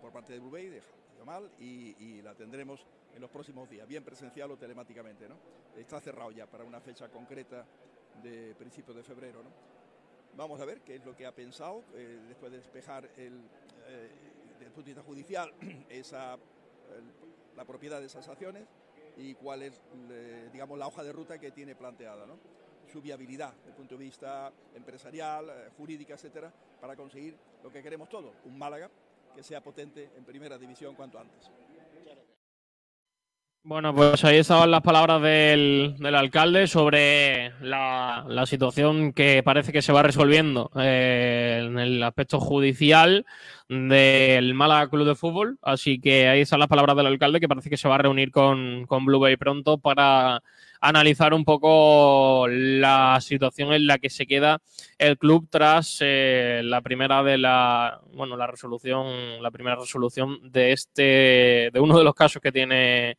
por 0.01 0.13
parte 0.13 0.35
de 0.35 0.39
Blue 0.39 0.51
Bay, 0.51 0.69
de 0.69 0.83
Jamal, 1.19 1.51
y, 1.59 1.97
y 1.99 2.23
la 2.23 2.35
tendremos 2.35 2.85
en 3.15 3.21
los 3.21 3.31
próximos 3.31 3.69
días, 3.69 3.89
bien 3.89 4.05
presencial 4.05 4.51
o 4.51 4.57
telemáticamente. 4.57 5.29
¿no? 5.29 5.37
Está 5.77 6.01
cerrado 6.01 6.31
ya 6.31 6.47
para 6.47 6.65
una 6.65 6.81
fecha 6.81 7.09
concreta 7.09 7.65
de 8.23 8.55
principios 8.57 8.97
de 8.97 9.03
febrero. 9.03 9.43
¿no? 9.43 9.51
Vamos 10.37 10.61
a 10.61 10.65
ver 10.65 10.81
qué 10.81 10.97
es 10.97 11.05
lo 11.05 11.15
que 11.15 11.27
ha 11.27 11.35
pensado 11.35 11.85
eh, 11.95 12.19
después 12.29 12.53
de 12.53 12.59
despejar 12.59 13.11
el, 13.17 13.41
eh, 13.87 14.11
desde 14.53 14.67
el 14.67 14.73
punto 14.73 14.89
de 14.89 14.95
vista 14.95 15.03
judicial 15.03 15.53
esa, 15.89 16.39
la 17.57 17.65
propiedad 17.65 18.01
de 18.01 18.07
esas 18.07 18.29
acciones 18.29 18.67
y 19.17 19.35
cuál 19.35 19.63
es, 19.63 19.81
digamos, 20.53 20.79
la 20.79 20.87
hoja 20.87 21.03
de 21.03 21.13
ruta 21.13 21.39
que 21.39 21.51
tiene 21.51 21.75
planteada, 21.75 22.27
¿no? 22.27 22.39
su 22.91 23.01
viabilidad 23.01 23.55
desde 23.55 23.71
el 23.71 23.77
punto 23.77 23.97
de 23.97 24.05
vista 24.05 24.53
empresarial, 24.75 25.49
eh, 25.49 25.71
jurídica, 25.77 26.15
etcétera, 26.15 26.53
para 26.81 26.97
conseguir 26.97 27.37
lo 27.63 27.71
que 27.71 27.83
queremos 27.83 28.09
todos, 28.09 28.35
un 28.45 28.59
Málaga 28.59 28.91
que 29.35 29.43
sea 29.43 29.63
potente 29.63 30.11
en 30.17 30.25
primera 30.25 30.59
división 30.59 30.95
cuanto 30.97 31.19
antes. 31.19 31.51
Bueno, 33.63 33.95
pues 33.95 34.25
ahí 34.25 34.39
estaban 34.39 34.71
las 34.71 34.81
palabras 34.81 35.21
del, 35.21 35.95
alcalde 36.15 36.67
sobre 36.67 37.53
la, 37.61 38.25
la 38.27 38.47
situación 38.47 39.13
que 39.13 39.43
parece 39.43 39.71
que 39.71 39.83
se 39.83 39.93
va 39.93 40.03
resolviendo 40.03 40.71
eh, 40.77 41.67
en 41.67 41.79
el 41.79 42.03
aspecto 42.03 42.41
judicial 42.41 43.27
del 43.69 44.55
Málaga 44.55 44.89
Club 44.89 45.07
de 45.07 45.15
Fútbol. 45.15 45.59
Así 45.61 46.01
que 46.01 46.27
ahí 46.29 46.41
están 46.41 46.59
las 46.59 46.69
palabras 46.69 46.97
del 46.97 47.07
alcalde 47.07 47.39
que 47.39 47.49
parece 47.49 47.69
que 47.69 47.77
se 47.77 47.87
va 47.87 47.97
a 47.97 47.99
reunir 47.99 48.31
con, 48.31 48.87
con 48.87 49.05
Blue 49.05 49.21
Bay 49.21 49.37
pronto 49.37 49.77
para 49.77 50.43
analizar 50.81 51.35
un 51.35 51.45
poco 51.45 52.47
la 52.49 53.19
situación 53.21 53.75
en 53.75 53.87
la 53.87 53.99
que 53.99 54.09
se 54.09 54.27
queda 54.27 54.63
el 54.99 55.19
club 55.19 55.47
tras 55.51 55.99
eh, 56.01 56.63
la 56.65 56.81
primera 56.81 57.23
de 57.23 57.37
la 57.37 58.01
bueno 58.15 58.37
la 58.37 58.47
resolución 58.47 59.43
la 59.43 59.51
primera 59.51 59.77
resolución 59.77 60.51
de 60.51 60.73
este 60.73 61.71
de 61.71 61.81
uno 61.81 61.99
de 61.99 62.05
los 62.05 62.15
casos 62.15 62.41
que 62.41 62.51
tiene 62.51 63.19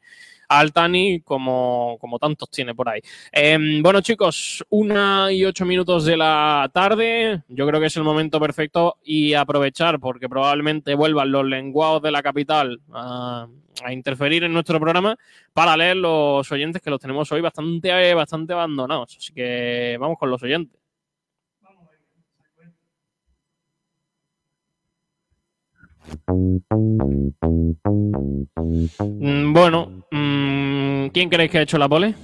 Altani 0.59 1.21
como, 1.21 1.97
como 1.99 2.19
tantos 2.19 2.49
tiene 2.49 2.75
por 2.75 2.89
ahí. 2.89 2.99
Eh, 3.31 3.57
bueno, 3.81 4.01
chicos, 4.01 4.63
una 4.69 5.31
y 5.31 5.45
ocho 5.45 5.65
minutos 5.65 6.05
de 6.05 6.17
la 6.17 6.69
tarde. 6.73 7.43
Yo 7.47 7.65
creo 7.67 7.79
que 7.79 7.87
es 7.87 7.97
el 7.97 8.03
momento 8.03 8.39
perfecto 8.39 8.97
y 9.03 9.33
aprovechar, 9.33 9.99
porque 9.99 10.27
probablemente 10.27 10.93
vuelvan 10.95 11.31
los 11.31 11.45
lenguados 11.45 12.01
de 12.01 12.11
la 12.11 12.21
capital 12.21 12.81
a, 12.91 13.47
a 13.83 13.93
interferir 13.93 14.43
en 14.43 14.53
nuestro 14.53 14.79
programa 14.79 15.17
para 15.53 15.77
leer 15.77 15.97
los 15.97 16.51
oyentes 16.51 16.81
que 16.81 16.89
los 16.89 16.99
tenemos 16.99 17.31
hoy 17.31 17.41
bastante, 17.41 18.13
bastante 18.13 18.53
abandonados. 18.53 19.15
Así 19.17 19.33
que 19.33 19.97
vamos 19.99 20.17
con 20.19 20.29
los 20.29 20.43
oyentes. 20.43 20.80
Mm, 29.09 29.53
Bueno, 29.53 30.03
mm, 30.11 31.07
¿quién 31.07 31.29
creéis 31.29 31.51
que 31.51 31.57
ha 31.59 31.61
hecho 31.61 31.77
la 31.77 31.87
pole? 31.89 32.15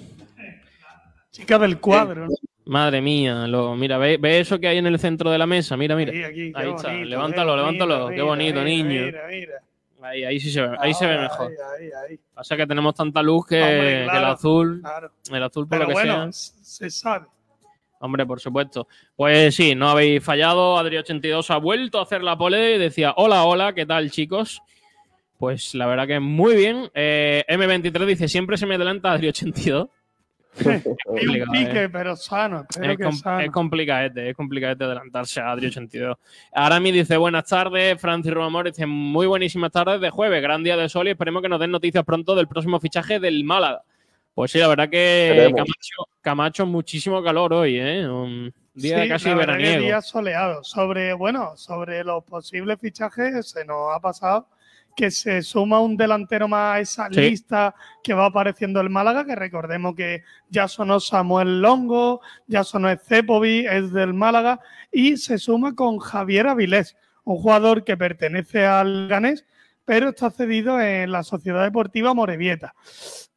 Chica 1.32 1.60
del 1.60 1.80
cuadro. 1.80 2.28
¿no? 2.28 2.36
Madre 2.66 3.02
mía, 3.02 3.48
lo, 3.48 3.76
mira, 3.76 3.98
ve, 3.98 4.18
ve 4.18 4.40
eso 4.40 4.60
que 4.60 4.68
hay 4.68 4.78
en 4.78 4.88
el 4.88 5.00
centro 5.00 5.32
de 5.32 5.38
la 5.38 5.46
mesa, 5.48 5.78
mira, 5.78 5.96
mira. 5.96 6.12
Ahí, 6.12 6.24
aquí, 6.24 6.52
qué 6.52 6.60
Ahí 6.60 6.70
está, 6.70 6.90
bonito, 6.90 7.10
levántalo, 7.10 7.52
qué 7.54 7.58
levántalo, 7.58 8.10
qué 8.10 8.22
bonito, 8.22 8.54
mira, 8.64 8.64
niño. 8.66 9.06
Mira, 9.06 9.22
mira. 9.30 9.54
Ahí, 10.02 10.24
ahí 10.26 10.40
sí 10.40 10.52
se 10.52 10.62
ve, 10.62 10.76
ahí 10.80 10.94
se 10.94 11.06
ve 11.08 11.18
mejor. 11.18 11.48
ahí, 11.52 11.86
ahí, 11.86 11.90
ahí. 12.12 12.20
Pasa 12.34 12.56
que 12.58 12.68
tenemos 12.68 12.94
tanta 12.94 13.22
luz 13.24 13.46
que, 13.48 13.62
Hombre, 13.62 14.08
que 14.12 14.18
el 14.18 14.26
azul, 14.26 14.80
claro. 14.82 15.12
el 15.32 15.44
azul 15.44 15.68
por 15.68 15.70
Pero 15.78 15.82
lo 15.84 15.88
que 15.88 15.94
bueno, 15.94 16.32
sea. 16.34 16.54
se 16.64 16.90
sabe. 16.90 17.28
Hombre, 18.00 18.26
por 18.26 18.40
supuesto. 18.40 18.88
Pues 19.16 19.56
sí, 19.56 19.76
no 19.76 19.90
habéis 19.90 20.24
fallado. 20.24 20.78
Adri82 20.78 21.50
ha 21.50 21.58
vuelto 21.58 22.00
a 22.00 22.04
hacer 22.04 22.24
la 22.24 22.38
pole 22.38 22.76
y 22.76 22.78
decía: 22.78 23.14
Hola, 23.18 23.44
hola, 23.44 23.74
¿qué 23.74 23.86
tal, 23.86 24.12
chicos? 24.12 24.62
Pues 25.38 25.76
la 25.76 25.86
verdad 25.86 26.08
que 26.08 26.20
muy 26.20 26.56
bien. 26.56 26.90
Eh, 26.94 27.44
M23 27.48 28.06
dice: 28.06 28.28
Siempre 28.28 28.58
se 28.58 28.66
me 28.66 28.76
adelanta 28.76 29.16
Adri82. 29.16 29.90
Hay 30.66 31.42
un 31.42 31.52
pique, 31.52 31.84
eh. 31.84 31.90
pero 31.90 32.16
sano. 32.16 32.66
Es, 32.70 32.98
que 32.98 33.04
com- 33.04 33.14
sano. 33.14 33.42
es 33.42 33.52
complicadete, 33.52 34.30
es 34.30 34.36
complicadete 34.36 34.84
adelantarse 34.84 35.40
a 35.40 35.54
Adri82. 35.54 36.16
Arami 36.52 36.92
dice 36.92 37.18
buenas 37.18 37.46
tardes, 37.46 38.00
Francis 38.02 38.34
Romamor 38.34 38.66
dice 38.66 38.86
muy 38.86 39.28
buenísimas 39.28 39.72
tardes 39.72 40.02
de 40.02 40.10
jueves, 40.10 40.42
gran 40.42 40.64
día 40.64 40.76
de 40.76 40.90
sol 40.90 41.08
y 41.08 41.12
esperemos 41.12 41.42
que 41.44 41.50
nos 41.50 41.60
den 41.60 41.72
noticias 41.72 42.04
pronto 42.04 42.36
del 42.36 42.48
próximo 42.48 42.80
fichaje 42.80 43.20
del 43.20 43.44
Málaga. 43.44 43.84
Pues 44.38 44.52
sí, 44.52 44.60
la 44.60 44.68
verdad 44.68 44.88
que. 44.88 45.52
Camacho, 45.52 46.08
Camacho 46.22 46.66
muchísimo 46.68 47.24
calor 47.24 47.54
hoy, 47.54 47.80
¿eh? 47.80 48.08
Un 48.08 48.54
día 48.76 49.02
Sí, 49.02 49.10
casi 49.10 49.30
la 49.30 49.36
verdad 49.36 49.54
que 49.58 49.64
veraniego. 49.64 49.86
día 49.86 50.02
soleado. 50.04 50.64
Sobre, 50.64 51.14
bueno, 51.14 51.58
sobre 51.58 52.04
los 52.04 52.24
posibles 52.24 52.78
fichajes 52.80 53.50
se 53.50 53.66
nos 53.66 53.96
ha 53.96 54.00
pasado 54.00 54.48
que 54.96 55.10
se 55.10 55.42
suma 55.42 55.80
un 55.80 55.98
delantero 55.98 56.48
más 56.48 56.76
a 56.76 56.80
esa 56.82 57.08
Sí. 57.12 57.20
lista 57.20 57.74
que 58.04 58.14
va 58.14 58.28
apareciendo 58.28 58.80
el 58.80 58.92
Málaga, 58.92 59.26
que 59.26 59.36
recordemos 59.36 59.96
que 59.96 60.22
ya 60.52 60.68
sonó 60.68 61.00
Samuel 61.00 61.60
Longo, 61.60 62.22
ya 62.46 62.64
sonó 62.64 62.96
Cepovi, 62.96 63.66
es 63.66 63.92
del 63.92 64.14
Málaga, 64.14 64.60
y 64.92 65.18
se 65.18 65.40
suma 65.40 65.74
con 65.74 65.98
Javier 65.98 66.46
Avilés, 66.46 66.96
un 67.24 67.38
jugador 67.38 67.84
que 67.84 67.98
pertenece 67.98 68.68
al 68.68 69.08
Ganés, 69.08 69.46
pero 69.88 70.10
está 70.10 70.30
cedido 70.30 70.82
en 70.82 71.14
la 71.14 71.24
Sociedad 71.24 71.64
Deportiva 71.64 72.14
Morevieta. 72.14 72.76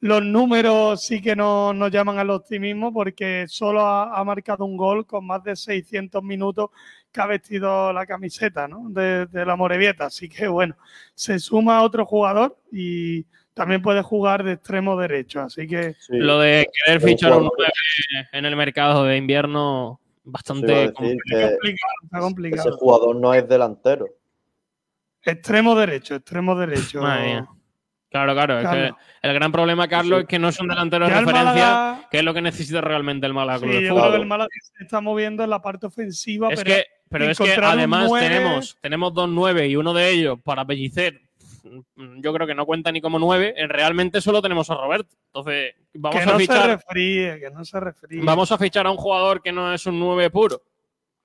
Los 0.01 0.25
números 0.25 1.01
sí 1.01 1.23
que 1.23 1.37
no 1.37 1.73
nos 1.73 1.93
llaman 1.93 2.19
al 2.19 2.31
optimismo 2.31 2.93
porque 2.93 3.45
solo 3.47 3.83
ha, 3.83 4.19
ha 4.19 4.25
marcado 4.25 4.65
un 4.65 4.77
gol 4.77 5.07
con 5.07 5.25
más 5.25 5.45
de 5.45 5.55
600 5.55 6.21
minutos 6.25 6.71
que 7.13 7.21
ha 7.21 7.27
vestido 7.27 7.93
la 7.93 8.05
camiseta 8.05 8.67
¿no? 8.67 8.91
de, 8.91 9.27
de 9.27 9.47
la 9.47 9.55
Morevieta. 9.55 10.07
Así 10.07 10.29
que 10.29 10.49
bueno, 10.49 10.77
se 11.15 11.39
suma 11.39 11.85
otro 11.85 12.05
jugador 12.05 12.59
y 12.73 13.27
también 13.55 13.81
puede 13.81 14.03
jugar 14.03 14.43
de 14.43 14.55
extremo 14.55 14.97
derecho. 14.97 15.43
Así 15.43 15.69
que 15.69 15.95
Lo 16.09 16.41
de 16.41 16.67
querer 16.85 17.01
fichar 17.01 17.31
un 17.35 17.49
9 17.57 17.73
en 18.33 18.45
el 18.45 18.57
mercado 18.57 19.05
de 19.05 19.17
invierno, 19.19 20.01
bastante 20.25 20.93
complicado. 20.95 21.59
que 21.63 21.69
está 21.71 22.19
ese 22.19 22.21
complicado. 22.21 22.77
jugador 22.77 23.15
no 23.15 23.35
es 23.35 23.49
delantero. 23.49 24.07
Extremo 25.25 25.75
derecho, 25.75 26.15
extremo 26.17 26.55
derecho. 26.55 27.01
Madre 27.03 27.25
mía. 27.27 27.49
Claro, 28.11 28.33
claro. 28.35 28.59
es 28.59 28.69
que 28.69 28.91
el 29.23 29.35
gran 29.35 29.53
problema, 29.53 29.87
Carlos, 29.87 30.23
es 30.23 30.27
que 30.27 30.41
no 30.41 30.49
es 30.49 30.59
un 30.59 30.67
delantero 30.67 31.05
de 31.07 31.13
referencia, 31.13 31.45
Málaga- 31.45 32.09
que 32.11 32.19
es 32.19 32.25
lo 32.25 32.35
que 32.35 32.43
necesita 32.43 32.81
realmente 32.81 33.25
el 33.27 33.35
Málaga 33.35 33.61
Club 33.61 33.71
Sí, 33.71 33.77
de 33.77 33.83
yo 33.85 33.91
Fútbol. 33.91 34.03
creo 34.03 34.13
que 34.17 34.23
el 34.23 34.27
Málaga 34.29 34.49
se 34.77 34.83
está 34.83 35.01
moviendo 35.01 35.45
en 35.45 35.51
la 35.51 35.63
parte 35.63 35.87
ofensiva. 35.87 36.49
Es 36.53 36.61
pero 36.65 36.75
que, 36.77 36.85
pero 37.09 37.31
es 37.31 37.39
que 37.39 37.53
además 37.55 38.07
nueve- 38.09 38.27
tenemos, 38.29 38.77
tenemos 38.81 39.15
dos 39.15 39.29
nueve 39.29 39.69
y 39.69 39.77
uno 39.77 39.95
de 39.95 40.11
ellos 40.11 40.39
para 40.43 40.65
Pellicer. 40.65 41.21
Yo 41.95 42.33
creo 42.33 42.49
que 42.49 42.55
no 42.57 42.67
cuenta 42.67 42.91
ni 42.91 43.01
como 43.01 43.19
nueve. 43.21 43.55
En 43.57 43.69
realmente 43.69 44.21
solo 44.21 44.43
tenemos 44.43 44.69
a 44.71 44.75
Roberto. 44.75 45.15
Entonces, 45.27 45.75
vamos 45.95 46.17
que 46.17 46.23
a 46.23 46.27
no 46.27 46.33
se 46.33 46.39
fichar. 46.39 46.67
refríe, 46.69 47.39
que 47.39 47.51
no 47.51 47.65
se 47.65 47.79
refríe. 47.79 48.23
Vamos 48.25 48.51
a 48.51 48.59
fichar 48.59 48.87
a 48.89 48.91
un 48.91 48.97
jugador 48.97 49.41
que 49.41 49.53
no 49.53 49.73
es 49.73 49.87
un 49.87 50.01
nueve 50.01 50.31
puro. 50.31 50.63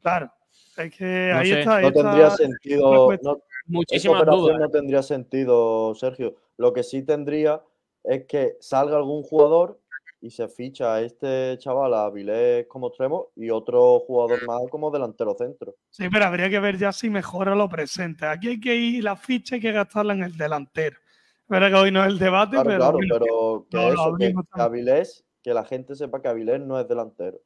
Claro. 0.03 0.31
Es 0.77 0.93
que 0.93 1.29
No 1.33 1.39
ahí 1.39 1.49
sé. 1.49 1.59
está. 1.61 1.75
ahí 1.77 1.81
No 1.83 1.87
está 1.87 2.01
tendría 2.03 2.25
la 2.27 2.35
sentido. 2.35 3.17
No, 3.23 3.37
Muchísimas 3.65 4.21
operación 4.21 4.45
dudas. 4.45 4.59
no 4.59 4.69
tendría 4.69 5.03
sentido, 5.03 5.95
Sergio. 5.95 6.35
Lo 6.57 6.73
que 6.73 6.83
sí 6.83 7.03
tendría 7.03 7.63
es 8.03 8.25
que 8.25 8.57
salga 8.59 8.97
algún 8.97 9.23
jugador 9.23 9.79
y 10.21 10.31
se 10.31 10.47
ficha 10.47 10.95
a 10.95 11.01
este 11.01 11.57
chaval 11.59 11.93
a 11.93 12.09
Vilés 12.09 12.67
como 12.67 12.87
extremo 12.87 13.29
y 13.35 13.49
otro 13.49 13.99
jugador 13.99 14.45
más 14.47 14.61
como 14.69 14.89
delantero 14.91 15.35
centro. 15.37 15.75
Sí, 15.89 16.07
pero 16.11 16.25
habría 16.25 16.49
que 16.49 16.59
ver 16.59 16.77
ya 16.77 16.91
si 16.91 17.09
mejora 17.09 17.55
lo 17.55 17.69
presente. 17.69 18.25
Aquí 18.25 18.49
hay 18.49 18.59
que 18.59 18.75
ir, 18.75 19.03
la 19.03 19.15
ficha 19.15 19.55
hay 19.55 19.61
que 19.61 19.71
gastarla 19.71 20.13
en 20.13 20.23
el 20.23 20.37
delantero. 20.37 20.97
Es 20.97 21.49
verdad 21.49 21.69
que 21.69 21.75
hoy 21.75 21.91
no 21.91 22.03
es 22.03 22.07
el 22.07 22.17
debate, 22.19 22.57
Claro, 22.61 22.67
pero, 22.67 22.79
claro, 22.79 22.97
pero 22.99 23.67
que 23.69 23.77
no, 23.77 23.93
eso, 23.93 24.15
que, 24.17 24.33
que 24.33 24.61
Avilés, 24.61 25.25
que 25.43 25.53
la 25.53 25.63
gente 25.63 25.95
sepa 25.95 26.21
que 26.21 26.27
Avilés 26.27 26.61
no 26.61 26.79
es 26.79 26.87
delantero. 26.87 27.39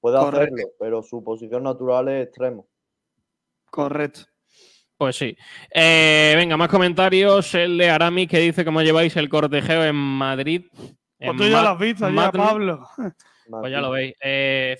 Puede 0.00 0.18
Correcto. 0.18 0.54
hacerlo, 0.54 0.72
pero 0.80 1.02
su 1.02 1.22
posición 1.22 1.62
natural 1.62 2.08
es 2.08 2.26
extremo. 2.26 2.66
Correcto. 3.70 4.22
Pues 4.96 5.16
sí. 5.16 5.36
Eh, 5.74 6.34
venga, 6.36 6.56
más 6.56 6.68
comentarios. 6.68 7.54
El 7.54 7.76
de 7.76 7.90
Arami 7.90 8.26
que 8.26 8.38
dice 8.38 8.64
cómo 8.64 8.82
lleváis 8.82 9.16
el 9.16 9.28
cortejeo 9.28 9.84
en 9.84 9.96
Madrid. 9.96 10.64
Pues 10.72 10.90
En 11.18 11.36
tú 11.36 11.44
ya 11.44 11.62
lo 11.62 11.68
has 11.70 11.78
visto, 11.78 12.08
ya. 12.08 12.32
Pablo. 12.32 12.88
Pues 13.48 13.70
ya 13.70 13.80
lo 13.80 13.90
veis. 13.90 14.14
Eh, 14.20 14.76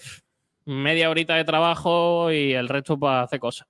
media 0.65 1.11
horita 1.11 1.35
de 1.35 1.45
trabajo 1.45 2.33
y 2.33 2.53
el 2.53 2.69
resto 2.69 2.99
para 2.99 3.23
hacer 3.23 3.39
cosas. 3.39 3.69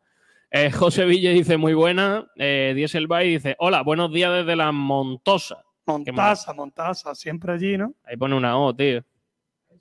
Eh, 0.51 0.71
José 0.71 1.05
Villa 1.05 1.31
dice 1.31 1.57
muy 1.57 1.75
buena. 1.75 2.27
Eh, 2.37 2.73
Dieselby 2.75 3.29
dice 3.29 3.57
hola, 3.59 3.83
buenos 3.83 4.13
días 4.13 4.33
desde 4.33 4.57
la 4.57 4.73
Montosa. 4.73 5.63
Qué 5.85 5.93
Montaza, 6.13 6.53
Montaza, 6.53 7.15
siempre 7.15 7.53
allí, 7.53 7.77
¿no? 7.77 7.95
Ahí 8.05 8.17
pone 8.17 8.35
una 8.35 8.59
O, 8.59 8.75
tío. 8.75 9.05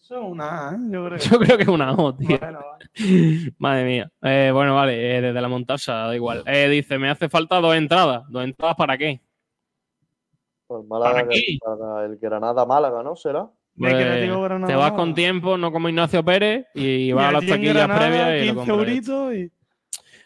Eso 0.05 0.17
es 0.17 0.23
una, 0.23 0.71
¿eh? 0.71 0.77
yo 0.91 1.05
creo. 1.07 1.17
Yo 1.17 1.39
creo 1.39 1.57
que 1.57 1.63
es 1.63 1.69
una 1.69 1.91
O, 1.93 2.13
tío. 2.13 2.37
Bueno, 2.37 2.59
vale. 2.59 3.53
Madre 3.57 3.85
mía. 3.85 4.11
Eh, 4.21 4.51
bueno, 4.53 4.75
vale, 4.75 5.17
eh, 5.17 5.19
desde 5.19 5.41
la 5.41 5.47
Montasa, 5.47 5.93
da 5.93 6.15
igual. 6.15 6.43
Eh, 6.45 6.69
dice, 6.69 6.99
me 6.99 7.09
hace 7.09 7.27
falta 7.27 7.59
dos 7.59 7.73
entradas. 7.73 8.21
¿Dos 8.29 8.43
entradas 8.43 8.75
para 8.75 8.99
qué? 8.99 9.19
Pues 10.67 10.85
Málaga, 10.85 11.27
qué? 11.27 11.57
para 11.59 12.05
el 12.05 12.17
Granada 12.17 12.67
Málaga, 12.67 13.01
¿no? 13.01 13.15
¿Será? 13.15 13.49
Pues, 13.75 13.95
te 14.67 14.75
vas 14.75 14.91
con 14.91 15.15
tiempo, 15.15 15.57
no 15.57 15.71
como 15.71 15.89
Ignacio 15.89 16.23
Pérez, 16.23 16.67
y 16.75 17.11
vas 17.11 17.29
a 17.29 17.31
las 17.31 17.45
taquillas 17.47 17.87
previas 17.87 18.43
y 18.43 18.45
lo 18.45 18.53
15 18.53 18.55
compras. 18.55 18.77
euritos 18.77 19.33
y... 19.33 19.51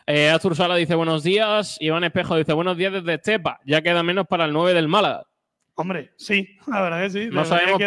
Eh, 0.07 0.29
Astur 0.29 0.55
Sala 0.57 0.75
dice 0.75 0.95
buenos 0.95 1.23
días. 1.23 1.77
Iván 1.79 2.03
Espejo 2.03 2.35
dice 2.35 2.51
buenos 2.51 2.75
días 2.75 2.91
desde 2.91 3.13
Estepa. 3.13 3.59
Ya 3.65 3.81
queda 3.81 4.03
menos 4.03 4.27
para 4.27 4.43
el 4.43 4.51
9 4.51 4.73
del 4.73 4.89
Málaga. 4.89 5.28
Hombre, 5.79 6.11
sí, 6.17 6.57
la 6.67 6.81
verdad 6.81 7.03
que 7.03 7.09
sí. 7.09 7.29
No 7.31 7.45
sabemos, 7.45 7.79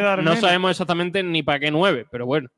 no 0.63 0.71
exactamente 0.71 1.23
ni 1.23 1.43
para 1.43 1.61
qué 1.61 1.71
9, 1.71 2.07
pero 2.11 2.25
bueno. 2.25 2.49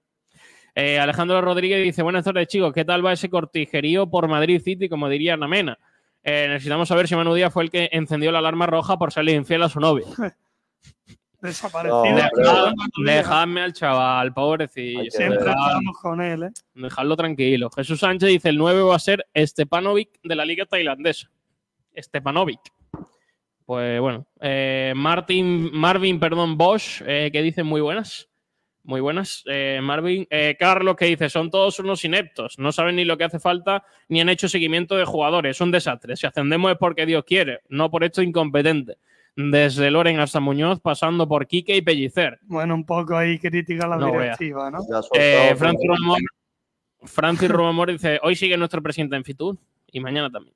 Eh, 0.77 1.01
Alejandro 1.01 1.40
Rodríguez 1.40 1.82
dice 1.82 2.02
buenas 2.02 2.24
tardes 2.24 2.47
chicos. 2.47 2.73
¿Qué 2.73 2.85
tal 2.85 3.05
va 3.05 3.12
ese 3.12 3.28
cortijerío 3.28 4.09
por 4.09 4.28
Madrid 4.28 4.61
City, 4.62 4.89
como 4.89 5.09
diría 5.09 5.36
Namena? 5.36 5.77
Eh, 6.23 6.47
necesitamos 6.48 6.86
saber 6.89 7.09
si 7.09 7.16
Manu 7.16 7.35
Díaz 7.35 7.52
fue 7.52 7.65
el 7.65 7.70
que 7.70 7.89
encendió 7.90 8.31
la 8.31 8.39
alarma 8.39 8.66
roja 8.66 8.97
por 8.97 9.12
serle 9.12 9.32
infiel 9.32 9.65
a 9.65 9.69
su 9.69 9.81
novia. 9.81 10.06
Desaparecido. 11.40 12.05
Dejad- 12.05 12.74
dejadme 13.05 13.61
al 13.62 13.73
chaval, 13.73 14.32
pobrecillo. 14.32 15.11
Siempre 15.11 15.39
estamos 15.51 15.98
con 16.01 16.20
él, 16.23 16.44
¿eh? 16.44 16.51
Dejadlo 16.74 17.16
tranquilo. 17.16 17.70
Jesús 17.70 17.98
Sánchez 17.98 18.28
dice: 18.28 18.48
el 18.51 18.56
9 18.56 18.82
va 18.82 18.94
a 18.97 19.01
ser 19.01 19.27
Stepanovic 19.36 20.11
de 20.23 20.36
la 20.36 20.44
Liga 20.44 20.65
Tailandesa. 20.65 21.28
Stepanovic. 21.98 22.61
Pues 23.66 24.01
bueno. 24.01 24.27
eh, 24.41 24.93
Martin, 24.95 25.70
Marvin, 25.73 26.20
perdón, 26.20 26.57
Bosch, 26.59 27.03
eh, 27.07 27.31
que 27.32 27.43
dice 27.43 27.62
muy 27.62 27.81
buenas. 27.81 28.28
Muy 28.82 29.01
buenas. 29.01 29.43
Eh, 29.47 29.81
Marvin. 29.82 30.27
eh, 30.28 30.57
Carlos, 30.59 30.95
que 30.97 31.07
dice: 31.07 31.31
son 31.31 31.51
todos 31.51 31.78
unos 31.78 32.05
ineptos. 32.05 32.59
No 32.59 32.70
saben 32.73 32.97
ni 32.97 33.07
lo 33.07 33.16
que 33.16 33.24
hace 33.24 33.39
falta, 33.41 33.82
ni 34.09 34.20
han 34.20 34.28
hecho 34.28 34.47
seguimiento 34.47 34.95
de 34.97 35.07
jugadores. 35.07 35.57
Es 35.57 35.61
un 35.62 35.70
desastre. 35.70 36.16
Si 36.16 36.27
ascendemos 36.27 36.70
es 36.73 36.77
porque 36.78 37.07
Dios 37.07 37.24
quiere, 37.24 37.61
no 37.70 37.91
por 37.91 38.05
esto 38.05 38.20
incompetente. 38.20 38.99
Desde 39.36 39.91
Loren 39.91 40.20
hasta 40.20 40.39
Muñoz, 40.39 40.81
pasando 40.81 41.27
por 41.27 41.47
Quique 41.47 41.74
y 41.74 41.81
Pellicer. 41.82 42.39
Bueno, 42.43 42.74
un 42.74 42.85
poco 42.85 43.16
ahí 43.16 43.39
crítica 43.39 43.86
a 43.86 43.89
la 43.89 43.97
No 43.97 44.12
vea. 44.12 44.20
directiva, 44.36 44.70
¿no? 44.70 44.78
Eh, 45.15 45.57
Francis 47.07 47.51
Romamor 47.51 47.91
dice, 47.91 48.20
hoy 48.23 48.36
sigue 48.36 48.57
nuestro 48.57 48.82
presidente 48.82 49.16
en 49.16 49.24
Fitur 49.24 49.57
y 49.91 49.99
mañana 50.01 50.31
también. 50.31 50.55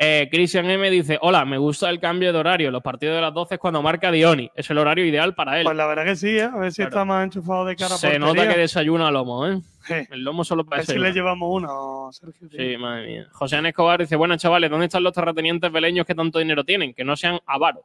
Eh, 0.00 0.28
Christian 0.30 0.70
M 0.70 0.88
dice, 0.90 1.18
hola, 1.20 1.44
me 1.44 1.58
gusta 1.58 1.90
el 1.90 1.98
cambio 1.98 2.32
de 2.32 2.38
horario. 2.38 2.70
Los 2.70 2.82
partidos 2.84 3.16
de 3.16 3.20
las 3.20 3.34
12 3.34 3.54
es 3.56 3.60
cuando 3.60 3.82
marca 3.82 4.12
Dioni. 4.12 4.48
Es 4.54 4.70
el 4.70 4.78
horario 4.78 5.04
ideal 5.04 5.34
para 5.34 5.58
él. 5.58 5.64
Pues 5.64 5.76
la 5.76 5.86
verdad 5.86 6.04
que 6.04 6.14
sí, 6.14 6.38
¿eh? 6.38 6.44
A 6.44 6.56
ver 6.56 6.70
si 6.72 6.82
está 6.82 7.04
más 7.04 7.24
enchufado 7.24 7.64
de 7.64 7.74
cara 7.74 7.96
a 7.96 7.98
Se 7.98 8.16
nota 8.16 8.46
que 8.48 8.56
desayuna 8.60 9.10
lomo, 9.10 9.48
¿eh? 9.48 9.60
Eh. 9.90 10.06
El 10.12 10.22
lomo 10.22 10.44
solo 10.44 10.62
A 10.62 10.66
para 10.66 10.82
ver 10.82 10.86
si 10.86 10.98
le 11.00 11.12
llevamos 11.12 11.48
uno, 11.52 12.10
Sergio. 12.12 12.48
Sí, 12.48 12.76
madre 12.76 13.06
mía. 13.08 13.26
José 13.32 13.56
Ana 13.56 13.70
Escobar 13.70 13.98
dice, 13.98 14.14
buenas 14.14 14.40
chavales, 14.40 14.70
¿dónde 14.70 14.86
están 14.86 15.02
los 15.02 15.12
terratenientes 15.12 15.72
beleños 15.72 16.06
que 16.06 16.14
tanto 16.14 16.38
dinero 16.38 16.62
tienen? 16.64 16.94
Que 16.94 17.02
no 17.02 17.16
sean 17.16 17.40
avaros. 17.44 17.82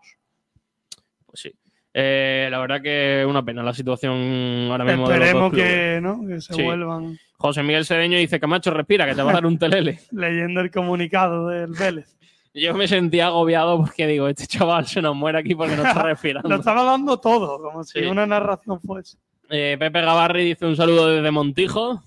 Pues 1.25 1.39
sí. 1.41 1.51
Eh, 1.95 2.47
la 2.51 2.59
verdad 2.59 2.81
que 2.81 3.21
es 3.21 3.27
una 3.27 3.43
pena 3.43 3.63
la 3.63 3.73
situación 3.73 4.67
ahora 4.69 4.83
mismo. 4.83 5.09
de 5.09 5.17
los 5.19 5.31
dos 5.33 5.53
que, 5.53 5.99
¿no? 6.01 6.27
que 6.27 6.41
se 6.41 6.53
Sí. 6.53 6.61
vuelvan 6.61 7.17
José 7.37 7.63
Miguel 7.63 7.85
Cedeño 7.85 8.17
dice, 8.17 8.39
Camacho, 8.39 8.71
respira, 8.71 9.05
que 9.05 9.15
te 9.15 9.21
va 9.21 9.31
a 9.31 9.33
dar 9.35 9.45
un 9.45 9.57
telele. 9.57 9.99
leyendo 10.11 10.61
el 10.61 10.71
comunicado 10.71 11.47
del 11.49 11.71
Vélez. 11.71 12.15
Yo 12.53 12.73
me 12.75 12.87
sentía 12.87 13.27
agobiado 13.27 13.77
porque 13.79 14.05
digo, 14.07 14.27
este 14.27 14.45
chaval 14.45 14.85
se 14.85 15.01
nos 15.01 15.15
muere 15.15 15.39
aquí 15.39 15.55
porque 15.55 15.75
no 15.75 15.83
está 15.85 16.03
respirando. 16.03 16.47
Lo 16.47 16.55
estaba 16.57 16.83
dando 16.83 17.19
todo, 17.19 17.59
como 17.61 17.83
si 17.83 17.99
Sí. 18.01 18.05
una 18.05 18.25
narración 18.27 18.79
fuese. 18.79 19.17
Eh, 19.49 19.75
Pepe 19.79 20.01
Gavarri 20.01 20.45
dice 20.45 20.65
un 20.65 20.75
saludo 20.75 21.07
desde 21.09 21.31
Montijo. 21.31 22.03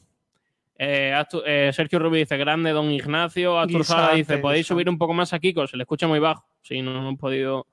Eh, 0.79 1.13
eh, 1.47 1.71
Sergio 1.73 1.99
Rubí 1.99 2.19
dice 2.21 2.37
grande 2.37 2.71
don 2.71 2.91
Ignacio. 2.91 3.59
Astur 3.59 3.81
dice 4.15 4.39
podéis 4.39 4.61
guisante. 4.61 4.65
subir 4.65 4.89
un 4.89 4.99
poco 4.99 5.15
más 5.15 5.33
a 5.33 5.39
Kiko, 5.39 5.67
se 5.67 5.77
le 5.77 5.83
escucha 5.83 6.07
muy 6.07 6.19
bajo. 6.19 6.47
Sí, 6.63 6.81
no 6.83 6.97
hemos 6.97 7.19
podido. 7.19 7.67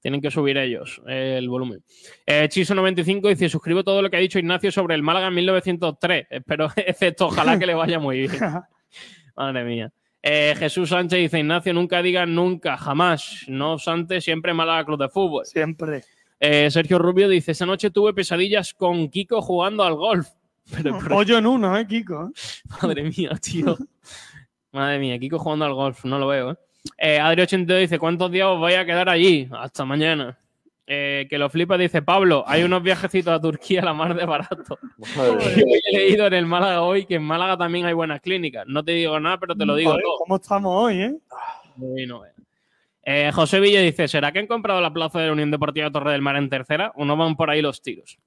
Tienen 0.00 0.20
que 0.20 0.30
subir 0.30 0.56
ellos 0.56 1.00
eh, 1.06 1.36
el 1.38 1.48
volumen. 1.48 1.82
Eh, 2.26 2.48
Chiso95 2.50 3.28
dice: 3.28 3.48
Suscribo 3.48 3.84
todo 3.84 4.00
lo 4.00 4.08
que 4.10 4.16
ha 4.16 4.20
dicho 4.20 4.38
Ignacio 4.38 4.72
sobre 4.72 4.94
el 4.94 5.02
Málaga 5.02 5.28
en 5.28 5.34
1903. 5.34 6.26
Espero, 6.30 6.70
excepto, 6.76 7.26
ojalá 7.26 7.58
que 7.58 7.66
le 7.66 7.74
vaya 7.74 7.98
muy 7.98 8.20
bien. 8.20 8.32
Madre 9.36 9.64
mía. 9.64 9.92
Eh, 10.22 10.54
Jesús 10.58 10.88
Sánchez 10.88 11.18
dice: 11.18 11.38
Ignacio, 11.38 11.72
nunca 11.74 12.02
digas 12.02 12.26
nunca, 12.28 12.76
jamás. 12.76 13.44
No 13.48 13.74
obstante, 13.74 14.20
siempre 14.20 14.54
Málaga 14.54 14.84
Club 14.84 15.00
de 15.00 15.08
Fútbol. 15.08 15.44
Siempre. 15.46 16.02
Eh, 16.38 16.70
Sergio 16.70 16.98
Rubio 16.98 17.28
dice: 17.28 17.52
Esa 17.52 17.66
noche 17.66 17.90
tuve 17.90 18.14
pesadillas 18.14 18.72
con 18.74 19.08
Kiko 19.10 19.42
jugando 19.42 19.84
al 19.84 19.94
golf. 19.94 20.28
Pero, 20.70 20.98
pero- 20.98 21.16
Pollo 21.16 21.36
en 21.38 21.46
uno, 21.46 21.76
¿eh, 21.76 21.84
Kiko? 21.86 22.30
Madre 22.80 23.02
mía, 23.02 23.30
tío. 23.42 23.76
Madre 24.72 24.98
mía, 25.00 25.18
Kiko 25.18 25.38
jugando 25.38 25.64
al 25.64 25.74
golf, 25.74 26.04
no 26.04 26.16
lo 26.18 26.28
veo, 26.28 26.52
¿eh? 26.52 26.56
Eh 26.98 27.18
Adri82 27.20 27.78
dice, 27.80 27.98
¿cuántos 27.98 28.30
días 28.30 28.46
os 28.48 28.60
vais 28.60 28.78
a 28.78 28.84
quedar 28.84 29.08
allí? 29.08 29.48
Hasta 29.52 29.84
mañana. 29.84 30.38
Eh, 30.92 31.28
que 31.30 31.38
lo 31.38 31.48
flipa, 31.48 31.78
dice 31.78 32.02
Pablo, 32.02 32.42
hay 32.48 32.64
unos 32.64 32.82
viajecitos 32.82 33.32
a 33.32 33.40
Turquía 33.40 33.80
a 33.80 33.84
la 33.84 33.94
mar 33.94 34.12
de 34.12 34.26
barato. 34.26 34.76
Yo 35.16 35.38
he 35.38 35.96
leído 35.96 36.26
en 36.26 36.34
el 36.34 36.46
Málaga 36.46 36.82
hoy 36.82 37.06
que 37.06 37.14
en 37.14 37.22
Málaga 37.22 37.56
también 37.56 37.86
hay 37.86 37.92
buenas 37.92 38.20
clínicas. 38.20 38.66
No 38.66 38.84
te 38.84 38.92
digo 38.92 39.20
nada, 39.20 39.38
pero 39.38 39.54
te 39.54 39.64
lo 39.64 39.76
digo 39.76 39.92
Joder, 39.92 40.02
todo. 40.02 40.18
¿Cómo 40.18 40.36
estamos 40.36 40.84
hoy, 40.84 41.02
eh? 41.02 41.14
Uy, 41.76 42.06
no. 42.06 42.22
Eh, 43.04 43.30
José 43.32 43.60
Villa 43.60 43.80
dice, 43.80 44.08
¿será 44.08 44.32
que 44.32 44.40
han 44.40 44.48
comprado 44.48 44.80
la 44.80 44.92
plaza 44.92 45.20
de 45.20 45.26
la 45.26 45.32
Unión 45.32 45.52
Deportiva 45.52 45.92
Torre 45.92 46.10
del 46.10 46.22
Mar 46.22 46.34
en 46.34 46.50
tercera 46.50 46.92
o 46.96 47.04
no 47.04 47.16
van 47.16 47.36
por 47.36 47.50
ahí 47.50 47.62
los 47.62 47.82
tiros? 47.82 48.18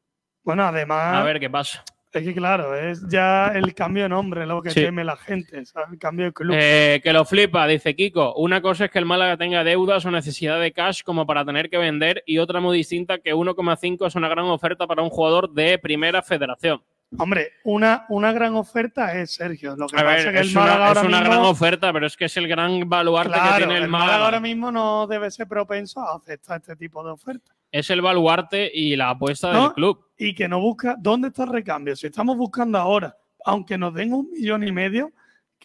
Bueno, 0.43 0.63
además. 0.63 1.15
A 1.17 1.23
ver 1.23 1.41
qué 1.41 1.49
pasa. 1.49 1.83
Es 2.13 2.23
que 2.25 2.33
claro, 2.35 2.75
es 2.75 3.07
ya 3.09 3.47
el 3.47 3.73
cambio 3.73 4.03
de 4.03 4.09
nombre 4.09 4.45
lo 4.45 4.61
que 4.61 4.69
Sí. 4.69 4.81
teme 4.81 5.03
la 5.03 5.17
gente, 5.17 5.65
¿sabes? 5.65 5.89
El 5.93 5.97
cambio 5.97 6.25
de 6.27 6.33
club. 6.33 6.55
Eh, 6.57 7.01
que 7.03 7.11
lo 7.11 7.25
flipa, 7.25 7.65
dice 7.65 7.95
Kiko. 7.95 8.35
Una 8.35 8.61
cosa 8.61 8.85
es 8.85 8.91
que 8.91 8.99
el 8.99 9.05
Málaga 9.05 9.35
tenga 9.37 9.63
deudas 9.63 10.05
o 10.05 10.11
necesidad 10.11 10.59
de 10.59 10.71
cash 10.71 11.01
como 11.03 11.25
para 11.25 11.43
tener 11.43 11.69
que 11.69 11.77
vender 11.79 12.23
y 12.27 12.37
otra 12.37 12.59
muy 12.59 12.77
distinta 12.77 13.17
que 13.17 13.33
1,5 13.33 14.05
es 14.05 14.15
una 14.15 14.29
gran 14.29 14.45
oferta 14.45 14.85
para 14.85 15.01
un 15.01 15.09
jugador 15.09 15.51
de 15.51 15.79
primera 15.79 16.21
federación. 16.21 16.81
Hombre, 17.17 17.53
una, 17.63 18.05
una 18.09 18.31
gran 18.31 18.55
oferta 18.55 19.13
es 19.19 19.35
Sergio. 19.35 19.75
Lo 19.75 19.87
que 19.87 19.95
A 19.95 20.03
pasa 20.03 20.09
ver, 20.09 20.19
es 20.19 20.25
que 20.33 20.39
el 20.39 20.47
es 20.47 20.53
Málaga 20.55 20.75
una, 20.75 20.83
es 20.83 20.87
ahora 20.97 21.07
una 21.07 21.19
mismo, 21.19 21.33
gran 21.33 21.45
oferta, 21.45 21.93
pero 21.93 22.07
es 22.07 22.17
que 22.17 22.25
es 22.25 22.37
el 22.37 22.47
gran 22.47 22.89
baluarte 22.89 23.33
claro, 23.33 23.51
que 23.51 23.57
tiene 23.59 23.77
el, 23.77 23.83
el 23.83 23.89
Málaga 23.89 24.07
Málaga. 24.11 24.25
ahora 24.25 24.39
mismo 24.39 24.71
no 24.71 25.07
debe 25.07 25.29
ser 25.31 25.47
propenso 25.47 25.99
a 25.99 26.15
aceptar 26.15 26.59
este 26.59 26.75
tipo 26.75 27.03
de 27.03 27.11
ofertas. 27.11 27.55
Es 27.71 27.89
el 27.89 28.01
baluarte 28.01 28.69
y 28.73 28.95
la 28.95 29.09
apuesta 29.11 29.51
¿No? 29.53 29.63
del 29.63 29.73
club. 29.73 30.05
Y 30.17 30.33
que 30.35 30.47
no 30.47 30.59
busca, 30.59 30.95
¿dónde 30.99 31.27
está 31.29 31.43
el 31.43 31.49
recambio? 31.49 31.95
Si 31.95 32.07
estamos 32.07 32.35
buscando 32.37 32.77
ahora, 32.77 33.15
aunque 33.45 33.77
nos 33.77 33.93
den 33.93 34.13
un 34.13 34.29
millón 34.31 34.67
y 34.67 34.71
medio, 34.71 35.11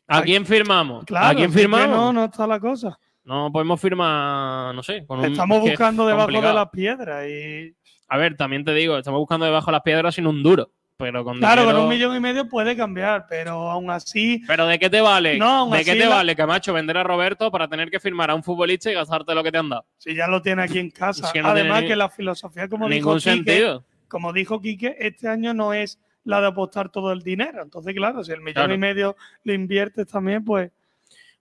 ¿A 0.06 0.22
quién 0.22 0.46
firmamos? 0.46 1.04
claro, 1.04 1.26
¿A 1.28 1.34
quién 1.34 1.50
es 1.50 1.56
firmamos? 1.56 1.88
no, 1.96 2.12
no 2.12 2.24
está 2.24 2.46
la 2.46 2.58
cosa. 2.60 2.98
No 3.24 3.52
podemos 3.52 3.78
firmar, 3.78 4.74
no 4.74 4.82
sé. 4.82 5.04
con 5.06 5.18
un- 5.18 5.26
Estamos 5.26 5.58
es 5.58 5.64
es 5.64 5.70
buscando 5.72 6.06
debajo 6.06 6.26
complicado. 6.28 6.48
de 6.54 6.54
las 6.60 6.70
piedras 6.70 7.26
y 7.28 7.76
A 8.08 8.16
ver, 8.16 8.34
también 8.38 8.64
te 8.64 8.72
digo, 8.72 8.96
estamos 8.96 9.18
buscando 9.20 9.44
debajo 9.44 9.66
de 9.66 9.72
las 9.72 9.82
piedras 9.82 10.14
sin 10.14 10.26
un 10.26 10.42
duro. 10.42 10.70
Pero 11.00 11.22
con 11.22 11.38
claro, 11.38 11.60
dinero- 11.62 11.76
con 11.78 11.84
un 11.84 11.90
millón 11.90 12.16
y 12.16 12.18
medio 12.20 12.48
puede 12.48 12.76
cambiar, 12.76 13.26
pero 13.28 13.70
aún 13.70 13.88
así 13.88 14.42
Pero 14.48 14.66
¿de 14.66 14.80
qué 14.80 14.90
te 14.90 15.00
vale? 15.00 15.38
No, 15.38 15.46
aún 15.48 15.70
¿De 15.70 15.84
qué 15.84 15.92
te 15.92 16.00
la- 16.00 16.08
vale, 16.16 16.34
Camacho, 16.34 16.72
vender 16.72 16.96
a 16.96 17.04
Roberto 17.04 17.52
para 17.52 17.68
tener 17.68 17.88
que 17.88 18.00
firmar 18.00 18.32
a 18.32 18.34
un 18.34 18.42
futbolista 18.42 18.90
y 18.90 18.94
gastarte 18.94 19.32
lo 19.32 19.44
que 19.44 19.52
te 19.52 19.58
han 19.58 19.68
dado? 19.68 19.84
si 19.96 20.16
ya 20.16 20.26
lo 20.26 20.42
tiene 20.42 20.62
aquí 20.62 20.80
en 20.80 20.90
casa. 20.90 21.30
No 21.40 21.48
Además 21.50 21.84
que 21.84 21.94
la 21.94 22.08
filosofía, 22.10 22.66
como 22.68 22.88
ningún 22.88 23.14
dijo 23.18 23.32
Quique, 23.32 23.50
sentido. 23.52 23.84
como 24.08 24.32
dijo 24.32 24.60
Quique, 24.60 24.96
este 24.98 25.28
año 25.28 25.54
no 25.54 25.72
es 25.72 26.00
la 26.24 26.40
de 26.40 26.48
apostar 26.48 26.88
todo 26.90 27.12
el 27.12 27.22
dinero. 27.22 27.62
Entonces, 27.62 27.94
claro, 27.94 28.24
si 28.24 28.32
el 28.32 28.40
millón 28.40 28.54
Claro. 28.54 28.74
y 28.74 28.78
medio 28.78 29.16
lo 29.44 29.52
inviertes 29.52 30.04
también, 30.08 30.44
pues 30.44 30.72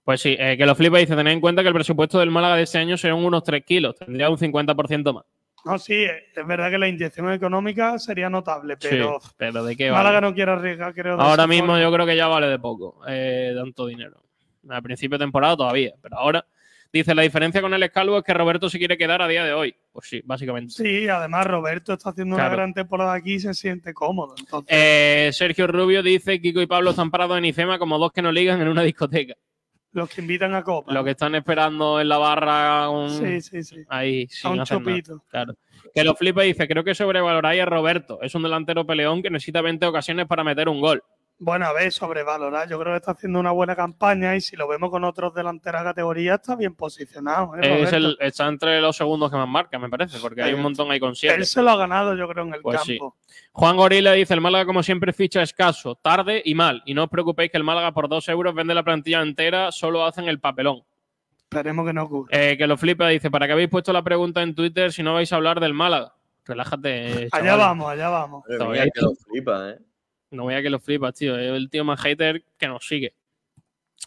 Pues 0.04 0.20
sí, 0.22 0.36
eh, 0.38 0.56
que 0.56 0.64
lo 0.66 0.76
flipa 0.76 0.98
dice, 0.98 1.16
tened 1.16 1.32
en 1.32 1.40
cuenta 1.40 1.62
que 1.62 1.68
el 1.68 1.74
presupuesto 1.74 2.20
del 2.20 2.30
Málaga 2.30 2.54
de 2.54 2.62
este 2.62 2.78
año 2.78 2.96
serán 2.96 3.16
unos 3.18 3.42
3 3.42 3.64
kilos, 3.64 3.96
tendría 3.96 4.30
un 4.30 4.38
50% 4.38 5.12
más. 5.12 5.24
No, 5.68 5.78
sí, 5.78 6.04
es 6.04 6.46
verdad 6.46 6.70
que 6.70 6.78
la 6.78 6.88
inyección 6.88 7.32
económica 7.32 7.98
sería 7.98 8.30
notable, 8.30 8.76
pero 8.76 9.20
sí, 9.20 9.30
pero 9.36 9.64
¿de 9.64 9.76
qué 9.76 9.90
Málaga 9.90 10.20
vale? 10.20 10.26
no 10.28 10.34
quiere 10.34 10.52
arriesgar, 10.52 10.94
creo. 10.94 11.20
Ahora 11.20 11.46
mismo 11.46 11.66
forma. 11.68 11.82
yo 11.82 11.92
creo 11.92 12.06
que 12.06 12.16
ya 12.16 12.26
vale 12.26 12.46
de 12.46 12.58
poco, 12.58 13.00
eh, 13.06 13.52
tanto 13.56 13.86
dinero. 13.86 14.22
Al 14.68 14.82
principio 14.82 15.18
de 15.18 15.24
temporada 15.24 15.56
todavía, 15.56 15.92
pero 16.02 16.16
ahora 16.18 16.44
dice, 16.92 17.14
la 17.14 17.22
diferencia 17.22 17.60
con 17.60 17.72
el 17.74 17.82
Escalvo 17.82 18.18
es 18.18 18.24
que 18.24 18.34
Roberto 18.34 18.68
se 18.70 18.78
quiere 18.78 18.96
quedar 18.96 19.20
a 19.22 19.28
día 19.28 19.44
de 19.44 19.52
hoy. 19.52 19.74
Pues 19.92 20.08
sí, 20.08 20.20
básicamente. 20.24 20.72
Sí, 20.72 21.08
además 21.08 21.46
Roberto 21.46 21.92
está 21.92 22.10
haciendo 22.10 22.34
una 22.34 22.48
gran 22.48 22.72
temporada 22.72 23.12
aquí 23.14 23.34
y 23.34 23.40
se 23.40 23.54
siente 23.54 23.92
cómodo. 23.94 24.34
Entonces, 24.38 24.74
Eh, 24.76 25.30
Sergio 25.32 25.66
Rubio 25.66 26.02
dice, 26.02 26.40
Kiko 26.40 26.60
y 26.62 26.66
Pablo 26.66 26.90
están 26.90 27.10
parados 27.10 27.38
en 27.38 27.44
IFEMA 27.46 27.78
como 27.78 27.98
dos 27.98 28.12
que 28.12 28.22
no 28.22 28.32
ligan 28.32 28.60
en 28.60 28.68
una 28.68 28.82
discoteca. 28.82 29.34
Los 29.92 30.08
que 30.10 30.20
invitan 30.20 30.54
a 30.54 30.62
Copa. 30.62 30.92
Lo 30.92 31.02
que 31.04 31.10
están 31.12 31.34
esperando 31.34 32.00
en 32.00 32.08
la 32.08 32.18
barra 32.18 32.88
un- 32.90 33.10
Sí, 33.10 33.40
sí, 33.40 33.62
sí. 33.62 33.76
ahí 33.88 34.26
sin 34.28 34.52
un 34.52 34.64
chopito. 34.64 35.22
Claro. 35.28 35.54
Que 35.94 36.04
lo 36.04 36.14
flipa 36.14 36.44
y 36.44 36.48
dice, 36.48 36.68
creo 36.68 36.84
que 36.84 36.94
sobrevaloráis 36.94 37.62
a 37.62 37.64
Roberto. 37.64 38.20
Es 38.22 38.34
un 38.34 38.42
delantero 38.42 38.86
peleón 38.86 39.22
que 39.22 39.30
necesita 39.30 39.62
20 39.62 39.86
ocasiones 39.86 40.26
para 40.26 40.44
meter 40.44 40.68
un 40.68 40.80
gol. 40.80 41.02
Bueno, 41.40 41.66
a 41.66 41.72
ver, 41.72 41.92
sobrevalorar. 41.92 42.68
Yo 42.68 42.80
creo 42.80 42.92
que 42.94 42.96
está 42.96 43.12
haciendo 43.12 43.38
una 43.38 43.52
buena 43.52 43.76
campaña 43.76 44.34
y 44.34 44.40
si 44.40 44.56
lo 44.56 44.66
vemos 44.66 44.90
con 44.90 45.04
otros 45.04 45.32
delanteros 45.34 45.82
de 45.82 45.84
categoría, 45.86 46.34
está 46.34 46.56
bien 46.56 46.74
posicionado. 46.74 47.54
¿eh, 47.54 47.60
Es 47.62 47.68
Roberto? 47.92 47.96
el, 47.96 48.16
está 48.20 48.48
entre 48.48 48.80
los 48.80 48.96
segundos 48.96 49.30
que 49.30 49.36
más 49.36 49.48
marca, 49.48 49.78
me 49.78 49.88
parece, 49.88 50.18
porque 50.18 50.42
hay 50.42 50.52
un 50.54 50.62
montón 50.62 50.90
ahí 50.90 50.98
con 50.98 51.14
siete. 51.14 51.36
Él 51.36 51.46
se 51.46 51.62
lo 51.62 51.70
ha 51.70 51.76
ganado, 51.76 52.16
yo 52.16 52.26
creo, 52.28 52.44
en 52.44 52.54
el 52.54 52.60
Pues 52.60 52.80
sí. 52.82 52.98
campo. 52.98 53.16
Juan 53.52 53.76
Gorila 53.76 54.12
dice, 54.12 54.34
el 54.34 54.40
Málaga 54.40 54.66
como 54.66 54.82
siempre 54.82 55.12
ficha 55.12 55.40
escaso, 55.42 55.94
tarde 55.94 56.42
y 56.44 56.54
mal. 56.56 56.82
Y 56.86 56.94
no 56.94 57.04
os 57.04 57.08
preocupéis 57.10 57.52
que 57.52 57.56
el 57.56 57.64
Málaga 57.64 57.92
por 57.92 58.08
dos 58.08 58.28
euros 58.28 58.52
vende 58.54 58.74
la 58.74 58.82
plantilla 58.82 59.22
entera, 59.22 59.70
solo 59.70 60.04
hacen 60.04 60.26
el 60.28 60.40
papelón. 60.40 60.82
Esperemos 61.44 61.86
que 61.86 61.92
no 61.92 62.02
ocurra. 62.02 62.28
Eh, 62.36 62.56
que 62.58 62.66
lo 62.66 62.76
flipa 62.76 63.08
dice, 63.08 63.30
¿para 63.30 63.46
qué 63.46 63.52
habéis 63.52 63.68
puesto 63.70 63.92
la 63.92 64.02
pregunta 64.02 64.42
en 64.42 64.54
Twitter 64.56 64.92
si 64.92 65.02
no 65.04 65.14
vais 65.14 65.32
a 65.32 65.36
hablar 65.36 65.60
del 65.60 65.72
Málaga? 65.72 66.14
Relájate. 66.44 67.28
allá 67.30 67.56
vamos, 67.56 67.88
allá 67.90 68.08
vamos. 68.08 68.44
Todavía 68.44 68.84
que 68.92 69.00
lo 69.00 69.12
flipa, 69.14 69.70
¿eh? 69.70 69.78
No 70.30 70.44
voy 70.44 70.54
a 70.54 70.62
que 70.62 70.70
lo 70.70 70.78
flipas, 70.78 71.14
tío. 71.14 71.38
Es 71.38 71.50
el 71.50 71.70
tío 71.70 71.84
más 71.84 72.00
hater 72.00 72.44
que 72.58 72.68
nos 72.68 72.86
sigue. 72.86 73.14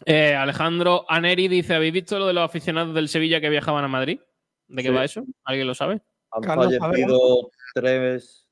Eh, 0.06 0.34
Alejandro 0.34 1.04
Aneri 1.08 1.48
dice: 1.48 1.74
¿Habéis 1.74 1.92
visto 1.92 2.18
lo 2.18 2.26
de 2.26 2.32
los 2.32 2.44
aficionados 2.44 2.94
del 2.94 3.08
Sevilla 3.08 3.40
que 3.40 3.50
viajaban 3.50 3.84
a 3.84 3.88
Madrid? 3.88 4.20
¿De 4.68 4.82
qué 4.82 4.88
Sí. 4.88 4.94
va 4.94 5.04
eso? 5.04 5.24
¿Alguien 5.44 5.66
lo 5.66 5.74
sabe? 5.74 6.00
Han 6.30 6.42
Carlos, 6.42 6.74
fallecido 6.78 7.50
tres, 7.74 8.48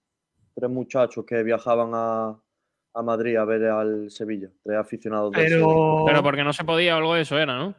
tres 0.55 0.71
muchachos 0.71 1.25
que 1.25 1.43
viajaban 1.43 1.91
a, 1.95 2.39
a 2.95 3.03
Madrid 3.03 3.37
a 3.37 3.45
ver 3.47 3.65
al 3.67 4.11
Sevilla, 4.11 4.51
tres 4.63 4.77
aficionados 4.77 5.33
del 5.33 5.49
Sevilla. 5.49 5.67
Pero, 5.67 6.03
Pero 6.07 6.23
porque 6.23 6.45
no 6.45 6.53
se 6.53 6.65
podía 6.65 6.95
o 6.97 6.99
algo 6.99 7.15
de 7.15 7.23
eso 7.23 7.39
era, 7.39 7.57
¿no? 7.57 7.75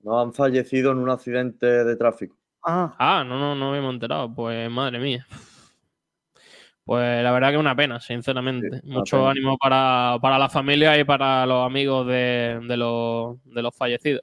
No 0.00 0.20
han 0.20 0.34
fallecido 0.34 0.90
en 0.92 0.98
un 0.98 1.10
accidente 1.10 1.66
de 1.84 1.96
tráfico. 1.96 2.36
ah, 2.64 2.94
Ah, 2.98 3.24
no, 3.24 3.38
no, 3.38 3.54
no 3.54 3.70
me 3.70 3.78
hemos 3.78 3.94
enterado. 3.94 4.34
Pues 4.34 4.68
madre 4.70 4.98
mía. 4.98 5.26
Pues 6.84 7.22
la 7.22 7.32
verdad 7.32 7.50
que 7.52 7.56
una 7.58 7.74
pena, 7.74 7.98
sinceramente. 8.00 8.80
Sí, 8.82 8.86
Mucho 8.88 9.16
pena. 9.18 9.30
ánimo 9.30 9.56
para, 9.58 10.18
para 10.20 10.38
la 10.38 10.48
familia 10.50 10.98
y 10.98 11.04
para 11.04 11.46
los 11.46 11.64
amigos 11.64 12.06
de, 12.06 12.60
de 12.66 12.76
los, 12.76 13.42
de 13.44 13.62
los 13.62 13.74
fallecidos. 13.74 14.22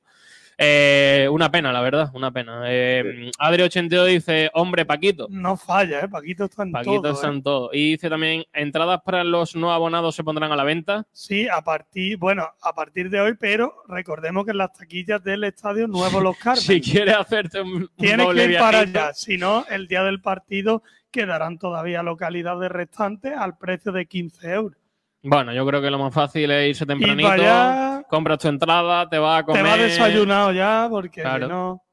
Eh, 0.63 1.27
una 1.31 1.49
pena, 1.49 1.73
la 1.73 1.81
verdad, 1.81 2.11
una 2.13 2.29
pena. 2.29 2.61
Eh, 2.67 3.31
Adri82 3.39 4.05
dice, 4.05 4.51
hombre, 4.53 4.85
Paquito. 4.85 5.25
no 5.31 5.57
falla, 5.57 6.01
¿eh? 6.01 6.07
Paquito 6.07 6.45
está 6.45 6.61
en 6.61 6.71
Paquito 6.71 7.01
todo. 7.01 7.13
está 7.13 7.27
¿eh? 7.29 7.31
en 7.31 7.41
todo. 7.41 7.69
Y 7.73 7.91
dice 7.93 8.09
también, 8.11 8.43
¿entradas 8.53 9.01
para 9.03 9.23
los 9.23 9.55
no 9.55 9.73
abonados 9.73 10.13
se 10.13 10.23
pondrán 10.23 10.51
a 10.51 10.55
la 10.55 10.63
venta? 10.63 11.07
Sí, 11.11 11.47
a 11.47 11.63
partir, 11.63 12.17
bueno, 12.19 12.47
a 12.61 12.73
partir 12.75 13.09
de 13.09 13.19
hoy, 13.21 13.33
pero 13.39 13.73
recordemos 13.87 14.45
que 14.45 14.51
en 14.51 14.57
las 14.59 14.71
taquillas 14.73 15.23
del 15.23 15.45
estadio 15.45 15.87
Nuevo 15.87 16.21
Los 16.21 16.37
Carmen. 16.37 16.61
Si 16.61 16.79
quieres 16.79 17.15
hacerte 17.15 17.59
un, 17.61 17.89
Tienes 17.97 18.27
que 18.27 18.45
ir 18.45 18.59
para 18.59 18.79
allá. 18.81 19.13
Si 19.15 19.39
no, 19.39 19.65
el 19.67 19.87
día 19.87 20.03
del 20.03 20.21
partido 20.21 20.83
quedarán 21.11 21.59
todavía 21.59 22.01
localidades 22.01 22.71
restantes 22.71 23.33
al 23.37 23.57
precio 23.57 23.91
de 23.91 24.05
15 24.05 24.51
euros. 24.51 24.77
Bueno, 25.23 25.53
yo 25.53 25.65
creo 25.67 25.81
que 25.81 25.91
lo 25.91 25.99
más 25.99 26.13
fácil 26.13 26.49
es 26.49 26.69
irse 26.69 26.85
tempranito, 26.85 27.29
allá 27.29 28.03
compras 28.09 28.39
tu 28.39 28.47
entrada, 28.47 29.07
te 29.07 29.19
vas 29.19 29.41
a 29.41 29.45
comer. 29.45 29.63
te 29.63 29.69
vas 29.69 29.79
desayunado 29.79 30.51
ya, 30.51 30.87
porque 30.89 31.21
Claro. 31.21 31.47
no. 31.47 31.83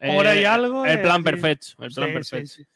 Eh, 0.00 0.16
hora 0.16 0.34
y 0.34 0.44
algo, 0.44 0.84
El 0.86 0.98
eh, 0.98 1.02
plan 1.02 1.22
perfecto. 1.22 1.66
El 1.80 1.92
plan 1.92 2.08
Sí, 2.08 2.12
perfecto. 2.14 2.46
sí, 2.46 2.64
sí. 2.64 2.68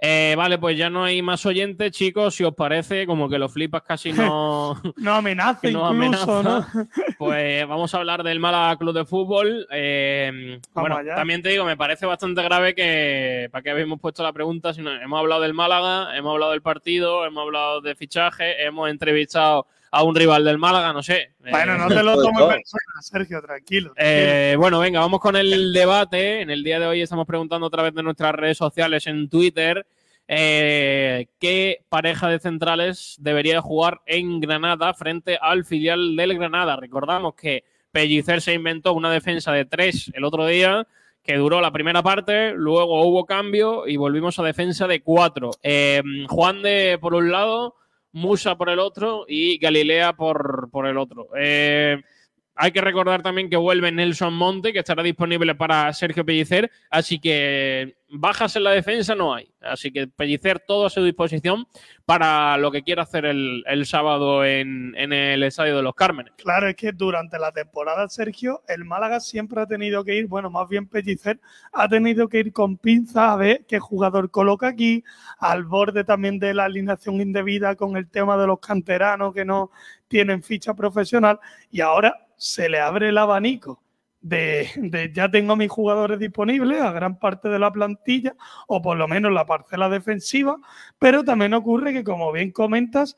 Eh, 0.00 0.34
vale, 0.36 0.58
pues 0.58 0.76
ya 0.76 0.90
no 0.90 1.04
hay 1.04 1.22
más 1.22 1.46
oyentes, 1.46 1.92
chicos. 1.92 2.34
Si 2.34 2.44
os 2.44 2.54
parece, 2.54 3.06
como 3.06 3.28
que 3.28 3.38
los 3.38 3.52
flipas 3.52 3.82
casi 3.82 4.12
no. 4.12 4.74
No 4.96 5.14
amenaza 5.14 5.60
no 5.62 5.68
incluso, 5.70 5.86
amenaza. 5.86 6.42
¿no? 6.42 6.66
Pues 7.18 7.66
vamos 7.66 7.94
a 7.94 7.98
hablar 7.98 8.22
del 8.22 8.38
Málaga 8.40 8.76
Club 8.76 8.94
de 8.94 9.04
Fútbol. 9.06 9.66
Eh, 9.70 10.60
bueno, 10.74 10.98
allá. 10.98 11.14
también 11.14 11.40
te 11.42 11.48
digo, 11.50 11.64
me 11.64 11.76
parece 11.76 12.04
bastante 12.06 12.42
grave 12.42 12.74
que, 12.74 13.48
para 13.50 13.62
qué 13.62 13.70
habíamos 13.70 14.00
puesto 14.00 14.22
la 14.22 14.32
pregunta, 14.32 14.74
si 14.74 14.82
no- 14.82 14.92
hemos 14.92 15.18
hablado 15.18 15.40
del 15.40 15.54
Málaga, 15.54 16.14
hemos 16.16 16.32
hablado 16.32 16.52
del 16.52 16.60
partido, 16.62 17.24
hemos 17.24 17.42
hablado 17.42 17.80
de 17.80 17.94
fichaje, 17.94 18.62
hemos 18.64 18.90
entrevistado 18.90 19.66
a 19.94 20.02
un 20.02 20.14
rival 20.14 20.44
del 20.44 20.58
Málaga, 20.58 20.92
no 20.92 21.02
sé. 21.02 21.16
Eh, 21.44 21.50
Bueno, 21.50 21.76
no 21.78 21.88
te 21.88 22.02
lo 22.02 22.14
tomes 22.16 22.40
no. 22.40 22.48
personal, 22.48 23.02
Sergio, 23.02 23.40
tranquilo. 23.42 23.92
eh, 23.96 24.56
bueno, 24.58 24.78
venga, 24.80 25.00
vamos 25.00 25.20
con 25.20 25.36
el 25.36 25.72
debate. 25.72 26.40
En 26.40 26.50
el 26.50 26.62
día 26.64 26.80
de 26.80 26.86
hoy 26.86 27.00
estamos 27.00 27.26
preguntando 27.26 27.66
a 27.66 27.70
través 27.70 27.94
de 27.94 28.02
nuestras 28.02 28.34
redes 28.34 28.58
sociales 28.58 29.06
en 29.06 29.28
Twitter 29.28 29.86
eh, 30.26 31.26
qué 31.38 31.84
pareja 31.88 32.28
de 32.28 32.38
centrales 32.38 33.16
debería 33.20 33.60
jugar 33.60 34.00
en 34.06 34.40
Granada 34.40 34.94
frente 34.94 35.38
al 35.40 35.64
filial 35.64 36.16
del 36.16 36.38
Granada. 36.38 36.76
Recordamos 36.76 37.34
que 37.34 37.64
Pellicer 37.92 38.40
se 38.40 38.54
inventó 38.54 38.94
una 38.94 39.12
defensa 39.12 39.52
de 39.52 39.64
tres 39.66 40.10
el 40.14 40.24
otro 40.24 40.46
día 40.46 40.86
que 41.22 41.36
duró 41.36 41.60
la 41.60 41.70
primera 41.72 42.02
parte, 42.02 42.52
luego 42.52 43.02
hubo 43.06 43.24
cambio 43.24 43.86
y 43.86 43.96
volvimos 43.96 44.38
a 44.38 44.42
defensa 44.42 44.86
de 44.86 45.00
cuatro. 45.02 45.52
Eh, 45.62 46.02
Juan 46.28 46.60
de 46.62 46.98
por 47.00 47.14
un 47.14 47.30
lado, 47.30 47.76
Musa 48.14 48.56
por 48.56 48.70
el 48.70 48.78
otro 48.78 49.24
y 49.28 49.58
Galilea 49.58 50.14
por, 50.14 50.70
por 50.70 50.86
el 50.86 50.98
otro. 50.98 51.28
Eh, 51.36 52.00
hay 52.56 52.70
que 52.70 52.80
recordar 52.80 53.22
también 53.22 53.50
que 53.50 53.56
vuelve 53.56 53.90
Nelson 53.90 54.34
Monte, 54.34 54.72
que 54.72 54.78
estará 54.80 55.02
disponible 55.02 55.54
para 55.54 55.92
Sergio 55.92 56.24
Pellicer, 56.24 56.70
así 56.88 57.18
que 57.18 57.96
bajas 58.08 58.54
en 58.54 58.62
la 58.62 58.70
defensa 58.70 59.14
no 59.14 59.34
hay. 59.34 59.50
Así 59.60 59.90
que 59.90 60.06
Pellicer 60.06 60.60
todo 60.60 60.86
a 60.86 60.90
su 60.90 61.02
disposición 61.02 61.66
para 62.04 62.56
lo 62.58 62.70
que 62.70 62.82
quiera 62.82 63.02
hacer 63.02 63.24
el, 63.24 63.86
sábado 63.86 64.44
en, 64.44 64.94
en 64.96 65.12
el 65.12 65.42
Estadio 65.42 65.76
de 65.76 65.82
los 65.82 65.94
Cármenes. 65.94 66.32
Claro, 66.36 66.68
es 66.68 66.76
que 66.76 66.92
durante 66.92 67.38
la 67.38 67.50
temporada, 67.50 68.08
Sergio, 68.08 68.62
el 68.68 68.84
Málaga 68.84 69.18
siempre 69.18 69.60
ha 69.60 69.66
tenido 69.66 70.04
que 70.04 70.14
ir, 70.14 70.26
bueno, 70.28 70.48
más 70.48 70.68
bien 70.68 70.86
Pellicer, 70.86 71.40
ha 71.72 71.88
tenido 71.88 72.28
que 72.28 72.38
ir 72.38 72.52
con 72.52 72.76
pinzas 72.76 73.30
a 73.30 73.36
ver 73.36 73.64
qué 73.66 73.80
jugador 73.80 74.30
coloca 74.30 74.68
aquí, 74.68 75.02
al 75.38 75.64
borde 75.64 76.04
también 76.04 76.38
de 76.38 76.54
la 76.54 76.66
alineación 76.66 77.20
indebida 77.20 77.74
con 77.74 77.96
el 77.96 78.08
tema 78.08 78.36
de 78.36 78.46
los 78.46 78.60
canteranos 78.60 79.34
que 79.34 79.44
no 79.44 79.70
tienen 80.06 80.42
ficha 80.42 80.74
profesional, 80.74 81.40
y 81.70 81.80
ahora 81.80 82.23
se 82.36 82.68
le 82.68 82.80
abre 82.80 83.08
el 83.08 83.18
abanico 83.18 83.84
de, 84.24 85.12
ya 85.14 85.30
tengo 85.30 85.54
mis 85.54 85.70
jugadores 85.70 86.18
disponibles 86.18 86.80
a 86.80 86.92
gran 86.92 87.18
parte 87.18 87.48
de 87.50 87.58
la 87.58 87.70
plantilla 87.70 88.34
o 88.66 88.80
por 88.80 88.96
lo 88.96 89.06
menos 89.06 89.30
la 89.32 89.44
parcela 89.44 89.88
defensiva, 89.90 90.56
pero 90.98 91.24
también 91.24 91.52
ocurre 91.52 91.92
que 91.92 92.04
como 92.04 92.32
bien 92.32 92.50
comentas, 92.50 93.16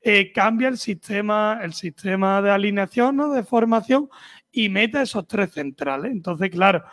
eh, 0.00 0.32
cambia 0.32 0.68
el 0.68 0.78
sistema, 0.78 1.58
el 1.62 1.72
sistema 1.72 2.40
de 2.40 2.50
alineación, 2.50 3.16
¿no? 3.16 3.32
de 3.32 3.42
formación 3.42 4.08
y 4.52 4.68
mete 4.68 5.02
esos 5.02 5.26
tres 5.26 5.52
centrales. 5.52 6.12
Entonces, 6.12 6.50
claro, 6.50 6.84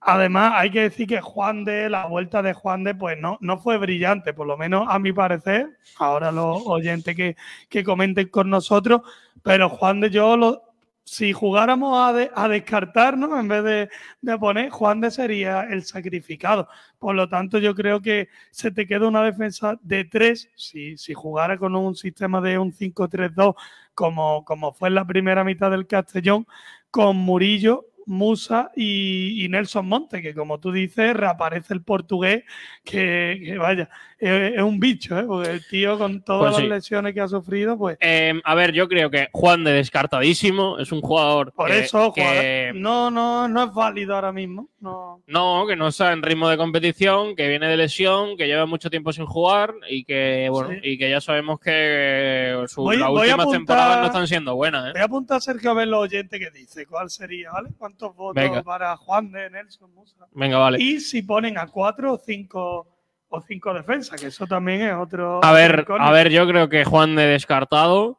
además 0.00 0.54
hay 0.56 0.70
que 0.70 0.80
decir 0.80 1.06
que 1.06 1.20
Juan 1.20 1.64
de, 1.64 1.88
la 1.88 2.06
vuelta 2.06 2.42
de 2.42 2.52
Juan 2.52 2.82
de, 2.82 2.96
pues 2.96 3.16
no, 3.16 3.38
no 3.40 3.58
fue 3.58 3.78
brillante, 3.78 4.34
por 4.34 4.48
lo 4.48 4.56
menos 4.56 4.88
a 4.88 4.98
mi 4.98 5.12
parecer, 5.12 5.78
ahora 5.98 6.32
los 6.32 6.62
oyentes 6.66 7.14
que, 7.14 7.36
que 7.68 7.84
comenten 7.84 8.28
con 8.28 8.50
nosotros, 8.50 9.02
pero 9.44 9.68
Juan 9.68 10.00
de 10.00 10.10
yo 10.10 10.36
lo, 10.36 10.71
si 11.04 11.32
jugáramos 11.32 11.98
a, 11.98 12.12
de, 12.12 12.30
a 12.34 12.48
descartarnos 12.48 13.38
en 13.38 13.48
vez 13.48 13.64
de, 13.64 13.88
de, 14.20 14.38
poner, 14.38 14.70
Juan 14.70 15.00
de 15.00 15.10
sería 15.10 15.62
el 15.62 15.84
sacrificado. 15.84 16.68
Por 16.98 17.14
lo 17.14 17.28
tanto, 17.28 17.58
yo 17.58 17.74
creo 17.74 18.00
que 18.00 18.28
se 18.50 18.70
te 18.70 18.86
queda 18.86 19.08
una 19.08 19.22
defensa 19.22 19.78
de 19.82 20.04
tres. 20.04 20.48
Si, 20.54 20.96
si 20.96 21.14
jugara 21.14 21.58
con 21.58 21.74
un 21.74 21.96
sistema 21.96 22.40
de 22.40 22.58
un 22.58 22.72
5-3-2, 22.72 23.54
como, 23.94 24.44
como 24.44 24.72
fue 24.72 24.88
en 24.88 24.94
la 24.94 25.06
primera 25.06 25.44
mitad 25.44 25.70
del 25.70 25.86
Castellón, 25.86 26.46
con 26.90 27.16
Murillo, 27.16 27.86
Musa 28.06 28.70
y, 28.76 29.44
y, 29.44 29.48
Nelson 29.48 29.86
Monte, 29.86 30.22
que 30.22 30.34
como 30.34 30.58
tú 30.60 30.72
dices, 30.72 31.14
reaparece 31.14 31.74
el 31.74 31.82
portugués, 31.82 32.44
que, 32.84 33.40
que 33.44 33.58
vaya, 33.58 33.88
es, 34.18 34.54
es, 34.56 34.62
un 34.62 34.78
bicho, 34.80 35.18
¿eh? 35.18 35.24
Porque 35.24 35.50
el 35.50 35.66
tío 35.66 35.98
con 35.98 36.22
todas 36.22 36.52
Pues 36.52 36.56
sí. 36.56 36.62
las 36.68 36.78
lesiones 36.78 37.14
que 37.14 37.20
ha 37.20 37.28
sufrido, 37.28 37.76
pues... 37.78 37.96
Eh, 38.00 38.40
a 38.44 38.54
ver, 38.54 38.72
yo 38.72 38.88
creo 38.88 39.10
que 39.10 39.28
Juan 39.32 39.64
de 39.64 39.72
descartadísimo 39.72 40.78
es 40.78 40.92
un 40.92 41.00
jugador 41.00 41.52
Por 41.52 41.68
que- 41.70 41.80
eso, 41.80 42.12
que, 42.12 42.22
jugador, 42.22 42.74
no, 42.76 43.10
no, 43.10 43.48
no 43.48 43.64
es 43.64 43.72
válido 43.72 44.14
ahora 44.14 44.32
mismo. 44.32 44.68
No. 44.80 45.20
No, 45.26 45.64
que 45.68 45.76
no 45.76 45.88
está 45.88 46.12
en 46.12 46.22
ritmo 46.22 46.48
de 46.48 46.56
competición, 46.56 47.36
que 47.36 47.48
viene 47.48 47.68
de 47.68 47.76
lesión, 47.76 48.36
que 48.36 48.46
lleva 48.46 48.66
mucho 48.66 48.90
tiempo 48.90 49.12
sin 49.12 49.26
jugar 49.26 49.74
y 49.88 50.04
que 50.04 50.48
bueno, 50.50 50.70
Sí. 50.70 50.78
y 50.82 50.98
que 50.98 51.08
ya 51.10 51.20
sabemos 51.20 51.60
que 51.60 52.64
su, 52.68 52.82
Voy- 52.82 52.96
las 52.96 53.08
voy 53.08 53.28
a 53.28 53.34
últimas 53.36 53.50
temporadas 53.52 53.98
no 54.00 54.06
están 54.06 54.26
siendo 54.26 54.54
buenas. 54.56 54.86
¿eh? 54.88 54.92
Voy 54.92 55.00
a 55.02 55.04
apuntar 55.04 55.36
a 55.36 55.40
Sergio 55.40 55.70
a 55.70 55.74
ver 55.74 55.88
los 55.88 56.00
oyentes 56.00 56.38
que 56.40 56.50
dice, 56.50 56.86
cuál 56.86 57.10
sería, 57.10 57.50
¿vale? 57.52 57.70
¿Cuántos 57.92 58.16
votos 58.16 58.42
Venga. 58.42 58.62
para 58.62 58.96
Juan 58.96 59.30
de 59.32 59.50
Nelson 59.50 59.92
Musa? 59.94 60.26
Venga, 60.32 60.58
vale. 60.58 60.82
Y 60.82 61.00
si 61.00 61.22
ponen 61.22 61.58
a 61.58 61.66
cuatro 61.66 62.14
o 62.14 62.18
cinco 62.18 62.88
o 63.28 63.40
cinco 63.42 63.74
defensas, 63.74 64.20
que 64.20 64.28
eso 64.28 64.46
también 64.46 64.82
es 64.82 64.94
otro. 64.94 65.44
A 65.44 65.52
ver, 65.52 65.86
a 65.98 66.10
ver, 66.10 66.30
yo 66.30 66.46
creo 66.46 66.68
que 66.68 66.84
Juan 66.84 67.14
de 67.14 67.26
descartado. 67.26 68.18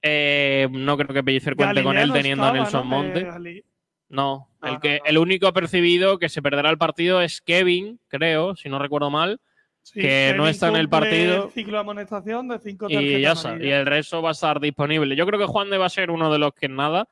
Eh, 0.00 0.68
no 0.70 0.96
creo 0.96 1.14
que 1.14 1.24
Pellicer 1.24 1.56
cuente 1.56 1.82
con 1.82 1.96
él 1.96 2.08
no 2.08 2.14
teniendo 2.14 2.44
estaba, 2.44 2.58
a 2.58 2.62
Nelson 2.62 2.88
¿no? 2.88 2.96
Monte. 2.96 3.64
No, 4.10 4.48
Ah, 4.60 4.70
el, 4.70 4.80
que, 4.80 5.00
el 5.04 5.18
único 5.18 5.52
percibido 5.52 6.18
que 6.18 6.28
se 6.28 6.40
perderá 6.40 6.70
el 6.70 6.78
partido 6.78 7.20
es 7.20 7.40
Kevin, 7.40 7.98
creo, 8.08 8.54
si 8.54 8.68
no 8.68 8.78
recuerdo 8.78 9.10
mal, 9.10 9.40
sí, 9.82 10.00
que 10.00 10.34
no 10.36 10.46
está 10.46 10.68
en 10.68 10.76
el 10.76 10.88
partido. 10.88 11.46
el 11.46 11.50
ciclo 11.50 11.74
de 11.74 11.80
amonestación 11.80 12.48
de 12.48 12.58
cinco 12.58 12.86
y 12.88 13.20
ya. 13.20 13.34
Y 13.60 13.70
el 13.70 13.86
resto 13.86 14.22
va 14.22 14.30
a 14.30 14.32
estar 14.32 14.60
disponible. 14.60 15.16
Yo 15.16 15.26
creo 15.26 15.38
que 15.38 15.46
Juan 15.46 15.68
de 15.68 15.78
va 15.78 15.86
a 15.86 15.90
ser 15.90 16.10
uno 16.10 16.32
de 16.32 16.38
los 16.38 16.54
que 16.54 16.68
nada. 16.68 17.08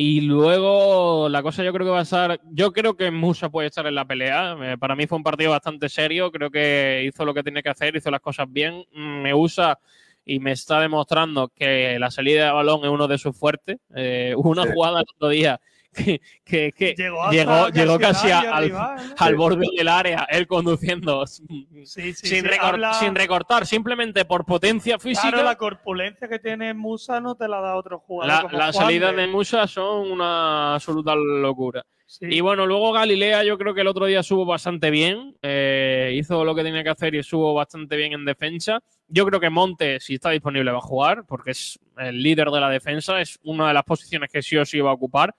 Y 0.00 0.20
luego 0.20 1.28
la 1.28 1.42
cosa 1.42 1.64
yo 1.64 1.72
creo 1.72 1.84
que 1.84 1.90
va 1.90 1.98
a 1.98 2.02
estar. 2.02 2.40
Yo 2.52 2.72
creo 2.72 2.96
que 2.96 3.10
Musa 3.10 3.48
puede 3.50 3.66
estar 3.66 3.84
en 3.84 3.96
la 3.96 4.04
pelea. 4.04 4.56
Eh, 4.62 4.78
Para 4.78 4.94
mí 4.94 5.08
fue 5.08 5.18
un 5.18 5.24
partido 5.24 5.50
bastante 5.50 5.88
serio. 5.88 6.30
Creo 6.30 6.52
que 6.52 7.02
hizo 7.04 7.24
lo 7.24 7.34
que 7.34 7.42
tenía 7.42 7.62
que 7.62 7.70
hacer, 7.70 7.96
hizo 7.96 8.08
las 8.08 8.20
cosas 8.20 8.46
bien. 8.48 8.84
Mm, 8.92 9.22
Me 9.22 9.34
usa 9.34 9.80
y 10.24 10.38
me 10.38 10.52
está 10.52 10.78
demostrando 10.78 11.48
que 11.48 11.98
la 11.98 12.12
salida 12.12 12.44
de 12.44 12.52
balón 12.52 12.84
es 12.84 12.90
uno 12.90 13.08
de 13.08 13.18
sus 13.18 13.36
fuertes. 13.36 13.78
Eh, 13.96 14.34
una 14.36 14.72
jugada 14.72 15.00
el 15.00 15.06
otro 15.16 15.30
día 15.30 15.60
que, 16.04 16.20
que- 16.44 16.72
que 16.72 16.94
Llegó 16.96 17.22
hasta 17.24 17.32
llegó, 17.36 17.52
casi 17.52 17.72
llegó 17.78 17.92
al 17.94 18.00
casi 18.00 18.30
a- 18.30 18.38
área 18.38 18.56
al, 18.56 18.64
rival, 18.64 18.96
¿no? 19.08 19.14
al 19.18 19.34
borde 19.36 19.66
del 19.76 19.88
área, 19.88 20.26
él 20.30 20.46
conduciendo 20.46 21.26
Sí, 21.26 21.66
sí, 21.84 22.12
sin, 22.12 22.14
sí, 22.14 22.40
recor- 22.42 22.58
habla- 22.74 22.94
sin 22.94 23.14
recortar, 23.14 23.66
simplemente 23.66 24.24
por 24.24 24.44
potencia 24.44 24.98
física. 24.98 25.28
Claro, 25.30 25.44
la 25.44 25.56
corpulencia 25.56 26.28
que 26.28 26.38
tiene 26.38 26.74
Musa 26.74 27.20
no 27.20 27.34
te 27.34 27.48
la 27.48 27.60
da 27.60 27.76
otro 27.76 27.98
jugador. 27.98 28.34
La- 28.34 28.42
como 28.42 28.58
las 28.58 28.74
Juan 28.76 28.86
salidas 28.86 29.14
de- 29.16 29.22
de 29.22 29.28
Musa 29.28 29.66
son 29.66 30.10
una 30.10 30.74
absoluta 30.74 31.14
locura. 31.14 31.84
Sí. 32.10 32.24
Y 32.30 32.40
bueno, 32.40 32.64
luego 32.64 32.90
Galilea 32.92 33.44
yo 33.44 33.58
creo 33.58 33.74
que 33.74 33.82
el 33.82 33.86
otro 33.86 34.06
día 34.06 34.22
subo 34.22 34.46
bastante 34.46 34.90
bien, 34.90 35.36
eh, 35.42 36.12
hizo 36.14 36.42
lo 36.42 36.54
que 36.54 36.62
tenía 36.62 36.82
que 36.82 36.88
hacer 36.88 37.14
y 37.14 37.22
subo 37.22 37.52
bastante 37.52 37.96
bien 37.96 38.14
en 38.14 38.24
defensa. 38.24 38.80
Yo 39.08 39.26
creo 39.26 39.38
que 39.40 39.50
Monte, 39.50 40.00
si 40.00 40.14
está 40.14 40.30
disponible, 40.30 40.70
va 40.72 40.78
a 40.78 40.82
jugar, 40.82 41.24
porque 41.26 41.50
es 41.50 41.78
el 41.98 42.22
líder 42.22 42.48
de 42.48 42.60
la 42.60 42.70
defensa, 42.70 43.20
es 43.20 43.38
una 43.42 43.68
de 43.68 43.74
las 43.74 43.84
posiciones 43.84 44.30
que 44.30 44.40
sí 44.40 44.56
o 44.56 44.64
sí 44.64 44.80
va 44.80 44.90
a 44.90 44.94
ocupar. 44.94 45.34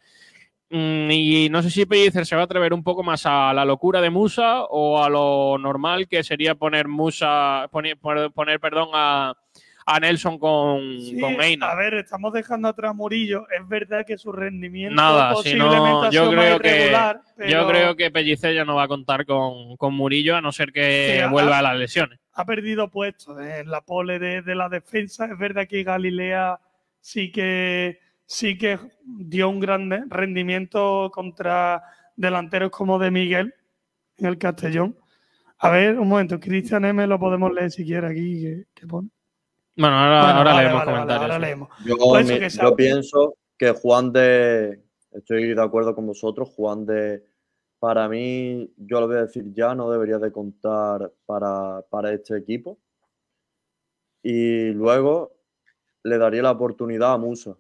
Mm, 0.72 1.10
Y 1.12 1.50
no 1.50 1.64
sé 1.64 1.70
si 1.72 1.86
Pellicer 1.86 2.26
se 2.26 2.36
va 2.36 2.42
a 2.44 2.46
atrever 2.46 2.74
un 2.74 2.84
poco 2.84 3.02
más 3.04 3.26
a 3.26 3.54
la 3.54 3.66
locura 3.66 4.02
de 4.02 4.10
Musa 4.10 4.64
o 4.66 5.02
a 5.04 5.10
lo 5.10 5.58
normal 5.58 6.08
que 6.08 6.24
sería 6.24 6.56
poner 6.56 6.88
Musa, 6.88 7.68
poner, 7.72 7.98
poner, 7.98 8.60
perdón, 8.60 8.90
a, 8.94 9.34
a 9.88 10.00
Nelson 10.00 10.38
con, 10.38 11.00
Sí, 11.02 11.20
con 11.20 11.42
Eina. 11.42 11.72
a 11.72 11.76
ver, 11.76 11.96
estamos 11.96 12.32
dejando 12.34 12.68
atrás 12.68 12.94
Murillo. 12.94 13.48
Es 13.50 13.68
verdad 13.68 14.06
que 14.06 14.18
su 14.20 14.32
rendimiento 14.32 14.96
Nada, 14.96 15.30
si 15.30 15.36
posiblemente 15.38 15.80
no, 15.80 16.04
ha 16.04 16.10
yo 16.12 16.22
sido 16.30 16.34
más 16.36 16.46
creo 16.46 16.60
que 16.60 16.70
irregular, 16.70 17.22
yo 17.48 17.68
creo 17.68 17.96
que 17.96 18.12
Pellicer 18.12 18.54
ya 18.54 18.66
no 18.66 18.76
va 18.76 18.84
a 18.84 18.88
contar 18.88 19.26
con, 19.26 19.76
con 19.78 19.96
Murillo 19.96 20.36
a 20.36 20.42
no 20.42 20.52
ser 20.52 20.72
que 20.72 21.14
Sí, 21.16 21.20
ha- 21.20 21.28
vuelva 21.30 21.58
a 21.58 21.62
las 21.64 21.78
lesiones. 21.78 22.20
ha 22.34 22.46
perdido 22.46 22.90
puestos 22.92 23.40
en 23.42 23.72
la 23.72 23.82
pole 23.82 24.20
de, 24.20 24.44
de 24.44 24.54
la 24.54 24.70
defensa. 24.70 25.26
Es 25.26 25.38
verdad 25.40 25.68
que 25.68 25.84
Galilea 25.84 26.60
sí 27.02 27.32
que 27.32 27.98
sí 28.32 28.58
que 28.60 28.78
dio 29.04 29.50
un 29.50 29.60
gran 29.60 30.08
rendimiento 30.10 31.10
contra 31.12 31.82
delanteros 32.16 32.70
como 32.70 33.00
de 33.00 33.10
Miguel 33.10 33.56
en 34.18 34.26
el 34.28 34.38
Castellón. 34.38 34.96
A 35.58 35.72
ver, 35.72 35.98
un 36.00 36.08
momento, 36.08 36.40
Cristian 36.40 36.86
M 36.86 37.06
lo 37.08 37.20
podemos 37.20 37.52
leer 37.52 37.72
si 37.72 37.84
quiere 37.84 38.06
aquí. 38.08 38.42
¿Qué, 38.44 38.64
qué 38.76 38.86
pone? 38.88 39.10
Bueno, 39.76 39.96
ahora, 39.98 40.22
Bueno, 40.22 40.38
ahora 40.38 40.52
vale, 40.54 40.64
leemos 40.64 40.80
vale, 40.80 40.92
vale, 40.92 40.96
comentarios. 41.08 41.22
ahora 41.32 41.40
leemos. 41.40 41.70
Yo, 41.86 41.96
Pues 41.98 42.30
mi- 42.30 42.40
que 42.40 42.50
yo 42.50 42.76
pienso 42.76 43.38
que 43.58 43.72
Juan 43.72 44.14
de. 44.14 44.84
Estoy 45.12 45.54
de 45.56 45.62
acuerdo 45.62 45.96
con 45.96 46.06
vosotros. 46.06 46.50
Juan 46.56 46.86
de. 46.86 47.26
Para 47.80 48.08
mí, 48.10 48.72
yo 48.78 49.00
lo 49.00 49.08
voy 49.08 49.16
a 49.18 49.22
decir 49.22 49.46
ya, 49.54 49.74
no 49.74 49.90
debería 49.90 50.20
de 50.20 50.32
contar 50.32 51.12
para, 51.26 51.82
para 51.90 52.14
este 52.14 52.38
equipo. 52.38 52.78
Y 54.22 54.72
luego 54.74 55.32
le 56.04 56.18
daría 56.18 56.42
la 56.44 56.52
oportunidad 56.52 57.14
a 57.14 57.18
Musa. 57.18 57.56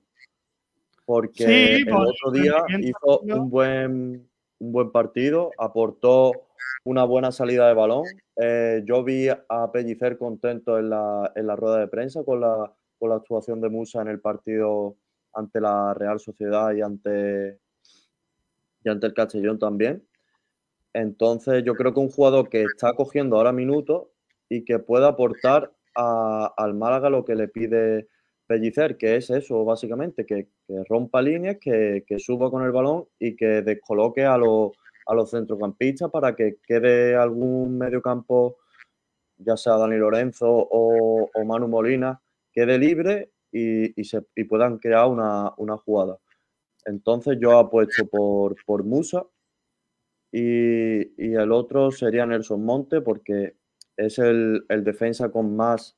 Porque 1.09 1.43
Sí, 1.43 1.75
el 1.81 1.85
por 1.87 2.05
otro 2.07 2.29
día 2.29 2.53
hizo 2.81 3.21
un 3.21 3.49
buen, 3.49 4.29
un 4.59 4.71
buen 4.71 4.91
partido, 4.91 5.49
aportó 5.57 6.31
una 6.83 7.03
buena 7.03 7.31
salida 7.31 7.67
de 7.67 7.73
balón. 7.73 8.03
Eh, 8.35 8.83
yo 8.85 9.03
vi 9.03 9.27
a 9.27 9.71
Pellicer 9.71 10.19
contento 10.19 10.77
en 10.77 10.91
la, 10.91 11.31
en 11.35 11.47
la 11.47 11.55
rueda 11.55 11.79
de 11.79 11.87
prensa 11.87 12.23
con 12.23 12.41
la, 12.41 12.71
con 12.99 13.09
la 13.09 13.15
actuación 13.15 13.59
de 13.59 13.69
Musa 13.69 14.03
en 14.03 14.07
el 14.09 14.19
partido 14.19 14.97
ante 15.33 15.59
la 15.59 15.95
Real 15.95 16.19
Sociedad 16.19 16.73
y 16.73 16.81
ante, 16.81 17.57
y 18.83 18.89
ante 18.89 19.07
el 19.07 19.13
Castellón 19.15 19.57
también. 19.57 20.05
Entonces 20.93 21.63
yo 21.63 21.73
creo 21.73 21.91
que 21.91 22.01
un 22.01 22.11
jugador 22.11 22.49
que 22.49 22.61
está 22.61 22.93
cogiendo 22.93 23.37
ahora 23.37 23.51
minutos 23.51 24.09
y 24.47 24.63
que 24.63 24.77
puede 24.77 25.07
aportar 25.07 25.71
a- 25.95 26.53
al 26.55 26.75
Málaga 26.75 27.09
lo 27.09 27.25
que 27.25 27.33
le 27.33 27.47
pide 27.47 28.07
Pellicer, 28.49 28.97
que 28.97 29.15
es 29.15 29.29
eso 29.29 29.63
básicamente, 29.63 30.25
que, 30.25 30.47
rompa 30.89 31.21
líneas, 31.21 31.57
que, 31.61 32.03
que 32.07 32.17
suba 32.17 32.49
con 32.49 32.63
el 32.63 32.71
balón 32.71 33.05
y 33.19 33.35
que 33.35 33.61
descoloque 33.61 34.25
a, 34.25 34.39
los 34.39 34.71
a 35.05 35.13
los 35.13 35.29
centrocampistas 35.29 36.09
para 36.09 36.35
que 36.35 36.57
quede 36.65 37.15
algún 37.15 37.77
mediocampo, 37.77 38.57
ya 39.37 39.55
sea 39.55 39.77
Dani 39.77 39.97
Lorenzo 39.97 40.47
o, 40.49 41.29
o 41.31 41.45
Manu 41.45 41.67
Molina, 41.67 42.19
quede 42.51 42.79
libre 42.79 43.31
y, 43.51 44.03
se, 44.03 44.23
puedan 44.47 44.79
crear 44.79 45.07
una, 45.07 45.53
una 45.57 45.77
jugada. 45.77 46.17
Entonces 46.85 47.37
yo 47.39 47.59
apuesto 47.59 48.07
por, 48.07 48.55
por 48.65 48.83
Musa 48.83 49.27
y, 50.31 51.01
y 51.23 51.35
el 51.35 51.51
otro 51.51 51.91
sería 51.91 52.25
Nelson 52.25 52.65
Monte 52.65 53.01
porque 53.01 53.57
es 53.95 54.17
el, 54.17 54.65
el 54.69 54.83
defensa 54.83 55.29
con 55.29 55.55
más 55.55 55.95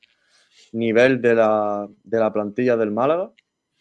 nivel 0.71 1.21
de 1.21 1.35
la, 1.35 1.87
de 2.03 2.19
la 2.19 2.31
plantilla 2.31 2.75
del 2.77 2.91
Málaga. 2.91 3.31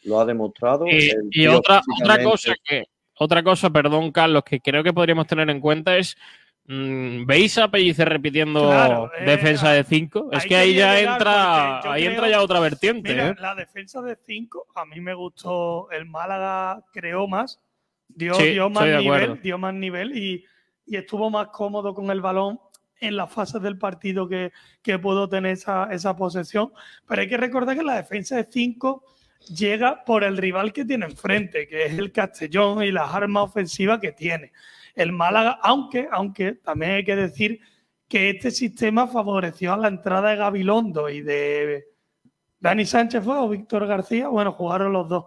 Lo 0.04 0.18
ha 0.20 0.24
demostrado. 0.24 0.86
Y, 0.88 1.46
otra, 1.46 1.82
otra 2.00 2.22
cosa 2.22 2.54
que, 2.64 2.84
otra 3.18 3.42
cosa, 3.42 3.68
perdón, 3.70 4.12
Carlos, 4.12 4.42
que 4.44 4.60
creo 4.60 4.82
que 4.82 4.92
podríamos 4.94 5.26
tener 5.26 5.50
en 5.50 5.60
cuenta 5.60 5.96
es. 5.98 6.16
mm, 6.64 7.26
¿Veis 7.26 7.58
a 7.58 7.68
Pellicer 7.70 8.08
repitiendo 8.08 8.62
Claro, 8.68 9.10
eh, 9.18 9.24
defensa 9.26 9.72
de 9.72 9.84
5? 9.84 10.30
Es 10.32 10.46
que 10.46 10.56
ahí 10.56 10.74
ya 10.74 10.98
entra, 11.00 11.80
ahí 11.92 12.02
creo- 12.04 12.12
entra 12.12 12.28
ya 12.30 12.40
otra 12.42 12.60
vertiente. 12.60 13.10
Mira, 13.10 13.28
¿eh? 13.28 13.34
la 13.40 13.54
defensa 13.54 14.00
de 14.00 14.16
5, 14.24 14.68
a 14.74 14.86
mí 14.86 15.00
me 15.00 15.12
gustó. 15.12 15.90
El 15.90 16.06
Málaga 16.06 16.82
creó 16.92 17.28
más, 17.28 17.60
dio, 18.08 18.34
Sí, 18.34 18.50
dio 18.52 18.70
más 18.70 18.86
nivel, 18.86 19.42
dio 19.42 19.58
más 19.58 19.74
nivel 19.74 20.16
y, 20.16 20.44
y 20.86 20.96
estuvo 20.96 21.28
más 21.28 21.48
cómodo 21.48 21.92
con 21.92 22.10
el 22.10 22.22
balón 22.22 22.58
en 23.00 23.16
las 23.16 23.32
fases 23.32 23.60
del 23.62 23.78
partido 23.78 24.28
que, 24.28 24.52
que 24.82 24.98
pudo 24.98 25.28
tener 25.28 25.52
esa, 25.52 25.88
esa 25.92 26.14
posesión. 26.16 26.72
Pero 27.08 27.22
hay 27.22 27.28
que 27.28 27.36
recordar 27.36 27.76
que 27.76 27.82
la 27.82 27.96
defensa 27.96 28.36
de 28.36 28.46
5 28.50 29.04
llega 29.56 30.04
por 30.04 30.22
el 30.22 30.36
rival 30.36 30.72
que 30.72 30.84
tiene 30.84 31.06
enfrente, 31.06 31.66
que 31.66 31.86
es 31.86 31.98
el 31.98 32.12
Castellón 32.12 32.82
y 32.82 32.92
las 32.92 33.12
armas 33.14 33.44
ofensivas 33.44 33.98
que 34.00 34.12
tiene. 34.12 34.52
El 34.94 35.12
Málaga, 35.12 35.58
aunque, 35.62 36.08
aunque 36.10 36.52
también 36.54 36.92
hay 36.92 37.04
que 37.04 37.16
decir 37.16 37.60
que 38.08 38.30
este 38.30 38.50
sistema 38.50 39.06
favoreció 39.06 39.72
a 39.72 39.76
la 39.76 39.88
entrada 39.88 40.30
de 40.30 40.36
Gabilondo 40.36 41.08
y 41.08 41.22
de 41.22 41.84
Dani 42.58 42.84
Sánchez 42.84 43.24
fue 43.24 43.38
o 43.38 43.48
Víctor 43.48 43.86
García, 43.86 44.28
bueno, 44.28 44.52
jugaron 44.52 44.92
los 44.92 45.08
dos, 45.08 45.24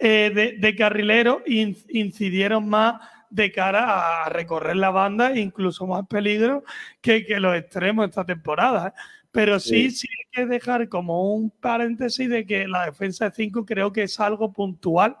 eh, 0.00 0.56
de, 0.58 0.74
carrilero 0.74 1.42
in- 1.46 1.76
incidieron 1.90 2.68
más 2.68 3.00
de 3.32 3.50
cara 3.50 4.24
a 4.24 4.28
recorrer 4.28 4.76
la 4.76 4.90
banda 4.90 5.36
incluso 5.38 5.86
más 5.86 6.06
peligro 6.06 6.64
que, 7.00 7.24
que 7.24 7.40
los 7.40 7.56
extremos 7.56 8.08
esta 8.08 8.24
temporada. 8.24 8.88
¿eh? 8.88 9.00
Pero 9.30 9.58
sí, 9.58 9.90
sí 9.90 10.06
hay 10.18 10.44
que 10.44 10.46
dejar 10.46 10.88
como 10.90 11.32
un 11.34 11.50
paréntesis 11.50 12.28
de 12.28 12.44
que 12.44 12.68
la 12.68 12.84
defensa 12.84 13.30
de 13.30 13.34
5 13.34 13.64
creo 13.64 13.90
que 13.90 14.02
es 14.02 14.20
algo 14.20 14.52
puntual 14.52 15.16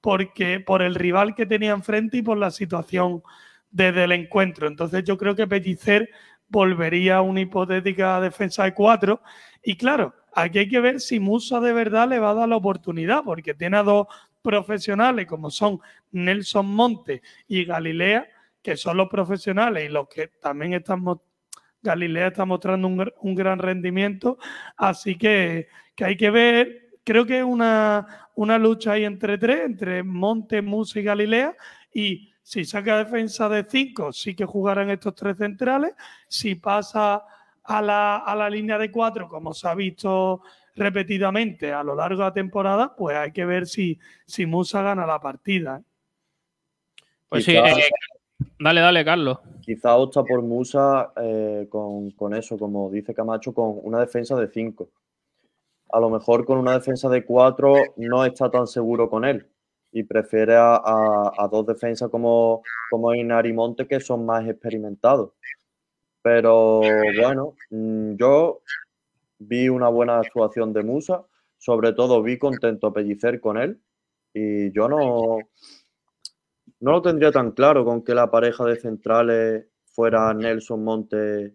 porque 0.00 0.60
por 0.60 0.82
el 0.82 0.94
rival 0.94 1.34
que 1.34 1.46
tenía 1.46 1.72
enfrente 1.72 2.18
y 2.18 2.22
por 2.22 2.38
la 2.38 2.52
situación 2.52 3.22
desde 3.72 4.04
el 4.04 4.12
encuentro. 4.12 4.68
Entonces 4.68 5.02
yo 5.02 5.18
creo 5.18 5.34
que 5.34 5.48
Pellicer 5.48 6.08
volvería 6.48 7.16
a 7.16 7.22
una 7.22 7.40
hipotética 7.40 8.20
defensa 8.20 8.62
de 8.62 8.74
4 8.74 9.20
y 9.64 9.76
claro, 9.76 10.14
aquí 10.32 10.60
hay 10.60 10.68
que 10.68 10.78
ver 10.78 11.00
si 11.00 11.18
Musa 11.18 11.58
de 11.58 11.72
verdad 11.72 12.08
le 12.08 12.20
va 12.20 12.30
a 12.30 12.34
dar 12.34 12.48
la 12.48 12.56
oportunidad 12.56 13.24
porque 13.24 13.54
tiene 13.54 13.78
a 13.78 13.82
dos 13.82 14.06
profesionales 14.46 15.26
como 15.26 15.50
son 15.50 15.80
Nelson 16.12 16.66
Monte 16.66 17.20
y 17.48 17.64
Galilea, 17.64 18.28
que 18.62 18.76
son 18.76 18.96
los 18.96 19.08
profesionales 19.08 19.88
y 19.88 19.92
los 19.92 20.06
que 20.08 20.28
también 20.40 20.74
están 20.74 21.00
mo- 21.02 21.20
Galilea 21.82 22.28
está 22.28 22.44
mostrando 22.44 22.86
un, 22.88 23.12
un 23.20 23.34
gran 23.34 23.58
rendimiento, 23.58 24.38
así 24.76 25.16
que, 25.18 25.66
que 25.96 26.04
hay 26.04 26.16
que 26.16 26.30
ver, 26.30 26.90
creo 27.04 27.26
que 27.26 27.38
es 27.38 27.44
una, 27.44 28.28
una 28.36 28.56
lucha 28.58 28.92
ahí 28.92 29.04
entre 29.04 29.36
tres, 29.38 29.60
entre 29.64 30.02
Monte, 30.04 30.62
Musa 30.62 31.00
y 31.00 31.02
Galilea, 31.02 31.54
y 31.92 32.32
si 32.42 32.64
saca 32.64 32.98
defensa 32.98 33.48
de 33.48 33.66
cinco, 33.68 34.12
sí 34.12 34.34
que 34.36 34.44
jugarán 34.44 34.90
estos 34.90 35.14
tres 35.16 35.36
centrales, 35.38 35.92
si 36.28 36.54
pasa 36.54 37.22
a 37.64 37.82
la, 37.82 38.18
a 38.18 38.34
la 38.36 38.48
línea 38.48 38.78
de 38.78 38.90
cuatro, 38.92 39.28
como 39.28 39.52
se 39.54 39.68
ha 39.68 39.74
visto 39.74 40.42
repetidamente 40.76 41.72
a 41.72 41.82
lo 41.82 41.94
largo 41.94 42.18
de 42.22 42.28
la 42.28 42.32
temporada, 42.34 42.94
pues 42.96 43.16
hay 43.16 43.32
que 43.32 43.44
ver 43.44 43.66
si, 43.66 43.98
si 44.26 44.46
Musa 44.46 44.82
gana 44.82 45.06
la 45.06 45.20
partida. 45.20 45.78
¿eh? 45.80 45.84
Pues 47.28 47.44
sí, 47.44 47.52
Quizá- 47.52 47.78
eh, 47.78 47.90
dale, 48.58 48.80
dale, 48.80 49.04
Carlos. 49.04 49.38
Quizá 49.62 49.96
opta 49.96 50.22
por 50.22 50.42
Musa 50.42 51.12
eh, 51.20 51.66
con, 51.68 52.10
con 52.12 52.34
eso, 52.34 52.56
como 52.56 52.90
dice 52.90 53.12
Camacho, 53.14 53.52
con 53.52 53.80
una 53.82 54.00
defensa 54.00 54.36
de 54.36 54.48
5. 54.48 54.88
A 55.90 55.98
lo 56.00 56.10
mejor 56.10 56.44
con 56.44 56.58
una 56.58 56.74
defensa 56.74 57.08
de 57.08 57.24
4 57.24 57.74
no 57.96 58.24
está 58.24 58.50
tan 58.50 58.66
seguro 58.66 59.08
con 59.08 59.24
él 59.24 59.46
y 59.92 60.02
prefiere 60.02 60.54
a, 60.56 60.74
a- 60.76 61.32
a 61.38 61.48
dos 61.48 61.66
defensas 61.66 62.10
como, 62.10 62.62
como 62.90 63.14
Inar 63.14 63.46
y 63.46 63.52
Monte 63.52 63.86
que 63.86 63.98
son 64.00 64.26
más 64.26 64.46
experimentados. 64.46 65.30
Pero 66.22 66.80
bueno, 67.20 67.54
mm, 67.70 68.14
yo 68.16 68.60
vi 69.38 69.68
una 69.68 69.88
buena 69.88 70.18
actuación 70.18 70.72
de 70.72 70.82
Musa, 70.82 71.24
sobre 71.58 71.92
todo 71.92 72.22
vi 72.22 72.38
contento 72.38 72.86
a 72.86 72.92
Pellicer 72.92 73.40
con 73.40 73.58
él 73.58 73.80
y 74.32 74.70
yo 74.72 74.88
no, 74.88 75.38
no 76.80 76.90
lo 76.92 77.02
tendría 77.02 77.32
tan 77.32 77.52
claro 77.52 77.84
con 77.84 78.02
que 78.02 78.14
la 78.14 78.30
pareja 78.30 78.64
de 78.64 78.76
centrales 78.76 79.66
fuera 79.86 80.32
Nelson 80.34 80.84
Monte 80.84 81.54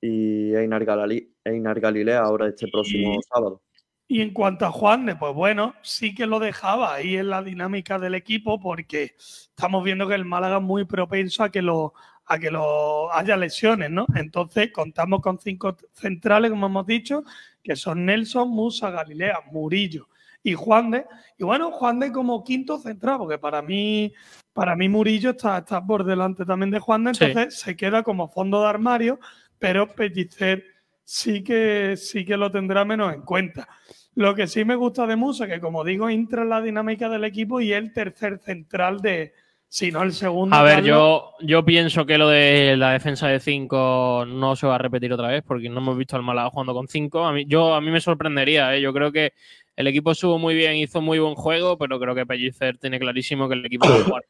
y 0.00 0.54
Einar, 0.54 0.84
Galali- 0.84 1.34
Einar 1.44 1.80
Galilea 1.80 2.20
ahora 2.20 2.48
este 2.48 2.68
próximo 2.68 3.18
sábado. 3.32 3.62
Y 4.10 4.22
en 4.22 4.32
cuanto 4.32 4.64
a 4.64 4.70
Juan, 4.70 5.04
de, 5.04 5.16
pues 5.16 5.34
bueno, 5.34 5.74
sí 5.82 6.14
que 6.14 6.26
lo 6.26 6.38
dejaba 6.38 6.94
ahí 6.94 7.16
en 7.16 7.28
la 7.28 7.42
dinámica 7.42 7.98
del 7.98 8.14
equipo 8.14 8.58
porque 8.58 9.14
estamos 9.18 9.84
viendo 9.84 10.08
que 10.08 10.14
el 10.14 10.24
Málaga 10.24 10.56
es 10.56 10.62
muy 10.62 10.84
propenso 10.84 11.42
a 11.42 11.50
que 11.50 11.60
lo, 11.60 11.92
a 12.28 12.38
que 12.38 12.50
lo 12.50 13.12
haya 13.12 13.36
lesiones, 13.36 13.90
¿no? 13.90 14.06
Entonces 14.14 14.70
contamos 14.70 15.20
con 15.22 15.38
cinco 15.40 15.76
centrales, 15.94 16.50
como 16.50 16.66
hemos 16.66 16.86
dicho, 16.86 17.24
que 17.62 17.74
son 17.74 18.04
Nelson, 18.04 18.50
Musa, 18.50 18.90
Galilea, 18.90 19.40
Murillo 19.50 20.08
y 20.42 20.52
Juan 20.52 20.90
de. 20.90 21.06
Y 21.38 21.44
bueno, 21.44 21.70
Juan 21.72 21.98
de 22.00 22.12
como 22.12 22.44
quinto 22.44 22.78
central, 22.78 23.18
porque 23.18 23.38
para 23.38 23.62
mí, 23.62 24.12
para 24.52 24.76
mí 24.76 24.88
Murillo 24.90 25.30
está, 25.30 25.58
está 25.58 25.84
por 25.84 26.04
delante 26.04 26.44
también 26.44 26.70
de 26.70 26.78
Juan 26.78 27.04
de, 27.04 27.14
Sí. 27.14 27.24
entonces 27.24 27.58
se 27.58 27.76
queda 27.76 28.02
como 28.02 28.28
fondo 28.28 28.60
de 28.60 28.68
armario, 28.68 29.18
pero 29.58 29.88
Pellicer 29.88 30.64
sí 31.04 31.42
que, 31.42 31.96
sí 31.96 32.26
que 32.26 32.36
lo 32.36 32.50
tendrá 32.50 32.84
menos 32.84 33.14
en 33.14 33.22
cuenta. 33.22 33.68
Lo 34.14 34.34
que 34.34 34.46
sí 34.46 34.64
me 34.66 34.74
gusta 34.74 35.06
de 35.06 35.16
Musa, 35.16 35.46
que 35.46 35.60
como 35.60 35.82
digo, 35.82 36.10
entra 36.10 36.42
en 36.42 36.50
la 36.50 36.60
dinámica 36.60 37.08
del 37.08 37.24
equipo 37.24 37.60
y 37.60 37.72
es 37.72 37.78
el 37.78 37.92
tercer 37.92 38.38
central 38.40 39.00
de, 39.00 39.32
si 39.68 39.90
no 39.92 40.02
el 40.02 40.12
segundo. 40.12 40.56
A 40.56 40.62
ver, 40.62 40.76
Carlos. 40.76 40.88
yo, 40.88 41.32
yo 41.40 41.64
pienso 41.64 42.06
que 42.06 42.18
lo 42.18 42.28
de 42.28 42.76
la 42.76 42.92
defensa 42.92 43.28
de 43.28 43.40
5 43.40 44.24
no 44.26 44.56
se 44.56 44.66
va 44.66 44.76
a 44.76 44.78
repetir 44.78 45.12
otra 45.12 45.28
vez 45.28 45.42
porque 45.46 45.68
no 45.68 45.78
hemos 45.78 45.96
visto 45.96 46.16
al 46.16 46.22
Málaga 46.22 46.50
jugando 46.50 46.74
con 46.74 46.88
5. 46.88 47.24
A 47.24 47.32
mí, 47.32 47.44
yo, 47.46 47.74
a 47.74 47.80
mí 47.80 47.90
me 47.90 48.00
sorprendería, 48.00 48.74
¿eh? 48.74 48.80
yo 48.80 48.92
creo 48.92 49.12
que 49.12 49.32
el 49.76 49.86
equipo 49.86 50.12
estuvo 50.12 50.38
muy 50.38 50.54
bien, 50.54 50.76
hizo 50.76 51.00
muy 51.00 51.18
buen 51.18 51.34
juego, 51.34 51.76
pero 51.76 52.00
creo 52.00 52.14
que 52.14 52.26
Pellicer 52.26 52.78
tiene 52.78 52.98
clarísimo 52.98 53.48
que 53.48 53.54
el 53.54 53.66
equipo 53.66 53.88
va 53.88 53.96
a 53.96 54.04
jugar 54.04 54.24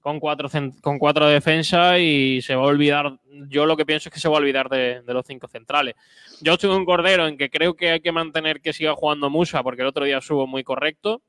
con 0.00 0.18
cuatro, 0.18 0.48
con 0.80 0.98
cuatro 0.98 1.28
defensas 1.28 1.98
y 1.98 2.40
se 2.42 2.54
va 2.54 2.62
a 2.62 2.66
olvidar, 2.66 3.18
yo 3.48 3.66
lo 3.66 3.76
que 3.76 3.84
pienso 3.84 4.08
es 4.08 4.14
que 4.14 4.20
se 4.20 4.28
va 4.28 4.36
a 4.36 4.40
olvidar 4.40 4.68
de, 4.68 5.02
de 5.02 5.14
los 5.14 5.26
cinco 5.26 5.46
centrales. 5.46 5.94
Yo 6.40 6.54
estoy 6.54 6.70
un 6.70 6.86
cordero 6.86 7.26
en 7.26 7.36
que 7.36 7.50
creo 7.50 7.74
que 7.74 7.90
hay 7.90 8.00
que 8.00 8.12
mantener 8.12 8.60
que 8.60 8.72
siga 8.72 8.94
jugando 8.94 9.28
Musa 9.28 9.62
porque 9.62 9.82
el 9.82 9.88
otro 9.88 10.04
día 10.04 10.18
estuvo 10.18 10.46
muy 10.46 10.64
correcto. 10.64 11.22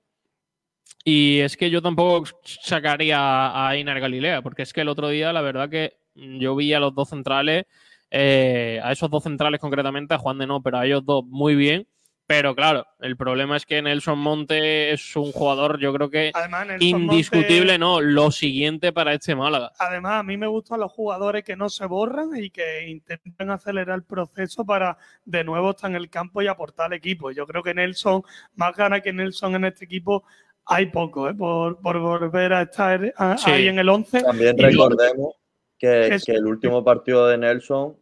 Y 1.04 1.40
es 1.40 1.58
que 1.58 1.70
yo 1.70 1.82
tampoco 1.82 2.28
sacaría 2.44 3.68
a 3.68 3.76
Inar 3.78 4.00
Galilea, 4.00 4.42
porque 4.42 4.62
es 4.64 4.74
que 4.74 4.82
el 4.82 4.90
otro 4.90 5.10
día, 5.10 5.34
la 5.34 5.42
verdad 5.42 5.70
que 5.70 5.98
yo 6.16 6.56
vi 6.56 6.74
a 6.74 6.80
los 6.80 6.94
dos 6.94 7.10
centrales, 7.10 7.66
eh, 8.12 8.80
a 8.84 8.92
esos 8.92 9.10
dos 9.10 9.24
centrales 9.24 9.60
concretamente, 9.60 10.14
a 10.14 10.18
Juan 10.20 10.38
de 10.38 10.48
no, 10.48 10.62
pero 10.62 10.78
a 10.78 10.86
ellos 10.86 11.06
dos 11.06 11.26
muy 11.26 11.56
bien. 11.56 11.88
Pero 12.28 12.56
claro, 12.56 12.88
el 13.02 13.18
problema 13.18 13.58
es 13.58 13.66
que 13.66 13.82
Nelson 13.82 14.18
Monte 14.18 14.92
es 14.92 15.18
un 15.18 15.34
jugador, 15.34 15.82
yo 15.82 15.94
creo 15.94 16.10
que 16.10 16.32
Además, 16.34 16.66
indiscutible, 16.80 17.78
Monte- 17.78 17.80
no, 17.80 18.00
lo 18.00 18.32
siguiente 18.32 18.94
para 18.94 19.14
este 19.14 19.36
Málaga. 19.36 19.74
Además, 19.80 20.14
a 20.14 20.24
mí 20.24 20.38
me 20.38 20.48
gustan 20.48 20.80
los 20.80 20.94
jugadores 20.94 21.44
que 21.44 21.58
no 21.58 21.68
se 21.68 21.86
borran 21.88 22.30
y 22.38 22.50
que 22.50 22.88
intentan 22.88 23.52
acelerar 23.52 23.98
el 23.98 24.04
proceso 24.04 24.66
para 24.66 24.98
de 25.26 25.44
nuevo 25.44 25.72
estar 25.72 25.90
en 25.90 25.98
el 25.98 26.10
campo 26.10 26.42
y 26.42 26.48
aportar 26.48 26.86
al 26.86 26.94
equipo. 26.94 27.32
Yo 27.32 27.46
creo 27.46 27.64
que 27.64 27.74
Nelson, 27.74 28.24
más 28.56 28.78
gana 28.78 29.02
que 29.02 29.12
Nelson 29.12 29.56
en 29.56 29.66
este 29.66 29.84
equipo, 29.84 30.24
hay 30.66 30.88
poco, 30.88 31.30
¿eh? 31.30 31.34
por, 31.34 31.80
por 31.82 32.00
volver 32.00 32.54
a 32.54 32.62
estar 32.64 33.14
a- 33.18 33.38
Sí. 33.38 33.52
ahí 33.52 33.68
en 33.68 33.80
el 33.80 33.90
11. 33.90 34.22
También 34.22 34.56
Y- 34.58 34.62
recordemos 34.62 35.36
que, 35.78 36.08
Es- 36.16 36.24
que 36.26 36.34
el 36.34 36.46
último 36.46 36.84
partido 36.84 37.28
de 37.28 37.38
Nelson 37.38 37.98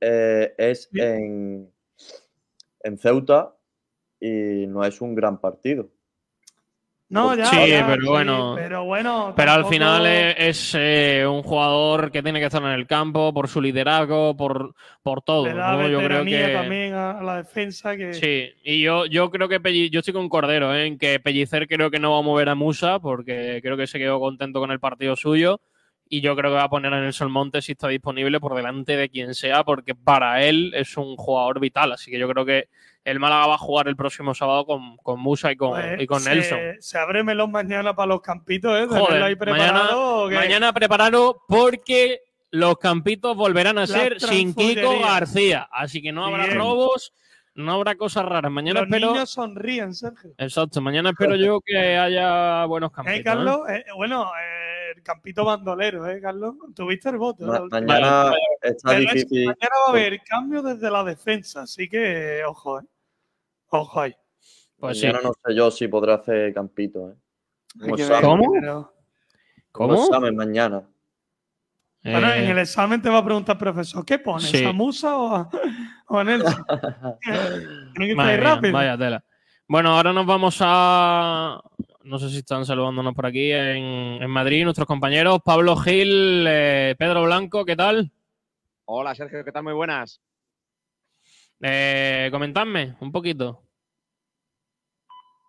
eh, 0.00 0.54
es 0.58 0.88
en, 0.94 1.72
en 2.82 2.98
Ceuta 2.98 3.54
y 4.20 4.66
no 4.66 4.84
es 4.84 5.00
un 5.00 5.14
gran 5.14 5.40
partido. 5.40 5.88
No, 7.08 7.36
ya, 7.36 7.46
sí, 7.46 7.68
ya, 7.68 7.86
pero 7.86 8.02
sí, 8.02 8.08
bueno. 8.08 8.54
pero 8.56 8.84
bueno, 8.84 9.32
Pero 9.36 9.52
al 9.52 9.66
final 9.66 10.06
es, 10.06 10.34
es, 10.38 10.74
eh, 10.76 11.24
un 11.24 11.42
jugador 11.42 12.10
que 12.10 12.20
tiene 12.20 12.40
que 12.40 12.46
estar 12.46 12.60
en 12.62 12.70
el 12.70 12.88
campo 12.88 13.32
por 13.32 13.46
su 13.46 13.60
liderazgo, 13.60 14.36
por, 14.36 14.74
por 15.04 15.22
todo. 15.22 15.46
¿no? 15.48 15.88
Yo 15.88 15.98
creo 15.98 16.24
que. 16.24 16.52
también 16.52 16.94
a, 16.94 17.22
la 17.22 17.36
defensa 17.36 17.96
que 17.96 18.12
Sí, 18.12 18.50
y 18.64 18.82
yo, 18.82 19.06
yo 19.06 19.30
creo 19.30 19.48
que 19.48 19.60
Pelli- 19.60 19.88
yo 19.88 20.00
estoy 20.00 20.14
con 20.14 20.28
Cordero, 20.28 20.74
¿eh? 20.74 20.86
en 20.86 20.98
que 20.98 21.20
Pellicer 21.20 21.68
creo 21.68 21.92
que 21.92 22.00
no 22.00 22.10
va 22.10 22.18
a 22.18 22.22
mover 22.22 22.48
a 22.48 22.56
Musa, 22.56 22.98
porque 22.98 23.60
creo 23.62 23.76
que 23.76 23.86
se 23.86 23.98
quedó 23.98 24.18
contento 24.18 24.58
con 24.58 24.72
el 24.72 24.80
partido 24.80 25.14
suyo. 25.14 25.60
Y 26.08 26.20
yo 26.20 26.36
creo 26.36 26.50
que 26.50 26.56
va 26.56 26.64
a 26.64 26.68
poner 26.70 26.92
a 26.94 27.00
Nelson 27.00 27.30
Montes 27.30 27.64
si 27.64 27.72
está 27.72 27.88
disponible 27.88 28.38
por 28.40 28.54
delante 28.54 28.96
de 28.96 29.08
quien 29.08 29.34
sea, 29.34 29.64
porque 29.64 29.94
para 29.94 30.42
él 30.44 30.72
es 30.74 30.96
un 30.96 31.16
jugador 31.16 31.60
vital. 31.60 31.92
Así 31.92 32.10
que 32.10 32.18
yo 32.18 32.28
creo 32.28 32.44
que 32.44 32.68
el 33.04 33.20
Málaga 33.20 33.46
va 33.48 33.54
a 33.54 33.58
jugar 33.58 33.88
el 33.88 33.96
próximo 33.96 34.34
sábado 34.34 34.64
con, 34.66 34.96
con 34.98 35.20
Musa 35.20 35.52
y 35.52 35.56
con, 35.56 35.70
Pues, 35.72 36.00
y 36.02 36.06
con 36.06 36.20
se- 36.20 36.30
Nelson. 36.34 36.58
Se 36.80 36.98
abre 36.98 37.22
melón 37.22 37.50
mañana 37.52 37.94
para 37.94 38.06
los 38.08 38.20
campitos, 38.20 38.78
¿eh? 38.78 38.86
Joder, 38.88 39.22
ahí 39.22 39.36
mañana, 39.36 39.38
preparado, 39.38 40.30
mañana 40.30 40.72
prepararlo 40.72 41.42
porque 41.48 42.20
los 42.50 42.78
campitos 42.78 43.36
volverán 43.36 43.78
a 43.78 43.82
La 43.82 43.86
ser 43.86 44.20
sin 44.20 44.54
Kiko. 44.54 45.00
García. 45.00 45.68
Así 45.70 46.00
que 46.02 46.12
no 46.12 46.24
habrá 46.26 46.46
Bien. 46.46 46.58
robos, 46.58 47.12
no 47.54 47.72
habrá 47.74 47.94
cosas 47.96 48.24
raras. 48.24 48.50
Mañana 48.50 48.80
Los 48.80 48.88
espero. 48.88 49.12
niños 49.12 49.30
sonríen, 49.30 49.94
Sergio. 49.94 50.30
Exacto, 50.38 50.80
mañana 50.80 51.10
espero 51.10 51.36
yo 51.36 51.60
que 51.60 51.76
haya 51.96 52.64
buenos 52.66 52.90
campitos. 52.92 53.20
¿Eh, 53.20 53.24
Carlos? 53.24 53.60
Eh, 53.68 53.84
bueno, 53.96 54.30
eh, 54.40 54.55
el 54.96 55.02
campito 55.02 55.44
bandolero, 55.44 56.06
¿eh, 56.08 56.20
Carlos? 56.20 56.54
Tuviste 56.74 57.08
el 57.10 57.18
voto. 57.18 57.46
Ma- 57.46 57.60
mañana 57.70 58.30
vez. 58.30 58.38
está 58.62 58.88
Pero 58.90 59.00
es 59.02 59.06
que 59.08 59.14
difícil. 59.18 59.44
Mañana 59.46 59.74
va 59.86 59.86
a 59.86 59.90
haber 59.90 60.20
cambio 60.22 60.62
desde 60.62 60.90
la 60.90 61.04
defensa, 61.04 61.62
así 61.62 61.88
que 61.88 62.42
ojo, 62.46 62.80
¿eh? 62.80 62.84
Ojo 63.68 64.00
ahí. 64.00 64.14
Pues 64.78 65.02
Mañana 65.02 65.20
no 65.22 65.32
sé 65.32 65.54
yo 65.54 65.70
si 65.70 65.88
podrá 65.88 66.14
hacer 66.14 66.52
campito. 66.54 67.10
¿eh? 67.10 67.14
Como. 67.80 67.96
¿Cómo? 68.20 68.92
Como 69.72 69.88
¿Cómo? 69.94 70.04
examen 70.04 70.34
mañana. 70.36 70.82
Bueno, 72.02 72.28
Eh, 72.32 72.44
en 72.44 72.50
el 72.50 72.58
examen 72.60 73.02
te 73.02 73.08
va 73.10 73.18
a 73.18 73.24
preguntar, 73.24 73.58
profesor, 73.58 74.04
¿qué 74.06 74.18
pones? 74.18 74.48
Sí. 74.48 74.64
¿A 74.64 74.72
Musa 74.72 75.16
o 75.16 75.34
a, 75.34 75.50
o 76.08 76.18
a 76.18 76.24
Nelson? 76.24 76.64
Tienen 77.20 77.94
que 77.96 78.10
estar 78.12 78.40
rápido. 78.40 78.72
vaya 78.72 78.96
tela. 78.96 79.24
Bueno, 79.68 79.90
ahora 79.96 80.12
nos 80.12 80.24
vamos 80.24 80.56
a. 80.60 81.60
No 82.06 82.18
sé 82.20 82.28
si 82.30 82.38
están 82.38 82.64
saludándonos 82.64 83.14
por 83.14 83.26
aquí 83.26 83.50
en, 83.50 84.22
en 84.22 84.30
Madrid, 84.30 84.62
nuestros 84.62 84.86
compañeros. 84.86 85.40
Pablo 85.44 85.76
Gil, 85.76 86.44
eh, 86.48 86.94
Pedro 86.96 87.24
Blanco, 87.24 87.64
¿qué 87.64 87.74
tal? 87.74 88.12
Hola 88.84 89.12
Sergio, 89.14 89.44
¿qué 89.44 89.50
tal? 89.50 89.64
Muy 89.64 89.72
buenas. 89.72 90.20
Eh, 91.60 92.28
comentadme 92.30 92.94
un 93.00 93.10
poquito. 93.10 93.60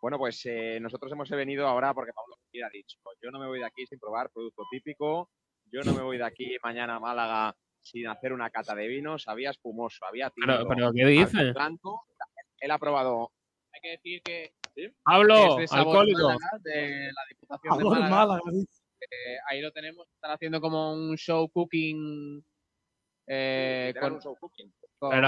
Bueno, 0.01 0.17
pues 0.17 0.43
eh, 0.45 0.79
nosotros 0.81 1.11
hemos 1.11 1.29
venido 1.29 1.67
ahora 1.67 1.93
porque 1.93 2.11
Pablo 2.13 2.38
Gil 2.51 2.63
ha 2.63 2.69
dicho, 2.69 2.97
yo 3.21 3.29
no 3.29 3.39
me 3.39 3.47
voy 3.47 3.59
de 3.59 3.65
aquí 3.65 3.85
sin 3.85 3.99
probar 3.99 4.31
producto 4.31 4.63
típico, 4.71 5.29
yo 5.71 5.81
no 5.84 5.93
me 5.93 6.01
voy 6.01 6.17
de 6.17 6.23
aquí 6.23 6.55
mañana 6.63 6.95
a 6.95 6.99
Málaga 6.99 7.55
sin 7.81 8.07
hacer 8.07 8.34
una 8.34 8.49
cata 8.49 8.73
de 8.73 8.88
vinos, 8.88 9.27
había 9.27 9.51
espumoso, 9.51 10.05
había 10.05 10.29
tinto, 10.31 10.47
Pero- 10.51 10.67
pero, 10.67 10.93
¿qué 10.93 11.05
dice? 11.05 11.38
había 11.39 11.53
blanco, 11.53 12.05
él 12.59 12.71
ha 12.71 12.79
probado 12.79 13.31
Hay 13.77 13.81
que 13.81 13.89
decir 13.89 14.21
que 14.23 14.51
Pablo, 15.03 15.59
es 15.59 15.69
de 15.69 15.77
alcohólico. 15.77 16.23
Málaga, 16.23 16.49
de 16.63 17.11
la 17.13 17.21
Diputación 17.29 17.77
de 17.77 18.09
Málaga. 18.09 18.41
Eh, 18.99 19.37
ahí 19.49 19.61
lo 19.61 19.71
tenemos, 19.71 20.07
están 20.15 20.31
haciendo 20.31 20.59
como 20.59 20.93
un 20.93 21.15
show 21.15 21.47
cooking. 21.49 22.43
eh, 23.27 23.87
Literal, 23.89 24.09
con, 24.09 24.15
un 24.15 24.21
show 24.21 24.35
cooking. 24.39 24.73
con- 24.97 25.09
Pero 25.11 25.27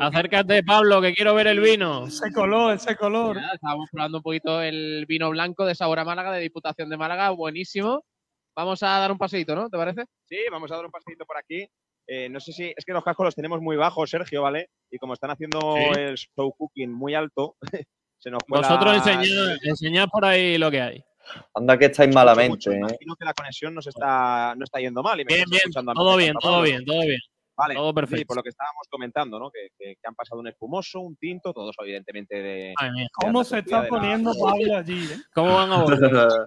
Acércate, 0.00 0.62
Pablo, 0.62 1.02
que 1.02 1.12
quiero 1.12 1.34
ver 1.34 1.48
el 1.48 1.60
vino. 1.60 2.06
Ese 2.06 2.32
color, 2.32 2.74
ese 2.74 2.96
color. 2.96 3.36
Y 3.36 3.40
nada, 3.40 3.54
estábamos 3.54 3.88
probando 3.90 4.18
un 4.18 4.22
poquito 4.22 4.62
el 4.62 5.04
vino 5.06 5.28
blanco 5.30 5.66
de 5.66 5.74
sabor 5.74 5.98
a 5.98 6.04
Málaga, 6.04 6.32
de 6.32 6.40
Diputación 6.40 6.88
de 6.88 6.96
Málaga, 6.96 7.30
buenísimo. 7.30 8.04
Vamos 8.56 8.82
a 8.82 8.86
dar 9.00 9.12
un 9.12 9.18
paseíto, 9.18 9.54
¿no? 9.54 9.68
¿Te 9.68 9.76
parece? 9.76 10.04
Sí, 10.24 10.38
vamos 10.50 10.70
a 10.72 10.76
dar 10.76 10.84
un 10.86 10.90
paseito 10.90 11.26
por 11.26 11.36
aquí. 11.36 11.68
Eh, 12.08 12.28
no 12.28 12.38
sé 12.40 12.52
si 12.52 12.72
es 12.76 12.84
que 12.84 12.92
los 12.92 13.02
cascos 13.04 13.24
los 13.24 13.34
tenemos 13.34 13.60
muy 13.60 13.76
bajos, 13.76 14.08
Sergio, 14.10 14.42
¿vale? 14.42 14.68
Y 14.90 14.98
como 14.98 15.14
están 15.14 15.30
haciendo 15.30 15.58
Sí. 15.76 16.00
el 16.00 16.16
show 16.16 16.54
cooking 16.56 16.92
muy 16.92 17.14
alto, 17.14 17.56
se 18.18 18.30
nos 18.30 18.42
cuela... 18.48 18.68
Vosotros 18.68 18.96
enseñad, 18.96 19.56
enseñad 19.62 20.06
por 20.10 20.24
ahí 20.24 20.56
lo 20.58 20.70
que 20.70 20.80
hay. 20.80 21.04
Anda 21.54 21.76
que 21.76 21.86
estáis 21.86 22.14
malamente. 22.14 22.50
mucho, 22.50 22.70
¿eh? 22.70 22.76
Imagino 22.76 23.16
que 23.16 23.24
la 23.24 23.34
conexión 23.34 23.74
nos 23.74 23.86
está, 23.88 24.54
no 24.56 24.64
está 24.64 24.78
yendo 24.78 25.02
mal. 25.02 25.20
Y 25.20 25.24
me 25.24 25.34
Bien, 25.34 25.44
bien, 25.50 25.58
escuchando 25.64 25.90
a 25.90 25.94
mí, 25.94 25.98
todo 25.98 26.16
bien, 26.16 26.34
todo 26.40 26.62
bien, 26.62 26.84
todo 26.84 27.00
bien. 27.00 27.18
Vale, 27.58 27.74
todo 27.74 27.88
sí, 27.88 27.94
perfecto. 27.94 28.26
por 28.26 28.36
lo 28.36 28.42
que 28.42 28.50
estábamos 28.50 28.82
comentando, 28.90 29.38
¿no? 29.40 29.50
Que, 29.50 29.68
que- 29.78 29.94
que 29.94 30.06
han 30.06 30.14
pasado 30.14 30.40
un 30.40 30.46
espumoso, 30.46 31.00
un 31.00 31.16
tinto, 31.16 31.52
todos 31.54 31.74
evidentemente 31.80 32.36
de, 32.40 32.74
Madre 32.78 32.92
mía. 32.92 33.08
¿Cómo 33.14 33.42
se 33.44 33.58
está 33.60 33.78
de 33.78 33.82
la- 33.84 33.88
poniendo 33.88 34.32
Pablo 34.38 34.76
allí, 34.76 35.04
eh? 35.10 35.16
¿Cómo 35.34 35.54
van 35.54 35.72
a 35.72 35.82
volver? 35.82 36.00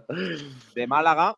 de 0.75 0.87
Málaga. 0.87 1.35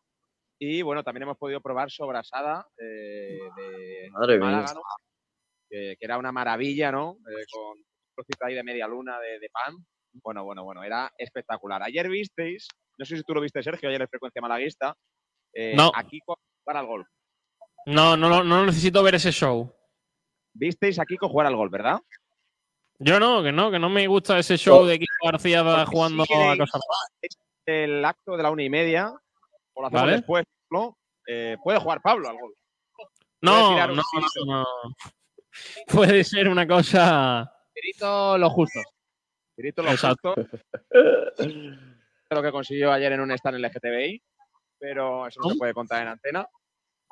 Y 0.64 0.80
bueno, 0.82 1.02
también 1.02 1.24
hemos 1.24 1.38
podido 1.38 1.60
probar 1.60 1.90
sobrasada 1.90 2.64
eh, 2.78 3.36
de 3.56 4.08
Madre. 4.12 4.38
Málaga, 4.38 4.74
¿no? 4.74 4.82
Que, 5.68 5.96
que 5.98 6.04
era 6.04 6.18
una 6.18 6.30
maravilla, 6.30 6.92
¿no? 6.92 7.16
Eh, 7.28 7.44
con 7.50 7.78
un 7.78 7.84
trocito 8.14 8.44
ahí 8.46 8.54
de 8.54 8.62
media 8.62 8.86
luna 8.86 9.18
de, 9.18 9.40
de 9.40 9.48
pan. 9.50 9.74
Bueno, 10.22 10.44
bueno, 10.44 10.62
bueno, 10.62 10.84
era 10.84 11.10
espectacular. 11.18 11.82
Ayer 11.82 12.08
visteis, 12.08 12.68
no 12.96 13.04
sé 13.04 13.16
si 13.16 13.24
tú 13.24 13.34
lo 13.34 13.40
viste, 13.40 13.60
Sergio, 13.60 13.88
ayer 13.88 14.02
en 14.02 14.08
Frecuencia 14.08 14.40
Malaguista, 14.40 14.94
eh, 15.52 15.74
No. 15.74 15.90
a 15.92 16.04
Kiko 16.04 16.38
jugar 16.64 16.76
al 16.76 16.86
golf. 16.86 17.08
No, 17.86 18.16
no, 18.16 18.28
no, 18.28 18.44
no 18.44 18.64
necesito 18.64 19.02
ver 19.02 19.16
ese 19.16 19.32
show. 19.32 19.74
Visteis 20.54 21.00
a 21.00 21.04
Kiko 21.06 21.28
jugar 21.28 21.48
al 21.48 21.56
golf, 21.56 21.72
¿verdad? 21.72 21.98
Yo 23.00 23.18
no, 23.18 23.42
que 23.42 23.50
no, 23.50 23.72
que 23.72 23.80
no 23.80 23.88
me 23.88 24.06
gusta 24.06 24.38
ese 24.38 24.56
show 24.56 24.82
Oh. 24.82 24.86
de 24.86 25.00
Kiko 25.00 25.12
García 25.24 25.64
Porque 25.64 25.86
jugando 25.86 26.24
si 26.24 26.34
a 26.34 26.56
cosas. 26.56 26.80
el 27.66 28.04
acto 28.04 28.36
de 28.36 28.42
la 28.44 28.50
una 28.52 28.62
y 28.62 28.70
media, 28.70 29.12
o 29.74 29.80
lo 29.80 29.86
hacemos 29.86 30.02
Vale. 30.02 30.16
después, 30.16 30.44
¿no? 30.70 30.96
Eh, 31.26 31.56
puede 31.62 31.78
jugar 31.78 32.00
Pablo 32.02 32.28
al 32.28 32.36
golf. 32.38 32.56
No, 33.42 33.76
no, 33.76 33.86
no, 33.88 34.02
no. 34.46 34.66
Puede 35.92 36.24
ser 36.24 36.48
una 36.48 36.66
cosa. 36.66 37.50
Tirito 37.74 38.38
lo 38.38 38.50
justo. 38.50 38.80
Tirito 39.56 39.82
lo 39.82 39.90
Exacto. 39.90 40.34
justo. 40.34 40.58
lo 42.30 42.42
que 42.42 42.52
consiguió 42.52 42.92
ayer 42.92 43.12
en 43.12 43.20
un 43.20 43.30
stand 43.32 43.56
en 43.56 43.64
el 43.64 43.70
LGTBI, 43.70 44.22
pero 44.78 45.26
eso 45.26 45.40
no 45.42 45.50
se 45.50 45.56
puede 45.56 45.74
contar 45.74 46.02
en 46.02 46.08
antena. 46.08 46.46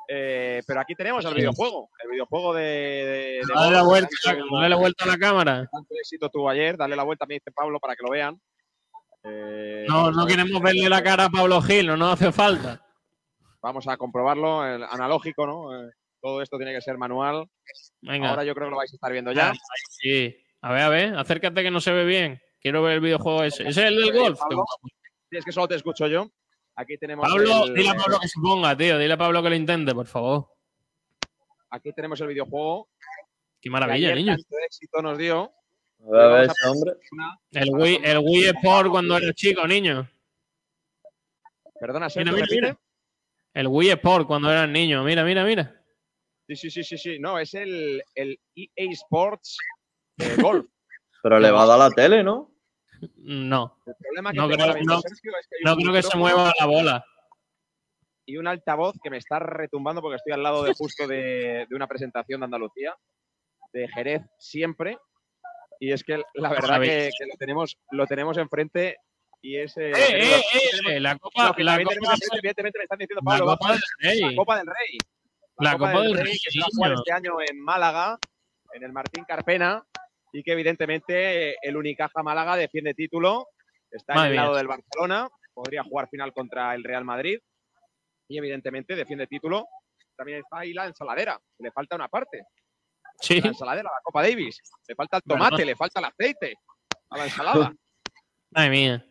Eh, 0.07 0.61
pero 0.65 0.81
aquí 0.81 0.95
tenemos 0.95 1.23
el 1.25 1.33
videojuego, 1.35 1.89
el 2.03 2.09
videojuego 2.09 2.53
de, 2.53 2.63
de, 2.63 3.41
de 3.45 3.53
Dale 3.53 3.71
la 3.75 3.83
vuelta, 3.83 4.09
dale 4.25 4.69
la 4.69 4.75
vuelta 4.75 5.03
a 5.05 5.07
la 5.07 5.17
cámara. 5.17 5.69
tanto 5.71 5.93
éxito 5.99 6.27
tuvo 6.29 6.49
ayer, 6.49 6.75
dale 6.75 6.95
la 6.95 7.03
vuelta, 7.03 7.25
me 7.27 7.35
dice 7.35 7.51
Pablo, 7.51 7.79
para 7.79 7.95
que 7.95 8.03
lo 8.03 8.09
vean. 8.11 8.41
Eh, 9.23 9.85
No, 9.87 10.11
no 10.11 10.25
queremos 10.25 10.61
verle 10.61 10.89
la 10.89 11.03
cara 11.03 11.25
a 11.25 11.29
Pablo 11.29 11.61
Gil, 11.61 11.87
no 11.87 11.97
nos 11.97 12.13
hace 12.13 12.31
falta. 12.31 12.85
Vamos 13.61 13.87
a 13.87 13.97
comprobarlo, 13.97 14.65
el 14.65 14.83
analógico, 14.83 15.45
¿no? 15.45 15.75
Eh, 15.75 15.91
todo 16.19 16.41
esto 16.41 16.57
tiene 16.57 16.73
que 16.73 16.81
ser 16.81 16.97
manual. 16.97 17.47
Venga. 18.01 18.29
Ahora 18.29 18.43
yo 18.43 18.53
creo 18.53 18.67
que 18.67 18.71
lo 18.71 18.77
vais 18.77 18.91
a 18.91 18.95
estar 18.95 19.11
viendo 19.11 19.31
ya. 19.31 19.53
Sí. 19.89 20.35
A 20.61 20.71
ver, 20.71 20.81
a 20.81 20.89
ver, 20.89 21.15
acércate 21.15 21.63
que 21.63 21.71
no 21.71 21.81
se 21.81 21.91
ve 21.91 22.05
bien. 22.05 22.41
Quiero 22.59 22.83
ver 22.83 22.93
el 22.93 23.01
videojuego 23.01 23.43
ese. 23.43 23.63
¿Ese 23.67 23.81
es 23.81 23.87
el 23.87 23.95
del 23.97 24.13
golf? 24.13 24.39
Sí, 25.29 25.37
es 25.37 25.45
que 25.45 25.51
solo 25.51 25.67
te 25.67 25.75
escucho 25.75 26.07
yo. 26.07 26.29
Aquí 26.75 26.97
tenemos 26.97 27.27
Pablo, 27.27 27.65
el, 27.65 27.73
dile 27.73 27.89
a 27.89 27.95
Pablo 27.95 28.19
que 28.19 28.27
se 28.27 28.39
ponga, 28.39 28.77
tío. 28.77 28.97
Dile 28.97 29.13
a 29.13 29.17
Pablo 29.17 29.41
que 29.41 29.49
lo 29.49 29.55
intente, 29.55 29.93
por 29.93 30.05
favor. 30.05 30.47
aquí 31.69 31.91
tenemos 31.93 32.21
el 32.21 32.27
videojuego. 32.27 32.89
Qué 33.59 33.69
maravilla, 33.69 34.15
niño. 34.15 34.33
tanto 34.33 34.55
éxito 34.65 35.01
nos 35.01 35.17
dio. 35.17 35.51
A 36.03 36.09
ver, 36.09 36.21
a 36.21 36.27
ver, 36.27 36.31
Vamos 36.31 36.49
a 36.49 36.51
ese 36.51 36.67
hombre. 36.69 36.93
una- 37.11 37.39
El 37.51 37.69
Wii, 37.75 37.99
el 38.03 38.17
Wii 38.19 38.45
Sport 38.45 38.89
cuando 38.89 39.17
era 39.17 39.33
chico, 39.33 39.67
niño. 39.67 40.09
Perdona, 41.79 42.07
Mira, 42.15 42.31
mira, 42.31 42.47
mira. 42.49 42.79
El 43.53 43.67
Wii 43.67 43.89
Sport 43.91 44.27
cuando 44.27 44.51
era 44.51 44.67
niño. 44.67 45.03
Mira, 45.03 45.23
mira, 45.23 45.43
mira. 45.43 45.75
Sí, 46.47 46.55
sí, 46.55 46.69
sí, 46.71 46.83
sí, 46.83 46.97
sí. 46.97 47.19
No, 47.19 47.39
es 47.39 47.53
el, 47.53 48.03
el 48.15 48.39
EA 48.55 48.91
Sports 48.91 49.57
de 50.17 50.35
golf. 50.41 50.65
Pero 51.23 51.39
le 51.39 51.51
va 51.51 51.63
a 51.63 51.67
dar 51.67 51.79
la 51.79 51.89
tele, 51.91 52.23
¿no? 52.23 52.51
No. 53.17 53.77
El 53.85 53.95
problema 53.99 54.31
que 54.31 54.37
No 54.37 54.47
creo, 54.49 54.67
no, 54.83 55.01
Sergio, 55.01 55.31
es 55.39 55.47
que 55.47 55.55
no 55.63 55.75
creo 55.75 55.93
que 55.93 56.01
se 56.03 56.17
mueva 56.17 56.51
la 56.59 56.65
bola. 56.65 57.05
Y 58.25 58.37
un 58.37 58.47
altavoz 58.47 58.95
que 59.03 59.09
me 59.09 59.17
está 59.17 59.39
retumbando 59.39 60.01
porque 60.01 60.17
estoy 60.17 60.33
al 60.33 60.43
lado 60.43 60.63
de 60.63 60.73
justo 60.73 61.07
de, 61.07 61.65
de 61.69 61.75
una 61.75 61.87
presentación 61.87 62.41
de 62.41 62.45
Andalucía, 62.45 62.95
de 63.73 63.87
Jerez 63.87 64.21
siempre. 64.37 64.97
Y 65.81 65.91
es 65.91 66.03
que 66.03 66.21
la 66.35 66.49
verdad 66.49 66.79
que, 66.79 67.09
que 67.17 67.25
lo, 67.25 67.33
tenemos, 67.39 67.75
lo 67.89 68.05
tenemos 68.05 68.37
enfrente 68.37 68.97
y 69.41 69.57
es. 69.57 69.75
eh, 69.77 69.89
¡Eh, 69.89 69.93
eh, 69.95 70.21
eh! 70.53 70.69
tenemos- 70.83 71.01
La 71.01 71.17
Copa, 71.17 71.43
la 71.43 71.47
Copa, 71.49 71.89
tenemos 71.89 72.13
enfrente, 72.13 72.37
evidentemente 72.37 72.77
me 72.79 72.83
están 72.83 72.99
diciendo 72.99 73.21
la 73.25 73.31
Pablo, 73.31 73.45
Copa 73.47 73.67
vamos, 73.67 73.81
del 73.99 74.09
Rey. 74.11 74.21
La 74.21 74.35
Copa 74.35 74.57
del 74.57 74.67
Rey. 74.67 74.97
La 75.57 75.71
Copa 75.77 76.01
del 76.03 76.17
Rey, 76.17 76.37
que 76.43 76.51
se 76.51 76.59
va 76.59 76.65
a 76.65 76.75
jugar 76.75 76.93
este 76.93 77.11
año 77.11 77.33
en 77.49 77.59
Málaga, 77.59 78.17
en 78.73 78.83
el 78.83 78.91
Martín 78.93 79.23
Carpena, 79.25 79.83
y 80.31 80.43
que 80.43 80.51
evidentemente 80.51 81.55
el 81.67 81.75
Unicaja 81.75 82.21
Málaga 82.23 82.55
defiende 82.55 82.93
título, 82.93 83.47
está 83.89 84.13
Madre 84.13 84.27
en 84.27 84.31
el 84.33 84.37
mía. 84.37 84.41
lado 84.43 84.55
del 84.57 84.67
Barcelona, 84.67 85.29
podría 85.53 85.83
jugar 85.83 86.07
final 86.09 86.31
contra 86.33 86.75
el 86.75 86.83
Real 86.83 87.03
Madrid, 87.05 87.39
y 88.29 88.37
evidentemente 88.37 88.95
defiende 88.95 89.25
título. 89.27 89.67
También 90.15 90.39
está 90.39 90.59
ahí 90.59 90.73
la 90.73 90.85
ensaladera, 90.85 91.39
le 91.57 91.71
falta 91.71 91.95
una 91.95 92.07
parte. 92.07 92.43
Sí. 93.19 93.41
La 93.41 93.49
ensaladera, 93.49 93.89
la 93.89 94.01
Copa 94.03 94.21
Davis. 94.23 94.59
Le 94.87 94.95
falta 94.95 95.17
el 95.17 95.23
tomate, 95.23 95.65
le 95.65 95.75
falta 95.75 95.99
el 95.99 96.05
aceite 96.05 96.55
a 97.09 97.17
la 97.17 97.23
ensalada. 97.25 97.73
Madre 98.51 98.69
mía. 98.69 99.05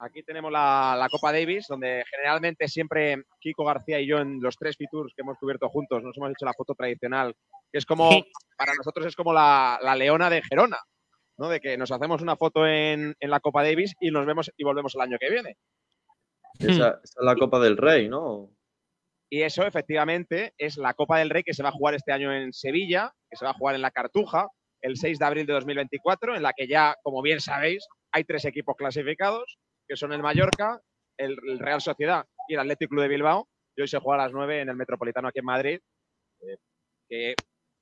Aquí 0.00 0.22
tenemos 0.22 0.52
la, 0.52 0.94
la 0.96 1.08
Copa 1.08 1.32
Davis, 1.32 1.66
donde 1.68 2.04
generalmente 2.08 2.68
siempre 2.68 3.24
Kiko 3.40 3.64
García 3.64 3.98
y 4.00 4.06
yo 4.06 4.18
en 4.18 4.40
los 4.40 4.56
tres 4.56 4.76
Fitur 4.76 5.08
que 5.08 5.22
hemos 5.22 5.36
cubierto 5.38 5.68
juntos 5.68 6.02
nos 6.04 6.16
hemos 6.16 6.30
hecho 6.30 6.44
la 6.44 6.52
foto 6.52 6.74
tradicional, 6.74 7.34
que 7.72 7.78
es 7.78 7.84
como, 7.84 8.12
Sí. 8.12 8.24
para 8.56 8.74
nosotros 8.74 9.06
es 9.06 9.16
como 9.16 9.32
la, 9.32 9.78
la 9.82 9.96
leona 9.96 10.30
de 10.30 10.40
Gerona, 10.42 10.78
¿no? 11.36 11.48
De 11.48 11.58
que 11.60 11.76
nos 11.76 11.90
hacemos 11.90 12.22
una 12.22 12.36
foto 12.36 12.64
en, 12.64 13.16
en 13.18 13.30
la 13.30 13.40
Copa 13.40 13.64
Davis 13.64 13.94
y 13.98 14.12
nos 14.12 14.24
vemos 14.24 14.52
y 14.56 14.62
volvemos 14.62 14.94
el 14.94 15.00
año 15.00 15.18
que 15.18 15.30
viene. 15.30 15.56
Esa, 16.60 16.70
esa 16.72 17.00
es 17.02 17.16
la 17.20 17.34
Copa 17.34 17.58
del 17.58 17.76
Rey, 17.76 18.08
¿no? 18.08 18.50
Y 19.30 19.42
eso, 19.42 19.66
efectivamente, 19.66 20.54
es 20.56 20.76
la 20.78 20.94
Copa 20.94 21.18
del 21.18 21.30
Rey 21.30 21.42
que 21.42 21.54
se 21.54 21.62
va 21.62 21.68
a 21.68 21.72
jugar 21.72 21.94
este 21.94 22.12
año 22.12 22.32
en 22.32 22.52
Sevilla, 22.52 23.12
que 23.30 23.36
se 23.36 23.44
va 23.44 23.50
a 23.50 23.54
jugar 23.54 23.74
en 23.74 23.82
la 23.82 23.90
Cartuja, 23.90 24.48
el 24.80 24.96
6 24.96 25.18
de 25.18 25.24
abril 25.26 25.46
de 25.46 25.52
2024, 25.52 26.36
en 26.36 26.42
la 26.42 26.52
que 26.56 26.66
ya, 26.66 26.96
como 27.02 27.20
bien 27.20 27.40
sabéis, 27.40 27.86
hay 28.12 28.24
tres 28.24 28.44
equipos 28.44 28.74
clasificados, 28.76 29.58
que 29.86 29.96
son 29.96 30.12
el 30.12 30.22
Mallorca, 30.22 30.80
el, 31.18 31.36
el 31.46 31.58
Real 31.58 31.80
Sociedad 31.80 32.24
y 32.48 32.54
el 32.54 32.60
Athletic 32.60 32.88
Club 32.88 33.02
de 33.02 33.08
Bilbao. 33.08 33.48
Y 33.76 33.82
hoy 33.82 33.88
se 33.88 33.98
juega 33.98 34.22
a 34.22 34.26
las 34.26 34.32
9 34.32 34.62
en 34.62 34.68
el 34.70 34.76
Metropolitano 34.76 35.28
aquí 35.28 35.40
en 35.40 35.44
Madrid. 35.44 35.80
eh, 36.40 36.56
que 37.08 37.34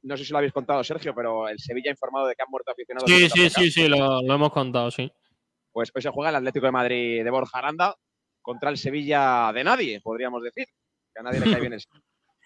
no 0.03 0.17
sé 0.17 0.25
si 0.25 0.33
lo 0.33 0.39
habéis 0.39 0.53
contado, 0.53 0.85
Sergio, 0.85 1.15
pero 1.15 1.49
el 1.49 1.59
Sevilla 1.59 1.91
ha 1.91 1.95
informado 1.95 2.29
de 2.29 2.35
que 2.35 2.43
han 2.43 2.51
muerto 2.51 2.71
aficionados. 2.71 3.11
Sí, 3.11 3.29
sí, 3.29 3.51
sí, 3.51 3.71
sí, 3.71 3.89
lo, 3.89 4.23
lo 4.23 4.35
hemos 4.35 4.53
contado, 4.53 4.91
sí. 4.91 5.11
Pues 5.73 5.91
hoy 5.95 6.03
se 6.03 6.11
juega 6.11 6.31
el 6.31 6.37
Atlético 6.37 6.67
de 6.67 6.73
Madrid 6.73 7.25
de 7.25 7.31
Borja 7.31 7.59
Aranda 7.59 7.95
contra 8.41 8.71
el 8.71 8.77
Sevilla 8.77 9.51
de 9.53 9.65
nadie, 9.65 10.01
podríamos 10.01 10.43
decir. 10.43 10.67
Que 11.17 11.21
a 11.21 11.23
nadie 11.23 11.41
le 11.41 11.51
cae 11.51 11.61
bien 11.61 11.73
el 11.73 11.83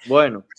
Bueno. 0.07 0.47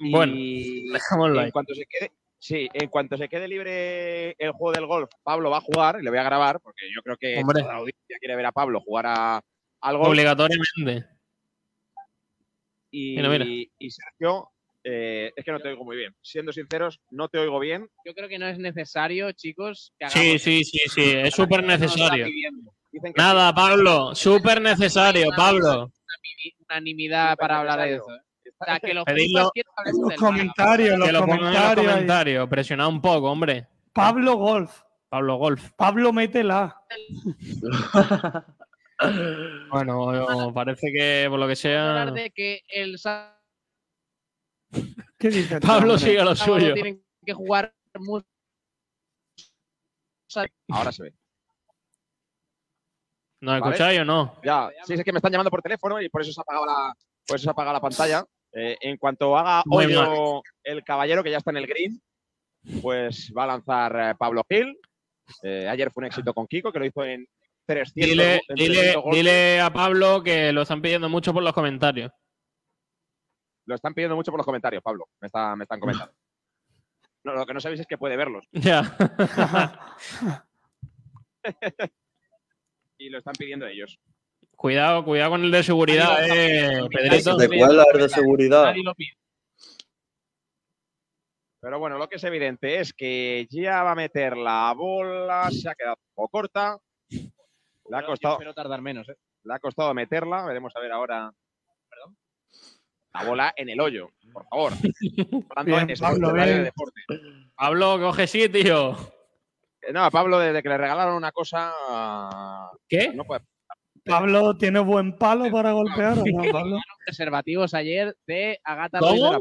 Bueno, 0.00 0.32
Y 0.36 0.78
ahí. 0.94 1.46
en 1.46 1.50
cuanto 1.50 1.74
se 1.74 1.84
quede, 1.86 2.12
sí, 2.38 2.68
en 2.72 2.88
cuanto 2.88 3.16
se 3.16 3.28
quede 3.28 3.48
libre 3.48 4.30
el 4.38 4.52
juego 4.52 4.70
del 4.72 4.86
golf, 4.86 5.10
Pablo 5.24 5.50
va 5.50 5.56
a 5.58 5.60
jugar 5.60 5.98
y 6.00 6.04
le 6.04 6.10
voy 6.10 6.20
a 6.20 6.22
grabar 6.22 6.60
porque 6.60 6.86
yo 6.94 7.02
creo 7.02 7.16
que 7.16 7.36
Hombre. 7.36 7.62
toda 7.62 7.72
la 7.74 7.78
audiencia 7.80 8.16
quiere 8.20 8.36
ver 8.36 8.46
a 8.46 8.52
Pablo 8.52 8.80
jugar 8.80 9.06
a, 9.08 9.40
al 9.80 9.96
golf. 9.96 10.10
Obligatoriamente. 10.10 11.04
Y, 12.92 13.16
Mira, 13.16 13.28
mira. 13.28 13.44
y 13.44 13.90
Sergio, 13.90 14.50
eh, 14.84 15.32
es 15.34 15.44
que 15.44 15.50
no 15.50 15.58
te 15.58 15.68
oigo 15.68 15.84
muy 15.84 15.96
bien. 15.96 16.14
Siendo 16.22 16.52
sinceros, 16.52 17.00
no 17.10 17.28
te 17.28 17.38
oigo 17.38 17.58
bien. 17.58 17.90
Yo 18.04 18.14
creo 18.14 18.28
que 18.28 18.38
no 18.38 18.46
es 18.46 18.58
necesario, 18.58 19.32
chicos, 19.32 19.92
que 19.98 20.08
Sí, 20.10 20.38
sí, 20.38 20.62
sí, 20.64 20.78
sí, 20.94 21.02
es 21.10 21.34
súper 21.34 21.64
necesario. 21.64 22.26
Dicen 22.90 23.12
que 23.12 23.20
Nada, 23.20 23.54
Pablo, 23.54 24.14
súper 24.14 24.60
necesario, 24.60 25.28
Pablo. 25.36 25.90
unanimidad 26.68 27.36
para 27.36 27.60
hablar 27.60 27.80
de 27.80 27.94
eso. 27.96 28.14
¿eh? 28.14 28.20
O 28.60 28.64
sea, 28.64 28.80
que 28.80 28.92
los 28.94 29.04
Pedidlo 29.04 29.52
comentarios, 30.18 30.98
los 30.98 31.20
comentarios. 31.22 31.86
comentarios, 31.86 32.48
presionad 32.48 32.88
un 32.88 33.00
poco, 33.00 33.30
hombre. 33.30 33.68
Pablo 33.92 34.34
Golf. 34.36 34.82
Pablo 35.08 35.36
Golf. 35.36 35.70
Pablo, 35.76 36.12
métela. 36.12 36.80
Bueno, 39.70 40.52
parece 40.52 40.90
que 40.92 41.26
por 41.30 41.38
lo 41.38 41.46
que 41.46 41.54
sea. 41.54 42.06
de 42.06 42.30
que 42.30 42.62
el 42.68 42.98
¿Qué 45.16 45.28
dices? 45.28 45.60
Pablo 45.64 45.94
hombre? 45.94 45.98
sigue 46.08 46.24
lo 46.24 46.34
suyo. 46.34 46.74
tienen 46.74 47.04
que 47.24 47.32
jugar 47.32 47.72
mucho. 47.94 48.26
Ahora 50.70 50.90
se 50.90 51.04
ve. 51.04 51.14
¿Nos 53.40 53.60
¿Vale? 53.60 53.72
escucháis 53.74 54.00
o 54.00 54.04
no? 54.04 54.34
Ya, 54.44 54.68
sí, 54.84 54.94
es 54.94 55.04
que 55.04 55.12
me 55.12 55.18
están 55.18 55.30
llamando 55.32 55.50
por 55.50 55.62
teléfono 55.62 56.00
y 56.00 56.08
por 56.08 56.22
eso 56.22 56.32
se 56.32 56.40
ha 56.40 56.42
apagado 56.42 56.66
la, 56.66 56.92
por 57.26 57.36
eso 57.36 57.44
se 57.44 57.50
ha 57.50 57.52
apagado 57.52 57.74
la 57.74 57.80
pantalla. 57.80 58.24
Eh, 58.52 58.76
en 58.80 58.96
cuanto 58.96 59.36
haga 59.36 59.62
hoyo 59.70 60.42
el 60.64 60.82
caballero, 60.82 61.22
que 61.22 61.30
ya 61.30 61.36
está 61.38 61.50
en 61.50 61.58
el 61.58 61.66
green, 61.66 62.00
pues 62.82 63.32
va 63.36 63.44
a 63.44 63.48
lanzar 63.48 63.96
eh, 64.00 64.14
Pablo 64.18 64.42
Gil. 64.48 64.76
Eh, 65.42 65.68
ayer 65.68 65.90
fue 65.92 66.00
un 66.02 66.06
éxito 66.06 66.32
con 66.34 66.46
Kiko, 66.46 66.72
que 66.72 66.78
lo 66.78 66.86
hizo 66.86 67.04
en 67.04 67.26
300, 67.66 67.94
Dile, 67.94 68.34
en 68.48 68.54
dile, 68.56 68.74
300 68.74 69.02
golpes. 69.02 69.16
dile 69.18 69.60
a 69.60 69.70
Pablo 69.72 70.22
que 70.22 70.52
lo 70.52 70.62
están 70.62 70.80
pidiendo 70.80 71.08
mucho 71.08 71.32
por 71.34 71.42
los 71.42 71.52
comentarios. 71.52 72.10
Lo 73.66 73.74
están 73.74 73.92
pidiendo 73.92 74.16
mucho 74.16 74.30
por 74.32 74.38
los 74.38 74.46
comentarios, 74.46 74.82
Pablo. 74.82 75.06
Me, 75.20 75.26
está- 75.26 75.54
me 75.54 75.64
están 75.64 75.78
comentando. 75.80 76.12
No, 77.24 77.34
lo 77.34 77.44
que 77.44 77.52
no 77.52 77.60
sabéis 77.60 77.80
es 77.80 77.86
que 77.86 77.98
puede 77.98 78.16
verlos. 78.16 78.46
Ya. 78.52 78.80
y 82.98 83.08
lo 83.08 83.18
están 83.18 83.34
pidiendo 83.38 83.66
ellos. 83.66 83.98
cuidado, 84.56 85.04
cuidado 85.04 85.30
con 85.30 85.44
el 85.44 85.50
de 85.50 85.62
seguridad, 85.62 86.18
eh, 86.28 86.80
Pedrito. 86.90 87.36
¿De 87.36 87.48
cuál 87.48 87.78
es 87.94 88.00
de 88.00 88.08
seguridad? 88.08 88.64
Nadie 88.64 88.82
lo 88.82 88.94
pide. 88.94 89.12
Pero 91.60 91.78
bueno, 91.78 91.98
lo 91.98 92.08
que 92.08 92.16
es 92.16 92.24
evidente 92.24 92.78
es 92.78 92.92
que 92.92 93.46
ya 93.50 93.82
va 93.82 93.92
a 93.92 93.96
meter 93.96 94.36
la 94.36 94.72
bola, 94.76 95.48
se 95.50 95.68
ha 95.68 95.74
quedado 95.74 95.96
un 95.96 96.14
poco 96.14 96.28
corta. 96.28 96.78
Le 97.10 97.96
ha 97.96 98.00
Yo 98.00 98.06
costado, 98.06 98.34
espero 98.34 98.54
tardar 98.54 98.80
menos, 98.80 99.08
¿eh? 99.08 99.16
le 99.44 99.54
ha 99.54 99.58
costado 99.58 99.92
meterla. 99.94 100.44
Veremos 100.44 100.74
a 100.76 100.80
ver 100.80 100.92
ahora. 100.92 101.32
La 103.14 103.24
bola 103.24 103.52
en 103.56 103.70
el 103.70 103.80
hoyo, 103.80 104.10
por 104.32 104.46
favor. 104.48 104.72
Hablando 105.56 105.86
Bien, 105.86 105.98
Pablo, 105.98 106.32
de 106.32 106.62
deporte. 106.64 107.00
Coge 107.56 108.26
sitio. 108.26 108.92
Eh, 108.92 109.17
No, 109.92 110.04
a 110.04 110.10
Pablo, 110.10 110.38
desde 110.38 110.62
que 110.62 110.68
le 110.68 110.78
regalaron 110.78 111.14
una 111.14 111.32
cosa. 111.32 111.72
¿Qué? 112.88 113.12
No 113.14 113.24
puede. 113.24 113.42
Pablo, 114.04 114.56
¿tiene 114.56 114.80
buen 114.80 115.16
palo 115.16 115.50
para 115.50 115.72
golpear 115.72 116.18
o 116.18 116.24
no, 116.24 116.52
Pablo? 116.52 116.78
Preservativos 117.06 117.74
ayer 117.74 118.16
de 118.26 118.58
Agata 118.64 118.98
¿Cómo? 119.00 119.10
Ruiz 119.10 119.22
de 119.22 119.30
la 119.30 119.40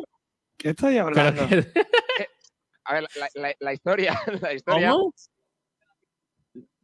¿Qué 0.57 0.73
Pero 0.73 1.01
hablando? 1.05 1.47
que- 1.47 1.65
A 2.85 2.93
ver, 2.93 3.03
la, 3.15 3.29
la- 3.35 3.55
la 3.59 3.73
historia. 3.73 4.19
La 4.41 4.53
historia 4.53 4.91
¿Cómo? 4.91 5.13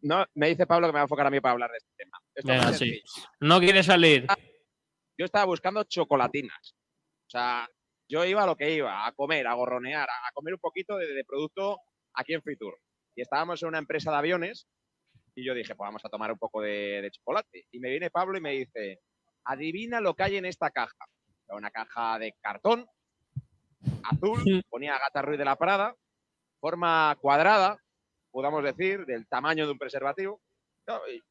no, 0.01 0.25
me 0.35 0.49
dice 0.49 0.67
Pablo 0.67 0.88
que 0.88 0.91
me 0.91 0.97
va 0.97 1.01
a 1.01 1.03
enfocar 1.03 1.27
a 1.27 1.30
mí 1.30 1.39
para 1.39 1.53
hablar 1.53 1.71
de 1.71 1.77
este 1.77 1.91
tema. 1.95 2.17
Esto 2.35 2.51
es 2.51 2.59
Venga, 2.59 2.73
sí. 2.73 3.01
No 3.39 3.59
quiere 3.59 3.84
salir. 3.84 4.27
yo 5.17 5.25
estaba 5.25 5.45
buscando 5.45 5.84
chocolatinas. 5.85 6.75
O 7.27 7.30
sea, 7.30 7.67
yo 8.09 8.25
iba 8.25 8.43
a 8.43 8.45
lo 8.45 8.55
que 8.57 8.73
iba, 8.73 9.07
a 9.07 9.11
comer, 9.13 9.47
a 9.47 9.53
gorronear, 9.53 10.09
a, 10.09 10.31
comer 10.34 10.55
un 10.55 10.59
poquito 10.59 10.97
de, 10.97 11.07
de 11.07 11.23
producto 11.23 11.80
aquí 12.15 12.34
en 12.34 12.41
Fitur. 12.41 12.77
Y 13.15 13.22
estábamos 13.22 13.61
en 13.61 13.69
una 13.69 13.77
empresa 13.77 14.11
de 14.11 14.18
aviones 14.18 14.68
y 15.35 15.45
yo 15.45 15.53
dije, 15.53 15.76
pues 15.76 15.88
vamos 15.88 16.03
a 16.06 16.10
tomar 16.10 16.31
un 16.31 16.38
poco 16.38 16.61
de, 16.61 17.02
de 17.02 17.11
chocolate. 17.11 17.65
Y 17.72 17.80
me 17.80 17.90
viene 17.90 18.11
Pablo 18.11 18.38
y 18.38 18.41
me 18.41 18.52
dice, 18.52 19.02
adivina 19.45 20.02
lo 20.02 20.14
que 20.15 20.23
hay 20.23 20.38
en 20.38 20.45
esta 20.45 20.69
caja. 20.72 21.06
Era 21.48 21.57
una 21.57 21.72
caja 21.72 22.19
de 22.19 22.35
cartón, 22.41 22.88
azul, 24.03 24.64
ponía 24.69 24.98
Gata 24.98 25.22
Ruiz 25.22 25.38
de 25.38 25.45
la 25.45 25.56
Prada, 25.56 25.95
forma 26.60 27.15
cuadrada, 27.19 27.77
podamos 28.31 28.64
decir, 28.64 29.06
del 29.06 29.27
tamaño 29.27 29.65
de 29.65 29.72
un 29.72 29.77
preservativo. 29.77 30.41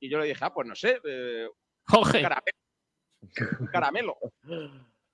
Y, 0.00 0.10
yo 0.10 0.18
le 0.18 0.26
dije, 0.26 0.44
ah, 0.44 0.52
pues 0.52 0.66
no 0.66 0.74
sé, 0.74 1.00
eh, 1.04 1.48
un 1.92 2.12
caramelo. 2.12 2.56
Un 3.60 3.66
caramelo. 3.66 4.18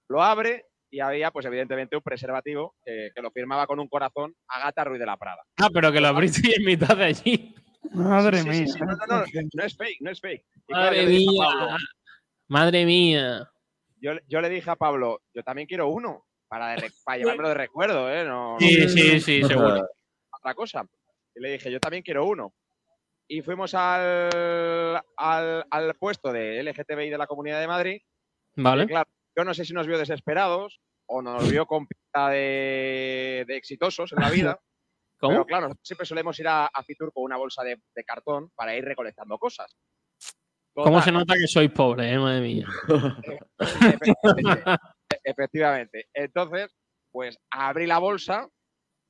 Lo 0.09 0.23
abre 0.23 0.67
y 0.91 1.01
había, 1.01 1.31
pues 1.31 1.45
evidentemente, 1.47 1.97
un 1.97 2.03
preservativo 2.03 2.75
que, 2.85 3.11
que 3.15 3.23
lo 3.23 3.31
firmaba 3.31 3.67
con 3.67 3.79
un 3.81 3.89
corazón 3.89 4.35
Agata 4.49 4.85
Ruiz 4.85 5.01
de 5.01 5.07
la 5.07 5.17
Prada. 5.17 5.43
Ah, 5.59 5.69
pero 5.73 5.93
que 5.93 6.01
lo 6.01 6.09
abriste 6.09 6.55
en 6.57 6.65
mitad 6.65 6.97
de 6.97 7.05
allí. 7.05 7.55
Madre 7.93 8.39
Sí, 8.39 8.43
sí, 8.45 8.49
mía. 8.51 8.67
sí, 8.69 8.81
no, 8.81 8.87
no, 8.87 9.19
no, 9.19 9.25
no 9.55 9.65
es 9.65 9.77
fake, 9.77 10.01
no 10.01 10.11
es 10.11 10.21
fake. 10.21 10.45
Y 10.69 10.73
Madre 10.73 11.07
mía. 11.07 11.27
Pablo- 11.39 11.77
Madre 12.49 12.85
mía. 12.87 13.51
yo, 14.01 14.13
yo 14.27 14.41
le 14.41 14.49
dije 14.49 14.71
a 14.71 14.77
Pablo, 14.77 15.21
yo 15.35 15.43
también 15.43 15.67
quiero 15.69 15.89
uno 15.89 16.25
para, 16.49 16.75
de 16.77 16.91
para 17.05 17.19
llevármelo 17.19 17.49
de 17.49 17.55
recuerdo, 17.55 18.11
¿eh? 18.13 18.25
No, 18.25 18.55
no 18.55 18.59
Sí, 18.61 18.89
sí, 18.89 19.21
sí, 19.21 19.43
seguro. 19.45 19.87
otra 20.39 20.55
cosa. 20.55 20.87
Y 21.35 21.41
le 21.41 21.53
dije, 21.53 21.71
yo 21.71 21.79
también 21.81 22.03
quiero 22.03 22.25
uno. 22.27 22.53
Y 23.29 23.43
fuimos 23.43 23.75
al, 23.75 25.03
al, 25.17 25.65
al 25.71 25.95
puesto 25.97 26.33
de 26.33 26.63
LGTBI 26.63 27.11
de 27.11 27.19
la 27.19 27.27
Comunidad 27.27 27.61
de 27.61 27.67
Madrid. 27.69 28.01
Vale. 28.57 28.85
Y 28.85 28.87
claro, 28.87 29.11
yo 29.39 29.45
no 29.45 29.55
sé 29.55 29.65
si 29.65 29.73
nos 29.73 29.87
vio 29.87 29.97
desesperados 29.97 30.81
o 31.07 31.23
nos 31.23 31.49
vio 31.49 31.65
con 31.65 31.87
pinta 31.87 32.31
de, 32.31 33.45
de 33.47 33.57
exitosos 33.57 34.13
en 34.13 34.19
la 34.21 34.31
vida. 34.31 34.59
¿Cómo? 35.21 35.33
Pero 35.33 35.47
claro, 35.47 35.73
siempre 35.81 36.07
solemos 36.07 36.37
ir 36.41 36.49
a, 36.49 36.67
a 36.67 36.83
Fitur 36.83 37.13
con 37.13 37.23
una 37.23 37.37
bolsa 37.37 37.63
de, 37.63 37.81
de 37.95 38.05
cartón 38.05 38.51
para 38.57 38.77
ir 38.77 38.85
recolectando 38.85 39.39
cosas. 39.39 39.77
¿Cómo 40.75 41.01
se 41.03 41.13
nota 41.13 41.35
que 41.35 41.47
sois 41.47 41.71
pobres, 41.71 42.13
eh? 42.13 42.19
Madre 42.19 42.41
mía. 42.41 42.67
Efectivamente. 43.59 44.77
Efectivamente. 45.25 46.09
Entonces, 46.13 46.75
pues 47.13 47.39
abrí 47.51 47.87
la 47.87 47.99
bolsa 47.99 48.49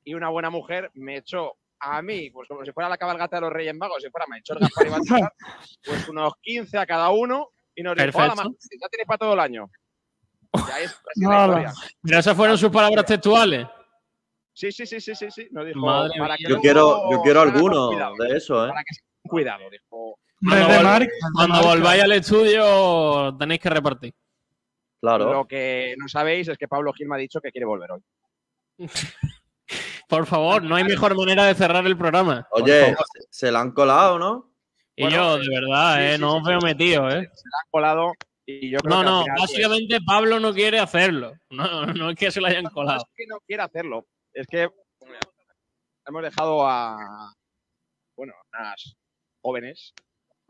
y 0.03 0.13
una 0.13 0.29
buena 0.29 0.49
mujer 0.51 0.91
me 0.93 1.17
echó 1.17 1.57
a 1.79 2.01
mí, 2.03 2.29
pues 2.31 2.47
como 2.47 2.63
si 2.65 2.71
fuera 2.71 2.89
la 2.89 2.97
cabalgata 2.97 3.37
de 3.37 3.41
los 3.41 3.53
Reyes 3.53 3.75
Magos, 3.75 4.03
si 4.03 4.09
fuera 4.09 4.25
Melchor 4.27 4.59
Gaspar 4.59 4.87
y 4.87 4.89
Baltasar, 4.89 5.33
pues 5.85 6.07
unos 6.09 6.33
15 6.41 6.77
a 6.77 6.85
cada 6.85 7.09
uno 7.09 7.49
y 7.75 7.83
nos 7.83 7.95
dijo, 7.95 8.05
Perfecto. 8.05 8.21
"Hala, 8.23 8.35
Martín, 8.35 8.79
ya 8.81 8.87
tenéis 8.89 9.07
para 9.07 9.17
todo 9.17 9.33
el 9.33 9.39
año. 9.39 9.69
Ya 10.53 10.79
es. 10.79 10.99
Pero 12.01 12.19
esas 12.19 12.35
fueron 12.35 12.57
sus 12.57 12.69
palabras 12.69 13.05
textuales. 13.05 13.67
Sí, 14.53 14.71
sí, 14.71 14.85
sí, 14.85 14.99
sí, 14.99 15.15
sí, 15.15 15.31
sí. 15.31 15.47
Dijo, 15.49 15.79
Madre 15.79 16.19
para 16.19 16.35
que 16.35 16.43
Yo 16.49 16.59
quiero, 16.59 17.09
yo 17.11 17.21
quiero 17.21 17.41
alguno 17.41 17.87
cuidado, 17.89 18.15
de 18.19 18.37
eso, 18.37 18.65
¿eh? 18.65 18.69
Para 18.69 18.83
que 18.83 18.93
se 18.93 19.01
tengan 19.01 19.29
cuidado, 19.29 19.69
dijo. 19.69 20.19
Cuando, 20.41 20.67
vol- 20.69 21.09
cuando 21.33 21.61
volváis 21.63 22.03
al 22.03 22.11
estudio 22.13 23.35
tenéis 23.37 23.59
que 23.59 23.69
repartir. 23.69 24.13
Claro. 25.01 25.31
Lo 25.31 25.47
que 25.47 25.95
no 25.97 26.07
sabéis 26.09 26.47
es 26.47 26.57
que 26.57 26.67
Pablo 26.67 26.91
Gil 26.93 27.07
me 27.07 27.15
ha 27.15 27.19
dicho 27.19 27.39
que 27.39 27.51
quiere 27.51 27.65
volver 27.65 27.91
hoy. 27.91 28.01
Por 30.09 30.25
favor, 30.25 30.63
no 30.63 30.75
hay 30.75 30.83
mejor 30.83 31.15
manera 31.15 31.45
de 31.45 31.53
cerrar 31.55 31.85
el 31.85 31.97
programa. 31.97 32.47
Oye, 32.51 32.95
se, 33.29 33.51
la 33.51 33.61
han 33.61 33.71
colado, 33.71 34.17
¿no? 34.17 34.51
Y 34.95 35.03
Bueno, 35.03 35.37
yo, 35.37 35.41
eh, 35.43 35.47
de 35.47 35.59
verdad, 35.59 35.95
sí, 35.95 36.01
eh, 36.03 36.15
sí, 36.15 36.21
no 36.21 36.31
sí, 36.31 36.37
os 36.37 36.43
veo 36.43 36.59
sí. 36.59 36.65
metido, 36.65 37.09
eh. 37.09 37.29
Se 37.33 37.49
la 37.49 37.57
han 37.63 37.69
colado 37.69 38.11
y 38.61 38.69
yo 38.71 38.79
creo 38.79 38.95
No, 38.95 38.99
que 39.01 39.05
no, 39.05 39.21
final, 39.23 39.37
pues, 39.37 39.49
básicamente 39.51 39.99
Pablo 40.05 40.39
no 40.39 40.53
quiere 40.53 40.79
hacerlo. 40.79 41.33
No, 41.49 41.85
no 41.87 42.09
es 42.11 42.15
que 42.15 42.31
se 42.31 42.39
lo 42.41 42.47
hayan 42.47 42.63
no 42.63 42.71
colado. 42.71 42.99
es 42.99 43.13
que 43.15 43.25
no 43.27 43.39
quiera 43.45 43.65
hacerlo, 43.65 44.05
es 44.33 44.47
que 44.47 44.69
hemos 46.07 46.23
dejado 46.23 46.67
a 46.67 47.33
bueno, 48.17 48.33
unas 48.53 48.95
jóvenes 49.41 49.93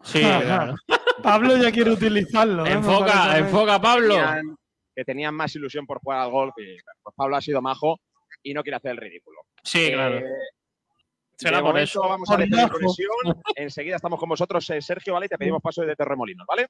Sí, 0.03 0.19
claro. 0.21 0.75
Pablo 1.23 1.57
ya 1.57 1.71
quiere 1.73 1.91
utilizarlo. 1.91 2.65
¿eh? 2.65 2.71
Enfoca, 2.71 3.31
a 3.33 3.37
enfoca, 3.37 3.81
Pablo. 3.81 4.15
tenían- 4.15 4.55
que 4.95 5.03
tenían 5.05 5.35
más 5.35 5.53
ilusión 5.55 5.85
por 5.85 5.99
jugar 5.99 6.19
al 6.19 6.29
golf 6.31 6.53
y 6.57 6.77
pues 7.03 7.15
Pablo 7.15 7.35
ha 7.37 7.41
sido 7.41 7.61
majo 7.61 7.99
y 8.43 8.53
no 8.53 8.63
quiere 8.63 8.77
hacer 8.77 8.91
el 8.91 8.97
ridículo. 8.97 9.41
Sí, 9.63 9.85
Eh, 9.87 9.93
claro. 9.93 10.21
Será 11.37 11.57
de 11.57 11.63
por 11.63 11.79
eso. 11.79 12.01
Vamos 12.01 12.29
a 12.29 12.35
dejar 12.37 12.63
la 12.63 12.69
conexión. 12.69 13.09
Enseguida 13.55 13.95
estamos 13.97 14.19
con 14.19 14.27
vosotros, 14.29 14.69
eh, 14.71 14.81
Sergio, 14.81 15.13
¿vale? 15.13 15.27
Y 15.27 15.29
te 15.29 15.37
pedimos 15.37 15.61
paso 15.61 15.83
de 15.83 15.95
Terremolinos, 15.95 16.45
¿vale? 16.47 16.67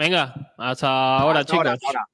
Venga, 0.00 0.34
hasta 0.56 1.18
ahora, 1.18 1.40
Hasta 1.40 1.56
ahora, 1.56 1.72
chicos. 1.76 1.86
hasta 1.86 1.86
ahora. 1.98 2.06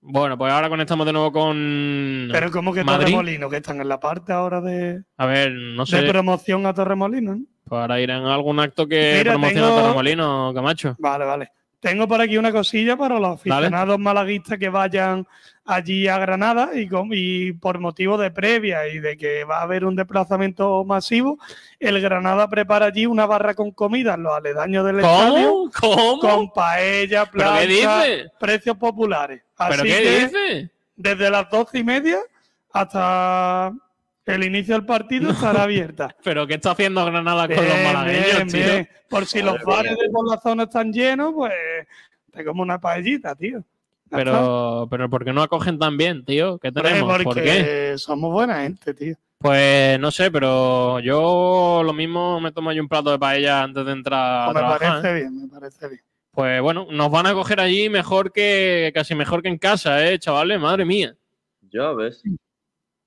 Bueno, 0.00 0.38
pues 0.38 0.52
ahora 0.52 0.68
conectamos 0.68 1.04
de 1.06 1.12
nuevo 1.12 1.32
con 1.32 2.28
Pero 2.30 2.52
como 2.52 2.72
que 2.72 2.84
Madrid. 2.84 3.06
Torremolino, 3.06 3.50
que 3.50 3.56
están 3.56 3.80
en 3.80 3.88
la 3.88 3.98
parte 3.98 4.32
ahora 4.32 4.60
de, 4.60 5.02
A 5.16 5.26
ver, 5.26 5.50
no 5.52 5.84
sé. 5.84 6.00
de 6.02 6.08
promoción 6.08 6.64
a 6.66 6.72
Torremolino. 6.74 7.34
¿no? 7.34 7.42
Para 7.68 8.00
ir 8.00 8.10
en 8.10 8.22
algún 8.24 8.60
acto 8.60 8.86
que 8.86 9.16
Mira, 9.18 9.32
promociona 9.32 9.66
tengo- 9.66 9.80
Torremolino, 9.80 10.52
Camacho. 10.54 10.94
Vale, 11.00 11.24
vale. 11.24 11.48
Tengo 11.80 12.06
por 12.06 12.20
aquí 12.20 12.38
una 12.38 12.52
cosilla 12.52 12.96
para 12.96 13.18
los 13.18 13.34
aficionados 13.40 13.98
malaguistas 13.98 14.56
que 14.56 14.68
vayan 14.68 15.26
allí 15.70 16.08
a 16.08 16.16
Granada 16.18 16.70
y, 16.74 16.88
con- 16.88 17.10
y 17.12 17.52
por 17.52 17.78
motivo 17.78 18.16
de 18.16 18.30
previa 18.30 18.88
y 18.88 19.00
de 19.00 19.18
que 19.18 19.44
va 19.44 19.58
a 19.58 19.62
haber 19.62 19.84
un 19.84 19.94
desplazamiento 19.96 20.82
masivo, 20.84 21.38
el 21.78 22.00
Granada 22.00 22.48
prepara 22.48 22.86
allí 22.86 23.04
una 23.04 23.26
barra 23.26 23.54
con 23.54 23.70
comida 23.72 24.14
en 24.14 24.22
los 24.22 24.32
aledaños 24.34 24.86
del 24.86 25.00
estadio. 25.00 25.70
¿Cómo? 25.78 26.18
Con 26.20 26.50
paella, 26.52 27.26
¿Pero 27.30 27.50
plancha, 27.50 28.02
precios 28.40 28.76
populares. 28.78 29.42
¿Pero 29.58 29.72
Así 29.74 29.82
qué 29.82 30.02
que, 30.02 30.10
dices? 30.20 30.70
Desde 30.96 31.30
las 31.30 31.50
doce 31.50 31.78
y 31.80 31.84
media 31.84 32.18
hasta 32.72 33.72
el 34.26 34.44
inicio 34.44 34.74
del 34.74 34.86
partido 34.86 35.30
estará 35.32 35.64
abierta. 35.64 36.14
¿Pero 36.24 36.46
qué 36.46 36.54
está 36.54 36.70
haciendo 36.70 37.04
Granada 37.04 37.46
con 37.46 37.56
los 37.56 37.76
malagueños, 37.84 38.26
bien, 38.36 38.48
tío? 38.48 38.64
bien. 38.64 38.88
Por 39.08 39.26
si 39.26 39.42
los 39.42 39.62
bares 39.64 39.92
mía. 39.92 40.02
de 40.02 40.10
por 40.10 40.28
la 40.30 40.40
zona 40.40 40.62
están 40.64 40.92
llenos, 40.92 41.32
pues 41.34 41.52
te 42.32 42.44
como 42.44 42.62
una 42.62 42.78
paellita, 42.80 43.34
tío. 43.34 43.62
Pero, 44.10 44.86
pero 44.90 45.08
¿por 45.10 45.24
qué 45.24 45.32
no 45.32 45.42
acogen 45.42 45.78
tan 45.78 45.96
bien, 45.96 46.24
tío? 46.24 46.58
¿Qué 46.58 46.72
tenemos? 46.72 47.12
¿Por 47.12 47.24
porque 47.24 47.42
qué? 47.42 47.94
somos 47.98 48.32
buena 48.32 48.62
gente, 48.62 48.94
tío. 48.94 49.16
Pues 49.38 50.00
no 50.00 50.10
sé, 50.10 50.30
pero 50.30 50.98
yo 51.00 51.82
lo 51.84 51.92
mismo 51.92 52.40
me 52.40 52.50
tomo 52.50 52.72
yo 52.72 52.82
un 52.82 52.88
plato 52.88 53.10
de 53.10 53.18
paella 53.18 53.62
antes 53.62 53.84
de 53.86 53.92
entrar 53.92 54.42
a 54.42 54.44
Pues 54.46 54.54
me 54.54 54.60
trabajar. 54.60 54.88
parece 55.02 55.08
¿eh? 55.10 55.14
bien, 55.20 55.42
me 55.42 55.48
parece 55.48 55.88
bien. 55.88 56.00
Pues 56.32 56.60
bueno, 56.60 56.86
nos 56.90 57.10
van 57.10 57.26
a 57.26 57.34
coger 57.34 57.60
allí 57.60 57.88
mejor 57.88 58.32
que, 58.32 58.90
casi 58.94 59.14
mejor 59.14 59.42
que 59.42 59.48
en 59.48 59.58
casa, 59.58 60.04
¿eh, 60.06 60.18
chavales? 60.18 60.60
Madre 60.60 60.84
mía. 60.84 61.14
Ya 61.70 61.92
ves. 61.92 62.22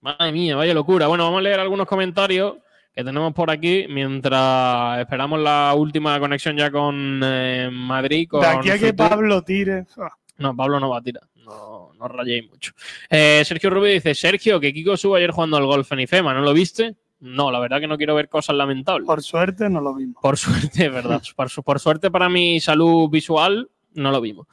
Madre 0.01 0.31
mía, 0.31 0.55
vaya 0.55 0.73
locura. 0.73 1.07
Bueno, 1.07 1.25
vamos 1.25 1.39
a 1.39 1.43
leer 1.43 1.59
algunos 1.59 1.87
comentarios 1.87 2.55
que 2.93 3.03
tenemos 3.03 3.33
por 3.33 3.49
aquí 3.49 3.85
mientras 3.89 4.99
esperamos 4.99 5.39
la 5.39 5.73
última 5.75 6.19
conexión 6.19 6.57
ya 6.57 6.71
con 6.71 7.21
eh, 7.23 7.69
Madrid. 7.71 8.27
Con 8.29 8.41
de 8.41 8.47
aquí 8.47 8.69
a 8.69 8.77
que. 8.79 8.93
Pablo 8.93 9.41
tire. 9.43 9.85
ah, 9.97 10.11
No, 10.41 10.55
Pablo 10.55 10.79
no 10.79 10.89
va 10.89 10.97
a 10.97 11.01
tirar. 11.01 11.23
No, 11.35 11.91
no 11.97 12.07
rayéis 12.07 12.49
mucho. 12.49 12.73
Eh, 13.09 13.43
Sergio 13.45 13.69
Rubio 13.69 13.91
dice: 13.93 14.13
Sergio, 14.15 14.59
que 14.59 14.73
Kiko 14.73 14.95
subo 14.97 15.15
ayer 15.15 15.31
jugando 15.31 15.57
al 15.57 15.65
golf 15.65 15.91
en 15.91 16.01
IFEMA, 16.01 16.33
¿no 16.33 16.41
lo 16.41 16.53
viste? 16.53 16.95
No, 17.19 17.51
la 17.51 17.59
verdad 17.59 17.79
que 17.79 17.87
no 17.87 17.97
quiero 17.97 18.15
ver 18.15 18.29
cosas 18.29 18.55
lamentables. 18.55 19.05
Por 19.05 19.21
suerte 19.21 19.69
no 19.69 19.79
lo 19.81 19.93
vimos. 19.93 20.15
Por 20.21 20.37
suerte, 20.37 20.89
verdad. 20.89 21.21
Por, 21.35 21.49
su- 21.49 21.63
por 21.63 21.79
suerte 21.79 22.09
para 22.09 22.29
mi 22.29 22.59
salud 22.59 23.09
visual, 23.09 23.69
no 23.93 24.11
lo 24.11 24.19
vimos. 24.21 24.47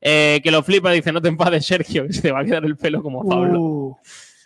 Eh, 0.00 0.40
que 0.42 0.50
lo 0.50 0.62
flipa, 0.62 0.90
dice: 0.90 1.12
No 1.12 1.20
te 1.20 1.28
enfades, 1.28 1.66
Sergio, 1.66 2.06
que 2.06 2.12
se 2.12 2.22
te 2.22 2.32
va 2.32 2.40
a 2.40 2.44
quedar 2.44 2.64
el 2.64 2.76
pelo 2.76 3.02
como 3.02 3.26
Pablo. 3.28 3.60
Uh, 3.60 3.96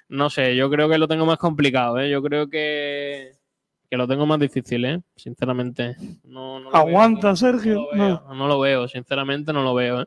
No 0.08 0.30
sé, 0.30 0.56
yo 0.56 0.70
creo 0.70 0.88
que 0.88 0.98
lo 0.98 1.06
tengo 1.06 1.26
más 1.26 1.38
complicado, 1.38 1.98
¿eh? 2.00 2.08
Yo 2.10 2.22
creo 2.22 2.48
que, 2.48 3.32
que 3.90 3.96
lo 3.96 4.08
tengo 4.08 4.24
más 4.26 4.40
difícil, 4.40 4.84
¿eh? 4.84 5.00
Sinceramente. 5.16 5.96
No, 6.24 6.58
no 6.60 6.70
lo 6.70 6.76
aguanta, 6.76 7.36
Sergio. 7.36 7.88
veo, 7.92 8.22
No. 8.28 8.34
no 8.34 8.48
lo 8.48 8.58
veo, 8.60 8.88
sinceramente 8.88 9.52
no 9.52 9.62
lo 9.62 9.74
veo, 9.74 10.02
¿eh? 10.02 10.06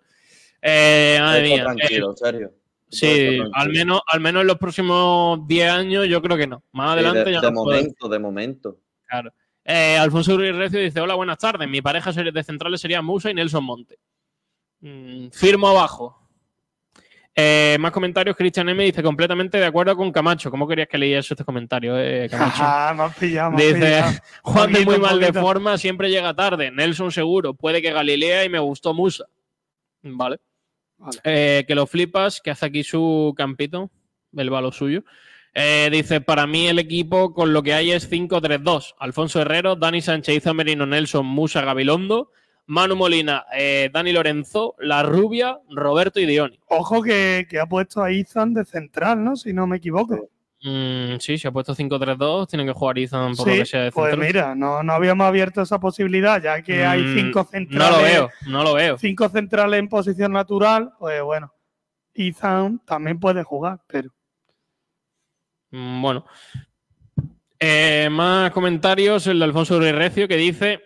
Eh, 0.62 1.18
madre 1.20 1.42
mía. 1.44 1.64
tranquilo, 1.64 2.12
eh, 2.12 2.16
Sergio. 2.18 2.52
sí, 2.90 3.40
al 3.54 3.70
menos, 3.70 4.02
al 4.08 4.20
menos 4.20 4.42
en 4.42 4.48
los 4.48 4.58
próximos 4.58 5.48
10 5.48 5.72
años 5.72 6.08
yo 6.08 6.22
creo 6.22 6.38
que 6.38 6.48
no. 6.48 6.64
Más 6.72 6.88
Sí, 6.90 6.94
adelante 6.94 7.24
de, 7.30 7.32
ya 7.34 7.42
de 7.42 7.48
no 7.52 7.64
puedo. 7.64 7.78
momento, 7.78 8.10
de 8.10 8.20
momento. 8.20 8.78
Claro. 9.08 9.34
Eh, 9.66 9.98
Alfonso 9.98 10.36
Ruiz 10.38 10.56
Recio 10.56 10.80
dice: 10.80 11.00
Hola, 11.00 11.16
buenas 11.16 11.38
tardes. 11.38 11.68
Mi 11.70 11.82
pareja 11.82 12.12
de 12.12 12.44
centrales 12.44 12.82
sería 12.82 13.02
Musa 13.02 13.30
y 13.30 13.34
Nelson 13.34 13.64
Monte. 13.64 13.98
Mm, 14.82 15.30
firmo 15.32 15.68
abajo. 15.68 16.18
Eh, 17.36 17.78
más 17.80 17.92
comentarios. 17.92 18.36
Cristian 18.36 18.68
M 18.70 18.84
dice: 18.84 19.02
completamente 19.04 19.58
de 19.58 19.66
acuerdo 19.66 19.96
con 19.96 20.12
Camacho. 20.12 20.50
¿Cómo 20.52 20.68
querías 20.68 20.88
que 20.88 20.98
leyese 20.98 21.34
estos 21.34 21.46
comentarios, 21.46 21.96
eh, 22.00 22.28
Camacho? 22.30 22.58
Ah, 22.62 22.94
me 22.98 23.04
has 23.04 23.16
pillado, 23.18 23.52
me 23.52 23.58
has 23.58 23.64
Dice, 23.74 23.80
pillado. 23.80 24.12
Juan 24.44 24.72
de 24.74 24.80
muy 24.80 24.96
Poquito, 24.96 25.08
mal 25.08 25.20
de 25.20 25.34
forma, 25.34 25.78
siempre 25.78 26.10
llega 26.10 26.34
tarde. 26.34 26.72
Nelson 26.72 27.12
seguro, 27.12 27.54
puede 27.54 27.82
que 27.82 27.92
Galilea 27.92 28.44
y 28.46 28.50
me 28.50 28.60
gustó 28.60 28.94
Musa. 28.94 29.26
Vale. 30.02 30.40
Eh, 31.24 31.66
que 31.68 31.76
lo 31.76 31.88
flipas, 31.88 32.42
que 32.42 32.52
hace 32.52 32.66
aquí 32.66 32.84
su 32.84 33.34
campito, 33.36 33.92
el 34.36 34.54
va 34.54 34.62
lo 34.62 34.72
suyo. 34.72 35.04
Eh, 35.54 35.90
dice, 35.92 36.22
para 36.22 36.48
mí 36.48 36.68
el 36.68 36.80
equipo 36.80 37.34
con 37.34 37.52
lo 37.52 37.62
que 37.62 37.74
hay 37.74 37.92
es 37.92 38.10
5-3-2. 38.10 38.96
Alfonso 39.00 39.42
Herrero, 39.42 39.76
Dani 39.76 40.02
Sánchez, 40.02 40.38
Iza 40.38 40.54
Merino, 40.54 40.86
Nelson, 40.86 41.26
Musa, 41.26 41.62
Gabilondo, 41.62 42.32
Manu 42.68 42.96
Molina, 42.96 43.46
eh, 43.54 43.90
Dani 43.92 44.14
Lorenzo, 44.14 44.76
La 44.80 45.04
Rubia, 45.04 45.60
Roberto 45.70 46.20
y 46.22 46.26
Dioni. 46.26 46.58
Ojo 46.68 47.02
que, 47.02 47.46
que 47.50 47.60
ha 47.60 47.66
puesto 47.66 48.02
a 48.02 48.12
Izan 48.12 48.54
de 48.54 48.64
central, 48.64 49.24
¿no? 49.24 49.36
Si 49.36 49.52
no 49.52 49.68
me 49.68 49.78
equivoco. 49.78 50.30
Mm, 50.64 51.18
sí, 51.20 51.38
se 51.40 51.48
ha 51.48 51.52
puesto 51.52 51.74
5-3-2, 51.74 52.48
tienen 52.48 52.68
que 52.68 52.74
jugar 52.74 52.98
Izan 53.00 53.36
por 53.36 53.46
Sí, 53.46 53.52
lo 53.56 53.64
que 53.64 53.66
sea 53.66 53.82
de 53.84 53.92
pues 53.92 54.16
mira, 54.18 54.54
no, 54.54 54.84
no 54.84 54.94
habíamos 54.94 55.26
abierto 55.26 55.62
esa 55.64 55.80
posibilidad, 55.80 56.40
ya 56.42 56.62
que 56.62 56.86
hay 56.86 57.02
Mm, 57.02 57.16
cinco 57.16 57.40
No 57.40 57.46
centrales. 57.50 57.98
lo 57.98 58.04
veo, 58.04 58.30
no 58.48 58.64
lo 58.64 58.74
veo. 58.76 58.98
Cinco 59.00 59.28
centrales 59.30 59.80
en 59.80 59.90
posición 59.90 60.32
natural, 60.34 60.92
pues 61.00 61.22
bueno. 61.24 61.52
Izan 62.14 62.80
también 62.86 63.20
puede 63.20 63.42
jugar, 63.44 63.80
pero. 63.88 64.10
Mm, 65.72 66.02
Bueno. 66.02 66.26
Eh, 67.60 68.10
más 68.12 68.52
comentarios. 68.52 69.28
El 69.28 69.40
de 69.40 69.46
Alfonso 69.46 69.80
Recio 69.80 70.28
que 70.28 70.36
dice: 70.38 70.82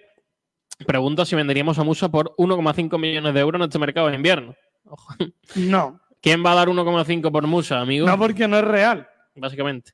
Pregunta 0.85 1.25
si 1.25 1.35
venderíamos 1.35 1.79
a 1.79 1.83
Musa 1.83 2.09
por 2.09 2.33
1,5 2.37 2.97
millones 2.99 3.33
de 3.33 3.39
euros 3.39 3.59
en 3.59 3.63
este 3.65 3.79
mercado 3.79 4.07
de 4.09 4.15
invierno. 4.15 4.55
Ojo. 4.85 5.15
No, 5.55 5.99
¿Quién 6.21 6.45
va 6.45 6.51
a 6.51 6.55
dar 6.55 6.67
1,5 6.69 7.31
por 7.31 7.45
Musa, 7.47 7.79
amigo? 7.81 8.05
no 8.07 8.17
porque 8.17 8.47
no 8.47 8.57
es 8.59 8.65
real. 8.65 9.07
Básicamente. 9.35 9.91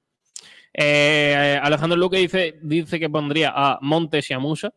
Eh, 0.73 1.59
Alejandro 1.61 1.97
Luque 1.97 2.17
dice, 2.17 2.59
dice 2.61 2.99
que 2.99 3.09
pondría 3.09 3.51
a 3.55 3.79
Montes 3.81 4.29
y 4.29 4.33
a 4.33 4.39
Musa. 4.39 4.73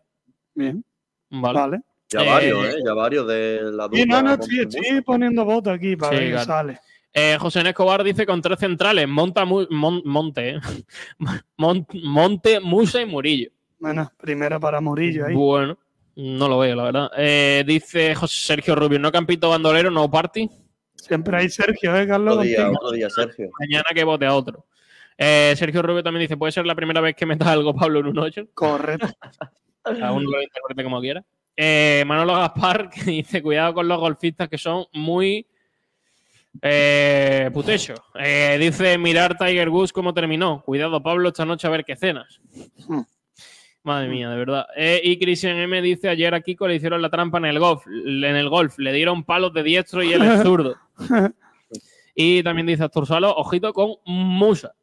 Bien. 0.54 0.84
Vale. 1.30 1.58
Vale. 1.58 1.80
Ya 2.08 2.20
Eh, 2.22 2.26
varios, 2.28 2.66
¿eh? 2.66 2.76
Ya 2.84 2.94
varios 2.94 3.26
de 3.26 3.60
la 3.72 3.84
dupla. 3.84 4.00
Y 4.00 4.06
no, 4.06 4.22
no, 4.22 4.30
Montes 4.30 4.46
sí, 4.48 4.56
y 4.56 4.60
estoy 4.60 5.00
poniendo 5.02 5.44
voto 5.44 5.70
aquí 5.70 5.96
para 5.96 6.10
Sí, 6.12 6.16
ver 6.16 6.24
qué 6.26 6.30
claro. 6.32 6.46
sale. 6.46 6.78
Eh, 7.12 7.36
José 7.38 7.60
N. 7.60 7.68
Escobar 7.70 8.02
dice 8.02 8.26
con 8.26 8.42
tres 8.42 8.58
centrales: 8.58 9.06
Monta, 9.08 9.44
Mu- 9.44 9.66
Mon- 9.70 10.02
Monte, 10.04 10.50
eh. 10.56 10.60
Mon- 11.56 11.86
Monte, 12.02 12.60
Musa 12.60 13.00
y 13.00 13.06
Murillo. 13.06 13.50
Bueno, 13.78 14.10
primero 14.18 14.58
para 14.58 14.80
Murillo 14.80 15.26
ahí. 15.26 15.34
Bueno, 15.34 15.78
no 16.16 16.48
lo 16.48 16.58
veo, 16.58 16.74
la 16.74 16.84
verdad. 16.84 17.10
Eh, 17.16 17.62
dice 17.66 18.14
José 18.14 18.34
Sergio 18.46 18.74
Rubio, 18.74 18.98
no 18.98 19.12
campito 19.12 19.48
bandolero, 19.50 19.90
no 19.90 20.10
party. 20.10 20.48
Siempre 20.94 21.36
hay 21.36 21.48
Sergio, 21.48 21.96
¿eh, 21.96 22.06
Carlos? 22.06 22.34
Otro 22.34 22.44
día, 22.44 22.70
otro 22.70 22.90
día, 22.92 23.10
Sergio. 23.10 23.50
Mañana 23.60 23.84
que 23.94 24.04
vote 24.04 24.26
a 24.26 24.34
otro. 24.34 24.66
Eh, 25.16 25.54
Sergio 25.56 25.82
Rubio 25.82 26.02
también 26.02 26.22
dice, 26.22 26.36
¿puede 26.36 26.52
ser 26.52 26.66
la 26.66 26.74
primera 26.74 27.00
vez 27.00 27.14
que 27.14 27.26
metas 27.26 27.48
algo 27.48 27.74
Pablo 27.74 28.00
en 28.00 28.06
un 28.06 28.18
8? 28.18 28.48
Correcto. 28.54 29.06
Uno 29.84 30.30
lo 30.30 30.42
interprete 30.42 30.82
como 30.82 31.00
quiera. 31.00 31.24
Eh, 31.56 32.04
Manolo 32.06 32.34
Gaspar 32.34 32.88
que 32.94 33.02
dice, 33.02 33.42
cuidado 33.42 33.74
con 33.74 33.86
los 33.86 33.98
golfistas 33.98 34.48
que 34.48 34.58
son 34.58 34.86
muy 34.92 35.46
eh, 36.62 37.50
putechos. 37.52 38.00
Eh, 38.14 38.56
dice, 38.60 38.98
mirar 38.98 39.36
Tiger 39.36 39.68
Woods 39.68 39.92
cómo 39.92 40.14
terminó. 40.14 40.62
Cuidado, 40.62 41.02
Pablo, 41.02 41.28
esta 41.28 41.44
noche 41.44 41.66
a 41.66 41.70
ver 41.70 41.84
qué 41.84 41.96
cenas. 41.96 42.40
Hmm. 42.88 43.02
Madre 43.82 44.08
mía, 44.08 44.30
de 44.30 44.36
verdad. 44.36 44.66
Eh, 44.74 45.00
y 45.04 45.18
Christian 45.18 45.58
M 45.58 45.82
dice, 45.82 46.08
ayer 46.08 46.34
a 46.34 46.40
Kiko 46.40 46.66
le 46.66 46.76
hicieron 46.76 47.02
la 47.02 47.10
trampa 47.10 47.38
en 47.38 47.44
el 47.44 47.58
golf. 47.58 47.86
En 47.86 48.24
el 48.24 48.48
golf. 48.48 48.78
Le 48.78 48.92
dieron 48.92 49.24
palos 49.24 49.52
de 49.52 49.62
diestro 49.62 50.02
y 50.02 50.12
él 50.12 50.22
es 50.22 50.42
zurdo. 50.42 50.76
y 52.14 52.42
también 52.42 52.66
dice 52.66 52.84
Astur 52.84 53.06
Salo, 53.06 53.34
ojito 53.36 53.72
con 53.72 53.94
Musa. 54.06 54.74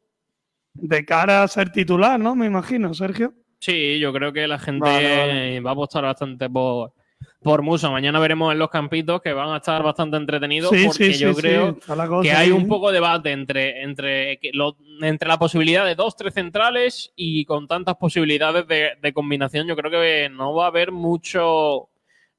De 0.74 1.04
cara 1.04 1.42
a 1.42 1.48
ser 1.48 1.70
titular, 1.70 2.18
¿no? 2.18 2.34
Me 2.34 2.46
imagino, 2.46 2.94
Sergio. 2.94 3.34
Sí, 3.58 3.98
yo 3.98 4.12
creo 4.12 4.32
que 4.32 4.48
la 4.48 4.58
gente 4.58 4.80
Vale, 4.84 5.16
vale. 5.18 5.60
va 5.60 5.70
a 5.70 5.72
apostar 5.74 6.02
bastante 6.02 6.48
por, 6.50 6.94
por 7.42 7.62
Musa. 7.62 7.90
Mañana 7.90 8.18
veremos 8.18 8.52
en 8.52 8.58
los 8.58 8.70
campitos 8.70 9.20
que 9.22 9.32
van 9.32 9.50
a 9.50 9.58
estar 9.58 9.82
bastante 9.82 10.16
entretenidos 10.16 10.70
Sí, 10.70 10.84
porque 10.86 11.12
sí, 11.12 11.20
yo 11.20 11.32
sí, 11.34 11.42
creo 11.42 11.78
que 12.22 12.32
hay 12.32 12.50
un 12.50 12.66
poco 12.66 12.88
de 12.88 12.94
debate 12.94 13.30
entre, 13.30 13.82
entre, 13.82 14.40
lo- 14.54 14.76
entre 15.02 15.28
la 15.28 15.38
posibilidad 15.38 15.84
de 15.84 15.94
dos, 15.94 16.16
tres 16.16 16.34
centrales 16.34 17.12
y 17.14 17.44
con 17.44 17.68
tantas 17.68 17.96
posibilidades 17.96 18.66
de, 18.66 18.92
de 19.00 19.12
combinación, 19.12 19.66
yo 19.68 19.76
creo 19.76 19.90
que 19.90 20.28
no 20.30 20.54
va 20.54 20.64
a 20.64 20.68
haber 20.68 20.90
mucho... 20.90 21.88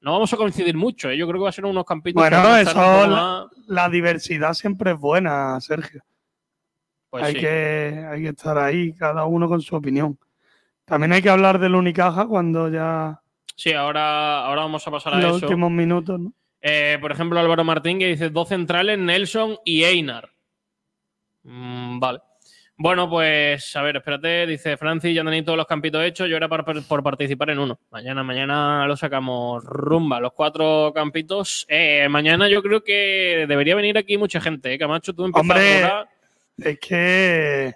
No 0.04 0.12
vamos 0.12 0.32
a 0.32 0.36
coincidir 0.36 0.76
mucho, 0.76 1.08
¿eh? 1.08 1.16
yo 1.16 1.26
creo 1.26 1.40
que 1.40 1.44
va 1.44 1.48
a 1.48 1.52
ser 1.52 1.64
unos 1.64 1.84
campitos 1.84 2.20
Bueno, 2.20 2.56
eso, 2.56 3.50
la, 3.66 3.88
diversidad 3.88 4.52
siempre 4.52 4.90
es 4.90 4.98
buena, 4.98 5.58
Sergio. 5.60 6.04
Pues 7.08 7.24
hay, 7.24 7.34
sí. 7.34 7.40
que, 7.40 8.06
hay 8.10 8.22
que 8.22 8.28
estar 8.28 8.58
ahí, 8.58 8.92
cada 8.92 9.24
uno 9.24 9.48
con 9.48 9.62
su 9.62 9.74
opinión. 9.74 10.18
También 10.84 11.12
hay 11.12 11.22
que 11.22 11.30
hablar 11.30 11.58
del 11.58 11.74
Unicaja 11.74 12.26
cuando 12.26 12.68
ya 12.68 13.22
Sí, 13.56 13.72
ahora, 13.72 14.44
ahora 14.44 14.62
vamos 14.62 14.86
a 14.86 14.90
pasar 14.90 15.14
a 15.14 15.18
Los 15.18 15.36
eso. 15.36 15.46
últimos 15.46 15.70
minutos, 15.70 16.20
¿no? 16.20 16.32
Eh, 16.60 16.98
por 17.00 17.12
ejemplo, 17.12 17.38
Álvaro 17.38 17.62
Martín 17.62 17.98
que 17.98 18.08
dice 18.08 18.30
dos 18.30 18.48
centrales, 18.48 18.98
Nelson 18.98 19.56
y 19.64 19.84
Einar. 19.84 20.30
Mm, 21.44 22.00
vale. 22.00 22.20
Bueno, 22.84 23.08
pues 23.08 23.74
a 23.76 23.80
ver, 23.80 23.96
espérate, 23.96 24.46
dice 24.46 24.76
Francis, 24.76 25.14
ya 25.14 25.24
tenéis 25.24 25.42
todos 25.46 25.56
los 25.56 25.66
campitos 25.66 26.04
hechos, 26.04 26.28
yo 26.28 26.36
era 26.36 26.50
por, 26.50 26.86
por 26.86 27.02
participar 27.02 27.48
en 27.48 27.58
uno. 27.60 27.78
Mañana, 27.90 28.22
mañana 28.22 28.86
lo 28.86 28.94
sacamos 28.94 29.64
rumba, 29.64 30.20
los 30.20 30.34
cuatro 30.34 30.92
campitos. 30.94 31.64
Eh, 31.70 32.06
mañana 32.10 32.46
yo 32.46 32.62
creo 32.62 32.84
que 32.84 33.46
debería 33.48 33.74
venir 33.74 33.96
aquí 33.96 34.18
mucha 34.18 34.38
gente, 34.38 34.74
¿eh? 34.74 34.78
Camacho, 34.78 35.14
tú 35.14 35.24
empiezas 35.24 35.50
Hombre, 35.50 35.82
a. 35.84 36.04
Es 36.58 36.78
que. 36.78 37.66
es 37.68 37.74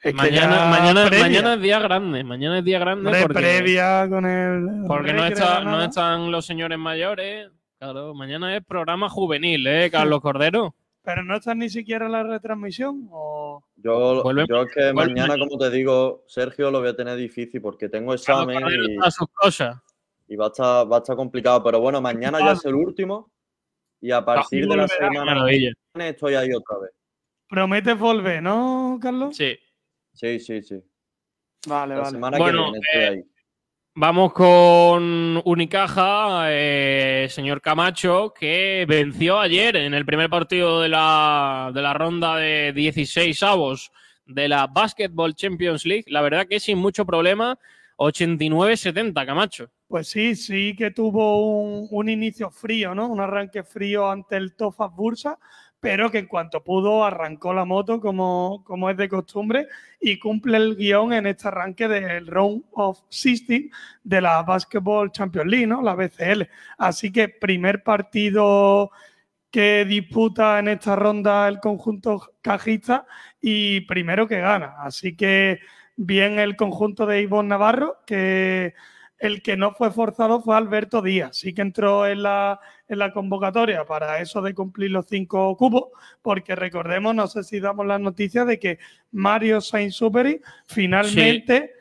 que 0.00 0.12
Mañana, 0.12 0.66
mañana, 0.66 1.10
mañana 1.10 1.54
es 1.54 1.60
día 1.60 1.80
grande, 1.80 2.22
mañana 2.22 2.58
es 2.60 2.64
día 2.64 2.78
grande 2.78 3.06
hombre, 3.08 3.22
porque, 3.22 3.34
previa 3.40 4.06
con 4.08 4.26
el. 4.26 4.84
porque 4.86 5.12
no, 5.12 5.26
está- 5.26 5.64
no 5.64 5.82
están 5.82 6.30
los 6.30 6.46
señores 6.46 6.78
mayores. 6.78 7.48
Claro, 7.80 8.14
mañana 8.14 8.56
es 8.56 8.64
programa 8.64 9.08
juvenil, 9.08 9.66
¿eh, 9.66 9.90
Carlos 9.90 10.20
Cordero? 10.20 10.72
Pero 11.04 11.22
no 11.22 11.36
está 11.36 11.54
ni 11.54 11.68
siquiera 11.68 12.06
en 12.06 12.12
la 12.12 12.22
retransmisión. 12.22 13.08
O... 13.12 13.62
Yo, 13.76 14.22
yo 14.46 14.62
es 14.62 14.72
que 14.72 14.92
mañana, 14.94 15.26
mañana. 15.28 15.38
como 15.38 15.58
te 15.58 15.70
digo, 15.70 16.24
Sergio, 16.26 16.70
lo 16.70 16.80
voy 16.80 16.88
a 16.88 16.96
tener 16.96 17.16
difícil 17.16 17.60
porque 17.60 17.90
tengo 17.90 18.14
examen 18.14 18.58
y, 18.66 18.94
está 18.94 19.08
a 19.08 19.10
sus 19.10 19.28
cosas. 19.28 19.76
y 20.26 20.36
va, 20.36 20.46
a 20.46 20.48
estar, 20.48 20.90
va 20.90 20.96
a 20.96 21.00
estar 21.00 21.14
complicado. 21.14 21.62
Pero 21.62 21.80
bueno, 21.80 22.00
mañana 22.00 22.40
ya 22.40 22.52
es 22.52 22.64
el 22.64 22.74
último 22.74 23.30
y 24.00 24.12
a 24.12 24.24
partir 24.24 24.66
de 24.66 24.76
la 24.76 24.88
semana 24.88 25.10
que 25.12 25.24
maravilla. 25.26 25.72
viene 25.94 26.08
estoy 26.08 26.34
ahí 26.36 26.52
otra 26.54 26.78
vez. 26.78 26.90
Prometes 27.48 27.98
volver, 27.98 28.42
¿no, 28.42 28.98
Carlos? 29.00 29.36
Sí. 29.36 29.58
Sí, 30.14 30.40
sí, 30.40 30.62
sí. 30.62 30.82
Vale, 31.66 31.96
La 31.96 32.00
vale. 32.00 32.10
semana 32.12 32.38
Bueno, 32.38 32.64
que 32.64 32.70
viene 32.70 32.78
estoy 32.78 33.02
eh, 33.02 33.08
ahí. 33.08 33.33
Vamos 33.96 34.32
con 34.32 35.40
Unicaja, 35.44 36.46
eh, 36.48 37.28
señor 37.30 37.60
Camacho, 37.60 38.34
que 38.36 38.84
venció 38.88 39.38
ayer 39.38 39.76
en 39.76 39.94
el 39.94 40.04
primer 40.04 40.28
partido 40.28 40.80
de 40.80 40.88
la, 40.88 41.70
de 41.72 41.80
la 41.80 41.94
ronda 41.94 42.34
de 42.34 42.72
16 42.72 43.40
avos 43.44 43.92
de 44.26 44.48
la 44.48 44.66
Basketball 44.66 45.36
Champions 45.36 45.86
League. 45.86 46.06
La 46.08 46.22
verdad 46.22 46.48
que 46.48 46.58
sin 46.58 46.78
mucho 46.78 47.06
problema, 47.06 47.56
89-70, 47.98 49.24
Camacho. 49.24 49.70
Pues 49.86 50.08
sí, 50.08 50.34
sí 50.34 50.74
que 50.76 50.90
tuvo 50.90 51.60
un, 51.62 51.86
un 51.88 52.08
inicio 52.08 52.50
frío, 52.50 52.96
¿no? 52.96 53.06
Un 53.06 53.20
arranque 53.20 53.62
frío 53.62 54.10
ante 54.10 54.36
el 54.36 54.56
Tofas 54.56 54.90
Bursa, 54.92 55.38
pero 55.84 56.10
que 56.10 56.16
en 56.16 56.26
cuanto 56.26 56.64
pudo 56.64 57.04
arrancó 57.04 57.52
la 57.52 57.66
moto 57.66 58.00
como, 58.00 58.64
como 58.64 58.88
es 58.88 58.96
de 58.96 59.06
costumbre 59.06 59.68
y 60.00 60.18
cumple 60.18 60.56
el 60.56 60.76
guion 60.76 61.12
en 61.12 61.26
este 61.26 61.48
arranque 61.48 61.88
del 61.88 62.26
Round 62.26 62.64
of 62.72 63.00
16 63.10 63.70
de 64.02 64.20
la 64.22 64.42
Basketball 64.44 65.12
Champions 65.12 65.46
League, 65.46 65.66
¿no? 65.66 65.82
La 65.82 65.94
BCL. 65.94 66.48
Así 66.78 67.12
que 67.12 67.28
primer 67.28 67.82
partido 67.82 68.92
que 69.50 69.84
disputa 69.84 70.58
en 70.58 70.68
esta 70.68 70.96
ronda 70.96 71.48
el 71.48 71.60
conjunto 71.60 72.32
cajista 72.40 73.04
y 73.38 73.82
primero 73.82 74.26
que 74.26 74.40
gana. 74.40 74.76
Así 74.78 75.14
que 75.14 75.60
bien 75.96 76.38
el 76.38 76.56
conjunto 76.56 77.04
de 77.04 77.20
Ivonne 77.20 77.50
Navarro, 77.50 77.98
que 78.06 78.72
el 79.26 79.42
que 79.42 79.56
no 79.56 79.72
fue 79.72 79.90
forzado 79.90 80.40
fue 80.42 80.56
Alberto 80.56 81.00
Díaz. 81.00 81.38
Sí 81.38 81.54
que 81.54 81.62
entró 81.62 82.06
en 82.06 82.22
la, 82.22 82.60
en 82.88 82.98
la 82.98 83.12
convocatoria 83.12 83.84
para 83.84 84.20
eso 84.20 84.42
de 84.42 84.54
cumplir 84.54 84.90
los 84.90 85.06
cinco 85.06 85.56
cupos, 85.56 85.84
porque 86.22 86.54
recordemos, 86.54 87.14
no 87.14 87.26
sé 87.26 87.42
si 87.42 87.60
damos 87.60 87.86
la 87.86 87.98
noticia 87.98 88.44
de 88.44 88.58
que 88.58 88.78
Mario 89.12 89.60
Sainz-Superi 89.60 90.40
finalmente 90.66 91.72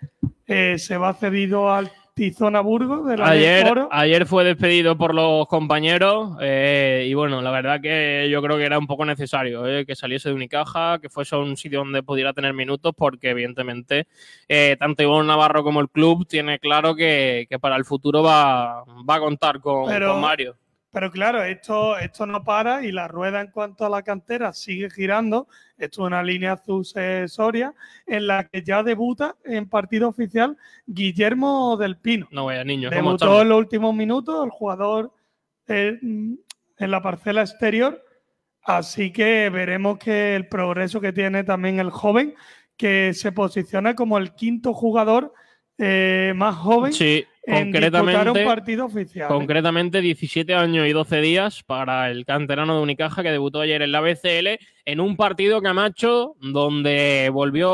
eh, 0.48 0.78
se 0.78 0.98
va 0.98 1.14
cedido 1.14 1.72
al 1.72 1.92
Tizona 2.14 2.62
Burgos 2.62 3.08
de 3.08 3.18
la 3.18 3.28
Ayer, 3.28 3.66
Oro. 3.72 3.90
ayer 3.92 4.28
fue 4.28 4.44
despedido 4.44 4.96
por 4.96 5.16
los 5.16 5.48
compañeros 5.48 6.38
eh, 6.42 7.08
y 7.10 7.14
bueno, 7.16 7.42
la 7.42 7.50
verdad 7.50 7.82
que 7.82 8.28
yo 8.30 8.40
creo 8.44 8.58
que 8.58 8.66
era 8.66 8.78
un 8.78 8.86
poco 8.86 9.04
necesario 9.04 9.66
eh, 9.66 9.84
que 9.88 9.96
saliese 9.96 10.30
de 10.30 10.36
Unicaja, 10.36 11.00
que 11.00 11.10
fuese 11.10 11.36
a 11.36 11.40
un 11.40 11.58
sitio 11.58 11.80
donde 11.80 12.04
pudiera 12.04 12.32
tener 12.34 12.54
minutos 12.54 12.94
porque 12.96 13.32
evidentemente 13.32 14.06
eh, 14.48 14.76
tanto 14.80 15.02
Ivonne 15.02 15.28
Navarro 15.28 15.64
como 15.64 15.80
el 15.80 15.90
club 15.90 16.28
tiene 16.28 16.60
claro 16.60 16.96
que, 16.96 17.48
que 17.50 17.58
para 17.58 17.78
el 17.78 17.86
futuro 17.86 18.22
va, 18.22 18.84
va 19.10 19.16
a 19.16 19.20
contar 19.20 19.60
con, 19.60 19.88
Pero- 19.88 20.12
con 20.12 20.22
Mario. 20.22 20.56
Pero 20.94 21.10
claro, 21.10 21.44
esto, 21.44 21.98
esto 21.98 22.28
no 22.28 22.44
para 22.44 22.86
y 22.86 22.92
la 22.92 23.08
rueda 23.08 23.42
en 23.42 23.48
cuanto 23.48 23.84
a 23.84 23.90
la 23.90 24.04
cantera 24.04 24.54
sigue 24.54 24.92
girando. 24.92 25.48
Esto 25.76 26.04
es 26.04 26.08
una 26.08 26.22
línea 26.22 26.56
sucesoria 26.56 27.74
en 28.06 28.28
la 28.28 28.44
que 28.44 28.62
ya 28.62 28.84
debuta 28.84 29.36
en 29.44 29.68
partido 29.68 30.08
oficial 30.08 30.56
Guillermo 30.86 31.78
del 31.78 31.98
Pino. 31.98 32.28
No 32.30 32.46
vaya 32.46 32.64
niño, 32.64 32.90
¿cómo 32.90 33.02
Debutó 33.02 33.42
en 33.42 33.50
los 33.50 33.58
últimos 33.58 33.96
minutos 33.96 34.46
el 34.46 34.52
jugador 34.52 35.12
eh, 35.68 35.98
en 36.04 36.92
la 36.92 37.02
parcela 37.02 37.42
exterior. 37.42 38.00
Así 38.62 39.12
que 39.12 39.50
veremos 39.50 39.98
que 39.98 40.36
el 40.36 40.48
progreso 40.48 41.02
que 41.02 41.12
tiene 41.12 41.44
también 41.44 41.80
el 41.80 41.90
joven, 41.90 42.36
que 42.78 43.16
se 43.16 43.32
posiciona 43.32 43.96
como 43.96 44.20
el 44.20 44.36
quinto 44.36 44.76
jugador 44.76 45.34
eh, 45.80 46.34
más 46.36 46.56
joven 46.56 46.94
Sí, 46.94 47.26
en 47.46 47.72
disputar 47.72 47.92
concretamente, 47.92 48.42
un 48.42 48.46
partido 48.46 48.86
oficial. 48.86 49.26
¿eh? 49.26 49.34
concretamente 49.34 50.02
17 50.02 50.54
años 50.54 50.88
y 50.88 50.94
12 50.94 51.22
días 51.22 51.64
para 51.64 52.10
el 52.10 52.26
canterano 52.26 52.76
de 52.76 52.82
Unicaja 52.82 53.22
que 53.22 53.32
debutó 53.32 53.62
ayer 53.62 53.82
en 53.82 53.92
la 53.92 54.02
BCL 54.02 54.60
en 54.86 55.00
un 55.00 55.18
partido 55.18 55.62
Camacho 55.62 56.36
donde 56.40 57.30
volvió, 57.32 57.70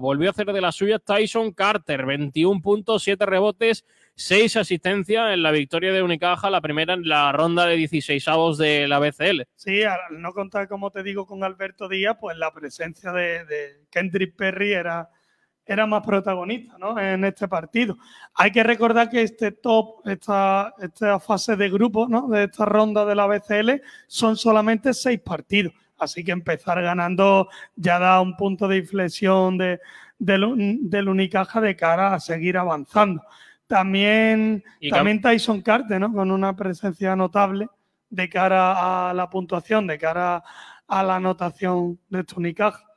volvió 0.00 0.28
a 0.28 0.32
hacer 0.32 0.46
de 0.46 0.60
las 0.60 0.76
suyas 0.76 1.02
Tyson 1.04 1.52
Carter, 1.52 2.06
21 2.06 2.60
puntos, 2.60 3.02
7 3.02 3.26
rebotes, 3.26 3.84
6 4.14 4.56
asistencias 4.56 5.32
en 5.32 5.42
la 5.42 5.50
victoria 5.50 5.92
de 5.92 6.02
Unicaja, 6.02 6.50
la 6.50 6.60
primera 6.60 6.94
en 6.94 7.08
la 7.08 7.30
ronda 7.32 7.66
de 7.66 7.76
16 7.76 8.26
avos 8.28 8.58
de 8.58 8.88
la 8.88 8.98
BCL. 8.98 9.42
Sí, 9.54 9.82
al 9.84 10.20
no 10.20 10.32
contar, 10.32 10.66
como 10.66 10.90
te 10.90 11.02
digo, 11.02 11.26
con 11.26 11.44
Alberto 11.44 11.88
Díaz, 11.88 12.16
pues 12.20 12.36
la 12.36 12.52
presencia 12.52 13.12
de, 13.12 13.44
de 13.44 13.84
Kendrick 13.90 14.34
Perry 14.34 14.72
era, 14.72 15.10
era 15.68 15.86
más 15.86 16.04
protagonista 16.04 16.76
¿no? 16.78 16.98
en 16.98 17.24
este 17.24 17.46
partido. 17.46 17.98
Hay 18.34 18.50
que 18.50 18.62
recordar 18.62 19.10
que 19.10 19.22
este 19.22 19.52
top, 19.52 20.06
esta, 20.08 20.74
esta 20.78 21.20
fase 21.20 21.56
de 21.56 21.68
grupo 21.68 22.08
¿no? 22.08 22.26
de 22.28 22.44
esta 22.44 22.64
ronda 22.64 23.04
de 23.04 23.14
la 23.14 23.26
BCL 23.26 23.82
son 24.06 24.36
solamente 24.36 24.94
seis 24.94 25.20
partidos. 25.20 25.74
Así 25.98 26.24
que 26.24 26.32
empezar 26.32 26.80
ganando 26.80 27.48
ya 27.76 27.98
da 27.98 28.20
un 28.20 28.36
punto 28.36 28.66
de 28.66 28.78
inflexión 28.78 29.58
de, 29.58 29.80
del, 30.18 30.78
del 30.82 31.08
Unicaja 31.08 31.60
de 31.60 31.76
cara 31.76 32.14
a 32.14 32.20
seguir 32.20 32.56
avanzando. 32.56 33.22
También, 33.66 34.64
Y 34.80 34.90
también 34.90 35.20
Tyson 35.20 35.60
Carter, 35.60 36.00
¿no? 36.00 36.10
Con 36.10 36.30
una 36.30 36.56
presencia 36.56 37.14
notable 37.14 37.68
de 38.08 38.28
cara 38.30 39.10
a 39.10 39.12
la 39.12 39.28
puntuación, 39.28 39.86
de 39.86 39.98
cara 39.98 40.42
a 40.86 41.02
la 41.02 41.16
anotación 41.16 41.98
de 42.08 42.20
este 42.20 42.34
Unicaja. 42.36 42.87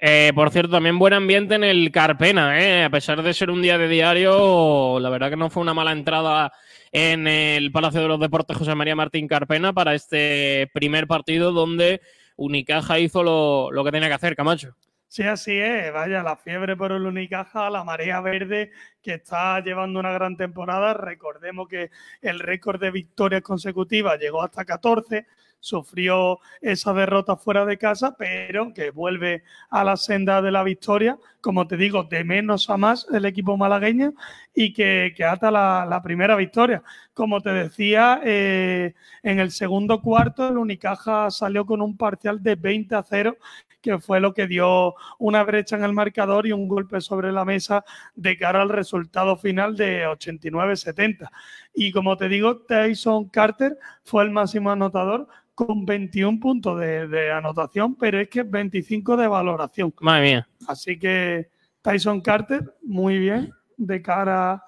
Eh, 0.00 0.30
por 0.34 0.50
cierto, 0.50 0.70
también 0.70 0.98
buen 0.98 1.12
ambiente 1.12 1.56
en 1.56 1.64
el 1.64 1.90
Carpena, 1.90 2.60
¿eh? 2.62 2.84
a 2.84 2.90
pesar 2.90 3.20
de 3.22 3.34
ser 3.34 3.50
un 3.50 3.60
día 3.60 3.78
de 3.78 3.88
diario, 3.88 5.00
la 5.00 5.10
verdad 5.10 5.28
que 5.28 5.36
no 5.36 5.50
fue 5.50 5.62
una 5.62 5.74
mala 5.74 5.90
entrada 5.90 6.52
en 6.92 7.26
el 7.26 7.72
Palacio 7.72 8.00
de 8.02 8.06
los 8.06 8.20
Deportes 8.20 8.56
José 8.56 8.76
María 8.76 8.94
Martín 8.94 9.26
Carpena 9.26 9.72
para 9.72 9.94
este 9.94 10.70
primer 10.72 11.08
partido 11.08 11.50
donde 11.50 12.00
Unicaja 12.36 13.00
hizo 13.00 13.24
lo, 13.24 13.72
lo 13.72 13.84
que 13.84 13.90
tenía 13.90 14.06
que 14.06 14.14
hacer, 14.14 14.36
Camacho. 14.36 14.76
Sí, 15.08 15.22
así 15.22 15.58
es. 15.58 15.90
Vaya, 15.92 16.22
la 16.22 16.36
fiebre 16.36 16.76
por 16.76 16.92
el 16.92 17.06
Unicaja, 17.06 17.70
la 17.70 17.82
marea 17.82 18.20
verde 18.20 18.70
que 19.02 19.14
está 19.14 19.58
llevando 19.60 19.98
una 19.98 20.12
gran 20.12 20.36
temporada. 20.36 20.92
Recordemos 20.92 21.66
que 21.66 21.90
el 22.20 22.38
récord 22.38 22.78
de 22.78 22.90
victorias 22.90 23.42
consecutivas 23.42 24.20
llegó 24.20 24.42
hasta 24.42 24.66
14. 24.66 25.26
Sufrió 25.60 26.38
esa 26.60 26.92
derrota 26.92 27.36
fuera 27.36 27.64
de 27.64 27.78
casa, 27.78 28.14
pero 28.16 28.72
que 28.72 28.90
vuelve 28.90 29.42
a 29.70 29.84
la 29.84 29.96
senda 29.96 30.40
de 30.40 30.52
la 30.52 30.62
victoria, 30.62 31.18
como 31.40 31.66
te 31.66 31.76
digo, 31.76 32.04
de 32.04 32.24
menos 32.24 32.70
a 32.70 32.76
más 32.76 33.06
el 33.12 33.24
equipo 33.24 33.56
malagueño 33.56 34.14
y 34.54 34.72
que, 34.72 35.12
que 35.16 35.24
ata 35.24 35.50
la, 35.50 36.00
primera 36.02 36.36
victoria. 36.36 36.82
Como 37.12 37.40
te 37.40 37.50
decía, 37.50 38.20
eh, 38.24 38.94
en 39.22 39.40
el 39.40 39.50
segundo 39.50 40.00
cuarto 40.00 40.48
el 40.48 40.58
Unicaja 40.58 41.30
salió 41.30 41.66
con 41.66 41.82
un 41.82 41.96
parcial 41.96 42.42
de 42.42 42.54
20 42.54 42.94
a 42.94 43.02
0 43.02 43.36
que 43.80 43.98
fue 43.98 44.20
lo 44.20 44.34
que 44.34 44.46
dio 44.46 44.94
una 45.18 45.42
brecha 45.44 45.76
en 45.76 45.84
el 45.84 45.92
marcador 45.92 46.46
y 46.46 46.52
un 46.52 46.68
golpe 46.68 47.00
sobre 47.00 47.32
la 47.32 47.44
mesa 47.44 47.84
de 48.14 48.36
cara 48.36 48.62
al 48.62 48.68
resultado 48.68 49.36
final 49.36 49.76
de 49.76 50.06
89-70. 50.06 51.30
Y 51.74 51.92
como 51.92 52.16
te 52.16 52.28
digo, 52.28 52.58
Tyson 52.58 53.28
Carter 53.28 53.78
fue 54.04 54.24
el 54.24 54.30
máximo 54.30 54.70
anotador 54.70 55.28
con 55.58 55.84
21 55.84 56.38
puntos 56.38 56.78
de, 56.78 57.08
de 57.08 57.32
anotación, 57.32 57.96
pero 57.96 58.20
es 58.20 58.28
que 58.28 58.44
25 58.44 59.16
de 59.16 59.26
valoración. 59.26 59.92
Madre 60.00 60.22
mía. 60.22 60.48
Así 60.68 60.96
que 61.00 61.50
Tyson 61.82 62.20
Carter, 62.20 62.76
muy 62.82 63.18
bien 63.18 63.50
de 63.76 64.00
cara 64.00 64.62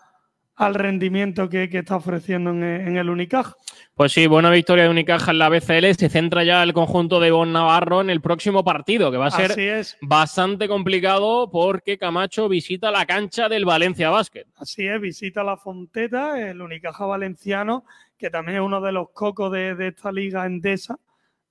al 0.61 0.74
rendimiento 0.74 1.49
que, 1.49 1.70
que 1.70 1.78
está 1.78 1.97
ofreciendo 1.97 2.51
en, 2.51 2.62
en 2.62 2.97
el 2.99 3.09
Unicaja. 3.09 3.57
Pues 3.95 4.12
sí, 4.12 4.27
buena 4.27 4.51
victoria 4.51 4.85
de 4.85 4.91
Unicaja 4.91 5.31
en 5.31 5.39
la 5.39 5.49
BCL. 5.49 5.95
Se 5.97 6.11
centra 6.11 6.45
ya 6.45 6.62
el 6.62 6.74
conjunto 6.74 7.19
de 7.19 7.31
Bon 7.31 7.51
Navarro 7.51 8.03
en 8.03 8.11
el 8.11 8.20
próximo 8.20 8.62
partido, 8.62 9.11
que 9.11 9.16
va 9.16 9.28
a 9.28 9.31
ser 9.31 9.87
bastante 10.03 10.69
complicado 10.69 11.51
porque 11.51 11.97
Camacho 11.97 12.47
visita 12.47 12.91
la 12.91 13.07
cancha 13.07 13.49
del 13.49 13.65
Valencia 13.65 14.11
Basket. 14.11 14.45
Así 14.57 14.87
es, 14.87 15.01
visita 15.01 15.43
la 15.43 15.57
Fonteta, 15.57 16.39
el 16.39 16.61
Unicaja 16.61 17.07
Valenciano, 17.07 17.87
que 18.19 18.28
también 18.28 18.59
es 18.59 18.62
uno 18.62 18.82
de 18.82 18.93
los 18.93 19.12
cocos 19.15 19.51
de, 19.51 19.74
de 19.74 19.89
esta 19.89 20.12
liga 20.12 20.45
endesa 20.45 20.99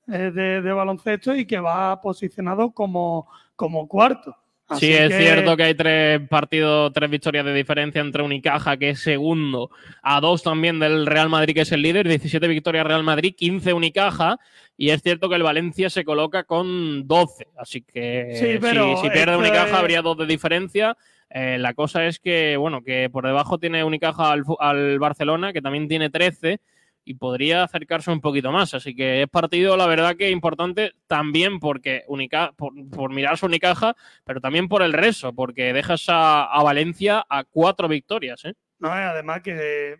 eh, 0.07 0.29
de, 0.31 0.61
de 0.61 0.71
baloncesto 0.71 1.35
y 1.35 1.47
que 1.47 1.59
va 1.59 1.99
posicionado 1.99 2.71
como, 2.73 3.27
como 3.55 3.87
cuarto. 3.87 4.35
Así 4.69 4.85
sí, 4.87 4.93
es 4.93 5.09
que- 5.09 5.17
cierto 5.19 5.57
que 5.57 5.63
hay 5.63 5.73
tres 5.73 6.21
partidos, 6.29 6.93
tres 6.93 7.09
victorias 7.09 7.43
de 7.45 7.53
diferencia 7.53 8.01
entre 8.01 8.21
Unicaja, 8.23 8.77
que 8.77 8.91
es 8.91 8.99
segundo, 8.99 9.71
a 10.03 10.21
dos 10.21 10.43
también 10.43 10.79
del 10.79 11.05
Real 11.05 11.27
Madrid, 11.29 11.55
que 11.55 11.61
es 11.61 11.71
el 11.71 11.81
líder, 11.81 12.07
17 12.07 12.47
victorias 12.47 12.85
Real 12.85 13.03
Madrid, 13.03 13.33
15 13.35 13.73
Unicaja, 13.73 14.37
y 14.77 14.91
es 14.91 15.01
cierto 15.01 15.27
que 15.27 15.35
el 15.35 15.43
Valencia 15.43 15.89
se 15.89 16.05
coloca 16.05 16.43
con 16.43 17.07
12, 17.07 17.47
así 17.57 17.81
que 17.81 18.33
Sí, 18.35 18.53
si- 18.53 18.57
pero 18.59 18.95
si, 18.97 19.09
pierde 19.09 19.35
Unicaja 19.37 19.79
habría 19.79 20.01
dos 20.01 20.17
de 20.17 20.25
diferencia. 20.27 20.95
Eh, 21.31 21.57
la 21.59 21.73
cosa 21.73 22.05
es 22.07 22.19
que, 22.19 22.55
bueno, 22.57 22.81
que 22.83 23.09
por 23.09 23.25
debajo 23.25 23.57
tiene 23.59 23.83
Unicaja 23.83 24.31
al 24.31 24.99
Barcelona, 24.99 25.51
que 25.53 25.61
también 25.61 25.87
tiene 25.87 26.09
13, 26.09 26.59
y 27.05 27.15
podría 27.15 27.63
acercarse 27.63 28.11
un 28.11 28.21
poquito 28.21 28.51
más. 28.51 28.73
Así 28.73 28.95
que 28.95 29.23
es 29.23 29.29
partido, 29.29 29.75
la 29.77 29.87
verdad, 29.87 30.15
que 30.15 30.29
importante 30.29 30.93
también 31.07 31.59
porque 31.59 32.03
Unica, 32.07 32.51
por, 32.55 32.73
por 32.89 33.11
mirar 33.11 33.37
su 33.37 33.47
Unicaja, 33.47 33.95
pero 34.25 34.39
también 34.41 34.67
por 34.67 34.81
el 34.83 34.93
resto, 34.93 35.33
porque 35.33 35.73
dejas 35.73 36.05
a, 36.09 36.43
a 36.43 36.63
Valencia 36.63 37.25
a 37.29 37.43
cuatro 37.43 37.87
victorias. 37.87 38.45
¿eh? 38.45 38.53
No, 38.79 38.89
además 38.91 39.41
que 39.41 39.97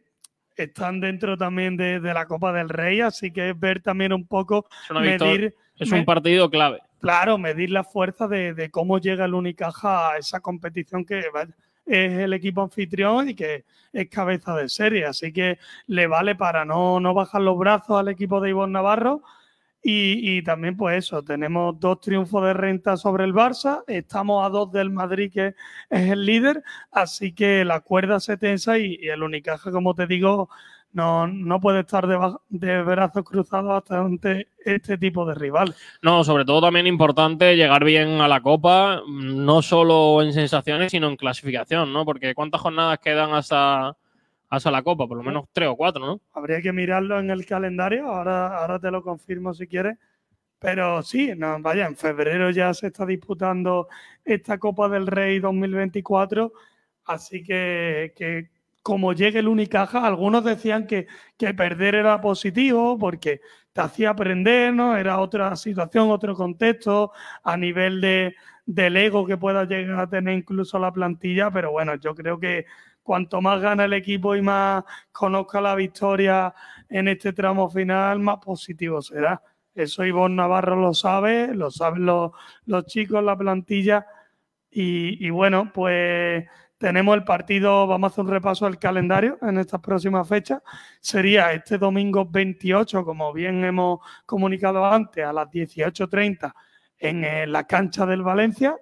están 0.56 1.00
dentro 1.00 1.38
también 1.38 1.78
de, 1.78 2.00
de 2.00 2.14
la 2.14 2.26
Copa 2.28 2.52
del 2.52 2.70
Rey, 2.70 3.00
así 3.02 3.32
que 3.32 3.50
es 3.52 3.60
ver 3.60 3.82
también 3.82 4.12
un 4.14 4.28
poco 4.28 4.68
Es, 4.90 4.96
medir, 5.00 5.56
es 5.78 5.92
un 5.92 6.04
partido 6.06 6.50
clave. 6.50 6.80
claro, 7.00 7.38
medir 7.38 7.70
la 7.72 7.86
fuerza 7.86 8.28
de, 8.28 8.54
de 8.54 8.70
cómo 8.70 9.00
llega 9.00 9.24
el 9.26 9.34
Unicaja 9.36 10.12
a 10.12 10.18
esa 10.18 10.42
competición 10.42 11.06
que 11.06 11.24
vaya, 11.34 11.56
es 11.90 12.20
el 12.20 12.34
equipo 12.34 12.62
anfitrión 12.62 13.30
y 13.30 13.36
que 13.36 13.66
es 13.92 14.10
cabeza 14.10 14.56
de 14.56 14.70
serie, 14.70 15.06
así 15.06 15.34
que 15.34 15.58
le 15.88 16.08
vale 16.08 16.36
para 16.36 16.66
no, 16.66 17.00
no 17.00 17.14
bajar 17.14 17.42
los 17.42 17.58
brazos 17.58 18.00
al 18.00 18.10
equipo 18.10 18.40
de 18.40 18.50
Ivonne 18.52 18.74
Navarro. 18.74 19.22
Y, 19.82 20.38
y 20.40 20.44
también, 20.44 20.76
pues 20.76 21.06
eso, 21.06 21.24
tenemos 21.24 21.80
dos 21.80 22.02
triunfos 22.02 22.44
de 22.44 22.54
renta 22.54 22.98
sobre 22.98 23.24
el 23.24 23.34
Barça, 23.34 23.84
estamos 23.88 24.46
a 24.46 24.50
dos 24.50 24.70
del 24.74 24.90
Madrid, 24.90 25.32
que 25.32 25.56
es 25.90 26.12
el 26.12 26.26
líder, 26.26 26.64
así 26.92 27.32
que 27.34 27.64
la 27.64 27.80
cuerda 27.80 28.20
se 28.20 28.36
tensa 28.36 28.78
y, 28.78 28.98
y 29.02 29.08
el 29.08 29.24
Unicaja, 29.24 29.72
como 29.72 29.96
te 29.96 30.06
digo, 30.06 30.50
no, 30.92 31.28
no 31.28 31.60
puede 31.60 31.82
estar 31.82 32.08
de, 32.08 32.84
brazos 32.84 33.24
cruzados 33.24 33.72
hasta 33.72 34.00
ante 34.00 34.48
este 34.66 34.98
tipo 34.98 35.26
de 35.26 35.36
rival. 35.36 35.76
No, 36.02 36.24
sobre 36.24 36.46
todo 36.46 36.62
también 36.62 36.88
importante 36.88 37.56
llegar 37.56 37.84
bien 37.84 38.22
a 38.22 38.28
la 38.28 38.42
Copa, 38.42 39.02
no 39.08 39.62
solo 39.62 40.22
en 40.22 40.34
sensaciones, 40.34 40.92
sino 40.92 41.08
en 41.08 41.16
clasificación, 41.16 41.94
¿no? 41.94 42.06
Porque 42.06 42.34
¿cuántas 42.34 42.62
jornadas 42.62 43.00
quedan 43.00 43.34
hasta, 43.34 43.96
hasta 44.50 44.72
la 44.72 44.82
Copa? 44.82 45.08
Por 45.08 45.18
lo 45.18 45.24
menos 45.24 45.46
tres 45.54 45.70
o 45.70 45.76
cuatro, 45.76 46.06
¿no? 46.06 46.22
Habría 46.34 46.62
que 46.62 46.74
mirarlo 46.74 47.20
en 47.20 47.30
el 47.30 47.46
calendario, 47.46 48.08
ahora, 48.08 48.58
ahora 48.58 48.80
te 48.80 48.92
lo 48.92 49.04
confirmo 49.04 49.54
si 49.54 49.68
quieres. 49.68 49.98
Pero 50.60 51.02
sí, 51.04 51.32
no, 51.38 51.62
vaya, 51.62 51.86
en 51.86 51.96
febrero 51.96 52.50
ya 52.50 52.74
se 52.74 52.88
está 52.88 53.06
disputando 53.06 53.88
esta 54.26 54.58
Copa 54.58 54.90
del 54.90 55.08
Rey 55.08 55.40
2024, 55.40 56.52
así 57.06 57.42
que, 57.44 58.14
que 58.14 58.50
como 58.90 59.14
llegue 59.14 59.38
el 59.38 59.48
Unicaja, 59.48 60.04
algunos 60.04 60.44
decían 60.44 60.88
que, 60.88 61.06
que 61.38 61.54
perder 61.54 61.94
era 61.94 62.20
positivo 62.22 62.98
porque 62.98 63.40
te 63.72 63.82
hacía 63.82 64.10
aprender, 64.10 64.74
¿no? 64.74 64.98
Era 64.98 65.20
otra 65.20 65.56
situación, 65.56 66.10
otro 66.10 66.34
contexto, 66.34 67.12
a 67.44 67.56
nivel 67.56 68.02
de, 68.02 68.34
del 68.66 68.98
ego 68.98 69.28
que 69.28 69.38
pueda 69.38 69.66
llegar 69.66 70.00
a 70.00 70.10
tener 70.10 70.36
incluso 70.36 70.80
la 70.80 70.92
plantilla, 70.92 71.52
pero 71.52 71.70
bueno, 71.70 71.94
yo 71.98 72.16
creo 72.16 72.40
que 72.40 72.66
cuanto 73.04 73.42
más 73.42 73.62
gana 73.62 73.86
el 73.86 73.94
equipo 73.94 74.36
y 74.36 74.42
más 74.42 74.84
conozca 75.12 75.62
la 75.62 75.76
victoria 75.76 76.52
en 76.90 77.10
este 77.10 77.32
tramo 77.32 77.70
final, 77.70 78.18
más 78.18 78.40
positivo 78.40 79.04
será. 79.04 79.40
Eso 79.76 80.04
Ivonne 80.04 80.36
Navarro 80.36 80.76
lo 80.76 80.96
sabe, 80.96 81.54
lo 81.54 81.70
saben 81.70 82.08
los, 82.08 82.32
los 82.66 82.88
chicos, 82.88 83.24
la 83.24 83.38
plantilla. 83.38 84.08
Y, 84.72 85.24
y 85.28 85.30
bueno, 85.30 85.72
pues 85.72 86.48
tenemos 86.80 87.14
el 87.16 87.26
partido, 87.26 87.86
vamos 87.88 88.10
a 88.10 88.14
hacer 88.14 88.24
un 88.24 88.32
repaso 88.32 88.66
del 88.66 88.80
calendario 88.80 89.38
en 89.42 89.58
estas 89.58 89.82
próximas 89.82 90.28
fechas. 90.28 90.62
Sería 91.02 91.52
este 91.52 91.78
domingo 91.78 92.26
28, 92.26 93.04
como 93.04 93.34
bien 93.34 93.66
hemos 93.66 94.00
comunicado 94.26 94.86
antes, 94.86 95.26
a 95.26 95.34
las 95.34 95.50
18.30 95.50 96.54
en 96.98 97.26
eh, 97.26 97.46
la 97.48 97.68
cancha 97.68 98.06
del 98.06 98.22
Valencia. 98.22 98.78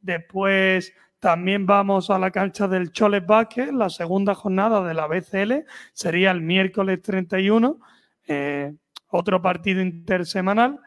Después 0.00 0.94
también 1.18 1.66
vamos 1.66 2.08
a 2.10 2.20
la 2.20 2.30
cancha 2.30 2.68
del 2.68 2.92
Choles 2.92 3.26
Vázquez, 3.26 3.72
la 3.72 3.90
segunda 3.90 4.36
jornada 4.36 4.84
de 4.84 4.94
la 4.94 5.08
BCL, 5.08 5.64
sería 5.92 6.30
el 6.30 6.42
miércoles 6.42 7.02
31, 7.02 7.80
eh, 8.28 8.72
otro 9.08 9.42
partido 9.42 9.82
intersemanal. 9.82 10.78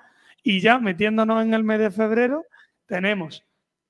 Y 0.41 0.61
ya 0.61 0.79
metiéndonos 0.79 1.43
en 1.43 1.53
el 1.53 1.65
mes 1.65 1.79
de 1.79 1.91
febrero, 1.91 2.45
tenemos, 2.85 3.43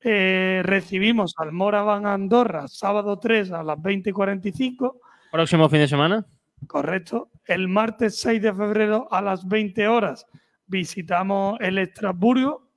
eh, 0.04 0.62
recibimos 0.64 1.34
al 1.38 1.52
Moravan 1.52 2.06
Andorra, 2.06 2.68
sábado 2.68 3.20
3 3.20 3.52
a 3.52 3.64
las 3.64 3.82
20 3.82 4.10
y 4.10 4.14
45. 4.14 5.00
Próximo 5.32 5.70
fin 5.70 5.80
de 5.80 5.88
semana. 5.88 6.26
Correcto. 6.68 7.30
El 7.46 7.68
martes 7.68 8.20
6 8.20 8.42
de 8.42 8.54
febrero 8.54 9.08
a 9.12 9.22
las 9.22 9.48
20 9.48 9.88
horas 9.88 10.26
visitamos 10.68 11.60
el 11.62 11.78
Estrasburgo. 11.78 12.70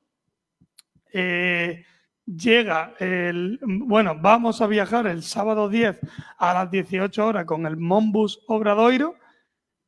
Eh, 1.12 1.84
llega 2.24 2.94
el. 2.98 3.58
Bueno, 3.62 4.16
vamos 4.20 4.60
a 4.60 4.66
viajar 4.66 5.06
el 5.06 5.22
sábado 5.22 5.68
10 5.68 5.98
a 6.38 6.54
las 6.54 6.70
18 6.70 7.26
horas 7.26 7.44
con 7.44 7.66
el 7.66 7.76
Monbus 7.76 8.44
Obradoiro. 8.46 9.16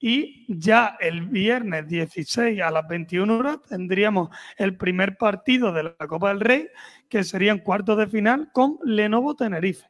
Y 0.01 0.47
ya 0.49 0.97
el 1.01 1.23
viernes 1.23 1.89
16 1.89 2.63
a 2.63 2.71
las 2.71 2.87
21 2.87 3.37
horas 3.37 3.59
tendríamos 3.69 4.29
el 4.57 4.77
primer 4.77 5.17
partido 5.17 5.73
de 5.73 5.83
la 5.83 6.07
Copa 6.07 6.29
del 6.29 6.39
Rey, 6.39 6.69
que 7.09 7.25
sería 7.25 7.53
en 7.53 7.59
cuartos 7.59 7.97
de 7.99 8.07
final 8.07 8.51
con 8.53 8.79
Lenovo 8.85 9.35
Tenerife. 9.35 9.87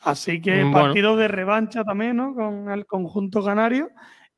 Así 0.00 0.40
que 0.40 0.64
Mm, 0.64 0.70
Bueno. 0.72 0.86
partido 0.86 1.16
de 1.16 1.28
revancha 1.28 1.82
también, 1.84 2.16
¿no? 2.16 2.34
Con 2.34 2.70
el 2.70 2.86
conjunto 2.86 3.44
canario. 3.44 3.90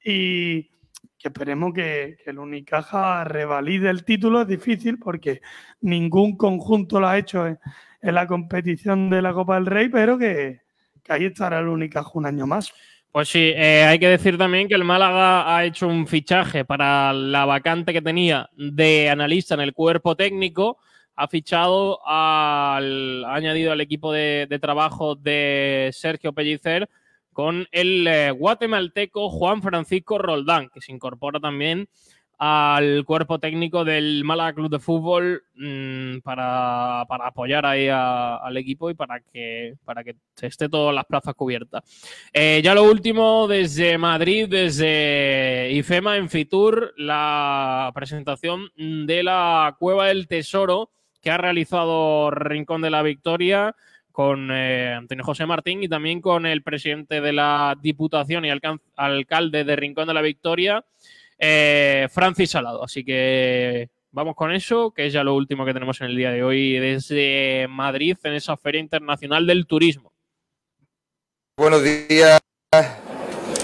Y 0.05 0.71
que 1.19 1.29
esperemos 1.29 1.75
que, 1.75 2.17
que 2.23 2.31
el 2.31 2.39
Unicaja 2.39 3.25
revalide 3.25 3.91
el 3.91 4.05
título. 4.05 4.43
Es 4.43 4.49
difícil 4.49 4.99
porque 4.99 5.41
ningún 5.81 6.37
conjunto 6.37 7.01
lo 7.01 7.09
ha 7.09 7.19
hecho 7.19 7.47
en, 7.47 7.59
en 8.01 8.15
la 8.15 8.27
competición 8.27 9.11
de 9.11 9.21
la 9.21 9.33
Copa 9.33 9.57
del 9.57 9.67
Rey, 9.67 9.89
pero 9.89 10.17
que, 10.17 10.61
que 11.03 11.13
ahí 11.13 11.25
estará 11.25 11.59
el 11.59 11.69
Unicaja 11.69 12.11
un 12.15 12.27
año 12.27 12.47
más. 12.47 12.73
Pues 13.11 13.29
sí, 13.31 13.53
eh, 13.57 13.85
hay 13.85 13.99
que 13.99 14.09
decir 14.09 14.39
también 14.39 14.69
que 14.69 14.75
el 14.75 14.85
Málaga 14.85 15.57
ha 15.57 15.65
hecho 15.65 15.89
un 15.89 16.07
fichaje 16.07 16.65
para 16.65 17.13
la 17.13 17.47
vacante 17.47 17.93
que 17.93 18.03
tenía 18.03 18.49
de 18.57 19.11
analista 19.11 19.55
en 19.55 19.61
el 19.61 19.73
cuerpo 19.73 20.15
técnico. 20.15 20.79
Ha 21.21 21.27
fichado 21.27 21.99
al, 22.07 23.25
ha 23.25 23.35
añadido 23.35 23.73
al 23.73 23.81
equipo 23.81 24.13
de, 24.13 24.47
trabajo 24.61 25.17
de 25.17 25.91
Sergio 25.93 26.33
Pellicer 26.33 26.89
con 27.33 27.67
el 27.73 28.07
eh, 28.07 28.31
guatemalteco 28.31 29.29
Juan 29.29 29.61
Francisco 29.61 30.19
Roldán, 30.19 30.69
que 30.73 30.81
se 30.81 30.93
incorpora 30.93 31.41
también 31.41 31.89
al 32.39 33.05
cuerpo 33.05 33.41
técnico 33.41 33.85
del 33.85 34.23
Málaga 34.23 34.53
Club 34.53 34.71
de 34.71 34.79
Fútbol 34.79 35.43
mm, 35.57 36.19
para, 36.19 37.05
para 37.09 37.27
apoyar 37.27 37.67
ahí 37.67 37.89
a- 37.89 38.37
al 38.37 38.57
equipo 38.57 38.89
y 38.91 38.95
para 38.95 39.19
que, 39.19 39.75
para 39.85 40.05
que 40.05 40.15
esté 40.41 40.69
todas 40.69 40.95
las 40.95 41.05
plazas 41.05 41.35
cubiertas. 41.35 41.83
Eh, 42.33 42.61
ya 42.63 42.77
lo 42.77 42.85
último, 42.85 43.49
desde 43.49 43.99
Madrid, 43.99 44.47
desde 44.49 45.69
IFEMA 45.73 46.17
en 46.17 46.29
Fitur, 46.29 46.95
la 46.97 47.91
presentación 47.93 48.71
de 48.77 49.25
la 49.25 49.75
Cueva 49.81 50.07
del 50.07 50.29
Tesoro 50.29 50.91
que 51.21 51.31
ha 51.31 51.37
realizado 51.39 52.31
Rincón 52.31 52.83
de 52.83 52.91
la 52.91 53.03
Victoria 53.03 53.75
con 54.13 54.51
eh, 54.51 54.95
Antonio 54.95 55.25
José 55.25 55.47
Martín 55.47 55.83
y 55.83 55.89
también 55.89 56.21
con 56.21 56.45
el 56.45 56.63
presidente 56.63 57.21
de 57.21 57.33
la 57.33 57.77
Diputación 57.81 58.45
y 58.45 58.51
alcalde 58.97 59.65
de 59.65 59.77
Rincón 59.77 60.09
de 60.09 60.15
la 60.15 60.23
Victoria, 60.23 60.85
eh, 61.39 62.09
Francis 62.11 62.51
Salado. 62.51 62.83
Así 62.83 63.05
que 63.05 63.91
vamos 64.11 64.35
con 64.35 64.53
eso, 64.53 64.91
que 64.91 65.07
es 65.07 65.13
ya 65.13 65.23
lo 65.23 65.35
último 65.37 65.65
que 65.65 65.73
tenemos 65.73 66.01
en 66.01 66.09
el 66.09 66.17
día 66.17 66.33
de 66.33 66.43
hoy 66.43 66.79
desde 66.79 67.67
Madrid 67.69 68.17
en 68.25 68.35
esa 68.35 68.57
Feria 68.57 68.81
Internacional 68.81 69.47
del 69.47 69.67
Turismo. 69.67 70.13
Buenos 71.57 71.85
días, 71.85 72.41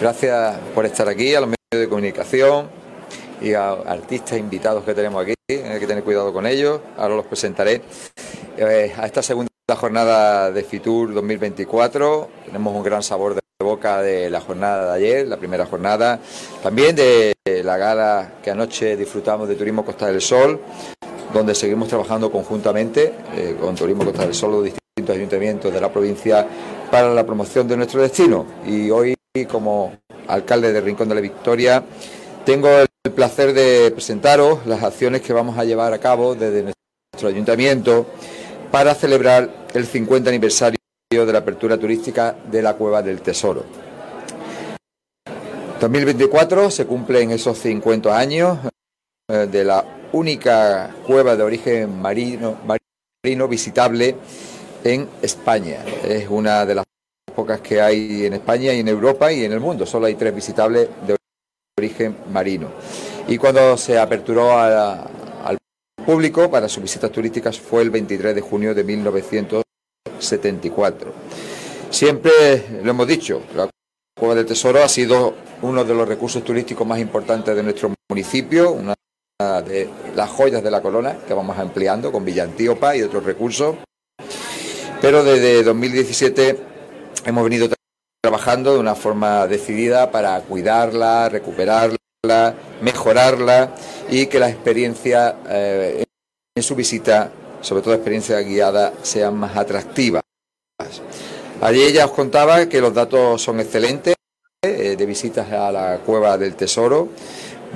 gracias 0.01 0.59
por 0.75 0.87
estar 0.87 1.09
aquí, 1.09 1.35
a 1.35 1.41
los 1.41 1.49
medios 1.49 1.85
de 1.85 1.89
comunicación 1.89 2.84
y 3.45 3.53
a 3.53 3.73
artistas 3.73 4.39
invitados 4.39 4.85
que 4.85 4.95
tenemos 4.95 5.23
aquí, 5.23 5.35
hay 5.49 5.79
que 5.79 5.87
tener 5.87 6.03
cuidado 6.03 6.33
con 6.33 6.47
ellos, 6.47 6.81
ahora 6.97 7.15
los 7.15 7.27
presentaré. 7.27 7.83
Eh, 8.57 8.93
a 8.97 9.05
esta 9.05 9.23
segunda 9.23 9.51
jornada 9.77 10.51
de 10.51 10.63
Fitur 10.63 11.13
2024. 11.13 12.29
Tenemos 12.47 12.75
un 12.75 12.83
gran 12.83 13.03
sabor 13.03 13.35
de 13.35 13.41
boca 13.61 14.01
de 14.01 14.31
la 14.31 14.41
jornada 14.41 14.93
de 14.93 14.97
ayer, 14.97 15.29
la 15.29 15.37
primera 15.37 15.67
jornada. 15.67 16.21
También 16.63 16.97
de 16.97 17.35
la 17.63 17.77
gala 17.77 18.33
que 18.43 18.51
anoche 18.51 18.97
disfrutamos 18.97 19.47
de 19.49 19.57
Turismo 19.57 19.85
Costa 19.85 20.07
del 20.07 20.23
Sol, 20.23 20.61
donde 21.33 21.55
seguimos 21.55 21.89
trabajando 21.89 22.33
conjuntamente 22.33 23.13
eh, 23.35 23.57
con 23.61 23.75
Turismo 23.75 24.05
Costa 24.05 24.25
del 24.25 24.35
Sol, 24.35 24.53
los 24.53 24.65
distintos 24.65 25.17
ayuntamientos 25.17 25.73
de 25.73 25.81
la 25.81 25.93
provincia, 25.93 26.47
para 26.91 27.13
la 27.13 27.27
promoción 27.27 27.69
de 27.69 27.77
nuestro 27.77 28.01
destino. 28.01 28.47
Y 28.67 28.91
hoy, 28.91 29.15
como 29.51 29.99
alcalde 30.29 30.73
de 30.73 30.81
Rincón 30.81 31.09
de 31.11 31.15
la 31.15 31.21
Victoria, 31.21 31.83
tengo 32.45 32.69
el 32.69 32.87
placer 33.13 33.53
de 33.53 33.91
presentaros 33.91 34.67
las 34.67 34.83
acciones 34.83 35.21
que 35.21 35.35
vamos 35.35 35.59
a 35.59 35.65
llevar 35.65 35.93
a 35.93 35.99
cabo 35.99 36.35
desde 36.35 36.63
nuestro 36.63 37.29
ayuntamiento 37.29 38.07
para 38.71 38.95
celebrar 38.95 39.67
el 39.75 39.87
50 39.87 40.31
aniversario 40.31 40.79
de 41.11 41.33
la 41.33 41.41
apertura 41.41 41.79
turística 41.79 42.35
de 42.51 42.63
la 42.63 42.75
Cueva 42.75 43.03
del 43.03 43.21
Tesoro. 43.21 43.65
2024 45.81 46.71
se 46.71 46.87
cumplen 46.87 47.31
esos 47.31 47.59
50 47.59 48.17
años 48.17 48.59
eh, 49.31 49.49
de 49.51 49.65
la 49.65 49.85
única 50.13 50.95
cueva 51.07 51.37
de 51.37 51.43
origen 51.43 52.01
marino, 52.01 52.57
marino 52.65 53.49
visitable 53.49 54.17
en 54.83 55.09
España. 55.21 55.85
Es 56.03 56.27
una 56.31 56.65
de 56.65 56.77
las 56.77 56.85
pocas 57.35 57.61
que 57.61 57.81
hay 57.83 58.25
en 58.25 58.33
España 58.33 58.73
y 58.73 58.81
en 58.81 58.89
Europa 58.89 59.31
y 59.31 59.45
en 59.45 59.53
el 59.53 59.61
mundo. 59.61 59.85
Solo 59.85 60.07
hay 60.07 60.15
tres 60.15 60.35
visitables 60.35 60.89
de 61.07 61.17
origen 61.79 62.17
marino. 62.33 62.71
Y 63.27 63.39
cuando 63.39 63.77
se 63.77 63.99
aperturó 63.99 64.57
al 64.59 65.59
público 66.07 66.51
para 66.51 66.69
sus 66.69 66.83
visitas 66.83 67.11
turísticas 67.11 67.59
fue 67.59 67.83
el 67.83 67.91
23 67.91 68.35
de 68.35 68.41
junio 68.41 68.75
de 68.75 68.85
1974. 68.85 71.13
Siempre 71.91 72.81
lo 72.83 72.91
hemos 72.91 73.09
dicho, 73.09 73.43
la 73.57 73.69
Cueva 74.17 74.35
del 74.35 74.47
Tesoro 74.47 74.83
ha 74.83 74.89
sido 74.89 75.35
uno 75.63 75.85
de 75.85 75.95
los 75.95 76.07
recursos 76.07 76.45
turísticos 76.45 76.87
más 76.87 77.01
importantes 77.01 77.57
de 77.57 77.63
nuestro 77.63 77.95
municipio, 78.09 78.73
una 78.73 78.95
de 79.67 79.89
las 80.15 80.31
joyas 80.31 80.63
de 80.63 80.71
la 80.71 80.81
corona 80.81 81.19
que 81.27 81.35
vamos 81.35 81.59
ampliando 81.59 82.13
con 82.13 82.25
Villantíopa 82.25 82.97
y 82.97 83.03
otros 83.03 83.25
recursos. 83.25 83.75
Pero 85.01 85.25
desde 85.25 85.65
2017 85.65 86.57
hemos 87.25 87.45
venido 87.45 87.69
trabajando 88.25 88.73
de 88.73 88.79
una 88.79 88.95
forma 88.95 89.47
decidida 89.47 90.11
para 90.11 90.41
cuidarla, 90.41 91.29
recuperarla, 91.29 92.55
mejorarla 92.81 93.75
y 94.09 94.29
que 94.29 94.39
la 94.39 94.49
experiencia 94.49 95.37
eh, 95.47 96.05
en 96.57 96.63
su 96.63 96.75
visita, 96.75 97.31
sobre 97.61 97.83
todo 97.83 97.93
experiencia 97.93 98.41
guiada, 98.41 98.95
sean 99.03 99.37
más 99.37 99.55
atractivas. 99.59 100.23
Allí 101.61 101.93
ya 101.93 102.07
os 102.07 102.13
contaba 102.13 102.67
que 102.67 102.81
los 102.81 102.95
datos 102.95 103.43
son 103.43 103.61
excelentes 103.61 104.15
eh, 104.63 104.97
de 104.97 105.05
visitas 105.05 105.53
a 105.53 105.71
la 105.71 105.99
cueva 105.99 106.39
del 106.39 106.55
tesoro. 106.55 107.11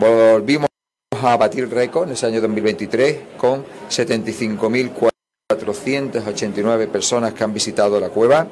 Volvimos 0.01 0.69
a 1.23 1.37
batir 1.37 1.69
récord 1.69 2.09
en 2.09 2.15
ese 2.15 2.25
año 2.25 2.41
2023 2.41 3.19
con 3.37 3.67
75.489 3.91 6.89
personas 6.89 7.35
que 7.35 7.45
han 7.45 7.53
visitado 7.53 8.01
la 8.01 8.09
cueva, 8.09 8.49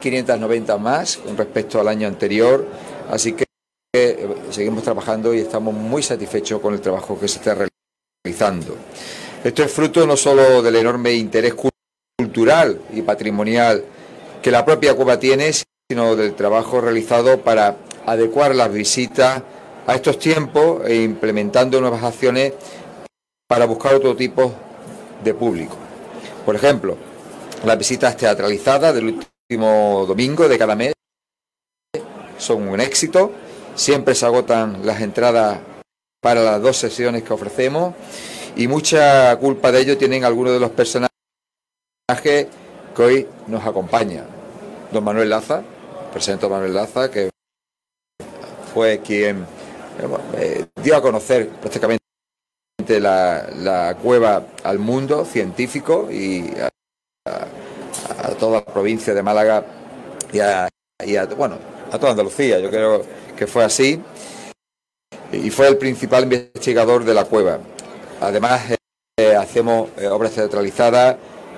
3.590 0.00 0.78
más 0.78 1.16
con 1.16 1.36
respecto 1.36 1.80
al 1.80 1.88
año 1.88 2.06
anterior, 2.06 2.66
así 3.10 3.32
que 3.32 3.44
eh, 3.94 4.28
seguimos 4.50 4.84
trabajando 4.84 5.34
y 5.34 5.40
estamos 5.40 5.74
muy 5.74 6.02
satisfechos 6.02 6.60
con 6.60 6.74
el 6.74 6.80
trabajo 6.80 7.18
que 7.18 7.26
se 7.26 7.38
está 7.38 7.56
realizando. 8.24 8.76
Esto 9.42 9.62
es 9.64 9.72
fruto 9.72 10.06
no 10.06 10.16
solo 10.16 10.62
del 10.62 10.76
enorme 10.76 11.12
interés 11.14 11.54
cultural 12.16 12.80
y 12.92 13.02
patrimonial 13.02 13.84
que 14.40 14.50
la 14.50 14.64
propia 14.64 14.94
cueva 14.94 15.18
tiene, 15.18 15.52
sino 15.52 16.14
del 16.14 16.34
trabajo 16.34 16.80
realizado 16.80 17.40
para 17.40 17.76
adecuar 18.06 18.54
las 18.54 18.72
visitas 18.72 19.42
a 19.86 19.94
estos 19.94 20.18
tiempos 20.18 20.86
e 20.86 21.02
implementando 21.02 21.80
nuevas 21.80 22.04
acciones 22.04 22.52
para 23.48 23.64
buscar 23.66 23.94
otro 23.94 24.14
tipo 24.14 24.52
de 25.24 25.34
público. 25.34 25.76
Por 26.44 26.54
ejemplo, 26.54 26.96
las 27.64 27.78
visitas 27.78 28.16
teatralizadas 28.16 28.94
del 28.94 29.18
último 29.50 30.04
domingo 30.06 30.46
de 30.46 30.58
cada 30.58 30.76
mes 30.76 30.92
son 32.36 32.68
un 32.68 32.80
éxito. 32.80 33.32
Siempre 33.74 34.14
se 34.14 34.26
agotan 34.26 34.84
las 34.84 35.00
entradas 35.00 35.60
para 36.20 36.42
las 36.42 36.60
dos 36.60 36.76
sesiones 36.76 37.22
que 37.22 37.32
ofrecemos 37.32 37.94
y 38.56 38.68
mucha 38.68 39.34
culpa 39.38 39.72
de 39.72 39.80
ello 39.80 39.96
tienen 39.96 40.24
algunos 40.24 40.52
de 40.52 40.60
los 40.60 40.70
personajes 40.72 41.08
que 42.14 43.02
hoy 43.02 43.26
nos 43.46 43.64
acompañan. 43.64 44.26
Don 44.92 45.02
Manuel 45.02 45.30
Laza, 45.30 45.62
presento 46.12 46.48
a 46.48 46.50
Manuel 46.50 46.74
Laza, 46.74 47.10
que 47.10 47.30
fue 48.74 49.00
quien 49.00 49.46
eh, 50.36 50.66
dio 50.82 50.94
a 50.94 51.00
conocer 51.00 51.48
prácticamente 51.48 52.02
la, 53.00 53.96
cueva 54.02 54.44
al 54.62 54.78
mundo 54.78 55.24
científico 55.24 56.08
y 56.10 56.50
a, 56.60 56.68
toda 58.30 58.60
la 58.60 58.64
provincia 58.64 59.14
de 59.14 59.22
Málaga 59.22 59.64
y 60.32 60.40
a, 60.40 60.68
bueno, 61.36 61.58
a 61.90 61.98
toda 61.98 62.12
Andalucía. 62.12 62.58
Yo 62.58 62.70
creo 62.70 63.04
que 63.36 63.46
fue 63.46 63.64
así. 63.64 64.00
Y 65.32 65.50
fue 65.50 65.68
el 65.68 65.76
principal 65.76 66.24
investigador 66.24 67.04
de 67.04 67.14
la 67.14 67.24
cueva. 67.24 67.58
Además, 68.20 68.62
eh, 69.18 69.36
hacemos 69.36 69.90
eh, 69.98 70.06
obras 70.06 70.32
teatralizadas 70.32 71.16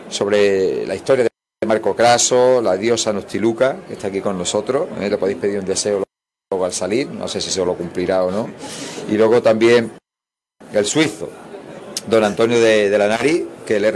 sobre 0.08 0.86
la 0.86 0.94
historia 0.94 1.24
de 1.24 1.66
Marco 1.66 1.94
Craso, 1.94 2.60
la 2.60 2.76
diosa 2.76 3.12
Nostiluca, 3.12 3.76
que 3.86 3.94
está 3.94 4.08
aquí 4.08 4.20
con 4.20 4.36
nosotros. 4.36 4.88
le 4.98 5.16
podéis 5.18 5.38
pedir 5.38 5.60
un 5.60 5.64
deseo 5.64 6.02
al 6.64 6.72
salir, 6.72 7.08
no 7.08 7.28
sé 7.28 7.40
si 7.40 7.50
se 7.50 7.64
lo 7.64 7.74
cumplirá 7.74 8.24
o 8.24 8.30
no. 8.30 8.50
Y 9.08 9.16
luego 9.16 9.40
también 9.40 9.92
el 10.72 10.84
suizo, 10.84 11.28
don 12.08 12.24
Antonio 12.24 12.60
de, 12.60 12.96
la 12.98 13.08
Nari, 13.08 13.48
que 13.66 13.78
le 13.78 13.88
he 13.88 13.92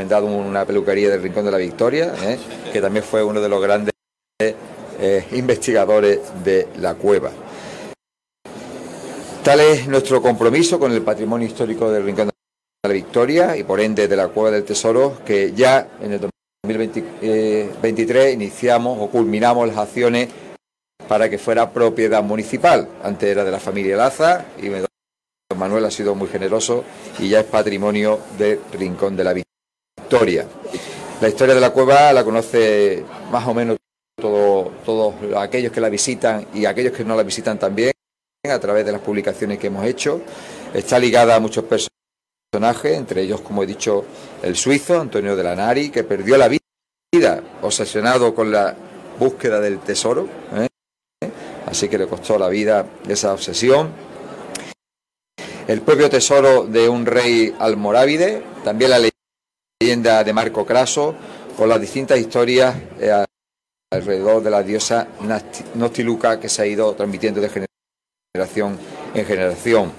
una 0.00 0.64
peluquería 0.64 1.10
del 1.10 1.22
Rincón 1.22 1.44
de 1.44 1.50
la 1.50 1.58
Victoria, 1.58 2.14
¿eh? 2.22 2.38
que 2.72 2.80
también 2.80 3.04
fue 3.04 3.24
uno 3.24 3.40
de 3.40 3.48
los 3.48 3.60
grandes 3.60 3.92
eh, 4.38 5.26
investigadores 5.32 6.20
de 6.44 6.68
la 6.76 6.94
cueva. 6.94 7.32
Tal 9.42 9.58
es 9.58 9.88
nuestro 9.88 10.22
compromiso 10.22 10.78
con 10.78 10.92
el 10.92 11.02
patrimonio 11.02 11.48
histórico 11.48 11.90
del 11.90 12.04
Rincón 12.04 12.28
de 12.28 12.32
la 12.88 12.92
Victoria 12.92 13.56
y 13.56 13.64
por 13.64 13.80
ende 13.80 14.06
de 14.06 14.14
la 14.14 14.28
Cueva 14.28 14.52
del 14.52 14.62
Tesoro, 14.62 15.18
que 15.26 15.52
ya 15.52 15.88
en 16.00 16.12
el 16.12 16.20
2023 16.62 18.24
eh, 18.24 18.32
iniciamos 18.32 18.98
o 19.00 19.10
culminamos 19.10 19.66
las 19.66 19.78
acciones 19.78 20.28
para 21.08 21.28
que 21.28 21.38
fuera 21.38 21.72
propiedad 21.72 22.22
municipal. 22.22 22.88
Antes 23.02 23.30
era 23.30 23.42
de 23.42 23.50
la 23.50 23.58
familia 23.58 23.96
Laza 23.96 24.44
y 24.62 24.68
don 24.68 24.86
Manuel 25.56 25.86
ha 25.86 25.90
sido 25.90 26.14
muy 26.14 26.28
generoso 26.28 26.84
y 27.18 27.30
ya 27.30 27.40
es 27.40 27.46
patrimonio 27.46 28.20
del 28.38 28.60
Rincón 28.72 29.16
de 29.16 29.24
la 29.24 29.32
Victoria. 29.32 29.47
La 31.20 31.28
historia 31.28 31.54
de 31.54 31.60
la 31.60 31.70
cueva 31.70 32.12
la 32.12 32.24
conoce 32.24 33.04
más 33.30 33.46
o 33.46 33.54
menos 33.54 33.76
todos 34.20 35.14
aquellos 35.36 35.72
que 35.72 35.80
la 35.80 35.88
visitan 35.88 36.46
y 36.54 36.64
aquellos 36.64 36.92
que 36.92 37.04
no 37.04 37.16
la 37.16 37.22
visitan 37.22 37.58
también 37.58 37.92
a 38.48 38.58
través 38.58 38.84
de 38.86 38.92
las 38.92 39.00
publicaciones 39.00 39.58
que 39.58 39.66
hemos 39.68 39.84
hecho. 39.84 40.20
Está 40.72 40.98
ligada 40.98 41.36
a 41.36 41.40
muchos 41.40 41.64
personajes, 41.64 42.96
entre 42.96 43.22
ellos, 43.22 43.40
como 43.40 43.62
he 43.62 43.66
dicho, 43.66 44.04
el 44.42 44.56
suizo 44.56 45.00
Antonio 45.00 45.36
de 45.36 45.44
la 45.44 45.54
Nari, 45.54 45.90
que 45.90 46.04
perdió 46.04 46.36
la 46.36 46.48
vida 46.48 47.42
obsesionado 47.62 48.34
con 48.34 48.50
la 48.50 48.74
búsqueda 49.18 49.60
del 49.60 49.80
tesoro. 49.80 50.28
¿eh? 50.54 50.68
así 51.66 51.88
que 51.88 51.98
le 51.98 52.06
costó 52.06 52.38
la 52.38 52.48
vida 52.48 52.86
esa 53.08 53.32
obsesión. 53.32 53.90
El 55.66 55.82
propio 55.82 56.08
tesoro 56.08 56.64
de 56.64 56.88
un 56.88 57.04
rey 57.04 57.54
almorávide, 57.58 58.42
también 58.64 58.90
la 58.90 58.98
leyenda 59.80 60.24
de 60.24 60.32
Marco 60.32 60.66
Craso, 60.66 61.14
o 61.56 61.64
las 61.64 61.80
distintas 61.80 62.18
historias 62.18 62.74
eh, 62.98 63.12
alrededor 63.92 64.42
de 64.42 64.50
la 64.50 64.64
diosa 64.64 65.06
Nostiluca 65.74 66.40
que 66.40 66.48
se 66.48 66.62
ha 66.62 66.66
ido 66.66 66.92
transmitiendo 66.94 67.40
de 67.40 67.48
generación 67.48 68.76
en 69.14 69.24
generación. 69.24 69.92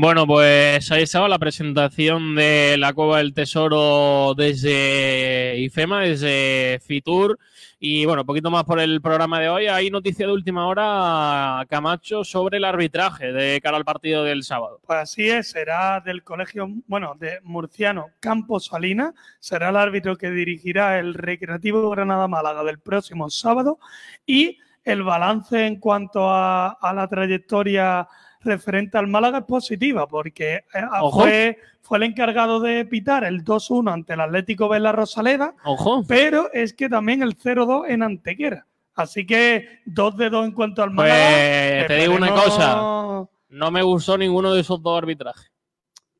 Bueno, 0.00 0.28
pues 0.28 0.92
ahí 0.92 1.02
estaba 1.02 1.26
la 1.26 1.40
presentación 1.40 2.36
de 2.36 2.76
la 2.78 2.92
Cueva 2.92 3.18
del 3.18 3.34
Tesoro 3.34 4.32
desde 4.36 5.58
IFEMA, 5.58 6.02
desde 6.02 6.78
Fitur. 6.86 7.36
Y 7.80 8.06
bueno, 8.06 8.22
un 8.22 8.26
poquito 8.26 8.48
más 8.48 8.62
por 8.62 8.78
el 8.78 9.00
programa 9.02 9.40
de 9.40 9.48
hoy. 9.48 9.66
Hay 9.66 9.90
noticia 9.90 10.24
de 10.24 10.32
última 10.32 10.68
hora, 10.68 11.66
Camacho, 11.68 12.22
sobre 12.22 12.58
el 12.58 12.64
arbitraje 12.64 13.32
de 13.32 13.60
cara 13.60 13.76
al 13.76 13.84
partido 13.84 14.22
del 14.22 14.44
sábado. 14.44 14.78
Pues 14.86 15.00
así 15.00 15.28
es, 15.28 15.50
será 15.50 15.98
del 15.98 16.22
colegio, 16.22 16.68
bueno, 16.86 17.16
de 17.18 17.40
Murciano 17.42 18.10
Campos 18.20 18.66
Salina. 18.66 19.12
Será 19.40 19.70
el 19.70 19.76
árbitro 19.76 20.14
que 20.14 20.30
dirigirá 20.30 21.00
el 21.00 21.14
Recreativo 21.14 21.90
Granada 21.90 22.28
Málaga 22.28 22.62
del 22.62 22.78
próximo 22.78 23.30
sábado. 23.30 23.80
Y 24.24 24.58
el 24.84 25.02
balance 25.02 25.66
en 25.66 25.80
cuanto 25.80 26.30
a, 26.30 26.68
a 26.68 26.94
la 26.94 27.08
trayectoria 27.08 28.06
referente 28.40 28.96
al 28.98 29.06
Málaga 29.08 29.38
es 29.38 29.44
positiva, 29.44 30.06
porque 30.06 30.54
eh, 30.56 30.64
Ojo. 31.00 31.20
fue, 31.22 31.58
fue 31.82 31.98
el 31.98 32.04
encargado 32.04 32.60
de 32.60 32.84
pitar 32.84 33.24
el 33.24 33.44
2-1 33.44 33.92
ante 33.92 34.12
el 34.14 34.20
Atlético 34.20 34.68
Vela 34.68 34.92
Rosaleda, 34.92 35.54
Ojo. 35.64 36.04
pero 36.06 36.50
es 36.52 36.72
que 36.72 36.88
también 36.88 37.22
el 37.22 37.36
0-2 37.36 37.86
en 37.88 38.02
Antequera. 38.02 38.66
Así 38.94 39.24
que 39.26 39.80
dos 39.86 40.16
de 40.16 40.28
dos 40.28 40.44
en 40.44 40.52
cuanto 40.52 40.82
al 40.82 40.92
Pues 40.94 41.08
Málaga. 41.08 41.86
te 41.86 41.96
digo 41.98 42.14
una 42.14 42.30
cosa. 42.34 43.26
No 43.48 43.70
me 43.70 43.82
gustó 43.82 44.18
ninguno 44.18 44.52
de 44.52 44.60
esos 44.60 44.82
dos 44.82 44.98
arbitrajes. 44.98 45.50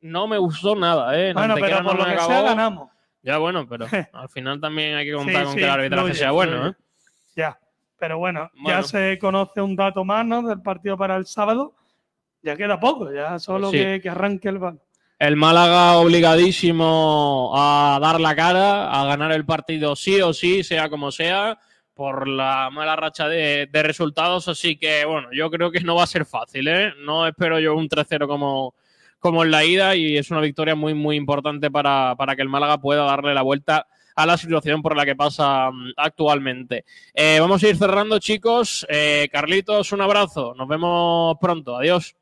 No 0.00 0.28
me 0.28 0.38
gustó 0.38 0.76
nada, 0.76 1.18
¿eh? 1.18 1.30
En 1.30 1.34
Bueno, 1.34 1.54
Antequera 1.54 1.78
pero 1.78 1.88
por 1.88 1.94
no 1.98 2.00
lo 2.00 2.06
que 2.06 2.12
acabó. 2.14 2.28
sea 2.30 2.42
ganamos. 2.42 2.90
Ya 3.22 3.38
bueno, 3.38 3.66
pero 3.68 3.86
al 4.12 4.28
final 4.28 4.60
también 4.60 4.94
hay 4.94 5.06
que 5.06 5.12
contar 5.12 5.34
Sí, 5.38 5.42
con 5.44 5.52
sí, 5.54 5.58
que 5.58 5.64
el 5.64 5.70
arbitraje 5.70 6.02
fluye, 6.04 6.18
sea 6.18 6.30
bueno, 6.30 6.52
fluye. 6.56 6.70
¿eh? 6.70 6.74
Ya, 7.34 7.58
pero 7.98 8.18
bueno, 8.18 8.48
Bueno. 8.62 8.68
ya 8.80 8.82
se 8.84 9.18
conoce 9.18 9.60
un 9.60 9.74
dato 9.74 10.04
más 10.04 10.24
¿no? 10.24 10.42
del 10.42 10.62
partido 10.62 10.96
para 10.96 11.16
el 11.16 11.26
sábado. 11.26 11.74
Ya 12.42 12.56
queda 12.56 12.78
poco, 12.78 13.12
ya 13.12 13.38
solo 13.38 13.70
Sí. 13.70 13.78
que, 13.78 14.00
que 14.02 14.08
arranque 14.08 14.48
el 14.48 14.58
balón. 14.58 14.80
El 15.18 15.34
Málaga 15.36 15.96
obligadísimo 15.98 17.50
a 17.54 17.98
dar 18.00 18.20
la 18.20 18.36
cara, 18.36 18.90
a 18.90 19.04
ganar 19.04 19.32
el 19.32 19.44
partido 19.44 19.96
sí 19.96 20.20
o 20.20 20.32
sí, 20.32 20.62
sea 20.62 20.88
como 20.88 21.10
sea, 21.10 21.58
por 21.94 22.28
la 22.28 22.70
mala 22.70 22.94
racha 22.94 23.26
de, 23.28 23.68
de 23.70 23.82
resultados. 23.82 24.46
Así 24.46 24.76
que, 24.76 25.04
bueno, 25.04 25.28
yo 25.32 25.50
creo 25.50 25.72
que 25.72 25.80
no 25.80 25.96
va 25.96 26.04
a 26.04 26.06
ser 26.06 26.24
fácil, 26.24 26.68
¿eh? 26.68 26.92
No 27.04 27.26
espero 27.26 27.58
yo 27.58 27.74
un 27.74 27.88
3-0 27.88 28.28
como, 28.28 28.74
como 29.18 29.42
en 29.42 29.50
la 29.50 29.64
ida 29.64 29.96
y 29.96 30.16
es 30.16 30.30
una 30.30 30.40
victoria 30.40 30.76
muy, 30.76 30.94
muy 30.94 31.16
importante 31.16 31.68
para, 31.70 32.14
para 32.16 32.36
que 32.36 32.42
el 32.42 32.48
Málaga 32.48 32.78
pueda 32.78 33.02
darle 33.04 33.34
la 33.34 33.42
vuelta 33.42 33.88
a 34.14 34.26
la 34.26 34.36
situación 34.36 34.82
por 34.82 34.96
la 34.96 35.04
que 35.04 35.16
pasa 35.16 35.70
mm, 35.72 35.94
actualmente. 35.96 36.84
Eh, 37.12 37.38
vamos 37.40 37.60
a 37.64 37.68
ir 37.68 37.76
cerrando, 37.76 38.20
chicos. 38.20 38.86
Eh, 38.88 39.28
Carlitos, 39.32 39.90
un 39.90 40.00
abrazo. 40.00 40.54
Nos 40.56 40.68
vemos 40.68 41.36
pronto. 41.40 41.76
Adiós. 41.76 42.14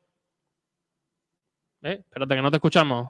Eh, 1.87 2.01
espérate, 2.01 2.35
que 2.35 2.43
no 2.43 2.51
te 2.51 2.57
escuchamos. 2.57 3.09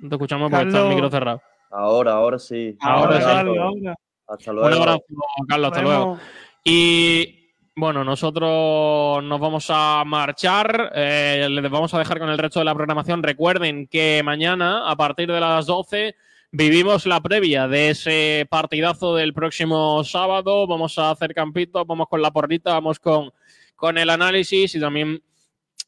No 0.00 0.08
te 0.10 0.14
escuchamos 0.16 0.50
porque 0.50 0.66
está 0.66 0.82
el 0.82 0.88
micro 0.90 1.08
cerrado. 1.08 1.40
Ahora, 1.70 2.12
ahora 2.12 2.38
sí. 2.38 2.76
Ahora 2.78 3.16
sí. 3.16 3.24
Hasta 3.24 3.94
Hasta 4.26 4.52
luego. 4.52 4.68
Un 4.68 4.82
abrazo, 4.82 5.04
Carlos, 5.48 5.70
hasta 5.72 5.82
luego. 5.82 6.18
Y 6.62 7.52
bueno, 7.74 8.04
nosotros 8.04 9.24
nos 9.24 9.40
vamos 9.40 9.66
a 9.70 10.04
marchar, 10.04 10.92
eh, 10.94 11.48
les 11.50 11.70
vamos 11.70 11.94
a 11.94 11.98
dejar 11.98 12.18
con 12.18 12.28
el 12.28 12.36
resto 12.36 12.58
de 12.58 12.66
la 12.66 12.74
programación. 12.74 13.22
Recuerden 13.22 13.86
que 13.86 14.20
mañana, 14.22 14.90
a 14.90 14.94
partir 14.94 15.32
de 15.32 15.40
las 15.40 15.64
12, 15.64 16.14
vivimos 16.50 17.06
la 17.06 17.22
previa 17.22 17.66
de 17.66 17.90
ese 17.90 18.46
partidazo 18.50 19.14
del 19.16 19.32
próximo 19.32 20.04
sábado. 20.04 20.66
Vamos 20.66 20.98
a 20.98 21.12
hacer 21.12 21.32
campito, 21.32 21.82
vamos 21.86 22.08
con 22.08 22.20
la 22.20 22.30
porrita, 22.30 22.74
vamos 22.74 23.00
con, 23.00 23.32
con 23.74 23.96
el 23.96 24.10
análisis 24.10 24.74
y 24.74 24.80
también 24.80 25.22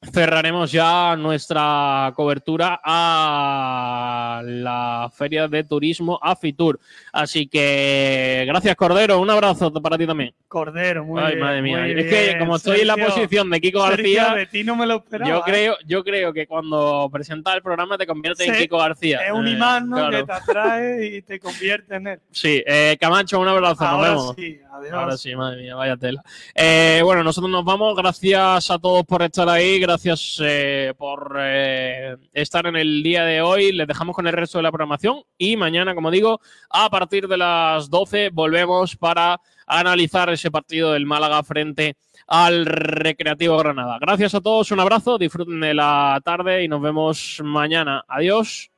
cerraremos 0.02 0.72
ya 0.72 1.14
nuestra 1.16 2.12
cobertura 2.16 2.80
a 2.82 4.42
la 4.44 5.10
Feria 5.12 5.46
de 5.46 5.62
Turismo 5.64 6.18
Afitur. 6.22 6.80
Así 7.12 7.46
que 7.46 8.44
gracias, 8.46 8.76
Cordero. 8.76 9.20
Un 9.20 9.28
abrazo 9.28 9.70
para 9.74 9.98
ti 9.98 10.06
también. 10.06 10.34
Cordero, 10.48 11.04
muy 11.04 11.20
Ay, 11.20 11.34
bien. 11.34 11.44
madre 11.44 11.62
mía. 11.62 11.86
Es 11.86 12.06
que 12.06 12.38
como 12.38 12.56
estoy 12.56 12.80
en 12.80 12.86
la 12.86 12.96
posición 12.96 13.50
de 13.50 13.60
Kiko 13.60 13.86
Sergio, 13.86 14.16
García, 14.16 14.34
de 14.34 14.46
ti 14.46 14.64
no 14.64 14.74
me 14.74 14.86
lo 14.86 14.96
esperaba. 14.96 15.30
yo 15.30 15.38
¿eh? 15.38 15.42
creo, 15.44 15.76
yo 15.86 16.02
creo 16.02 16.32
que 16.32 16.46
cuando 16.46 17.08
presentas 17.12 17.54
el 17.56 17.62
programa 17.62 17.98
te 17.98 18.06
conviertes 18.06 18.48
en 18.48 18.54
Kiko 18.54 18.78
García. 18.78 19.20
Es 19.26 19.32
un 19.32 19.46
imán 19.46 19.88
¿no? 19.88 19.96
claro. 19.96 20.18
que 20.18 20.24
te 20.24 20.32
atrae 20.32 21.06
y 21.06 21.22
te 21.22 21.38
convierte 21.38 21.96
en 21.96 22.06
él. 22.06 22.20
Sí, 22.30 22.62
eh, 22.66 22.96
Camacho, 22.98 23.38
un 23.38 23.48
abrazo. 23.48 23.84
nos 23.84 23.92
Ahora 23.92 24.08
vemos. 24.08 24.34
sí, 24.36 24.60
adiós. 24.72 24.92
Ahora 24.94 25.16
sí, 25.16 25.36
madre 25.36 25.62
mía, 25.62 25.74
vaya 25.74 25.96
tela. 25.96 26.22
Eh, 26.54 27.00
bueno, 27.04 27.22
nosotros 27.22 27.50
nos 27.50 27.64
vamos. 27.64 27.94
Gracias 27.96 28.70
a 28.70 28.78
todos 28.78 29.04
por 29.04 29.22
estar 29.22 29.48
ahí. 29.48 29.78
Gracias 29.90 30.40
eh, 30.40 30.94
por 30.96 31.36
eh, 31.40 32.16
estar 32.32 32.64
en 32.68 32.76
el 32.76 33.02
día 33.02 33.24
de 33.24 33.42
hoy. 33.42 33.72
Les 33.72 33.88
dejamos 33.88 34.14
con 34.14 34.24
el 34.28 34.32
resto 34.32 34.58
de 34.58 34.62
la 34.62 34.70
programación. 34.70 35.24
Y 35.36 35.56
mañana, 35.56 35.96
como 35.96 36.12
digo, 36.12 36.40
a 36.70 36.88
partir 36.88 37.26
de 37.26 37.36
las 37.36 37.90
12 37.90 38.30
volvemos 38.32 38.94
para 38.94 39.40
analizar 39.66 40.30
ese 40.30 40.48
partido 40.48 40.92
del 40.92 41.06
Málaga 41.06 41.42
frente 41.42 41.96
al 42.28 42.66
Recreativo 42.66 43.58
Granada. 43.58 43.98
Gracias 44.00 44.32
a 44.36 44.40
todos, 44.40 44.70
un 44.70 44.78
abrazo, 44.78 45.18
disfruten 45.18 45.58
de 45.58 45.74
la 45.74 46.20
tarde 46.24 46.62
y 46.62 46.68
nos 46.68 46.80
vemos 46.80 47.40
mañana. 47.42 48.04
Adiós. 48.06 48.70